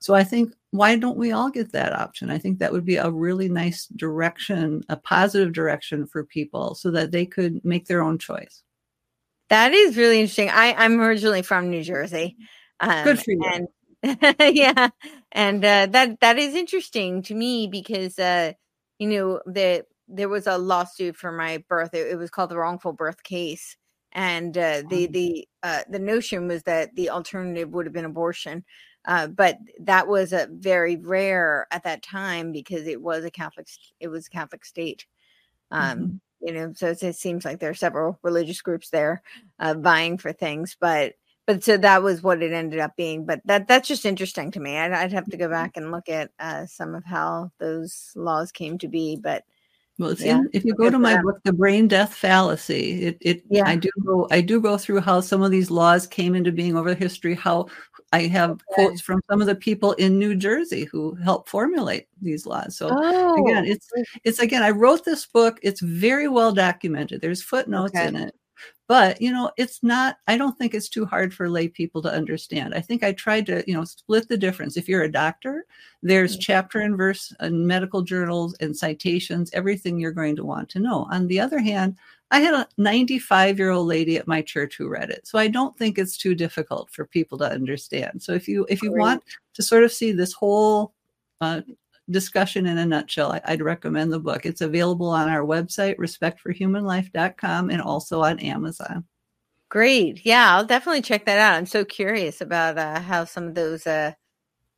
So 0.00 0.12
I 0.12 0.24
think 0.24 0.52
why 0.72 0.96
don't 0.96 1.16
we 1.16 1.30
all 1.30 1.50
get 1.50 1.70
that 1.70 1.92
option? 1.92 2.30
I 2.30 2.38
think 2.38 2.58
that 2.58 2.72
would 2.72 2.84
be 2.84 2.96
a 2.96 3.08
really 3.08 3.48
nice 3.48 3.86
direction, 3.86 4.82
a 4.88 4.96
positive 4.96 5.52
direction 5.52 6.04
for 6.04 6.24
people 6.24 6.74
so 6.74 6.90
that 6.90 7.12
they 7.12 7.26
could 7.26 7.64
make 7.64 7.86
their 7.86 8.02
own 8.02 8.18
choice. 8.18 8.64
That 9.48 9.72
is 9.72 9.96
really 9.96 10.20
interesting. 10.20 10.50
I, 10.50 10.74
I'm 10.74 11.00
originally 11.00 11.42
from 11.42 11.70
New 11.70 11.82
Jersey. 11.82 12.36
Um, 12.80 13.04
Good 13.04 13.18
for 13.20 13.30
you. 13.30 13.44
And 13.52 13.68
yeah, 14.56 14.90
and 15.32 15.64
uh, 15.64 15.86
that 15.86 16.20
that 16.20 16.38
is 16.38 16.54
interesting 16.54 17.22
to 17.22 17.34
me 17.34 17.66
because 17.66 18.18
uh, 18.18 18.52
you 18.98 19.08
know 19.08 19.40
that 19.46 19.86
there 20.08 20.28
was 20.28 20.46
a 20.46 20.58
lawsuit 20.58 21.16
for 21.16 21.32
my 21.32 21.62
birth. 21.68 21.94
It, 21.94 22.08
it 22.08 22.16
was 22.16 22.30
called 22.30 22.50
the 22.50 22.58
wrongful 22.58 22.92
birth 22.92 23.22
case, 23.22 23.76
and 24.12 24.56
uh, 24.56 24.82
the 24.88 25.06
the 25.06 25.48
uh, 25.62 25.82
the 25.88 25.98
notion 25.98 26.48
was 26.48 26.62
that 26.64 26.94
the 26.94 27.10
alternative 27.10 27.70
would 27.70 27.86
have 27.86 27.92
been 27.92 28.04
abortion. 28.04 28.64
Uh, 29.06 29.28
but 29.28 29.58
that 29.80 30.08
was 30.08 30.32
a 30.32 30.48
very 30.50 30.96
rare 30.96 31.68
at 31.70 31.84
that 31.84 32.02
time 32.02 32.50
because 32.50 32.88
it 32.88 33.00
was 33.00 33.24
a 33.24 33.30
Catholic 33.30 33.68
it 34.00 34.08
was 34.08 34.26
a 34.26 34.30
Catholic 34.30 34.64
state. 34.64 35.06
Um, 35.70 35.98
mm-hmm. 35.98 36.16
You 36.40 36.52
know, 36.52 36.72
so 36.74 36.88
it, 36.88 37.02
it, 37.02 37.16
seems 37.16 37.44
like 37.44 37.60
there 37.60 37.70
are 37.70 37.74
several 37.74 38.18
religious 38.22 38.60
groups 38.60 38.90
there 38.90 39.22
uh, 39.58 39.74
vying 39.74 40.18
for 40.18 40.32
things, 40.32 40.76
but 40.78 41.14
but 41.46 41.62
so 41.62 41.76
that 41.76 42.02
was 42.02 42.22
what 42.22 42.42
it 42.42 42.52
ended 42.52 42.80
up 42.80 42.96
being 42.96 43.24
but 43.24 43.40
that 43.44 43.68
that's 43.68 43.86
just 43.86 44.04
interesting 44.04 44.50
to 44.50 44.58
me 44.58 44.76
i'd, 44.76 44.92
I'd 44.92 45.12
have 45.12 45.26
to 45.26 45.36
go 45.36 45.44
mm-hmm. 45.44 45.52
back 45.54 45.76
and 45.76 45.92
look 45.92 46.08
at 46.08 46.30
uh, 46.40 46.66
some 46.66 46.94
of 46.94 47.04
how 47.04 47.52
those 47.58 48.10
laws 48.16 48.50
came 48.50 48.78
to 48.78 48.88
be 48.88 49.16
but 49.16 49.44
well, 49.98 50.12
yeah, 50.14 50.38
in, 50.38 50.50
if 50.52 50.64
you 50.64 50.74
go 50.74 50.90
to 50.90 50.98
my 50.98 51.20
book, 51.22 51.40
"The 51.42 51.54
Brain 51.54 51.88
Death 51.88 52.12
Fallacy," 52.12 53.02
it, 53.02 53.16
it 53.22 53.42
yeah. 53.48 53.66
I 53.66 53.76
do 53.76 53.88
go 54.04 54.28
I 54.30 54.42
do 54.42 54.60
go 54.60 54.76
through 54.76 55.00
how 55.00 55.20
some 55.20 55.42
of 55.42 55.50
these 55.50 55.70
laws 55.70 56.06
came 56.06 56.34
into 56.34 56.52
being 56.52 56.76
over 56.76 56.94
history. 56.94 57.34
How 57.34 57.68
I 58.12 58.22
have 58.22 58.50
okay. 58.50 58.62
quotes 58.70 59.00
from 59.00 59.20
some 59.28 59.40
of 59.40 59.46
the 59.46 59.54
people 59.54 59.92
in 59.94 60.18
New 60.18 60.34
Jersey 60.34 60.84
who 60.84 61.14
helped 61.16 61.48
formulate 61.48 62.06
these 62.20 62.46
laws. 62.46 62.76
So 62.76 62.88
oh. 62.90 63.44
again, 63.44 63.64
it's 63.64 63.88
it's 64.24 64.38
again 64.38 64.62
I 64.62 64.70
wrote 64.70 65.04
this 65.04 65.26
book. 65.26 65.58
It's 65.62 65.80
very 65.80 66.28
well 66.28 66.52
documented. 66.52 67.20
There's 67.20 67.42
footnotes 67.42 67.96
okay. 67.96 68.08
in 68.08 68.16
it 68.16 68.34
but 68.88 69.20
you 69.20 69.30
know 69.30 69.50
it's 69.56 69.82
not 69.82 70.18
i 70.26 70.36
don't 70.36 70.56
think 70.58 70.74
it's 70.74 70.88
too 70.88 71.04
hard 71.04 71.32
for 71.32 71.48
lay 71.48 71.68
people 71.68 72.00
to 72.02 72.12
understand 72.12 72.74
i 72.74 72.80
think 72.80 73.02
i 73.02 73.12
tried 73.12 73.46
to 73.46 73.62
you 73.66 73.74
know 73.74 73.84
split 73.84 74.28
the 74.28 74.36
difference 74.36 74.76
if 74.76 74.88
you're 74.88 75.02
a 75.02 75.12
doctor 75.12 75.66
there's 76.02 76.32
mm-hmm. 76.32 76.40
chapter 76.40 76.80
and 76.80 76.96
verse 76.96 77.32
and 77.40 77.66
medical 77.66 78.02
journals 78.02 78.54
and 78.60 78.76
citations 78.76 79.50
everything 79.52 79.98
you're 79.98 80.12
going 80.12 80.36
to 80.36 80.44
want 80.44 80.68
to 80.68 80.80
know 80.80 81.06
on 81.10 81.26
the 81.26 81.40
other 81.40 81.58
hand 81.58 81.96
i 82.30 82.40
had 82.40 82.54
a 82.54 82.66
95 82.78 83.58
year 83.58 83.70
old 83.70 83.86
lady 83.86 84.16
at 84.16 84.26
my 84.26 84.42
church 84.42 84.76
who 84.76 84.88
read 84.88 85.10
it 85.10 85.26
so 85.26 85.38
i 85.38 85.48
don't 85.48 85.76
think 85.76 85.98
it's 85.98 86.16
too 86.16 86.34
difficult 86.34 86.90
for 86.90 87.06
people 87.06 87.38
to 87.38 87.50
understand 87.50 88.22
so 88.22 88.32
if 88.32 88.48
you 88.48 88.66
if 88.68 88.82
you 88.82 88.90
Great. 88.90 89.00
want 89.00 89.24
to 89.54 89.62
sort 89.62 89.84
of 89.84 89.92
see 89.92 90.12
this 90.12 90.32
whole 90.32 90.92
uh, 91.40 91.60
discussion 92.10 92.66
in 92.66 92.78
a 92.78 92.86
nutshell, 92.86 93.32
I, 93.32 93.50
would 93.50 93.62
recommend 93.62 94.12
the 94.12 94.20
book. 94.20 94.46
It's 94.46 94.60
available 94.60 95.08
on 95.08 95.28
our 95.28 95.42
website, 95.42 95.96
respectforhumanlife.com, 95.96 97.70
and 97.70 97.82
also 97.82 98.22
on 98.22 98.38
Amazon. 98.38 99.04
Great. 99.68 100.24
Yeah, 100.24 100.54
I'll 100.54 100.64
definitely 100.64 101.02
check 101.02 101.26
that 101.26 101.38
out. 101.38 101.54
I'm 101.54 101.66
so 101.66 101.84
curious 101.84 102.40
about 102.40 102.78
uh, 102.78 103.00
how 103.00 103.24
some 103.24 103.48
of 103.48 103.54
those, 103.54 103.86
uh, 103.86 104.12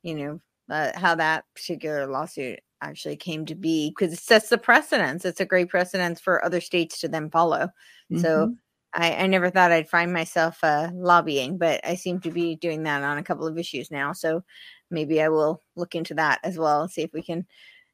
you 0.01 0.15
know, 0.15 0.41
uh, 0.69 0.91
how 0.95 1.15
that 1.15 1.45
particular 1.55 2.07
lawsuit 2.07 2.59
actually 2.81 3.15
came 3.15 3.45
to 3.45 3.55
be 3.55 3.89
because 3.89 4.13
it 4.13 4.19
sets 4.19 4.49
the 4.49 4.57
precedence. 4.57 5.25
It's 5.25 5.41
a 5.41 5.45
great 5.45 5.69
precedence 5.69 6.19
for 6.19 6.43
other 6.43 6.61
states 6.61 6.99
to 7.01 7.07
then 7.07 7.29
follow. 7.29 7.69
Mm-hmm. 8.11 8.19
So 8.19 8.55
I, 8.93 9.13
I, 9.13 9.27
never 9.27 9.49
thought 9.49 9.71
I'd 9.71 9.89
find 9.89 10.11
myself 10.11 10.63
uh, 10.63 10.89
lobbying, 10.93 11.57
but 11.57 11.81
I 11.85 11.95
seem 11.95 12.19
to 12.21 12.31
be 12.31 12.55
doing 12.55 12.83
that 12.83 13.03
on 13.03 13.17
a 13.17 13.23
couple 13.23 13.45
of 13.45 13.57
issues 13.57 13.91
now. 13.91 14.13
So 14.13 14.43
maybe 14.89 15.21
I 15.21 15.29
will 15.29 15.61
look 15.75 15.95
into 15.95 16.15
that 16.15 16.39
as 16.43 16.57
well 16.57 16.81
and 16.81 16.91
see 16.91 17.03
if 17.03 17.13
we 17.13 17.21
can 17.21 17.45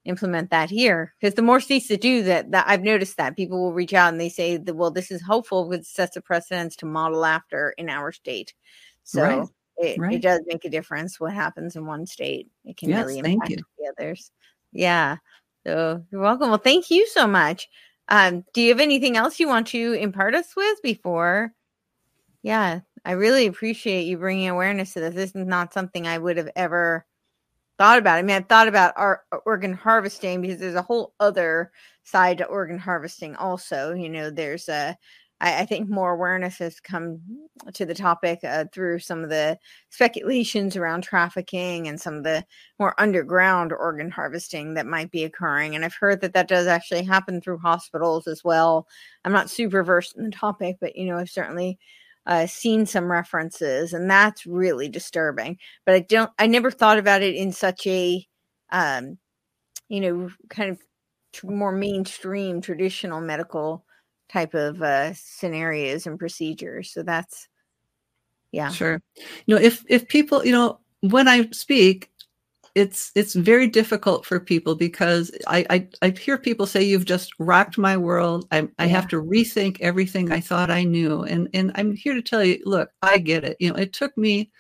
implement 0.06 0.52
that 0.52 0.70
here. 0.70 1.14
Because 1.20 1.34
the 1.34 1.42
more 1.42 1.60
states 1.60 1.88
that 1.90 2.02
do 2.02 2.24
that, 2.24 2.52
that 2.52 2.66
I've 2.68 2.84
noticed 2.84 3.18
that 3.18 3.36
people 3.36 3.62
will 3.62 3.74
reach 3.74 3.94
out 3.94 4.12
and 4.12 4.22
they 4.22 4.30
say 4.30 4.58
that 4.58 4.74
well, 4.74 4.92
this 4.92 5.12
is 5.12 5.22
hopeful 5.22 5.68
because 5.68 5.86
it 5.86 5.90
sets 5.90 6.16
a 6.16 6.22
precedence 6.22 6.76
to 6.78 6.86
model 6.86 7.26
after 7.26 7.72
in 7.78 7.90
our 7.90 8.12
state. 8.12 8.54
So 9.04 9.22
right. 9.22 9.48
It, 9.78 10.00
right. 10.00 10.16
it 10.16 10.22
does 10.22 10.40
make 10.46 10.64
a 10.64 10.70
difference 10.70 11.20
what 11.20 11.34
happens 11.34 11.76
in 11.76 11.86
one 11.86 12.06
state. 12.06 12.50
It 12.64 12.78
can 12.78 12.90
yes, 12.90 13.06
really 13.06 13.20
impact 13.20 13.62
the 13.78 13.94
others. 13.98 14.32
Yeah. 14.76 15.18
So 15.66 16.04
you're 16.12 16.22
welcome. 16.22 16.50
Well, 16.50 16.60
thank 16.60 16.92
you 16.92 17.08
so 17.08 17.26
much. 17.26 17.68
Um, 18.10 18.44
do 18.54 18.62
you 18.62 18.70
have 18.70 18.80
anything 18.80 19.18
else 19.18 19.40
you 19.40 19.48
want 19.48 19.68
to 19.68 19.94
impart 19.94 20.36
us 20.36 20.56
with 20.56 20.82
before? 20.84 21.54
Yeah, 22.44 22.82
I 23.04 23.12
really 23.14 23.48
appreciate 23.48 24.04
you 24.04 24.18
bringing 24.18 24.50
awareness 24.50 24.94
to 24.94 25.00
this. 25.00 25.16
This 25.16 25.36
is 25.36 25.48
not 25.48 25.74
something 25.74 26.06
I 26.06 26.20
would 26.20 26.38
have 26.38 26.52
ever 26.56 27.06
thought 27.80 27.98
about. 28.00 28.18
I 28.18 28.22
mean, 28.22 28.36
I've 28.36 28.48
thought 28.48 28.68
about 28.68 28.94
our 28.98 29.24
uh, 29.32 29.38
organ 29.46 29.74
harvesting 29.74 30.42
because 30.42 30.60
there's 30.60 30.76
a 30.76 30.82
whole 30.84 31.14
other 31.20 31.72
side 32.04 32.38
to 32.40 32.46
organ 32.46 32.78
harvesting. 32.78 33.36
Also, 33.36 33.94
you 33.94 34.10
know, 34.10 34.30
there's 34.30 34.70
a 34.70 34.98
I, 35.42 35.62
I 35.62 35.66
think 35.66 35.90
more 35.90 36.14
awareness 36.14 36.58
has 36.60 36.80
come 36.80 37.20
to 37.74 37.86
the 37.86 37.94
topic 37.94 38.40
uh, 38.44 38.66
through 38.72 39.00
some 39.00 39.24
of 39.24 39.30
the 39.30 39.58
speculations 39.90 40.76
around 40.76 41.04
trafficking 41.04 41.88
and 41.88 42.00
some 42.00 42.16
of 42.16 42.24
the 42.24 42.46
more 42.80 43.00
underground 43.00 43.74
organ 43.74 44.10
harvesting 44.10 44.74
that 44.76 44.86
might 44.86 45.12
be 45.12 45.24
occurring. 45.24 45.76
And 45.76 45.84
I've 45.84 45.96
heard 45.96 46.22
that 46.22 46.34
that 46.34 46.48
does 46.48 46.68
actually 46.68 47.04
happen 47.04 47.42
through 47.42 47.60
hospitals 47.60 48.28
as 48.28 48.44
well. 48.44 48.88
I'm 49.24 49.34
not 49.34 49.50
super 49.50 49.84
versed 49.84 50.16
in 50.18 50.26
the 50.26 50.32
topic, 50.32 50.78
but 50.80 50.96
you 50.96 51.06
know, 51.06 51.18
I've 51.18 51.30
certainly 51.30 51.80
uh, 52.26 52.48
seen 52.48 52.86
some 52.86 53.12
references, 53.12 53.94
and 53.94 54.10
that's 54.10 54.46
really 54.46 54.90
disturbing. 54.90 55.60
But 55.86 55.96
I 55.96 56.00
don't, 56.00 56.32
I 56.40 56.48
never 56.48 56.72
thought 56.72 56.98
about 56.98 57.22
it 57.22 57.36
in 57.36 57.52
such 57.52 57.86
a, 57.86 58.26
um, 58.72 59.20
you 59.90 60.02
know, 60.02 60.30
kind 60.50 60.72
of 60.72 60.80
more 61.44 61.72
mainstream 61.72 62.62
traditional 62.62 63.22
medical 63.22 63.85
type 64.30 64.54
of 64.54 64.82
uh, 64.82 65.14
scenarios 65.14 66.08
and 66.08 66.20
procedures. 66.20 66.92
So 66.92 67.04
that's, 67.04 67.48
yeah, 68.52 68.70
sure. 68.70 69.02
You 69.46 69.56
know, 69.56 69.62
if 69.62 69.84
if 69.88 70.08
people, 70.08 70.46
you 70.46 70.52
know, 70.52 70.80
when 71.02 71.28
I 71.28 71.50
speak, 71.52 72.10
it's 72.76 73.12
it's 73.16 73.34
very 73.34 73.68
difficult 73.68 74.26
for 74.26 74.40
people 74.40 74.76
because 74.76 75.32
I, 75.48 75.66
I, 75.70 75.88
I 76.02 76.10
hear 76.10 76.38
people 76.38 76.66
say 76.66 76.84
you've 76.84 77.06
just 77.06 77.34
rocked 77.40 77.78
my 77.78 77.96
world. 77.96 78.48
I 78.52 78.68
I 78.78 78.88
have 78.88 79.08
to 79.10 79.22
rethink 79.22 79.80
everything 79.80 80.32
I 80.32 80.42
thought 80.42 80.70
I 80.70 80.84
knew, 80.84 81.24
and 81.24 81.50
and 81.54 81.72
I'm 81.76 81.96
here 81.96 82.14
to 82.14 82.22
tell 82.22 82.44
you, 82.44 82.62
look, 82.66 82.90
I 83.02 83.18
get 83.18 83.46
it. 83.46 83.56
You 83.60 83.70
know, 83.70 83.78
it 83.78 83.94
took 83.94 84.18
me 84.18 84.52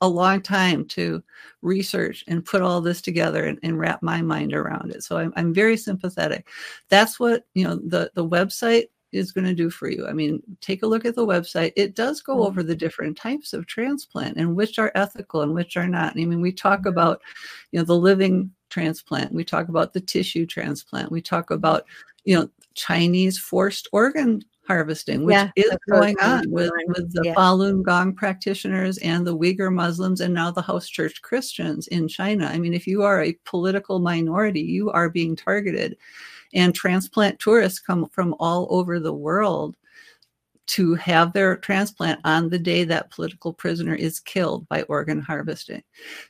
a 0.00 0.08
long 0.08 0.40
time 0.40 0.84
to 0.84 1.22
research 1.62 2.24
and 2.28 2.44
put 2.44 2.62
all 2.62 2.80
this 2.80 3.00
together 3.00 3.44
and, 3.44 3.58
and 3.62 3.78
wrap 3.78 4.02
my 4.02 4.22
mind 4.22 4.52
around 4.52 4.92
it. 4.92 5.02
So 5.02 5.18
I'm 5.18 5.32
I'm 5.34 5.52
very 5.52 5.76
sympathetic. 5.76 6.46
That's 6.90 7.18
what 7.18 7.44
you 7.54 7.64
know 7.64 7.76
the 7.76 8.10
the 8.14 8.26
website 8.26 8.84
is 9.14 9.32
going 9.32 9.46
to 9.46 9.54
do 9.54 9.70
for 9.70 9.88
you. 9.88 10.06
I 10.06 10.12
mean, 10.12 10.42
take 10.60 10.82
a 10.82 10.86
look 10.86 11.04
at 11.04 11.14
the 11.14 11.26
website. 11.26 11.72
It 11.76 11.94
does 11.94 12.20
go 12.20 12.34
mm-hmm. 12.34 12.46
over 12.46 12.62
the 12.62 12.76
different 12.76 13.16
types 13.16 13.52
of 13.52 13.66
transplant 13.66 14.36
and 14.36 14.56
which 14.56 14.78
are 14.78 14.92
ethical 14.94 15.42
and 15.42 15.54
which 15.54 15.76
are 15.76 15.88
not. 15.88 16.12
I 16.12 16.24
mean, 16.24 16.40
we 16.40 16.52
talk 16.52 16.80
mm-hmm. 16.80 16.88
about, 16.88 17.22
you 17.72 17.78
know, 17.78 17.84
the 17.84 17.96
living 17.96 18.50
transplant. 18.70 19.32
We 19.32 19.44
talk 19.44 19.68
about 19.68 19.92
the 19.92 20.00
tissue 20.00 20.46
transplant. 20.46 21.12
We 21.12 21.22
talk 21.22 21.50
about, 21.50 21.86
you 22.24 22.36
know, 22.36 22.50
Chinese 22.74 23.38
forced 23.38 23.88
organ 23.92 24.42
harvesting, 24.66 25.24
which 25.24 25.34
yeah, 25.34 25.50
is 25.56 25.76
going 25.90 26.18
on 26.20 26.50
with, 26.50 26.70
with 26.88 27.12
the 27.12 27.22
yeah. 27.24 27.34
Falun 27.34 27.82
Gong 27.82 28.14
practitioners 28.14 28.98
and 28.98 29.26
the 29.26 29.36
Uyghur 29.36 29.72
Muslims 29.72 30.20
and 30.20 30.32
now 30.32 30.50
the 30.50 30.62
house 30.62 30.88
church 30.88 31.20
Christians 31.22 31.86
in 31.88 32.08
China. 32.08 32.46
I 32.46 32.58
mean, 32.58 32.74
if 32.74 32.86
you 32.86 33.02
are 33.02 33.22
a 33.22 33.38
political 33.44 33.98
minority, 33.98 34.62
you 34.62 34.90
are 34.90 35.10
being 35.10 35.36
targeted 35.36 35.96
and 36.54 36.74
transplant 36.74 37.38
tourists 37.38 37.78
come 37.78 38.08
from 38.08 38.34
all 38.38 38.66
over 38.70 39.00
the 39.00 39.14
world 39.14 39.76
to 40.66 40.94
have 40.94 41.32
their 41.32 41.56
transplant 41.56 42.20
on 42.24 42.48
the 42.48 42.58
day 42.58 42.84
that 42.84 43.10
political 43.10 43.52
prisoner 43.52 43.94
is 43.94 44.18
killed 44.18 44.66
by 44.68 44.82
organ 44.82 45.20
harvesting. 45.20 45.82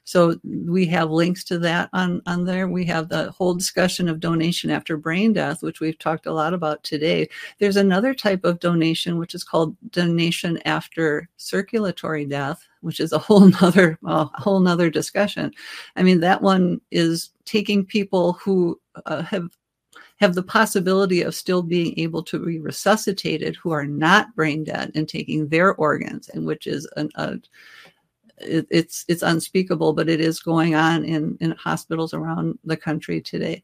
So 0.03 0.39
we 0.43 0.87
have 0.87 1.11
links 1.11 1.45
to 1.45 1.59
that 1.61 1.89
on, 1.93 2.21
on 2.27 2.45
there. 2.45 2.67
We 2.67 2.85
have 2.87 3.09
the 3.09 3.31
whole 3.31 3.55
discussion 3.55 4.09
of 4.09 4.21
donation 4.21 4.71
after 4.71 4.97
brain 4.97 5.33
death, 5.33 5.63
which 5.63 5.81
we've 5.81 5.99
talked 5.99 6.27
a 6.27 6.33
lot 6.33 6.53
about 6.53 6.83
today. 6.83 7.29
There's 7.61 7.77
another 7.77 8.13
type 8.13 8.45
of 8.45 8.59
donation, 8.59 9.19
which 9.19 9.35
is 9.35 9.45
called 9.45 9.77
donation 9.91 10.59
after 10.65 11.29
circulatory 11.37 12.25
death, 12.25 12.67
which 12.81 12.99
is 12.99 13.13
a 13.13 13.19
whole 13.19 13.49
nother, 13.61 13.99
a 14.05 14.25
whole 14.35 14.61
nother 14.61 14.91
discussion. 14.91 15.53
I 15.95 16.03
mean, 16.03 16.21
that 16.21 16.43
one 16.43 16.81
is 16.91 17.31
taking 17.45 17.85
people 17.85 18.33
who 18.35 18.81
uh, 19.07 19.23
have 19.23 19.49
have 20.17 20.35
the 20.35 20.43
possibility 20.43 21.23
of 21.23 21.35
still 21.35 21.63
being 21.63 21.99
able 21.99 22.23
to 22.23 22.39
be 22.39 22.59
resuscitated 22.59 23.57
who 23.57 23.73
are 23.73 23.87
not 23.87 24.35
brain 24.37 24.65
dead 24.65 24.93
and 24.95 25.09
taking 25.09 25.49
their 25.49 25.75
organs, 25.75 26.29
and 26.29 26.47
which 26.47 26.67
is 26.67 26.89
an, 26.97 27.11
a 27.17 27.39
it, 28.39 28.67
it's 28.71 29.05
it's 29.09 29.23
unspeakable, 29.23 29.93
but 29.93 30.09
it 30.09 30.21
is 30.21 30.41
going 30.41 30.75
on 30.75 31.05
in 31.05 31.37
in 31.41 31.53
hospitals 31.53 32.15
around 32.15 32.59
the 32.65 32.77
country 32.77 33.21
today. 33.21 33.63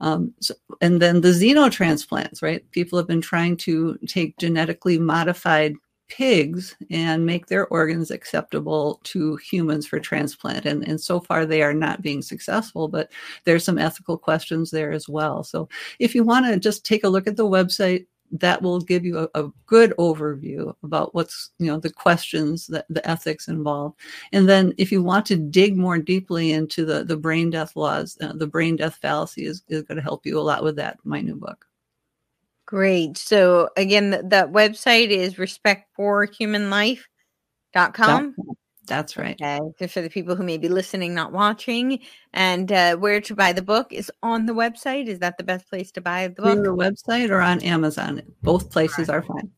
Um, 0.00 0.34
so, 0.40 0.54
and 0.80 1.00
then 1.00 1.22
the 1.22 1.28
xenotransplants, 1.28 2.42
right? 2.42 2.68
People 2.70 2.98
have 2.98 3.06
been 3.06 3.22
trying 3.22 3.56
to 3.58 3.98
take 4.06 4.36
genetically 4.36 4.98
modified 4.98 5.74
pigs 6.08 6.76
and 6.90 7.26
make 7.26 7.46
their 7.46 7.66
organs 7.68 8.10
acceptable 8.10 9.00
to 9.04 9.36
humans 9.36 9.86
for 9.86 9.98
transplant. 9.98 10.66
And, 10.66 10.86
and 10.86 11.00
so 11.00 11.20
far, 11.20 11.46
they 11.46 11.62
are 11.62 11.74
not 11.74 12.02
being 12.02 12.22
successful, 12.22 12.88
but 12.88 13.10
there's 13.44 13.64
some 13.64 13.78
ethical 13.78 14.16
questions 14.18 14.70
there 14.70 14.92
as 14.92 15.08
well. 15.08 15.42
So 15.42 15.68
if 15.98 16.14
you 16.14 16.24
want 16.24 16.46
to 16.46 16.58
just 16.58 16.84
take 16.84 17.04
a 17.04 17.08
look 17.08 17.26
at 17.26 17.36
the 17.36 17.46
website, 17.46 18.06
that 18.32 18.60
will 18.62 18.80
give 18.80 19.04
you 19.04 19.18
a, 19.18 19.28
a, 19.40 19.48
good 19.66 19.94
overview 19.98 20.74
about 20.82 21.14
what's 21.14 21.50
you 21.58 21.66
know 21.66 21.78
the 21.78 21.92
questions 21.92 22.66
that 22.66 22.84
the 22.88 23.08
ethics 23.08 23.48
involved 23.48 23.98
and 24.32 24.48
then 24.48 24.72
if 24.78 24.90
you 24.90 25.02
want 25.02 25.24
to 25.26 25.36
dig 25.36 25.76
more 25.76 25.98
deeply 25.98 26.52
into 26.52 26.84
the 26.84 27.04
the 27.04 27.16
brain 27.16 27.50
death 27.50 27.76
laws 27.76 28.18
uh, 28.22 28.32
the 28.32 28.46
brain 28.46 28.76
death 28.76 28.96
fallacy 28.96 29.44
is, 29.44 29.62
is 29.68 29.82
going 29.82 29.96
to 29.96 30.02
help 30.02 30.26
you 30.26 30.38
a 30.38 30.40
lot 30.40 30.64
with 30.64 30.76
that 30.76 30.98
my 31.04 31.20
new 31.20 31.36
book 31.36 31.66
Great. 32.66 33.16
So 33.16 33.70
again, 33.76 34.10
th- 34.10 34.24
that 34.26 34.52
website 34.52 35.08
is 35.08 35.34
respectforhumanlife.com. 35.34 38.34
That's 38.86 39.16
right. 39.16 39.40
Okay. 39.40 39.86
For 39.86 40.00
the 40.00 40.10
people 40.10 40.36
who 40.36 40.44
may 40.44 40.58
be 40.58 40.68
listening, 40.68 41.14
not 41.14 41.32
watching, 41.32 42.00
and 42.32 42.70
uh, 42.70 42.96
where 42.96 43.20
to 43.20 43.34
buy 43.34 43.52
the 43.52 43.62
book 43.62 43.92
is 43.92 44.10
on 44.22 44.46
the 44.46 44.52
website. 44.52 45.06
Is 45.06 45.18
that 45.20 45.38
the 45.38 45.44
best 45.44 45.68
place 45.68 45.90
to 45.92 46.00
buy 46.00 46.28
the 46.28 46.42
book? 46.42 46.46
On 46.46 46.62
the 46.62 46.74
website 46.74 47.30
or 47.30 47.40
on 47.40 47.60
Amazon. 47.62 48.22
Both 48.42 48.70
places 48.70 49.08
are 49.08 49.22
fine. 49.22 49.50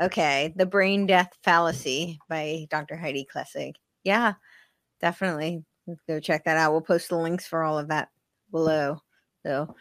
Okay. 0.00 0.52
The 0.56 0.66
Brain 0.66 1.06
Death 1.06 1.30
Fallacy 1.42 2.18
by 2.28 2.66
Dr. 2.70 2.96
Heidi 2.96 3.26
Klessig. 3.34 3.74
Yeah, 4.04 4.34
definitely. 5.00 5.64
Let's 5.86 6.02
go 6.06 6.20
check 6.20 6.44
that 6.44 6.58
out. 6.58 6.72
We'll 6.72 6.82
post 6.82 7.08
the 7.08 7.16
links 7.16 7.46
for 7.46 7.62
all 7.62 7.78
of 7.78 7.88
that 7.88 8.10
below. 8.50 9.00
So 9.44 9.74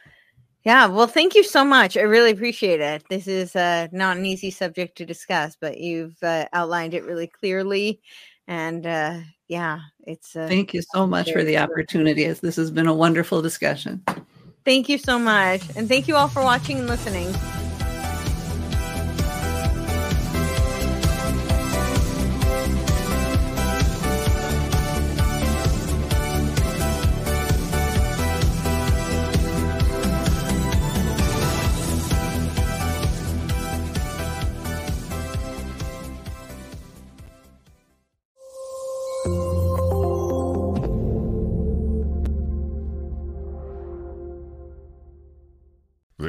yeah, 0.63 0.88
well, 0.88 1.07
thank 1.07 1.35
you 1.35 1.43
so 1.43 1.63
much. 1.63 1.97
I 1.97 2.01
really 2.01 2.31
appreciate 2.31 2.81
it. 2.81 3.03
This 3.09 3.27
is 3.27 3.55
uh, 3.55 3.88
not 3.91 4.17
an 4.17 4.25
easy 4.25 4.51
subject 4.51 4.97
to 4.97 5.05
discuss, 5.05 5.57
but 5.59 5.77
you've 5.77 6.21
uh, 6.21 6.45
outlined 6.53 6.93
it 6.93 7.05
really 7.05 7.27
clearly. 7.27 8.01
And 8.47 8.85
uh, 8.85 9.19
yeah, 9.47 9.79
it's. 10.05 10.35
Uh, 10.35 10.47
thank 10.47 10.73
you 10.73 10.81
so 10.93 11.07
much 11.07 11.31
for 11.31 11.43
the 11.43 11.57
opportunity. 11.57 12.25
This 12.25 12.55
has 12.55 12.71
been 12.71 12.88
a 12.88 12.93
wonderful 12.93 13.41
discussion. 13.41 14.03
Thank 14.65 14.89
you 14.89 14.97
so 14.97 15.17
much. 15.17 15.61
And 15.75 15.88
thank 15.88 16.07
you 16.07 16.15
all 16.15 16.27
for 16.27 16.43
watching 16.43 16.79
and 16.79 16.88
listening. 16.88 17.34